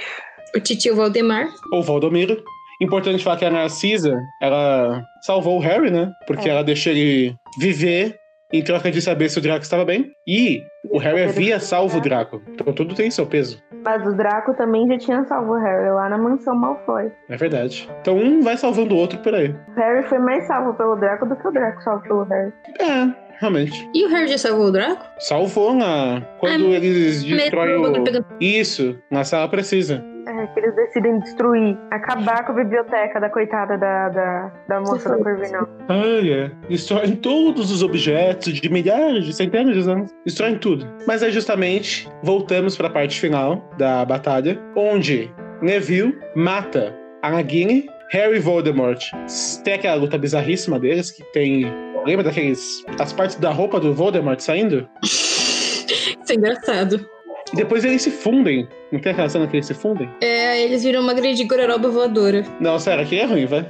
O 0.56 0.60
titio 0.60 0.96
Valdemar. 0.96 1.48
ou 1.72 1.82
Valdomiro. 1.82 2.42
Importante 2.80 3.22
falar 3.24 3.36
que 3.36 3.44
a 3.44 3.50
Narcisa, 3.50 4.16
ela 4.40 5.02
salvou 5.26 5.56
o 5.56 5.60
Harry, 5.60 5.90
né? 5.90 6.10
Porque 6.26 6.48
É. 6.48 6.52
ela 6.52 6.62
deixou 6.62 6.92
ele 6.92 7.34
viver 7.58 8.16
em 8.52 8.62
troca 8.62 8.90
de 8.90 9.02
saber 9.02 9.28
se 9.28 9.38
o 9.38 9.42
Draco 9.42 9.62
estava 9.64 9.84
bem. 9.84 10.06
E 10.26 10.60
o 10.90 10.96
Harry 10.98 11.24
havia 11.24 11.58
salvo 11.60 11.98
o 11.98 12.00
Draco. 12.00 12.40
Então 12.48 12.72
tudo 12.72 12.94
tem 12.94 13.10
seu 13.10 13.26
peso. 13.26 13.60
Mas 13.88 14.06
o 14.06 14.12
Draco 14.14 14.52
também 14.52 14.86
já 14.86 14.98
tinha 14.98 15.24
salvo 15.24 15.52
o 15.54 15.58
Harry 15.58 15.88
lá 15.90 16.10
na 16.10 16.18
mansão 16.18 16.54
Malfoy. 16.54 17.10
É 17.30 17.36
verdade. 17.38 17.88
Então 18.02 18.18
um 18.18 18.42
vai 18.42 18.54
salvando 18.54 18.94
o 18.94 18.98
outro 18.98 19.18
por 19.20 19.34
aí. 19.34 19.48
O 19.48 19.74
Harry 19.80 20.06
foi 20.08 20.18
mais 20.18 20.46
salvo 20.46 20.74
pelo 20.74 20.94
Draco 20.96 21.24
do 21.24 21.34
que 21.34 21.48
o 21.48 21.50
Draco 21.50 21.82
salvo 21.82 22.02
pelo 22.02 22.22
Harry. 22.24 22.52
É, 22.80 23.10
realmente. 23.40 23.88
E 23.94 24.04
o 24.04 24.10
Harry 24.10 24.28
já 24.28 24.36
salvou 24.36 24.66
o 24.66 24.70
Draco? 24.72 25.02
Salvou 25.20 25.72
na... 25.72 26.20
quando 26.38 26.66
Ah, 26.66 26.76
eles 26.76 27.24
destroem 27.24 27.76
o... 27.76 28.04
pegando- 28.04 28.26
Isso, 28.38 28.98
na 29.10 29.24
sala 29.24 29.48
precisa. 29.48 30.04
É, 30.38 30.46
que 30.46 30.60
eles 30.60 30.76
decidem 30.76 31.18
destruir, 31.18 31.76
acabar 31.90 32.46
com 32.46 32.52
a 32.52 32.54
biblioteca 32.54 33.18
da 33.18 33.28
coitada 33.28 33.76
da, 33.76 34.08
da, 34.08 34.52
da 34.68 34.80
moça 34.80 35.08
da 35.08 35.16
Corvinal. 35.16 35.68
Ah, 35.88 36.24
é. 36.24 36.48
Destroem 36.68 37.16
todos 37.16 37.72
os 37.72 37.82
objetos 37.82 38.54
de 38.54 38.68
milhares, 38.68 39.24
de 39.24 39.32
centenas 39.32 39.82
de 39.82 39.90
anos. 39.90 40.14
Destroem 40.24 40.56
tudo. 40.56 40.86
Mas 41.08 41.24
é 41.24 41.30
justamente, 41.30 42.08
voltamos 42.22 42.76
para 42.76 42.86
a 42.86 42.90
parte 42.90 43.18
final 43.18 43.68
da 43.76 44.04
batalha, 44.04 44.60
onde 44.76 45.28
Neville 45.60 46.16
mata 46.36 46.94
a 47.24 47.32
Nagini, 47.32 47.88
Harry 48.12 48.36
e 48.36 48.40
Voldemort. 48.40 49.02
Tem 49.64 49.74
aquela 49.74 49.96
luta 49.96 50.16
bizarríssima 50.16 50.78
deles, 50.78 51.10
que 51.10 51.24
tem... 51.32 51.66
Lembra 52.06 52.22
daqueles... 52.22 52.84
as 53.00 53.12
partes 53.12 53.36
da 53.40 53.50
roupa 53.50 53.80
do 53.80 53.92
Voldemort 53.92 54.38
saindo? 54.38 54.88
Isso 55.02 56.30
é 56.30 56.34
engraçado. 56.34 57.04
E 57.52 57.56
depois 57.56 57.84
eles 57.84 58.02
se 58.02 58.10
fundem. 58.10 58.68
Não 58.92 59.00
tem 59.00 59.12
aquela 59.12 59.28
cena 59.28 59.46
que 59.46 59.56
eles 59.56 59.66
se 59.66 59.74
fundem? 59.74 60.08
É, 60.20 60.62
eles 60.62 60.82
viram 60.84 61.02
uma 61.02 61.14
grande 61.14 61.44
gororoba 61.44 61.88
voadora. 61.88 62.44
Não, 62.60 62.78
sério, 62.78 63.02
aqui 63.04 63.18
é 63.18 63.24
ruim, 63.24 63.46
vai. 63.46 63.66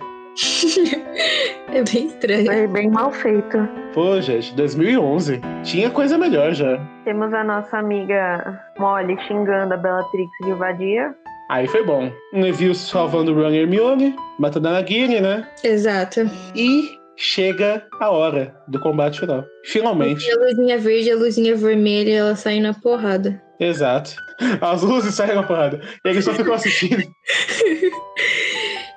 É 1.72 1.82
bem 1.82 2.06
estranho. 2.06 2.46
Foi 2.46 2.66
bem 2.68 2.90
mal 2.90 3.12
feito. 3.12 3.58
Pô, 3.92 4.20
gente, 4.20 4.54
2011. 4.54 5.40
Tinha 5.64 5.90
coisa 5.90 6.16
melhor 6.16 6.52
já. 6.54 6.78
Temos 7.04 7.32
a 7.34 7.42
nossa 7.44 7.78
amiga 7.78 8.60
Molly 8.78 9.18
xingando 9.26 9.74
a 9.74 9.76
Bellatrix 9.76 10.30
de 10.44 10.52
vadia. 10.54 11.14
Aí 11.50 11.66
foi 11.66 11.84
bom. 11.84 12.10
O 12.32 12.38
Neville 12.38 12.74
salvando 12.74 13.32
o 13.32 13.34
Ron 13.34 13.50
e 13.50 13.58
Hermione, 13.58 14.14
matando 14.38 14.68
a 14.68 14.72
Nagini, 14.72 15.20
né? 15.20 15.48
Exato. 15.64 16.20
E 16.54 16.98
chega 17.16 17.82
a 18.00 18.10
hora 18.10 18.54
do 18.68 18.78
combate 18.80 19.20
final. 19.20 19.44
Finalmente. 19.64 20.24
E 20.26 20.30
a 20.30 20.36
luzinha 20.36 20.78
verde 20.78 21.08
e 21.08 21.12
a 21.12 21.16
luzinha 21.16 21.56
vermelha, 21.56 22.16
elas 22.16 22.40
saem 22.40 22.60
na 22.62 22.72
porrada. 22.74 23.42
Exato. 23.60 24.14
As 24.60 24.82
luzes 24.82 25.14
saem 25.14 25.34
na 25.34 25.42
porrada. 25.42 25.80
E 26.04 26.08
eles 26.08 26.24
só 26.24 26.32
ficam 26.32 26.54
assistindo. 26.54 27.02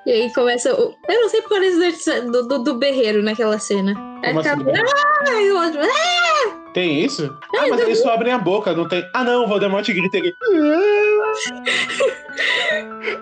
E 0.04 0.12
aí 0.12 0.34
começa 0.34 0.74
o. 0.74 0.96
Eu 1.08 1.22
não 1.22 1.30
sei 1.30 1.44
qual 1.44 1.62
é 1.62 2.22
do, 2.22 2.48
do, 2.48 2.64
do 2.64 2.76
berreiro 2.76 3.22
naquela 3.22 3.60
cena. 3.60 3.94
Aí 4.24 4.34
berreiro? 4.34 4.90
Ah, 5.28 5.42
e 5.42 5.52
o 5.52 5.64
outro. 5.64 5.80
Ah! 5.80 6.62
Tem 6.74 7.04
isso? 7.04 7.38
Ah, 7.56 7.68
mas 7.70 7.82
eles 7.82 8.02
só 8.02 8.14
abrem 8.14 8.34
a 8.34 8.40
boca, 8.40 8.74
não 8.74 8.88
tem. 8.88 9.06
Ah, 9.14 9.24
não, 9.24 9.44
o 9.44 9.48
Voldemort 9.48 9.86
grita 9.86 10.18
aqui. 10.18 10.34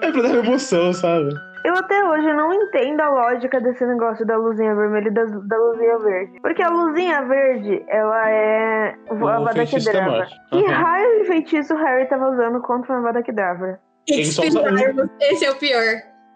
É 0.02 0.12
pra 0.12 0.22
dar 0.22 0.36
emoção, 0.36 0.94
sabe? 0.94 1.34
Eu 1.64 1.76
até 1.76 2.04
hoje 2.06 2.32
não 2.34 2.54
entendo 2.54 3.02
a 3.02 3.10
lógica 3.10 3.60
desse 3.60 3.86
negócio 3.86 4.26
da 4.26 4.38
luzinha 4.38 4.74
vermelha 4.74 5.08
e 5.08 5.12
da, 5.12 5.26
da 5.26 5.58
luzinha 5.58 6.00
verde. 6.00 6.40
Porque 6.42 6.62
a 6.62 6.70
luzinha 6.70 7.22
verde, 7.24 7.84
ela 7.90 8.30
é 8.30 8.96
a 9.10 9.14
O 9.14 9.28
Avada 9.28 9.66
Kedavra. 9.66 10.12
morte. 10.12 10.36
Que 10.52 10.66
raio 10.66 11.20
de 11.20 11.26
feitiço 11.26 11.74
o 11.74 11.78
Harry 11.78 12.08
tava 12.08 12.30
usando 12.30 12.62
contra 12.62 12.96
a 12.96 12.98
Avada 13.00 13.22
Kedavra? 13.22 13.80
Ele 14.08 14.26
só 14.26 14.42
usa 14.44 14.62
um. 14.62 15.10
Esse 15.20 15.46
é 15.46 15.52
o 15.52 15.56
pior. 15.56 15.84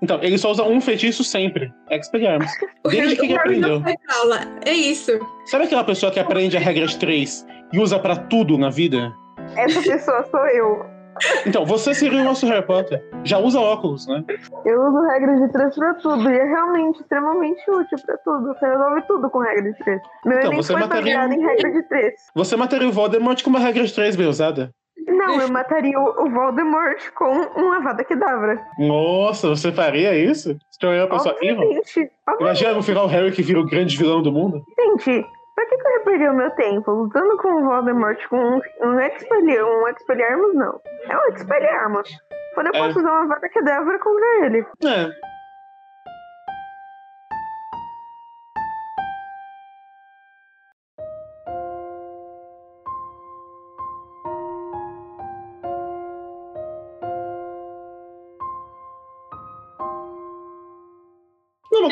Então, 0.01 0.19
ele 0.21 0.37
só 0.37 0.51
usa 0.51 0.63
um 0.63 0.81
feitiço 0.81 1.23
sempre. 1.23 1.73
Expelliarmus. 1.89 2.51
O 2.83 2.89
Desde 2.89 3.15
que 3.15 3.25
ele 3.25 3.33
o 3.33 3.37
aprendeu. 3.37 3.81
É 4.65 4.71
isso. 4.71 5.17
Sabe 5.45 5.63
aquela 5.63 5.85
pessoa 5.85 6.11
que 6.11 6.19
aprende 6.19 6.57
a 6.57 6.59
regra 6.59 6.85
de 6.85 6.97
três 6.99 7.47
e 7.71 7.79
usa 7.79 7.97
pra 7.97 8.17
tudo 8.17 8.57
na 8.57 8.69
vida? 8.69 9.09
Essa 9.55 9.81
pessoa 9.81 10.25
sou 10.29 10.45
eu. 10.47 10.85
Então, 11.45 11.65
você 11.65 11.93
seria 11.93 12.21
o 12.21 12.23
nosso 12.23 12.45
Harry 12.47 12.65
Potter. 12.65 13.01
Já 13.23 13.37
usa 13.37 13.59
óculos, 13.59 14.07
né? 14.07 14.23
Eu 14.65 14.81
uso 14.81 15.01
regra 15.07 15.35
de 15.39 15.51
três 15.51 15.75
pra 15.75 15.93
tudo. 15.95 16.29
E 16.29 16.37
é 16.37 16.43
realmente 16.43 16.99
extremamente 17.01 17.61
útil 17.69 17.97
pra 18.05 18.17
tudo. 18.17 18.47
Você 18.47 18.65
resolve 18.65 19.01
tudo 19.07 19.29
com 19.29 19.39
regra 19.39 19.71
de 19.71 19.77
três. 19.79 20.01
Meu 20.25 20.37
Então, 20.37 20.51
Enem 20.51 20.61
você 20.63 20.73
foi 20.73 20.81
mataria 20.81 21.17
baseado 21.17 21.29
um- 21.31 21.33
em 21.41 21.45
regra 21.45 21.71
de 21.71 21.83
três. 21.87 22.13
Você 22.35 22.55
mataria 22.55 22.87
o 22.87 22.91
Voldemort 22.91 23.43
com 23.43 23.49
uma 23.49 23.59
regra 23.59 23.83
de 23.83 23.93
três 23.93 24.15
bem 24.15 24.27
usada. 24.27 24.71
Não, 25.07 25.39
eu 25.41 25.49
mataria 25.49 25.99
o 25.99 26.29
Voldemort 26.29 26.97
com 27.15 27.25
uma 27.57 27.77
Avada 27.77 28.03
Kedavra. 28.03 28.59
Nossa, 28.79 29.49
você 29.49 29.71
faria 29.71 30.15
isso? 30.15 30.55
Se 30.71 30.79
tornaria 30.79 31.05
uma 31.05 31.15
pessoa. 31.17 31.35
Imagina 32.39 32.73
no 32.73 32.83
final 32.83 33.05
o 33.05 33.07
Harry 33.09 33.31
que 33.31 33.41
vira 33.41 33.59
o 33.59 33.65
grande 33.65 33.97
vilão 33.97 34.21
do 34.21 34.31
mundo. 34.31 34.63
Gente, 34.79 35.25
pra 35.55 35.65
que, 35.65 35.77
que 35.77 35.87
eu 35.87 35.91
ia 35.91 35.99
perder 36.01 36.29
o 36.31 36.35
meu 36.35 36.51
tempo 36.51 36.91
lutando 36.91 37.37
com 37.37 37.49
o 37.53 37.63
Voldemort 37.65 38.27
com 38.29 38.37
um, 38.37 38.61
um 38.81 38.99
Expelliarmus? 38.99 39.75
Um 39.83 39.87
Expelliarmus, 39.89 40.55
não. 40.55 40.81
É 41.09 41.17
um 41.17 41.33
Expelliarmus. 41.33 42.09
Quando 42.55 42.67
eu 42.67 42.73
É. 42.75 42.87
posso 42.87 42.99
usar 42.99 43.11
uma 43.11 43.23
Avada 43.23 43.49
Kedavra 43.49 43.99
contra 43.99 44.45
ele. 44.45 44.65
É. 44.85 45.32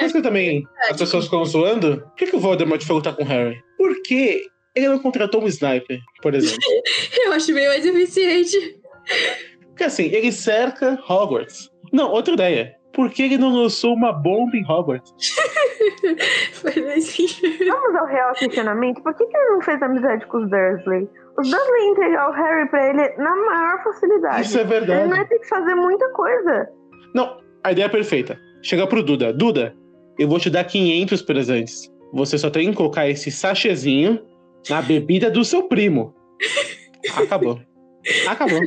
coisa 0.02 0.14
que 0.14 0.22
também 0.22 0.64
as 0.90 0.98
pessoas 0.98 1.26
ficam 1.26 1.44
zoando. 1.46 2.02
Por 2.02 2.16
que, 2.16 2.28
que 2.28 2.36
o 2.36 2.40
Voldemort 2.40 2.84
foi 2.84 2.96
lutar 2.96 3.16
com 3.16 3.24
o 3.24 3.28
Harry? 3.28 3.58
Por 3.78 4.02
que 4.04 4.44
ele 4.76 4.88
não 4.90 5.00
contratou 5.00 5.42
um 5.44 5.48
sniper, 5.48 6.00
por 6.22 6.34
exemplo? 6.34 6.60
Eu 7.26 7.34
acho 7.34 7.54
bem 7.54 7.68
mais 7.68 7.86
eficiente. 7.86 8.58
Porque 9.68 9.84
assim, 9.84 10.06
ele 10.06 10.32
cerca 10.32 11.00
Hogwarts. 11.10 11.70
Não, 11.92 12.12
outra 12.12 12.34
ideia. 12.34 12.76
Por 12.94 13.10
que 13.10 13.24
ele 13.24 13.38
não 13.38 13.54
lançou 13.56 13.94
uma 13.94 14.12
bomba 14.12 14.56
em 14.56 14.66
Hogwarts? 14.70 15.12
Sentido. 17.02 17.66
Vamos 17.72 17.96
ao 17.96 18.06
real 18.06 18.34
questionamento. 18.34 19.02
Por 19.02 19.14
que, 19.16 19.26
que 19.26 19.38
ele 19.38 19.50
não 19.52 19.62
fez 19.62 19.82
amizade 19.82 20.26
com 20.28 20.38
os 20.44 20.50
Dursley? 20.50 21.08
Os 21.38 21.50
Dursley 21.50 21.82
iam 21.84 21.92
entregar 21.94 22.30
o 22.30 22.34
Harry 22.34 22.70
pra 22.70 22.90
ele 22.90 23.10
na 23.18 23.36
maior 23.36 23.84
facilidade. 23.84 24.42
Isso 24.42 24.58
é 24.58 24.62
Ele 24.62 24.70
não 24.74 24.86
verdade. 24.88 25.18
ia 25.20 25.26
ter 25.26 25.40
que 25.40 25.48
fazer 25.48 25.76
muita 25.76 26.10
coisa. 26.10 26.70
Não, 27.16 27.38
a 27.64 27.72
ideia 27.72 27.86
é 27.86 27.90
perfeita. 27.90 28.38
Chega 28.62 28.86
pro 28.86 29.02
Duda. 29.04 29.34
Duda, 29.34 29.74
eu 30.20 30.28
vou 30.28 30.40
te 30.40 30.50
dar 30.50 30.64
500 30.64 31.22
presentes. 31.22 31.92
Você 32.14 32.38
só 32.38 32.50
tem 32.50 32.70
que 32.70 32.76
colocar 32.76 33.08
esse 33.10 33.32
sachezinho 33.32 34.20
na 34.70 34.82
bebida 34.82 35.30
do 35.32 35.44
seu 35.46 35.64
primo. 35.64 36.14
Acabou. 37.16 37.60
Acabou. 38.28 38.60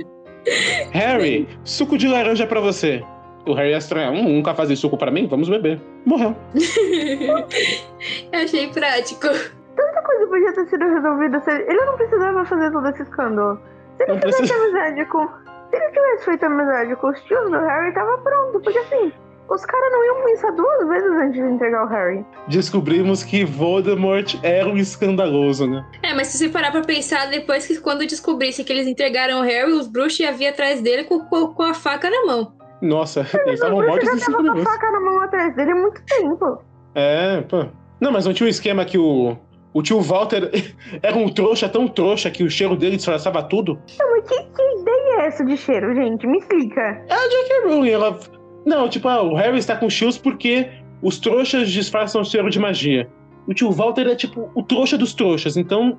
Harry, 0.93 1.49
suco 1.65 1.97
de 1.99 2.09
laranja 2.09 2.47
pra 2.47 2.61
você. 2.61 3.03
O 3.47 3.53
Harry 3.53 3.71
ia 3.71 3.77
estranhar. 3.79 4.13
Hum, 4.13 4.37
nunca 4.37 4.55
fazem 4.55 4.75
suco 4.77 4.97
pra 4.97 5.11
mim? 5.11 5.27
Vamos 5.27 5.49
beber. 5.49 5.81
Morreu. 6.07 6.35
Eu 8.33 8.41
achei 8.43 8.69
prático. 8.69 9.29
Tanta 9.77 10.03
coisa 10.03 10.27
podia 10.29 10.53
ter 10.55 10.67
sido 10.69 10.85
resolvida. 10.85 11.43
ele 11.49 11.63
ele 11.69 11.85
não 11.85 11.97
precisava 11.97 12.45
fazer 12.45 12.71
todo 12.73 12.89
esse 12.89 13.03
escândalo. 13.03 13.59
Se 13.97 14.03
ele 14.05 14.13
Não 14.13 14.21
tivesse 14.21 14.39
precisa. 14.39 14.61
amizade 14.63 15.05
com. 15.11 15.27
Se 15.27 15.77
ele 15.77 15.89
tivesse 15.91 16.25
feito 16.25 16.45
amizade 16.45 16.97
com 16.97 17.09
os 17.09 17.21
tios 17.25 17.51
do 17.51 17.59
Harry, 17.59 17.93
tava 17.95 18.19
pronto. 18.19 18.61
Porque 18.61 18.79
assim, 18.79 19.13
os 19.49 19.65
caras 19.65 19.93
não 19.93 20.05
iam 20.05 20.25
pensar 20.25 20.51
duas 20.53 20.89
vezes 20.89 21.11
antes 21.11 21.35
de 21.35 21.41
entregar 21.41 21.85
o 21.85 21.89
Harry. 21.89 22.25
Descobrimos 22.49 23.23
que 23.23 23.45
Voldemort 23.45 24.35
era 24.43 24.69
um 24.69 24.77
escandaloso, 24.77 25.67
né? 25.67 25.85
É, 26.03 26.15
mas 26.15 26.29
se 26.29 26.39
você 26.39 26.49
parar 26.49 26.73
pra 26.73 26.81
pensar, 26.83 27.27
depois 27.31 27.67
que 27.67 27.79
quando 27.79 28.07
descobrisse 28.07 28.65
que 28.65 28.73
eles 28.73 28.87
entregaram 28.87 29.41
o 29.41 29.43
Harry, 29.43 29.73
os 29.73 29.87
bruxos 29.87 30.21
iam 30.21 30.35
vir 30.35 30.49
atrás 30.49 30.81
dele 30.81 31.05
com, 31.05 31.21
com, 31.21 31.49
com 31.49 31.63
a 31.63 31.75
faca 31.75 32.09
na 32.09 32.25
mão. 32.27 32.53
Nossa, 32.81 33.21
eles 33.47 33.55
estavam 33.55 33.87
mortos 33.87 34.07
já 34.09 34.15
em 34.15 34.19
cinco 34.19 34.43
tava 34.43 34.53
com 34.55 34.61
a 34.61 34.65
faca 34.65 34.91
na 34.91 35.01
mão 35.01 35.21
atrás 35.21 35.57
dele 35.57 35.71
há 35.71 35.77
muito 35.77 36.03
tempo. 36.05 36.63
É, 36.95 37.41
pô. 37.43 37.67
Não, 38.01 38.13
mas 38.13 38.27
não 38.27 38.33
tinha 38.33 38.47
um 38.47 38.51
esquema 38.51 38.85
que 38.85 38.99
o, 38.99 39.37
O 39.73 39.83
tio 39.83 40.01
Walter 40.01 40.51
era 41.03 41.17
um 41.17 41.29
trouxa 41.29 41.69
tão 41.69 41.89
trouxa 41.89 42.31
que 42.31 42.45
o 42.45 42.51
cheiro 42.51 42.77
dele 42.77 42.97
disfarçava 42.97 43.43
tudo. 43.43 43.79
Não, 43.99 44.11
mas 44.11 44.29
que, 44.29 44.37
que 44.37 44.81
ideia 44.81 45.21
é 45.21 45.27
essa 45.27 45.45
de 45.45 45.57
cheiro, 45.57 45.95
gente? 45.95 46.27
Me 46.27 46.39
explica. 46.39 46.81
É 46.81 47.13
a 47.13 47.29
J.K. 47.29 47.69
Rowling, 47.69 47.91
ela... 47.91 48.19
Não, 48.65 48.89
tipo, 48.89 49.09
ah, 49.09 49.23
o 49.23 49.35
Harry 49.35 49.59
está 49.59 49.77
com 49.77 49.89
shields 49.91 50.19
porque 50.19 50.69
os 51.03 51.19
trouxas 51.19 51.71
disfarçam 51.71 52.23
o 52.23 52.25
cheiro 52.25 52.49
de 52.51 52.59
magia. 52.59 53.09
O 53.47 53.53
tio 53.53 53.71
Walter 53.71 54.07
é, 54.09 54.15
tipo, 54.17 54.51
o 54.55 54.63
trouxa 54.63 54.97
dos 54.97 55.13
trouxas, 55.15 55.57
então 55.57 55.99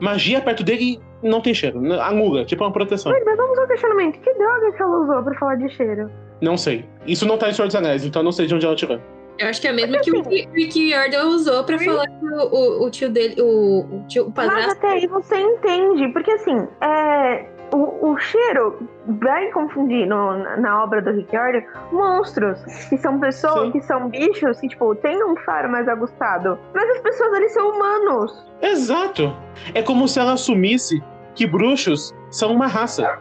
magia 0.00 0.40
perto 0.40 0.62
dele 0.62 1.00
não 1.22 1.40
tem 1.40 1.52
cheiro, 1.54 1.80
anula, 2.00 2.44
tipo 2.44 2.62
uma 2.62 2.72
proteção. 2.72 3.10
Mas, 3.12 3.24
mas 3.24 3.36
vamos 3.36 3.58
ao 3.58 3.66
questionamento. 3.66 4.20
Que 4.20 4.32
droga 4.34 4.72
que 4.72 4.82
ela 4.82 5.00
usou 5.02 5.22
pra 5.22 5.34
falar 5.38 5.54
de 5.56 5.68
cheiro? 5.74 6.10
Não 6.40 6.56
sei. 6.56 6.84
Isso 7.06 7.26
não 7.26 7.36
tá 7.38 7.48
em 7.48 7.52
Senhor 7.52 7.66
dos 7.66 7.74
Anéis, 7.76 8.04
então 8.04 8.20
eu 8.20 8.24
não 8.24 8.32
sei 8.32 8.46
de 8.46 8.54
onde 8.54 8.66
ela 8.66 8.76
tirou. 8.76 9.00
Eu 9.38 9.48
acho 9.48 9.60
que 9.60 9.66
é 9.66 9.70
a 9.70 9.74
mesma 9.74 9.98
que 9.98 10.12
o 10.12 10.22
Rick- 10.22 10.78
Riordan 10.78 11.24
usou 11.26 11.64
pra 11.64 11.76
falar 11.78 12.06
que 12.06 12.24
o, 12.24 12.54
o- 12.54 12.86
o 12.86 12.90
tio 12.90 13.08
dele, 13.10 13.34
o, 13.42 13.80
o 13.80 14.04
tio, 14.06 14.26
o 14.26 14.32
Mas 14.36 14.46
padrasto. 14.46 14.72
até 14.78 14.88
aí 14.92 15.06
você 15.08 15.36
entende, 15.40 16.08
porque 16.12 16.30
assim, 16.30 16.68
é, 16.80 17.44
o, 17.74 18.12
o 18.12 18.18
cheiro 18.18 18.78
vai 19.20 19.50
confundir 19.50 20.06
no- 20.06 20.38
na- 20.60 20.82
obra 20.82 21.02
do 21.02 21.10
Rick 21.12 21.30
Riordan 21.32 21.62
monstros, 21.92 22.62
que 22.88 22.96
são 22.98 23.18
pessoas, 23.18 23.64
Sim. 23.66 23.70
que 23.72 23.80
são 23.82 24.08
bichos, 24.08 24.60
que 24.60 24.68
tipo, 24.68 24.94
tem 24.96 25.22
um 25.24 25.36
faro 25.38 25.68
mais 25.70 25.88
aguçado. 25.88 26.58
Mas 26.74 26.88
as 26.90 26.98
pessoas 27.00 27.32
ali 27.34 27.48
são 27.50 27.70
humanos. 27.70 28.46
Exato. 28.62 29.34
É 29.74 29.82
como 29.82 30.06
se 30.08 30.18
ela 30.20 30.32
assumisse 30.34 31.02
que 31.34 31.46
bruxos 31.46 32.14
são 32.30 32.52
uma 32.52 32.66
raça. 32.66 33.18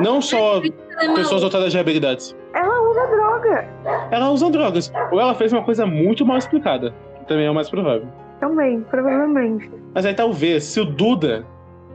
Não 0.00 0.20
só 0.20 0.60
pessoas 1.14 1.42
dotadas 1.42 1.72
de 1.72 1.78
habilidades. 1.78 2.36
Ela 2.54 2.80
usa 2.88 3.06
droga. 3.06 3.68
Ela 4.10 4.30
usa 4.30 4.50
drogas. 4.50 4.92
Ou 5.12 5.20
ela 5.20 5.34
fez 5.34 5.52
uma 5.52 5.62
coisa 5.62 5.86
muito 5.86 6.24
mal 6.26 6.38
explicada. 6.38 6.92
que 7.20 7.26
Também 7.26 7.46
é 7.46 7.50
o 7.50 7.54
mais 7.54 7.70
provável. 7.70 8.06
Também, 8.40 8.80
provavelmente. 8.90 9.70
Mas 9.94 10.04
aí 10.06 10.14
talvez, 10.14 10.64
se 10.64 10.80
o 10.80 10.84
Duda. 10.84 11.44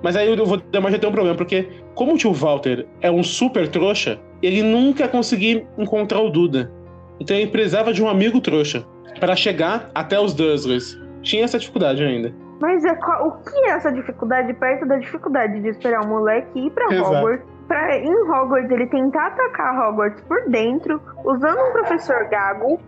Mas 0.05 0.15
aí 0.15 0.29
eu 0.37 0.45
vou 0.45 0.61
mas 0.83 0.91
já 0.93 0.99
tem 0.99 1.09
um 1.09 1.11
problema, 1.11 1.35
porque 1.35 1.67
como 1.95 2.13
o 2.13 2.17
tio 2.17 2.31
Walter 2.31 2.85
é 3.01 3.09
um 3.09 3.23
super 3.23 3.67
trouxa, 3.67 4.19
ele 4.39 4.61
nunca 4.61 5.01
ia 5.01 5.09
conseguir 5.09 5.65
encontrar 5.79 6.19
o 6.19 6.29
Duda. 6.29 6.71
Então 7.19 7.35
ele 7.35 7.47
precisava 7.47 7.91
de 7.91 8.03
um 8.03 8.07
amigo 8.07 8.39
trouxa 8.39 8.85
para 9.19 9.35
chegar 9.35 9.89
até 9.95 10.19
os 10.19 10.35
Dursleys. 10.35 10.95
Tinha 11.23 11.43
essa 11.43 11.57
dificuldade 11.57 12.03
ainda. 12.03 12.31
Mas 12.61 12.85
é 12.85 12.93
qual- 12.93 13.29
o 13.29 13.31
que 13.49 13.57
é 13.67 13.69
essa 13.71 13.91
dificuldade 13.91 14.53
perto 14.53 14.85
da 14.85 14.97
dificuldade 14.97 15.59
de 15.59 15.69
esperar 15.69 16.05
o 16.05 16.07
moleque 16.07 16.59
ir 16.59 16.69
pra 16.69 16.85
Exato. 16.93 17.09
Hogwarts? 17.09 17.45
Pra, 17.67 17.97
em 17.97 18.13
Hogwarts, 18.29 18.69
ele 18.69 18.85
tentar 18.85 19.25
atacar 19.25 19.89
Hogwarts 19.89 20.21
por 20.27 20.47
dentro, 20.51 21.01
usando 21.25 21.57
um 21.59 21.71
professor 21.71 22.29
gago. 22.29 22.79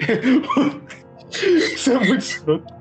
Isso 1.30 1.92
é 1.92 1.98
muito 2.00 2.18
escroto. 2.22 2.74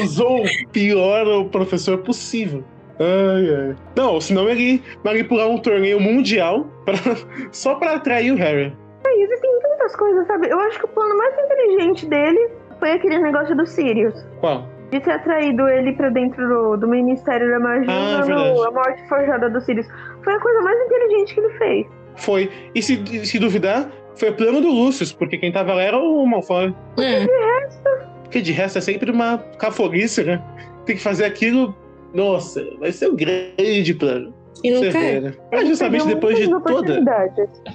Usou 0.00 0.44
o 0.44 0.68
pior 0.70 1.44
professor 1.50 1.98
possível. 1.98 2.62
Ai, 3.00 3.54
ai. 3.70 3.76
Não, 3.96 4.20
senão 4.20 4.48
ele 4.48 4.82
manipular 5.04 5.48
um 5.48 5.58
torneio 5.58 5.98
mundial 5.98 6.66
pra- 6.84 6.94
só 7.50 7.74
pra 7.76 7.94
atrair 7.94 8.32
o 8.32 8.36
Harry. 8.36 8.76
E 9.06 9.24
existem 9.24 9.50
tantas 9.62 9.96
coisas, 9.96 10.26
sabe? 10.26 10.48
Eu 10.48 10.60
acho 10.60 10.78
que 10.78 10.84
o 10.84 10.88
plano 10.88 11.16
mais 11.16 11.34
inteligente 11.38 12.06
dele 12.06 12.50
foi 12.78 12.92
aquele 12.92 13.18
negócio 13.18 13.56
do 13.56 13.66
Sirius. 13.66 14.14
Qual? 14.40 14.68
De 14.90 15.00
ter 15.00 15.12
atraído 15.12 15.68
ele 15.68 15.92
pra 15.92 16.10
dentro 16.10 16.46
do, 16.46 16.76
do 16.76 16.86
Ministério 16.88 17.48
da 17.50 17.58
Magia, 17.60 17.86
Ah, 17.88 18.22
é 18.28 18.66
a 18.68 18.70
morte 18.70 19.08
forjada 19.08 19.48
do 19.48 19.60
Sirius. 19.60 19.86
Foi 20.22 20.34
a 20.34 20.40
coisa 20.40 20.60
mais 20.60 20.78
inteligente 20.86 21.34
que 21.34 21.40
ele 21.40 21.50
fez. 21.58 21.86
Foi. 22.16 22.50
E 22.74 22.82
se, 22.82 23.24
se 23.24 23.38
duvidar, 23.38 23.88
foi 24.16 24.32
plano 24.32 24.60
do 24.60 24.68
Lucius, 24.68 25.12
porque 25.12 25.38
quem 25.38 25.50
tava 25.52 25.72
lá 25.74 25.82
era 25.82 25.96
o 25.96 26.26
Malfoy. 26.26 26.68
Hum. 26.98 28.10
Porque 28.22 28.40
de 28.42 28.52
resto 28.52 28.78
é 28.78 28.80
sempre 28.80 29.10
uma 29.10 29.38
cafolice, 29.58 30.22
né? 30.24 30.42
Tem 30.84 30.96
que 30.96 31.02
fazer 31.02 31.24
aquilo. 31.24 31.74
Nossa, 32.14 32.64
vai 32.78 32.92
ser 32.92 33.08
um 33.08 33.16
grande 33.16 33.94
plano. 33.94 34.34
E 34.62 34.70
nunca 34.70 34.90
vê, 34.90 35.16
é. 35.16 35.20
né? 35.20 35.34
Mas 35.50 35.68
justamente 35.68 36.06
depois 36.06 36.38
de 36.38 36.48
toda. 36.48 37.02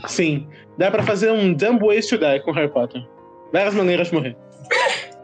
Sim, 0.08 0.48
dá 0.78 0.92
pra 0.92 1.04
fazer 1.04 1.32
um 1.32 1.54
Dumb 1.54 1.84
Ways 1.84 2.08
to 2.08 2.18
Die 2.18 2.40
com 2.44 2.52
Harry 2.52 2.72
Potter. 2.72 3.02
Várias 3.52 3.74
maneiras 3.74 4.08
de 4.08 4.14
morrer. 4.14 4.38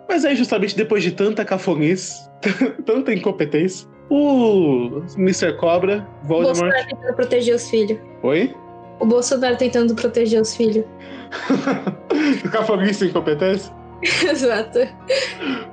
Mas 0.09 0.25
aí, 0.25 0.35
justamente 0.35 0.75
depois 0.75 1.03
de 1.03 1.11
tanta 1.11 1.45
cafonice, 1.45 2.15
tanta 2.85 3.13
incompetência, 3.13 3.87
o 4.09 5.03
Mr. 5.17 5.53
Cobra, 5.57 6.05
O 6.23 6.27
Voldemort. 6.27 6.57
Bolsonaro 6.57 6.87
tentando 6.87 7.15
proteger 7.15 7.55
os 7.55 7.69
filhos. 7.69 7.99
Oi? 8.23 8.55
O 8.99 9.05
Bolsonaro 9.05 9.55
tentando 9.55 9.95
proteger 9.95 10.41
os 10.41 10.55
filhos. 10.55 10.85
Cafonice 12.51 13.05
e 13.05 13.07
incompetência? 13.09 13.73
Exato. 14.01 14.79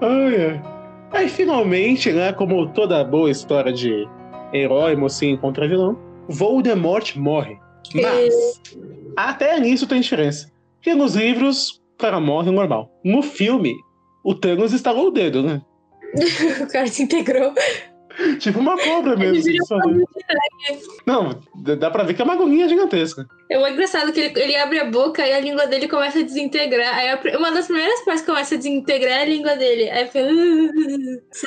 Ai, 0.01 0.51
ai. 0.51 0.78
Aí 1.11 1.29
finalmente, 1.29 2.13
né, 2.13 2.33
como 2.33 2.69
toda 2.69 3.03
boa 3.05 3.31
história 3.31 3.73
de 3.73 4.07
herói, 4.53 4.95
mocinho 4.97 5.39
contra 5.39 5.69
vilão, 5.69 5.99
Voldemort 6.29 7.17
morre. 7.17 7.59
Mas 7.95 8.61
até 9.17 9.59
nisso 9.59 9.87
tem 9.87 10.01
diferença. 10.01 10.51
Porque 10.77 10.95
nos 10.95 11.15
livros, 11.15 11.81
o 11.95 11.99
cara 11.99 12.21
morre 12.21 12.51
normal. 12.51 12.91
No 13.05 13.23
filme, 13.23 13.75
o 14.25 14.35
Thanos 14.35 14.73
estalou 14.73 15.09
o 15.09 15.11
dedo, 15.11 15.43
né? 15.43 15.63
o 16.63 16.67
cara 16.69 16.87
se 16.87 17.03
integrou. 17.03 17.53
Tipo 18.39 18.59
uma 18.59 18.77
cobra 18.77 19.17
mesmo. 19.17 19.67
Não, 21.07 21.41
dá 21.79 21.91
pra 21.91 22.03
ver 22.03 22.15
que 22.15 22.23
é 22.23 22.25
uma 22.25 22.35
agonia 22.35 22.69
gigantesca. 22.69 23.27
É 23.51 23.59
muito 23.59 23.75
engraçado 23.75 24.13
que 24.13 24.21
ele, 24.21 24.41
ele 24.41 24.57
abre 24.57 24.81
a 24.81 24.85
boca 24.85 25.27
e 25.27 25.33
a 25.33 25.41
língua 25.41 25.67
dele 25.67 25.89
começa 25.89 26.19
a 26.19 26.23
desintegrar. 26.23 26.97
Aí 26.97 27.11
a 27.11 27.39
uma 27.39 27.53
das 27.53 27.67
primeiras 27.67 28.01
partes 28.05 28.23
que 28.23 28.31
começa 28.31 28.55
a 28.55 28.59
desintegrar 28.59 29.19
é 29.19 29.23
a 29.23 29.27
língua 29.27 29.57
dele. 29.57 29.91
Aí 29.91 30.07
fica. 30.07 30.27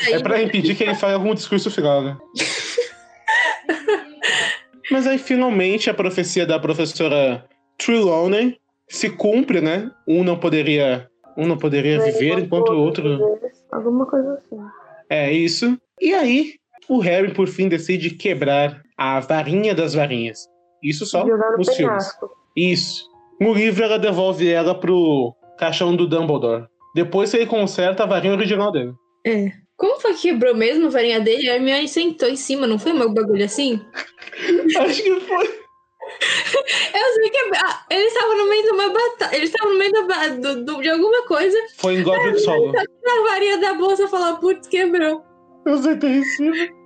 É 0.09 0.19
pra 0.19 0.41
impedir 0.41 0.75
que 0.75 0.83
ele 0.83 0.95
fale 0.95 1.13
algum 1.13 1.33
discurso 1.33 1.69
final, 1.69 2.01
né? 2.01 2.17
Mas 4.89 5.07
aí 5.07 5.17
finalmente 5.17 5.89
a 5.89 5.93
profecia 5.93 6.45
da 6.45 6.59
professora 6.59 7.45
Trelawney 7.77 8.57
se 8.89 9.09
cumpre, 9.09 9.61
né? 9.61 9.89
Um 10.07 10.23
não 10.23 10.37
poderia, 10.37 11.09
um 11.37 11.47
não 11.47 11.57
poderia 11.57 11.99
viver 11.99 12.39
enquanto 12.39 12.69
o 12.69 12.77
outro. 12.77 13.39
Alguma 13.71 14.05
coisa 14.05 14.33
assim. 14.33 14.59
É 15.09 15.31
isso. 15.31 15.77
E 15.99 16.13
aí 16.13 16.60
o 16.91 16.99
Harry 16.99 17.33
por 17.33 17.47
fim 17.47 17.67
decide 17.69 18.09
quebrar 18.11 18.81
a 18.97 19.19
varinha 19.19 19.73
das 19.73 19.93
varinhas. 19.93 20.39
Isso 20.83 21.05
só 21.05 21.25
nos 21.25 21.73
filmes. 21.75 22.05
Isso. 22.55 23.05
No 23.39 23.53
livro 23.53 23.83
ela 23.83 23.97
devolve 23.97 24.49
ela 24.51 24.75
pro 24.75 25.33
caixão 25.57 25.95
do 25.95 26.07
Dumbledore. 26.07 26.65
Depois 26.93 27.33
ele 27.33 27.45
conserta 27.45 28.03
a 28.03 28.05
varinha 28.05 28.33
original 28.33 28.71
dele. 28.71 28.91
É. 29.25 29.51
Como 29.77 29.99
foi 29.99 30.13
que 30.13 30.29
quebrou 30.29 30.53
mesmo 30.53 30.87
a 30.87 30.89
varinha 30.89 31.19
dele? 31.19 31.49
A 31.49 31.55
Hermione 31.55 31.87
sentou 31.87 32.27
em 32.29 32.35
cima, 32.35 32.67
não 32.67 32.77
foi 32.77 32.91
um 32.91 33.13
bagulho 33.13 33.45
assim? 33.45 33.79
Acho 34.77 35.01
que 35.03 35.19
foi. 35.21 35.61
Eu 36.93 37.13
sei 37.13 37.29
que 37.29 37.37
ah, 37.55 37.85
eles 37.89 38.11
estavam 38.13 38.37
no 38.37 38.49
meio 38.49 38.63
de 38.63 38.69
uma 38.71 38.89
batalha. 38.89 39.35
Eles 39.37 39.49
estavam 39.49 39.73
no 39.73 39.79
meio 39.79 39.91
da 39.91 40.27
do- 40.27 40.65
do- 40.65 40.81
de 40.81 40.89
alguma 40.89 41.23
coisa. 41.25 41.57
Foi 41.77 41.95
em 41.95 42.03
Godric's 42.03 42.45
Hollow. 42.45 42.73
A 42.77 43.29
varinha 43.29 43.57
da 43.59 43.73
bolsa 43.75 44.07
falou, 44.07 44.37
putz, 44.37 44.67
quebrou. 44.67 45.23
Eu 45.65 45.77
sentei 45.77 46.09
em 46.17 46.23
cima. 46.23 46.80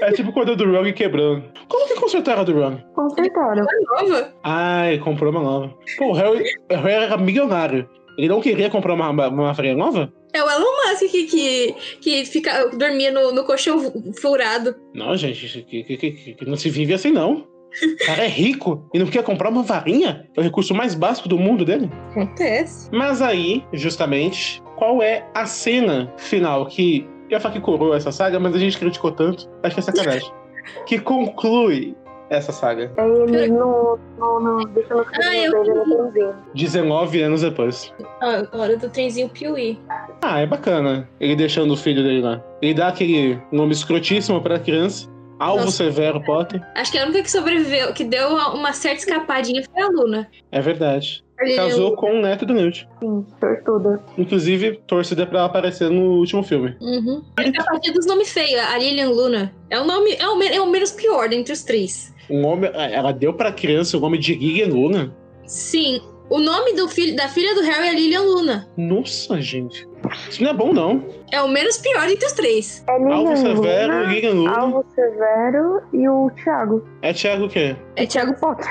É 0.00 0.12
tipo 0.12 0.32
quando 0.32 0.52
a 0.52 0.54
do 0.54 0.70
Rogue 0.70 0.92
quebrando. 0.92 1.44
Como 1.68 1.86
que 1.88 1.94
consertaram 1.94 2.40
a 2.42 2.44
do? 2.44 2.82
Consertaram. 2.94 3.64
Nova? 3.86 4.32
Ai, 4.42 4.98
comprou 4.98 5.30
uma 5.30 5.42
nova. 5.42 5.74
Pô, 5.98 6.06
o 6.08 6.12
Harry, 6.12 6.44
o 6.70 6.74
Harry 6.74 7.04
era 7.04 7.16
milionário. 7.16 7.88
Ele 8.18 8.28
não 8.28 8.40
queria 8.40 8.68
comprar 8.68 8.94
uma, 8.94 9.08
uma, 9.10 9.28
uma 9.28 9.52
varinha 9.52 9.74
nova? 9.76 10.12
É 10.34 10.42
o 10.42 10.50
Elon 10.50 10.64
Musk 10.88 11.10
que, 11.10 11.24
que, 11.26 11.74
que 12.00 12.24
fica, 12.26 12.68
dormia 12.76 13.10
no, 13.10 13.32
no 13.32 13.44
colchão 13.44 13.78
fu- 13.80 14.12
furado. 14.20 14.74
Não, 14.94 15.14
gente, 15.16 15.62
que, 15.62 15.82
que, 15.84 15.96
que- 15.96 16.34
que 16.34 16.44
não 16.46 16.56
se 16.56 16.68
vive 16.70 16.92
assim, 16.94 17.10
não. 17.10 17.46
O 17.82 18.06
cara 18.06 18.24
é 18.24 18.28
rico 18.28 18.86
e 18.92 18.98
não 18.98 19.06
quer 19.06 19.22
comprar 19.24 19.48
uma 19.48 19.62
varinha? 19.62 20.28
É 20.36 20.40
o 20.40 20.42
recurso 20.42 20.74
mais 20.74 20.94
básico 20.94 21.26
do 21.26 21.38
mundo 21.38 21.64
dele. 21.64 21.90
Acontece. 22.10 22.90
Mas 22.92 23.22
aí, 23.22 23.64
justamente, 23.72 24.62
qual 24.76 25.02
é 25.02 25.26
a 25.34 25.46
cena 25.46 26.12
final 26.18 26.66
que. 26.66 27.06
Eu 27.32 27.36
ia 27.36 27.40
falar 27.40 27.54
que 27.54 27.60
coroa 27.60 27.96
essa 27.96 28.12
saga, 28.12 28.38
mas 28.38 28.54
a 28.54 28.58
gente 28.58 28.78
criticou 28.78 29.10
tanto. 29.10 29.48
Acho 29.62 29.74
que 29.74 29.80
é 29.80 29.82
sacanagem. 29.82 30.30
que 30.86 30.98
conclui 30.98 31.96
essa 32.28 32.52
saga. 32.52 32.92
Aí 32.98 33.10
ele 33.10 33.48
no, 33.48 33.98
no, 34.18 34.38
no, 34.40 34.66
deixando 34.66 34.98
o 34.98 35.00
Ah, 35.00 35.04
caminho 35.06 35.44
eu- 35.56 35.64
dele 35.64 35.74
no 35.78 35.84
trenzinho. 36.12 36.34
19 36.54 37.22
anos 37.22 37.40
depois. 37.40 37.94
Ah, 38.20 38.46
a 38.52 38.58
hora 38.58 38.76
do 38.76 38.90
trenzinho 38.90 39.30
Piuí. 39.30 39.80
Ah, 40.20 40.40
é 40.40 40.46
bacana. 40.46 41.08
Ele 41.18 41.34
deixando 41.34 41.72
o 41.72 41.76
filho 41.76 42.02
dele 42.02 42.20
lá. 42.20 42.42
Ele 42.60 42.74
dá 42.74 42.88
aquele 42.88 43.40
nome 43.50 43.72
escrotíssimo 43.72 44.42
pra 44.42 44.58
criança. 44.58 45.10
Alvo 45.38 45.64
Nossa. 45.64 45.78
Severo 45.78 46.22
Potter. 46.22 46.62
Acho 46.76 46.92
que 46.92 46.98
a 46.98 47.04
única 47.04 47.22
que 47.22 47.30
sobreviveu, 47.30 47.94
que 47.94 48.04
deu 48.04 48.28
uma 48.28 48.74
certa 48.74 48.98
escapadinha 48.98 49.62
foi 49.72 49.82
a 49.82 49.88
Luna. 49.88 50.30
É 50.52 50.60
verdade. 50.60 51.24
Ele- 51.42 51.56
Casou 51.56 51.94
com 51.96 52.12
o 52.18 52.22
neto 52.22 52.44
do 52.46 52.54
Newt. 52.54 52.88
Sim, 53.00 53.26
sortuda. 53.40 54.00
Inclusive, 54.16 54.80
torcida 54.86 55.26
pra 55.26 55.38
ela 55.40 55.46
aparecer 55.48 55.90
no 55.90 56.18
último 56.18 56.42
filme. 56.42 56.76
Uhum. 56.80 57.22
A 57.36 57.64
partir 57.64 57.92
dos 57.92 58.06
nomes 58.06 58.32
feios, 58.32 58.60
a 58.60 58.78
Lilian 58.78 59.10
Luna. 59.10 59.52
É 59.70 59.78
o 59.80 59.84
nome, 59.84 60.12
é 60.18 60.28
o, 60.28 60.42
é 60.42 60.60
o 60.60 60.70
menos 60.70 60.90
pior 60.92 61.28
dentre 61.28 61.52
os 61.52 61.62
três. 61.62 62.12
Um 62.30 62.44
homem, 62.46 62.70
ela 62.74 63.12
deu 63.12 63.32
pra 63.34 63.52
criança 63.52 63.96
o 63.96 64.00
nome 64.00 64.18
de 64.18 64.34
Lilian 64.34 64.68
Luna. 64.68 65.14
Sim, 65.46 66.00
o 66.30 66.38
nome 66.38 66.72
do 66.74 66.88
filho, 66.88 67.14
da 67.16 67.28
filha 67.28 67.54
do 67.54 67.62
Harry 67.62 67.88
é 67.88 67.92
Lilian 67.94 68.22
Luna. 68.22 68.68
Nossa, 68.76 69.40
gente. 69.40 69.86
Isso 70.28 70.42
não 70.42 70.50
é 70.50 70.54
bom, 70.54 70.72
não. 70.72 71.04
É 71.30 71.40
o 71.40 71.48
menos 71.48 71.78
pior 71.78 72.08
entre 72.08 72.26
os 72.26 72.32
três. 72.32 72.84
É 72.88 72.92
Alvo 72.92 73.36
Severo, 73.36 73.92
Luna, 73.92 74.12
Lilian 74.12 74.32
Luna. 74.34 74.58
Alvo 74.58 74.84
Severo 74.94 75.80
e 75.92 76.08
o 76.08 76.30
Thiago. 76.42 76.86
É 77.02 77.12
Thiago 77.12 77.44
o 77.46 77.48
quê? 77.48 77.76
É 77.96 78.06
Thiago 78.06 78.34
Potter. 78.38 78.66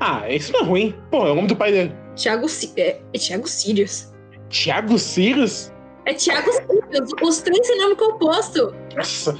Ah, 0.00 0.28
isso 0.30 0.52
não 0.52 0.60
é 0.60 0.64
ruim. 0.64 0.94
Pô, 1.10 1.26
é 1.26 1.30
o 1.32 1.34
nome 1.34 1.48
do 1.48 1.56
pai 1.56 1.72
dele. 1.72 1.92
Thiago 2.16 2.48
Si- 2.48 2.72
é, 2.76 3.00
é 3.12 3.18
Thiago 3.18 3.48
Sirius. 3.48 4.12
Thiago 4.48 4.98
Sirius? 4.98 5.72
É 6.06 6.14
Thiago 6.14 6.50
Sirius. 6.52 7.10
Os 7.22 7.42
três 7.42 7.66
têm 7.66 7.78
nome 7.78 7.96
composto. 7.96 8.74
Nossa, 8.94 9.36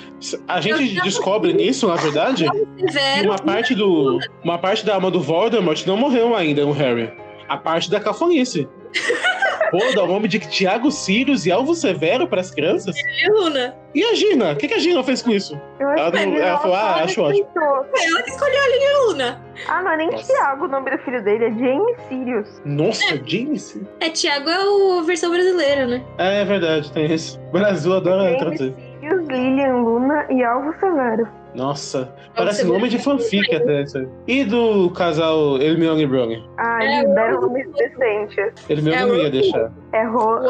a 0.48 0.60
gente 0.60 1.00
descobre 1.02 1.52
nisso, 1.52 1.86
na 1.86 1.94
verdade, 1.96 2.46
Severo. 2.78 3.28
uma 3.28 3.38
parte 3.38 3.74
do. 3.74 4.18
Uma 4.42 4.58
parte 4.58 4.84
da 4.84 4.94
alma 4.96 5.10
do 5.10 5.20
Voldemort 5.20 5.86
não 5.86 5.96
morreu 5.96 6.34
ainda 6.34 6.64
no 6.64 6.72
Harry. 6.72 7.12
A 7.48 7.56
parte 7.56 7.90
da 7.90 8.00
cafonice. 8.00 8.66
Pô, 9.78 9.94
dá 9.94 10.02
o 10.04 10.06
nome 10.06 10.28
de 10.28 10.38
Thiago 10.38 10.90
Sirius 10.90 11.46
e 11.46 11.52
Alvo 11.52 11.74
Severo 11.74 12.26
para 12.28 12.40
as 12.40 12.50
crianças? 12.50 12.94
e 12.96 13.28
Luna. 13.30 13.74
E 13.94 14.02
a 14.04 14.14
Gina? 14.14 14.52
O 14.52 14.56
que, 14.56 14.68
que 14.68 14.74
a 14.74 14.78
Gina 14.78 15.02
fez 15.02 15.22
com 15.22 15.30
isso? 15.30 15.60
Eu 15.78 15.88
Ela 15.90 16.10
não- 16.10 16.36
ela 16.36 16.58
falou, 16.58 16.76
ah, 16.76 17.02
acho 17.02 17.22
ótimo. 17.22 17.46
ela 17.56 18.22
que 18.22 18.30
escolheu 18.30 18.60
a 18.62 18.68
Lilian 18.68 18.98
Luna. 19.06 19.40
Ah, 19.68 19.82
não 19.82 19.90
é 19.92 19.96
nem 19.96 20.10
Nossa. 20.10 20.32
Thiago 20.32 20.64
o 20.64 20.68
nome 20.68 20.90
do 20.90 20.98
filho 20.98 21.22
dele, 21.24 21.44
é 21.46 21.50
James 21.52 21.96
Sirius. 22.08 22.62
Nossa, 22.64 23.16
James? 23.26 23.80
É, 24.00 24.10
Thiago 24.10 24.50
é 24.50 24.64
o- 24.64 24.98
a 24.98 25.02
versão 25.02 25.30
brasileira, 25.30 25.86
né? 25.86 26.02
É, 26.18 26.40
é 26.42 26.44
verdade, 26.44 26.92
tem 26.92 27.12
isso. 27.12 27.40
O 27.48 27.52
Brasil 27.52 27.92
adora 27.94 28.22
James 28.24 28.38
traduzir. 28.38 28.74
Sirius, 29.00 29.28
Lilian 29.28 29.76
Luna 29.76 30.26
e 30.30 30.42
Alvo 30.42 30.72
Severo. 30.80 31.28
Nossa, 31.54 32.12
parece 32.34 32.58
Severo. 32.58 32.74
nome 32.78 32.88
de 32.88 32.98
fanfic 32.98 33.54
até 33.54 33.82
isso 33.82 33.98
aí. 33.98 34.08
E 34.26 34.44
do 34.44 34.90
casal 34.90 35.56
Hermione 35.60 36.02
e 36.02 36.06
Brony? 36.06 36.44
Ah, 36.58 36.82
É, 36.84 36.98
eles 37.00 37.10
o- 37.10 37.14
deram 37.14 37.40
nomes 37.42 37.66
decentes. 37.72 38.52
Hermione 38.68 38.96
É, 38.96 39.06
não 39.06 39.16
ia 39.16 39.30
deixar. 39.30 39.72
É 39.92 40.02
Ro. 40.04 40.40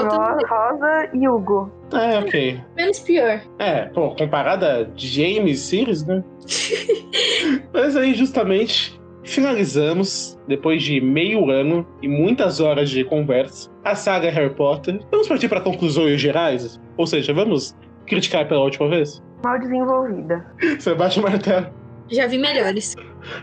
Rosa 0.48 1.08
e 1.12 1.28
Hugo. 1.28 1.70
É, 1.92 2.18
ok. 2.18 2.60
Menos 2.76 2.98
pior. 3.00 3.40
É, 3.58 3.82
pô, 3.86 4.10
comparada 4.14 4.80
a 4.82 4.86
James 4.96 5.60
Sirius, 5.60 6.04
né? 6.06 6.24
Mas 7.72 7.96
aí, 7.96 8.14
justamente, 8.14 8.98
finalizamos, 9.22 10.38
depois 10.48 10.82
de 10.82 11.00
meio 11.00 11.50
ano 11.50 11.86
e 12.02 12.08
muitas 12.08 12.60
horas 12.60 12.90
de 12.90 13.04
conversa, 13.04 13.70
a 13.84 13.94
saga 13.94 14.30
Harry 14.30 14.54
Potter. 14.54 15.00
Vamos 15.10 15.28
partir 15.28 15.48
para 15.48 15.60
conclusões 15.60 16.20
gerais? 16.20 16.80
Ou 16.96 17.06
seja, 17.06 17.32
vamos 17.34 17.76
criticar 18.06 18.46
pela 18.48 18.62
última 18.62 18.88
vez? 18.88 19.22
Mal 19.44 19.58
desenvolvida. 19.58 20.42
Você 20.80 20.94
bate 20.94 21.20
o 21.20 21.22
martelo. 21.22 21.83
Já 22.10 22.26
vi 22.26 22.38
melhores. 22.38 22.94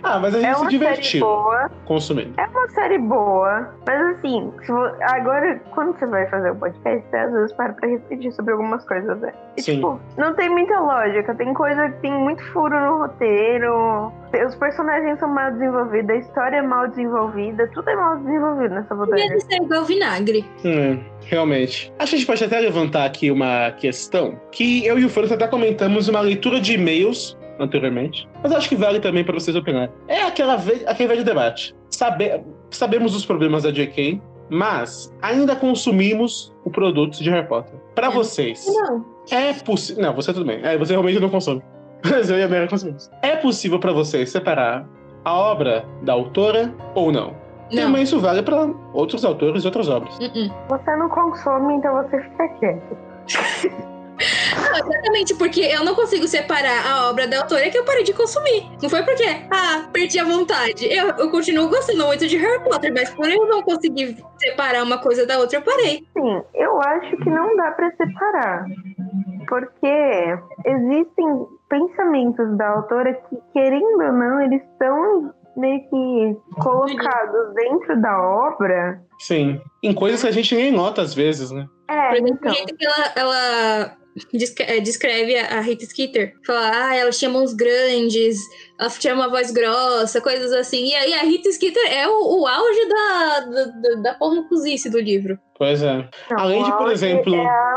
Ah, 0.04 0.20
mas 0.20 0.36
a 0.36 0.40
gente 0.40 0.48
É 0.50 0.54
se 0.54 0.60
uma 0.62 0.70
série 0.70 0.78
divertiu 0.78 1.22
boa. 1.22 1.72
consumindo. 1.86 2.34
É 2.40 2.46
uma 2.46 2.70
série 2.70 2.98
boa. 3.00 3.74
Mas 3.88 4.16
assim, 4.18 4.54
se 4.64 4.72
vo- 4.72 4.92
agora, 5.02 5.60
quando 5.72 5.98
você 5.98 6.06
vai 6.06 6.28
fazer 6.30 6.52
o 6.52 6.56
podcast, 6.56 7.04
você 7.10 7.16
às 7.18 7.32
vezes 7.34 7.54
para 7.54 7.74
pra 7.74 7.90
refletir 7.90 8.32
sobre 8.34 8.52
algumas 8.54 8.86
coisas, 8.86 9.20
né? 9.20 9.34
E, 9.58 9.62
Sim. 9.64 9.76
tipo, 9.76 10.00
não 10.18 10.36
tem 10.36 10.50
muita 10.50 10.80
lógica. 10.80 11.34
Tem 11.34 11.52
coisa 11.56 11.90
que 11.90 12.00
tem 12.02 12.14
muito 12.14 12.44
furo 12.52 12.80
no 12.80 13.00
roteiro. 13.00 14.12
Os 14.48 14.56
personagens 14.56 15.20
são 15.20 15.28
mal 15.28 15.52
desenvolvidos, 15.52 16.10
a 16.12 16.16
história 16.20 16.58
é 16.58 16.62
mal 16.62 16.88
desenvolvida, 16.88 17.68
tudo 17.74 17.90
é 17.90 17.96
mal 17.96 18.18
desenvolvido 18.18 18.76
nessa 18.76 18.96
bodega. 18.96 19.18
Devia 19.18 19.40
ser 19.42 19.56
igual 19.64 19.84
vinagre. 19.84 20.46
Hum, 20.64 21.04
realmente. 21.26 21.92
Acho 22.00 22.12
que 22.12 22.16
a 22.16 22.18
gente 22.20 22.28
pode 22.28 22.44
até 22.44 22.60
levantar 22.60 23.06
aqui 23.06 23.30
uma 23.32 23.72
questão 23.72 24.40
que 24.52 24.86
eu 24.86 24.98
e 25.00 25.06
o 25.06 25.10
França 25.10 25.34
até 25.34 25.48
comentamos 25.48 26.08
uma 26.08 26.22
leitura 26.22 26.62
de 26.62 26.74
e-mails 26.76 27.36
anteriormente, 27.60 28.28
mas 28.42 28.52
acho 28.52 28.68
que 28.70 28.76
vale 28.76 29.00
também 29.00 29.24
para 29.24 29.34
vocês 29.34 29.56
opinarem. 29.56 29.90
É 30.08 30.22
aquela 30.24 30.56
ve 30.56 30.84
aquele 30.86 31.10
velho 31.10 31.24
debate. 31.24 31.76
Sabe 31.90 32.44
sabemos 32.70 33.16
os 33.16 33.26
problemas 33.26 33.64
da 33.64 33.72
JK, 33.72 34.22
mas 34.50 35.14
ainda 35.22 35.56
consumimos 35.56 36.54
o 36.66 36.70
produto 36.70 37.18
de 37.24 37.30
Harry 37.30 37.48
Potter. 37.48 37.74
Para 37.96 38.08
É. 38.08 38.12
vocês, 38.12 38.66
Não. 38.68 39.06
é 39.32 39.54
possível. 39.54 40.02
Não, 40.04 40.14
você 40.14 40.34
tudo 40.34 40.46
bem. 40.46 40.60
É, 40.64 40.78
você 40.78 40.94
realmente 40.94 41.20
não 41.20 41.30
consome. 41.30 41.62
Mas 42.10 42.30
eu 42.32 42.38
e 42.40 42.44
a 42.44 42.48
Mary 42.48 42.68
consumimos. 42.68 43.10
É 43.22 43.36
possível 43.36 43.78
para 43.80 43.92
vocês 43.94 44.30
separar 44.32 44.88
a 45.24 45.34
obra 45.36 45.86
da 46.02 46.14
autora 46.14 46.74
ou 46.96 47.12
não? 47.12 47.36
Não. 47.72 47.84
Também 47.84 48.04
isso 48.04 48.20
vale 48.20 48.42
para 48.42 48.70
outros 48.94 49.24
autores 49.24 49.64
e 49.64 49.68
outras 49.68 49.88
obras. 49.88 50.18
Uh-uh. 50.18 50.52
Você 50.70 50.96
não 50.96 51.08
consome, 51.10 51.76
então 51.76 51.94
você 52.04 52.20
fica 52.24 52.48
quieto. 52.60 52.98
Não, 54.56 54.78
exatamente, 54.78 55.36
porque 55.36 55.62
eu 55.62 55.84
não 55.84 55.96
consigo 55.96 56.28
separar 56.28 56.86
a 56.86 57.10
obra 57.10 57.28
da 57.28 57.40
autora 57.40 57.70
que 57.70 57.78
eu 57.78 57.86
parei 57.86 58.04
de 58.04 58.14
consumir. 58.14 58.70
Não 58.82 58.90
foi 58.90 59.04
porque, 59.04 59.24
ah, 59.52 59.90
perdi 59.92 60.20
a 60.20 60.24
vontade. 60.24 60.86
Eu, 60.92 61.10
eu 61.18 61.30
continuo 61.30 61.70
gostando 61.70 62.06
muito 62.06 62.28
de 62.28 62.38
Harry 62.38 62.64
Potter, 62.64 62.94
mas 62.94 63.10
por 63.12 63.30
eu 63.30 63.48
não 63.48 63.62
conseguir 63.62 64.18
separar 64.38 64.84
uma 64.84 64.98
coisa 64.98 65.26
da 65.26 65.38
outra, 65.38 65.58
eu 65.58 65.62
parei. 65.62 66.06
Sim, 66.14 66.42
eu 66.54 66.82
acho 66.82 67.18
que 67.18 67.30
não 67.30 67.56
dá 67.56 67.72
pra 67.72 67.92
separar. 67.92 68.66
Porque 69.48 70.40
existem 70.66 71.48
pensamentos 71.70 72.58
da 72.58 72.70
autora 72.70 73.14
que, 73.14 73.38
querendo 73.54 74.04
ou 74.04 74.14
não, 74.14 74.42
eles 74.42 74.62
estão 74.74 75.34
meio 75.58 75.82
que 75.90 76.62
colocados 76.62 77.54
dentro 77.56 78.02
da 78.02 78.22
obra. 78.22 79.02
Sim. 79.20 79.62
Em 79.84 79.94
coisas 79.94 80.22
que 80.22 80.28
a 80.28 80.32
gente 80.32 80.56
nem 80.56 80.72
nota 80.72 81.02
às 81.02 81.14
vezes, 81.14 81.52
né? 81.52 81.68
É, 81.88 82.08
Por 82.08 82.16
exemplo, 82.18 82.38
então. 82.40 82.52
o 82.52 82.56
jeito 82.56 82.76
que 82.76 82.86
ela, 82.86 83.12
ela 83.16 83.98
descreve 84.82 85.38
a, 85.38 85.58
a 85.58 85.62
Rita 85.62 85.86
Skeeter. 85.86 86.34
Fala, 86.46 86.72
ah, 86.74 86.96
ela 86.96 87.12
tinha 87.12 87.30
mãos 87.30 87.54
grandes, 87.54 88.38
ela 88.80 88.90
tinha 88.90 89.14
uma 89.14 89.30
voz 89.30 89.52
grossa, 89.52 90.22
coisas 90.22 90.52
assim. 90.52 90.88
E 90.88 90.96
aí 90.96 91.14
a 91.14 91.24
Rita 91.24 91.52
Skeeter 91.52 91.92
é 91.92 92.08
o, 92.08 92.42
o 92.42 92.48
auge 92.48 92.90
da, 92.90 93.40
da, 93.40 94.02
da, 94.02 94.14
pornocuzice 94.16 94.90
do 94.90 95.00
livro. 95.00 95.38
Pois 95.58 95.82
é. 95.82 96.10
Não, 96.30 96.40
Além 96.40 96.64
de, 96.64 96.72
por 96.78 96.92
exemplo- 96.92 97.36
É 97.36 97.48
a. 97.48 97.72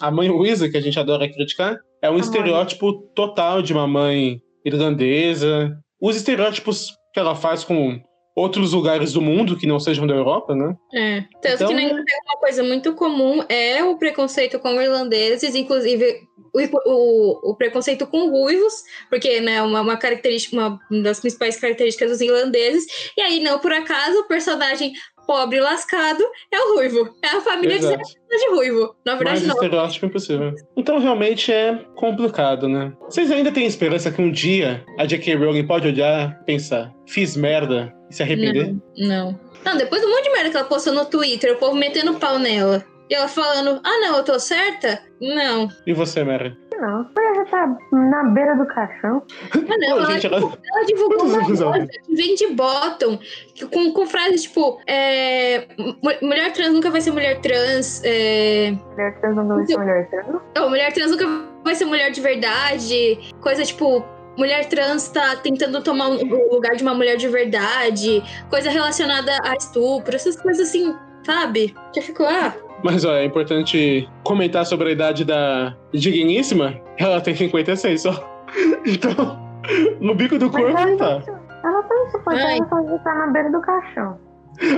A 0.00 0.10
mãe 0.10 0.28
Luísa, 0.28 0.68
que 0.68 0.76
a 0.76 0.80
gente 0.80 0.98
adora 0.98 1.30
criticar, 1.30 1.78
é 2.02 2.08
um 2.08 2.14
mãe. 2.14 2.20
estereótipo 2.22 2.92
total 3.14 3.62
de 3.62 3.72
uma 3.72 3.86
mãe 3.86 4.40
irlandesa. 4.64 5.76
Os 6.00 6.16
estereótipos 6.16 6.90
que 7.12 7.20
ela 7.20 7.34
faz 7.34 7.64
com 7.64 7.98
outros 8.36 8.74
lugares 8.74 9.14
do 9.14 9.22
mundo 9.22 9.56
que 9.56 9.66
não 9.66 9.80
sejam 9.80 10.06
da 10.06 10.14
Europa, 10.14 10.54
né? 10.54 10.76
É. 10.92 11.24
Tanto 11.40 11.54
Então- 11.54 11.68
que 11.68 11.74
na 11.74 11.82
Inglaterra 11.84 12.20
uma 12.26 12.36
coisa 12.38 12.62
muito 12.62 12.92
comum 12.92 13.42
é 13.48 13.82
o 13.82 13.96
preconceito 13.96 14.58
com 14.58 14.80
irlandeses, 14.80 15.54
inclusive 15.54 16.20
o, 16.54 16.60
o, 16.90 17.50
o 17.50 17.54
preconceito 17.56 18.06
com 18.06 18.30
ruivos, 18.30 18.74
porque 19.08 19.40
né, 19.40 19.62
uma, 19.62 19.80
uma 19.80 19.96
característica, 19.96 20.54
uma 20.54 20.78
das 21.02 21.18
principais 21.20 21.58
características 21.58 22.10
dos 22.10 22.20
irlandeses. 22.20 22.86
E 23.16 23.22
aí, 23.22 23.40
não 23.40 23.58
por 23.58 23.72
acaso, 23.72 24.20
o 24.20 24.24
personagem 24.28 24.92
pobre 25.26 25.56
e 25.56 25.60
lascado 25.60 26.22
é 26.52 26.60
o 26.60 26.74
ruivo. 26.76 27.10
É 27.24 27.28
a 27.28 27.40
família 27.40 27.78
de, 27.78 27.84
Exato. 27.86 28.02
de 28.30 28.48
ruivo. 28.50 28.94
Na 29.04 29.16
verdade, 29.16 29.40
Mais 29.40 29.46
não. 29.46 29.54
estereótipo 29.56 30.06
impossível. 30.06 30.54
Então 30.76 30.98
realmente 30.98 31.50
é 31.52 31.74
complicado, 31.96 32.68
né? 32.68 32.92
Vocês 33.00 33.30
ainda 33.32 33.50
têm 33.50 33.66
esperança 33.66 34.10
que 34.12 34.22
um 34.22 34.30
dia 34.30 34.84
a 34.98 35.04
J.K. 35.04 35.34
Rowling 35.34 35.66
pode 35.66 35.88
olhar, 35.88 36.38
pensar, 36.44 36.92
fiz 37.08 37.36
merda 37.36 37.92
e 38.10 38.14
se 38.14 38.22
arrepender? 38.22 38.74
Não. 38.98 39.38
Não, 39.64 39.76
depois 39.76 40.00
do 40.00 40.08
monte 40.08 40.24
de 40.24 40.30
merda 40.30 40.50
que 40.50 40.56
ela 40.56 40.66
postou 40.66 40.92
no 40.94 41.04
Twitter, 41.06 41.52
o 41.54 41.56
povo 41.58 41.74
metendo 41.74 42.14
pau 42.14 42.38
nela. 42.38 42.84
E 43.08 43.14
ela 43.14 43.28
falando, 43.28 43.80
ah 43.84 43.98
não, 44.00 44.16
eu 44.16 44.24
tô 44.24 44.38
certa? 44.38 45.00
Não. 45.20 45.68
E 45.86 45.92
você, 45.92 46.24
Mary? 46.24 46.56
Não, 46.78 47.00
a 47.02 47.34
já 47.36 47.44
tá 47.46 47.78
na 47.92 48.24
beira 48.24 48.54
do 48.56 48.66
caixão. 48.66 49.22
Ah, 49.54 49.58
não, 49.78 49.96
Pô, 49.96 50.02
ela, 50.02 50.12
gente, 50.12 50.26
ela- 50.26 50.36
ela 50.38 50.84
divulgou 50.86 51.24
uma 51.24 51.36
ela 51.36 51.44
coisa 51.46 51.86
que 52.04 52.14
vem 52.14 52.34
de 52.34 52.48
bottom, 52.48 53.16
que- 53.54 53.64
com, 53.66 53.92
com 53.92 54.06
frases 54.06 54.42
tipo, 54.42 54.78
é, 54.86 55.68
mu- 55.78 56.18
mulher 56.20 56.52
trans 56.52 56.72
nunca 56.74 56.90
vai 56.90 57.00
ser 57.00 57.12
mulher 57.12 57.40
trans, 57.40 58.02
é, 58.04 58.72
Mulher 58.92 59.20
trans 59.20 59.36
não 59.36 59.48
vai 59.48 59.66
ser 59.66 59.78
mulher 59.78 60.10
trans. 60.10 60.40
ou 60.60 60.68
mulher 60.68 60.92
trans 60.92 61.10
nunca 61.12 61.26
vai 61.64 61.74
ser 61.74 61.84
mulher 61.86 62.10
de 62.10 62.20
verdade, 62.20 63.18
coisa 63.40 63.64
tipo, 63.64 64.04
mulher 64.36 64.68
trans 64.68 65.08
tá 65.08 65.36
tentando 65.36 65.82
tomar 65.82 66.08
o 66.08 66.54
lugar 66.54 66.76
de 66.76 66.82
uma 66.82 66.94
mulher 66.94 67.16
de 67.16 67.28
verdade, 67.28 68.22
coisa 68.50 68.70
relacionada 68.70 69.32
a 69.42 69.54
estupro, 69.54 70.14
essas 70.14 70.36
coisas 70.36 70.68
assim, 70.68 70.94
sabe? 71.24 71.74
Já 71.94 72.02
ficou, 72.02 72.26
ah, 72.26 72.54
Mas 72.84 73.04
ó, 73.04 73.14
é 73.14 73.24
importante 73.24 74.08
comentar 74.22 74.66
sobre 74.66 74.88
a 74.88 74.92
idade 74.92 75.24
da 75.24 75.74
digníssima. 75.92 76.74
Ela 76.98 77.20
tem 77.20 77.34
56 77.34 78.02
só. 78.02 78.36
Então, 78.86 79.36
no 80.00 80.14
bico 80.14 80.38
do 80.38 80.46
Mas 80.46 80.54
corpo 80.54 80.72
não 80.72 80.78
ela, 80.78 80.96
tá. 80.96 81.22
ela 81.64 81.82
tá 81.82 81.94
insuportável 82.06 82.64
quando 82.68 82.88
já 82.88 82.98
tá 82.98 83.14
na 83.14 83.26
beira 83.26 83.50
do 83.50 83.60
caixão. 83.60 84.18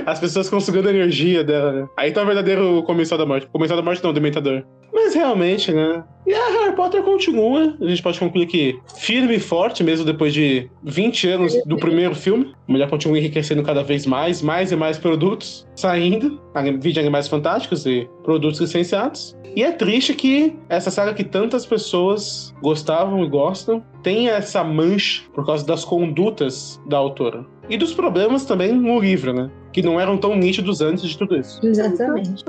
As 0.05 0.19
pessoas 0.19 0.47
sugando 0.47 0.87
a 0.87 0.91
energia 0.91 1.43
dela, 1.43 1.71
né? 1.71 1.87
Aí 1.95 2.11
tá 2.11 2.23
o 2.23 2.25
verdadeiro 2.25 2.83
comensal 2.83 3.17
da 3.17 3.25
morte. 3.25 3.47
Comensal 3.47 3.77
da 3.77 3.83
morte 3.83 4.03
não, 4.03 4.11
dementador. 4.11 4.63
Mas 4.93 5.13
realmente, 5.13 5.71
né? 5.71 6.03
E 6.27 6.33
a 6.33 6.49
Harry 6.49 6.75
Potter 6.75 7.01
continua. 7.01 7.75
A 7.81 7.85
gente 7.85 8.03
pode 8.03 8.19
concluir 8.19 8.45
que 8.45 8.79
firme 8.97 9.35
e 9.35 9.39
forte, 9.39 9.83
mesmo 9.83 10.05
depois 10.05 10.33
de 10.33 10.69
20 10.83 11.27
anos 11.27 11.63
do 11.65 11.77
primeiro 11.77 12.13
filme. 12.13 12.53
A 12.67 12.71
mulher 12.71 12.89
continua 12.89 13.17
enriquecendo 13.17 13.63
cada 13.63 13.83
vez 13.83 14.05
mais, 14.05 14.41
mais 14.41 14.71
e 14.71 14.75
mais 14.75 14.97
produtos 14.97 15.67
saindo. 15.75 16.39
Vídeo 16.81 17.01
Animais 17.01 17.27
Fantásticos 17.27 17.85
e 17.85 18.07
produtos 18.23 18.59
licenciados. 18.59 19.35
E 19.55 19.63
é 19.63 19.71
triste 19.71 20.13
que 20.13 20.55
essa 20.69 20.91
saga 20.91 21.13
que 21.13 21.23
tantas 21.23 21.65
pessoas 21.65 22.53
gostavam 22.61 23.23
e 23.23 23.27
gostam 23.27 23.83
tem 24.03 24.29
essa 24.29 24.63
mancha 24.63 25.23
por 25.33 25.45
causa 25.45 25.65
das 25.65 25.83
condutas 25.83 26.79
da 26.87 26.97
autora. 26.97 27.43
E 27.67 27.77
dos 27.77 27.93
problemas 27.93 28.45
também 28.45 28.71
no 28.71 28.99
livro, 28.99 29.33
né? 29.33 29.49
Que 29.71 29.81
não 29.81 29.99
eram 29.99 30.17
tão 30.17 30.35
nítidos 30.35 30.81
antes 30.81 31.07
de 31.07 31.17
tudo 31.17 31.35
isso. 31.35 31.59
exatamente. 31.65 32.43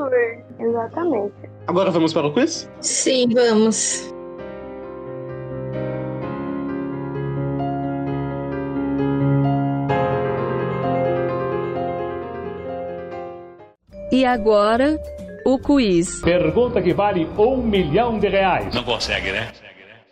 Exatamente. 0.59 1.35
Agora 1.71 1.89
vamos 1.93 2.13
para 2.13 2.27
o 2.27 2.33
quiz? 2.33 2.69
Sim, 2.81 3.29
vamos. 3.33 4.13
E 14.11 14.25
agora, 14.25 14.99
o 15.47 15.61
quiz. 15.61 16.21
Pergunta 16.23 16.83
que 16.83 16.93
vale 16.93 17.29
um 17.39 17.59
milhão 17.59 18.19
de 18.19 18.27
reais. 18.27 18.75
Não 18.75 18.83
consegue, 18.83 19.31
né? 19.31 19.53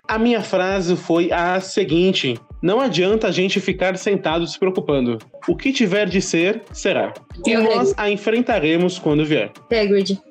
A 0.06 0.16
minha 0.16 0.42
frase 0.42 0.94
foi 0.94 1.32
a 1.32 1.60
seguinte: 1.60 2.38
Não 2.62 2.80
adianta 2.80 3.26
a 3.26 3.32
gente 3.32 3.58
ficar 3.58 3.98
sentado 3.98 4.46
se 4.46 4.56
preocupando. 4.56 5.18
O 5.48 5.56
que 5.56 5.72
tiver 5.72 6.06
de 6.08 6.22
ser, 6.22 6.62
será. 6.72 7.12
E 7.44 7.50
Eu 7.50 7.64
nós 7.64 7.92
a 7.96 8.08
enfrentaremos 8.08 8.96
quando 8.96 9.24
vier. 9.24 9.50
Hagrid. 9.72 10.22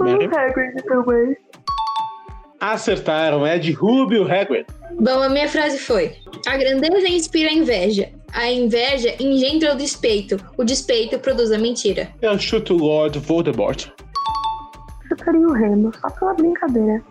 Mary? 0.00 0.26
Hagrid 0.26 0.82
também. 0.84 1.36
Acertaram, 2.60 3.46
é 3.46 3.58
de 3.58 3.72
Rubio 3.72 4.24
Hagrid. 4.30 4.66
Bom, 4.98 5.22
a 5.22 5.28
minha 5.28 5.48
frase 5.48 5.78
foi: 5.78 6.16
A 6.46 6.56
grandeza 6.56 7.08
inspira 7.08 7.50
a 7.50 7.52
inveja. 7.52 8.08
A 8.32 8.50
inveja 8.50 9.14
engendra 9.20 9.74
o 9.74 9.76
despeito. 9.76 10.36
O 10.56 10.64
despeito 10.64 11.18
produz 11.18 11.52
a 11.52 11.58
mentira. 11.58 12.08
Eu 12.22 12.38
chuto 12.38 12.74
o 12.74 12.78
Lord 12.78 13.18
Voldemort. 13.18 13.88
Chutaria 15.08 15.40
o 15.46 15.52
Remo, 15.52 15.92
só 16.00 16.10
pela 16.10 16.34
brincadeira. 16.34 17.02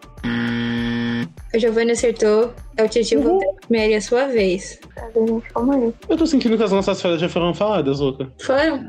A 1.54 1.58
Giovanna 1.58 1.94
acertou. 1.94 2.54
É 2.78 2.84
o 2.84 2.90
tio 2.90 3.20
Uhum. 3.22 3.40
Mary, 3.70 3.94
é 3.94 3.98
a 3.98 4.02
sua 4.02 4.28
vez. 4.28 4.80
Cadê, 4.96 5.26
gente? 5.28 5.50
Calma 5.54 5.76
aí. 5.76 5.94
Eu 6.10 6.18
tô 6.18 6.26
sentindo 6.26 6.58
que 6.58 6.64
as 6.64 6.72
nossas 6.72 7.02
frases 7.02 7.22
já 7.22 7.30
foram 7.30 7.54
faladas, 7.54 8.00
Luca. 8.00 8.30
Foram? 8.42 8.84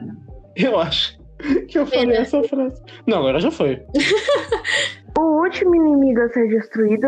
Eu 0.57 0.79
acho 0.81 1.16
que 1.69 1.79
eu 1.79 1.87
falei 1.87 2.07
Pena. 2.07 2.19
essa 2.21 2.43
frase. 2.43 2.83
Não, 3.07 3.19
agora 3.19 3.41
já 3.41 3.51
foi. 3.51 3.81
O 5.19 5.43
último 5.43 5.75
inimigo 5.75 6.21
a 6.21 6.29
ser 6.29 6.47
destruído 6.49 7.07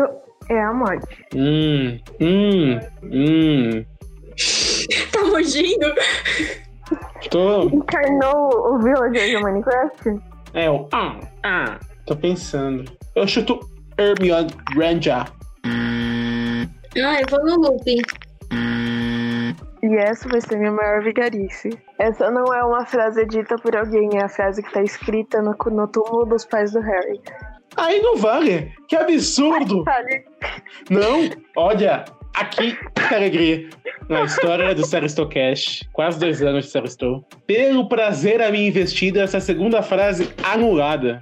é 0.49 0.59
a 0.59 0.73
morte. 0.73 1.05
Hum, 1.35 1.99
hum, 2.19 2.79
hum. 3.03 3.85
Tá 5.11 5.23
mugindo? 5.25 5.93
Tô. 7.29 7.63
Encarnou 7.65 8.73
o 8.73 8.79
villager 8.79 9.37
do 9.37 9.43
Minecraft? 9.43 10.19
É 10.55 10.69
o. 10.71 10.87
Ah, 10.91 11.19
ah. 11.43 11.79
Tô 12.07 12.15
pensando. 12.15 12.91
Eu 13.15 13.27
chuto 13.27 13.59
Hermione 13.99 14.49
Granger. 14.73 15.25
Ah, 15.65 17.21
eu 17.21 17.27
vou 17.29 17.45
no 17.45 17.55
looping. 17.57 18.01
E 19.81 19.95
essa 19.95 20.27
vai 20.27 20.41
ser 20.41 20.57
minha 20.57 20.71
maior 20.71 21.01
vigarice. 21.01 21.69
Essa 21.97 22.29
não 22.29 22.53
é 22.53 22.63
uma 22.63 22.85
frase 22.85 23.25
dita 23.25 23.55
por 23.57 23.75
alguém, 23.75 24.09
é 24.15 24.23
a 24.23 24.29
frase 24.29 24.61
que 24.61 24.71
tá 24.71 24.81
escrita 24.81 25.41
no, 25.41 25.55
no 25.71 25.87
túmulo 25.87 26.25
dos 26.25 26.45
pais 26.45 26.73
do 26.73 26.81
Harry. 26.81 27.21
Aí 27.77 28.01
não 28.01 28.17
vale. 28.17 28.73
Que 28.87 28.95
absurdo. 28.95 29.83
Sabe? 29.87 30.25
Não, 30.89 31.29
olha, 31.55 32.03
aqui, 32.35 32.77
que 32.93 33.13
alegria. 33.15 33.69
Na 34.09 34.23
história 34.23 34.73
do 34.73 34.85
Seristocast, 34.85 35.87
quase 35.93 36.19
dois 36.19 36.41
anos 36.41 36.65
de 36.65 36.71
Seristow. 36.71 37.23
Pelo 37.45 37.87
prazer 37.87 38.41
a 38.41 38.51
minha 38.51 38.67
investida, 38.67 39.21
essa 39.21 39.39
segunda 39.39 39.83
frase 39.83 40.33
anulada. 40.43 41.19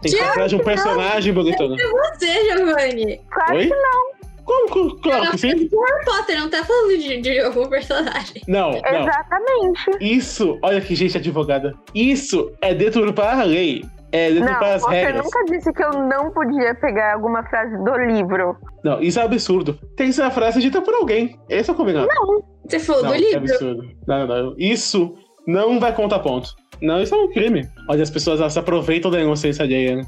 Tem 0.00 0.12
que 0.12 0.20
atrás 0.20 0.50
de 0.50 0.56
um 0.56 0.60
personagem 0.60 1.32
bonitona. 1.32 1.76
Você, 1.76 2.56
Giovanni. 2.56 3.20
Claro 3.30 3.56
Oi? 3.56 3.66
que 3.66 3.74
não. 3.74 4.19
Como, 4.68 4.96
claro 5.00 5.30
que 5.30 5.38
sim. 5.38 5.48
Harry 5.48 5.68
Potter 6.04 6.40
não 6.40 6.50
tá 6.50 6.64
falando 6.64 6.98
de, 6.98 7.20
de 7.20 7.38
algum 7.40 7.68
personagem. 7.68 8.42
Não, 8.48 8.70
não. 8.70 8.78
Exatamente. 8.78 9.90
Isso, 10.00 10.58
olha 10.62 10.80
que 10.80 10.94
gente 10.94 11.16
advogada. 11.16 11.74
Isso 11.94 12.50
é 12.60 12.74
deturpar 12.74 13.40
a 13.40 13.44
lei. 13.44 13.84
É 14.12 14.28
deturpar 14.32 14.60
Não, 14.60 14.68
as 14.74 14.82
você 14.82 14.90
regras. 14.90 15.24
nunca 15.24 15.44
disse 15.44 15.72
que 15.72 15.84
eu 15.84 15.92
não 15.92 16.30
podia 16.32 16.74
pegar 16.74 17.14
alguma 17.14 17.44
frase 17.44 17.76
do 17.84 17.96
livro. 17.96 18.56
Não, 18.82 19.00
isso 19.00 19.20
é 19.20 19.22
absurdo. 19.22 19.78
Tem 19.96 20.08
que 20.08 20.14
ser 20.14 20.22
uma 20.22 20.32
frase 20.32 20.60
dita 20.60 20.82
por 20.82 20.94
alguém. 20.94 21.38
Esse 21.48 21.70
é 21.70 21.72
o 21.72 21.76
combinado. 21.76 22.08
Não. 22.12 22.42
Você 22.68 22.80
falou 22.80 23.02
Não, 23.04 23.10
do 23.10 23.16
que 23.16 23.20
livro. 23.24 23.38
absurdo. 23.38 23.82
Não, 24.08 24.26
não, 24.26 24.42
não. 24.46 24.54
Isso 24.58 25.14
não 25.46 25.78
vai 25.78 25.94
contar 25.94 26.18
ponto. 26.18 26.54
Não, 26.82 27.00
isso 27.00 27.14
é 27.14 27.18
um 27.18 27.30
crime. 27.30 27.68
Olha, 27.88 28.02
as 28.02 28.10
pessoas 28.10 28.40
elas 28.40 28.52
se 28.52 28.58
aproveitam 28.58 29.10
da 29.12 29.20
inocência 29.20 29.64
alheia. 29.64 29.96
né? 29.96 30.06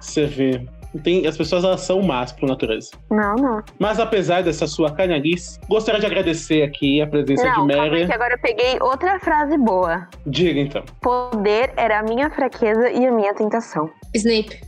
Você 0.00 0.26
vê. 0.26 0.64
Tem, 1.04 1.26
as 1.26 1.36
pessoas 1.36 1.62
elas 1.62 1.82
são 1.82 2.02
más 2.02 2.32
por 2.32 2.48
natureza. 2.48 2.90
Não, 3.10 3.36
não. 3.36 3.62
Mas 3.78 4.00
apesar 4.00 4.42
dessa 4.42 4.66
sua 4.66 4.90
canalice, 4.92 5.58
gostaria 5.68 6.00
de 6.00 6.06
agradecer 6.06 6.62
aqui 6.62 7.00
a 7.00 7.06
presença 7.06 7.44
não, 7.44 7.50
de 7.50 7.56
calma 7.56 7.76
Mary. 7.76 7.96
aí 8.02 8.06
que 8.06 8.12
agora 8.12 8.34
eu 8.34 8.38
peguei 8.40 8.78
outra 8.80 9.18
frase 9.20 9.56
boa. 9.56 10.08
Diga 10.26 10.58
então. 10.60 10.82
Poder 11.00 11.72
era 11.76 12.00
a 12.00 12.02
minha 12.02 12.28
fraqueza 12.30 12.90
e 12.90 13.06
a 13.06 13.12
minha 13.12 13.32
tentação. 13.34 13.88
Snape. 14.14 14.60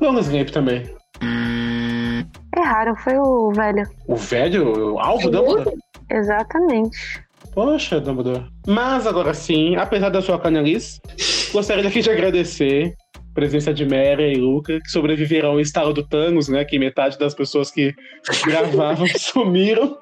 Long 0.00 0.18
Snape 0.18 0.50
também. 0.50 0.82
Erraram, 2.56 2.96
foi 2.96 3.18
o 3.18 3.52
velho. 3.52 3.88
O 4.06 4.16
velho, 4.16 4.94
o 4.94 4.98
alvo 4.98 5.30
Dumbledore. 5.30 5.76
Exatamente. 6.10 7.22
Poxa, 7.54 8.00
Dumbledore. 8.00 8.46
Mas 8.66 9.06
agora 9.06 9.34
sim, 9.34 9.76
apesar 9.76 10.08
da 10.08 10.22
sua 10.22 10.38
canalice, 10.38 11.00
gostaria 11.52 11.86
aqui 11.86 12.00
de 12.00 12.10
agradecer 12.10 12.94
presença 13.34 13.72
de 13.72 13.84
Mary 13.84 14.32
e 14.32 14.36
Luca, 14.36 14.80
que 14.80 14.90
sobreviveram 14.90 15.50
ao 15.50 15.60
estalo 15.60 15.92
do 15.92 16.02
Thanos, 16.02 16.48
né? 16.48 16.64
Que 16.64 16.78
metade 16.78 17.18
das 17.18 17.34
pessoas 17.34 17.70
que 17.70 17.94
gravavam 18.44 19.06
sumiram. 19.18 19.98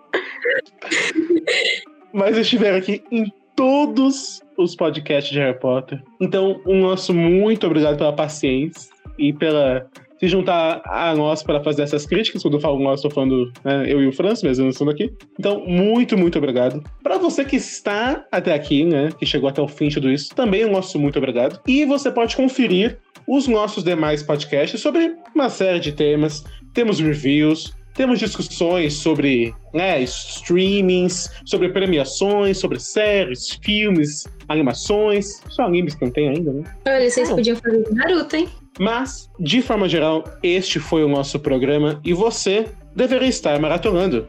Mas 2.12 2.36
estiveram 2.36 2.78
aqui 2.78 3.02
em 3.11 3.32
todos 3.55 4.43
os 4.57 4.74
podcasts 4.74 5.32
de 5.32 5.39
Harry 5.39 5.59
Potter. 5.59 6.02
Então, 6.20 6.61
um 6.66 6.81
nosso 6.81 7.15
muito 7.15 7.66
obrigado 7.66 7.97
pela 7.98 8.12
paciência 8.12 8.90
e 9.19 9.32
pela 9.32 9.86
se 10.20 10.28
juntar 10.28 10.82
a 10.84 11.14
nós 11.16 11.42
para 11.42 11.62
fazer 11.64 11.82
essas 11.82 12.05
críticas. 12.05 12.42
Quando 12.42 12.55
eu 12.55 12.60
falo 12.60 12.78
nós, 12.78 12.97
estou 13.01 13.10
falando 13.10 13.51
né, 13.64 13.90
eu 13.90 14.02
e 14.02 14.06
o 14.06 14.12
Franz, 14.12 14.42
mesmo 14.42 14.64
não 14.64 14.70
estando 14.70 14.90
aqui. 14.90 15.10
Então, 15.38 15.64
muito, 15.66 16.16
muito 16.16 16.36
obrigado. 16.36 16.84
Para 17.02 17.16
você 17.16 17.42
que 17.42 17.56
está 17.56 18.26
até 18.30 18.52
aqui, 18.52 18.84
né, 18.84 19.09
que 19.18 19.24
chegou 19.24 19.48
até 19.48 19.62
o 19.62 19.66
fim 19.68 19.88
de 19.88 19.94
tudo 19.94 20.10
isso, 20.12 20.34
também 20.34 20.64
o 20.66 20.70
nosso 20.70 20.98
muito 20.98 21.18
obrigado. 21.18 21.59
E 21.66 21.86
você 21.86 22.10
pode 22.10 22.36
conferir 22.36 22.98
os 23.26 23.48
nossos 23.48 23.82
demais 23.82 24.22
podcasts 24.22 24.78
sobre 24.80 25.14
uma 25.34 25.48
série 25.48 25.80
de 25.80 25.92
temas. 25.92 26.44
Temos 26.74 27.01
reviews, 27.01 27.72
temos 27.94 28.18
discussões 28.18 28.94
sobre 28.94 29.55
né, 29.72 30.02
streamings, 30.02 31.30
sobre 31.44 31.70
premiações, 31.70 32.59
sobre 32.59 32.78
séries, 32.78 33.59
filmes, 33.62 34.24
animações. 34.48 35.42
Só 35.48 35.62
animes 35.64 35.94
que 35.94 36.05
não 36.05 36.12
tem 36.12 36.28
ainda, 36.28 36.52
né? 36.52 36.62
Olha, 36.86 37.10
vocês 37.10 37.30
Ah. 37.30 37.34
podiam 37.34 37.56
fazer 37.56 37.84
Naruto, 37.92 38.36
hein? 38.36 38.48
Mas, 38.78 39.30
de 39.38 39.60
forma 39.60 39.88
geral, 39.88 40.24
este 40.42 40.78
foi 40.78 41.05
o 41.05 41.09
nosso 41.09 41.38
programa 41.38 42.01
e 42.05 42.12
você 42.12 42.66
deveria 42.94 43.28
estar 43.28 43.59
maratonando. 43.60 44.26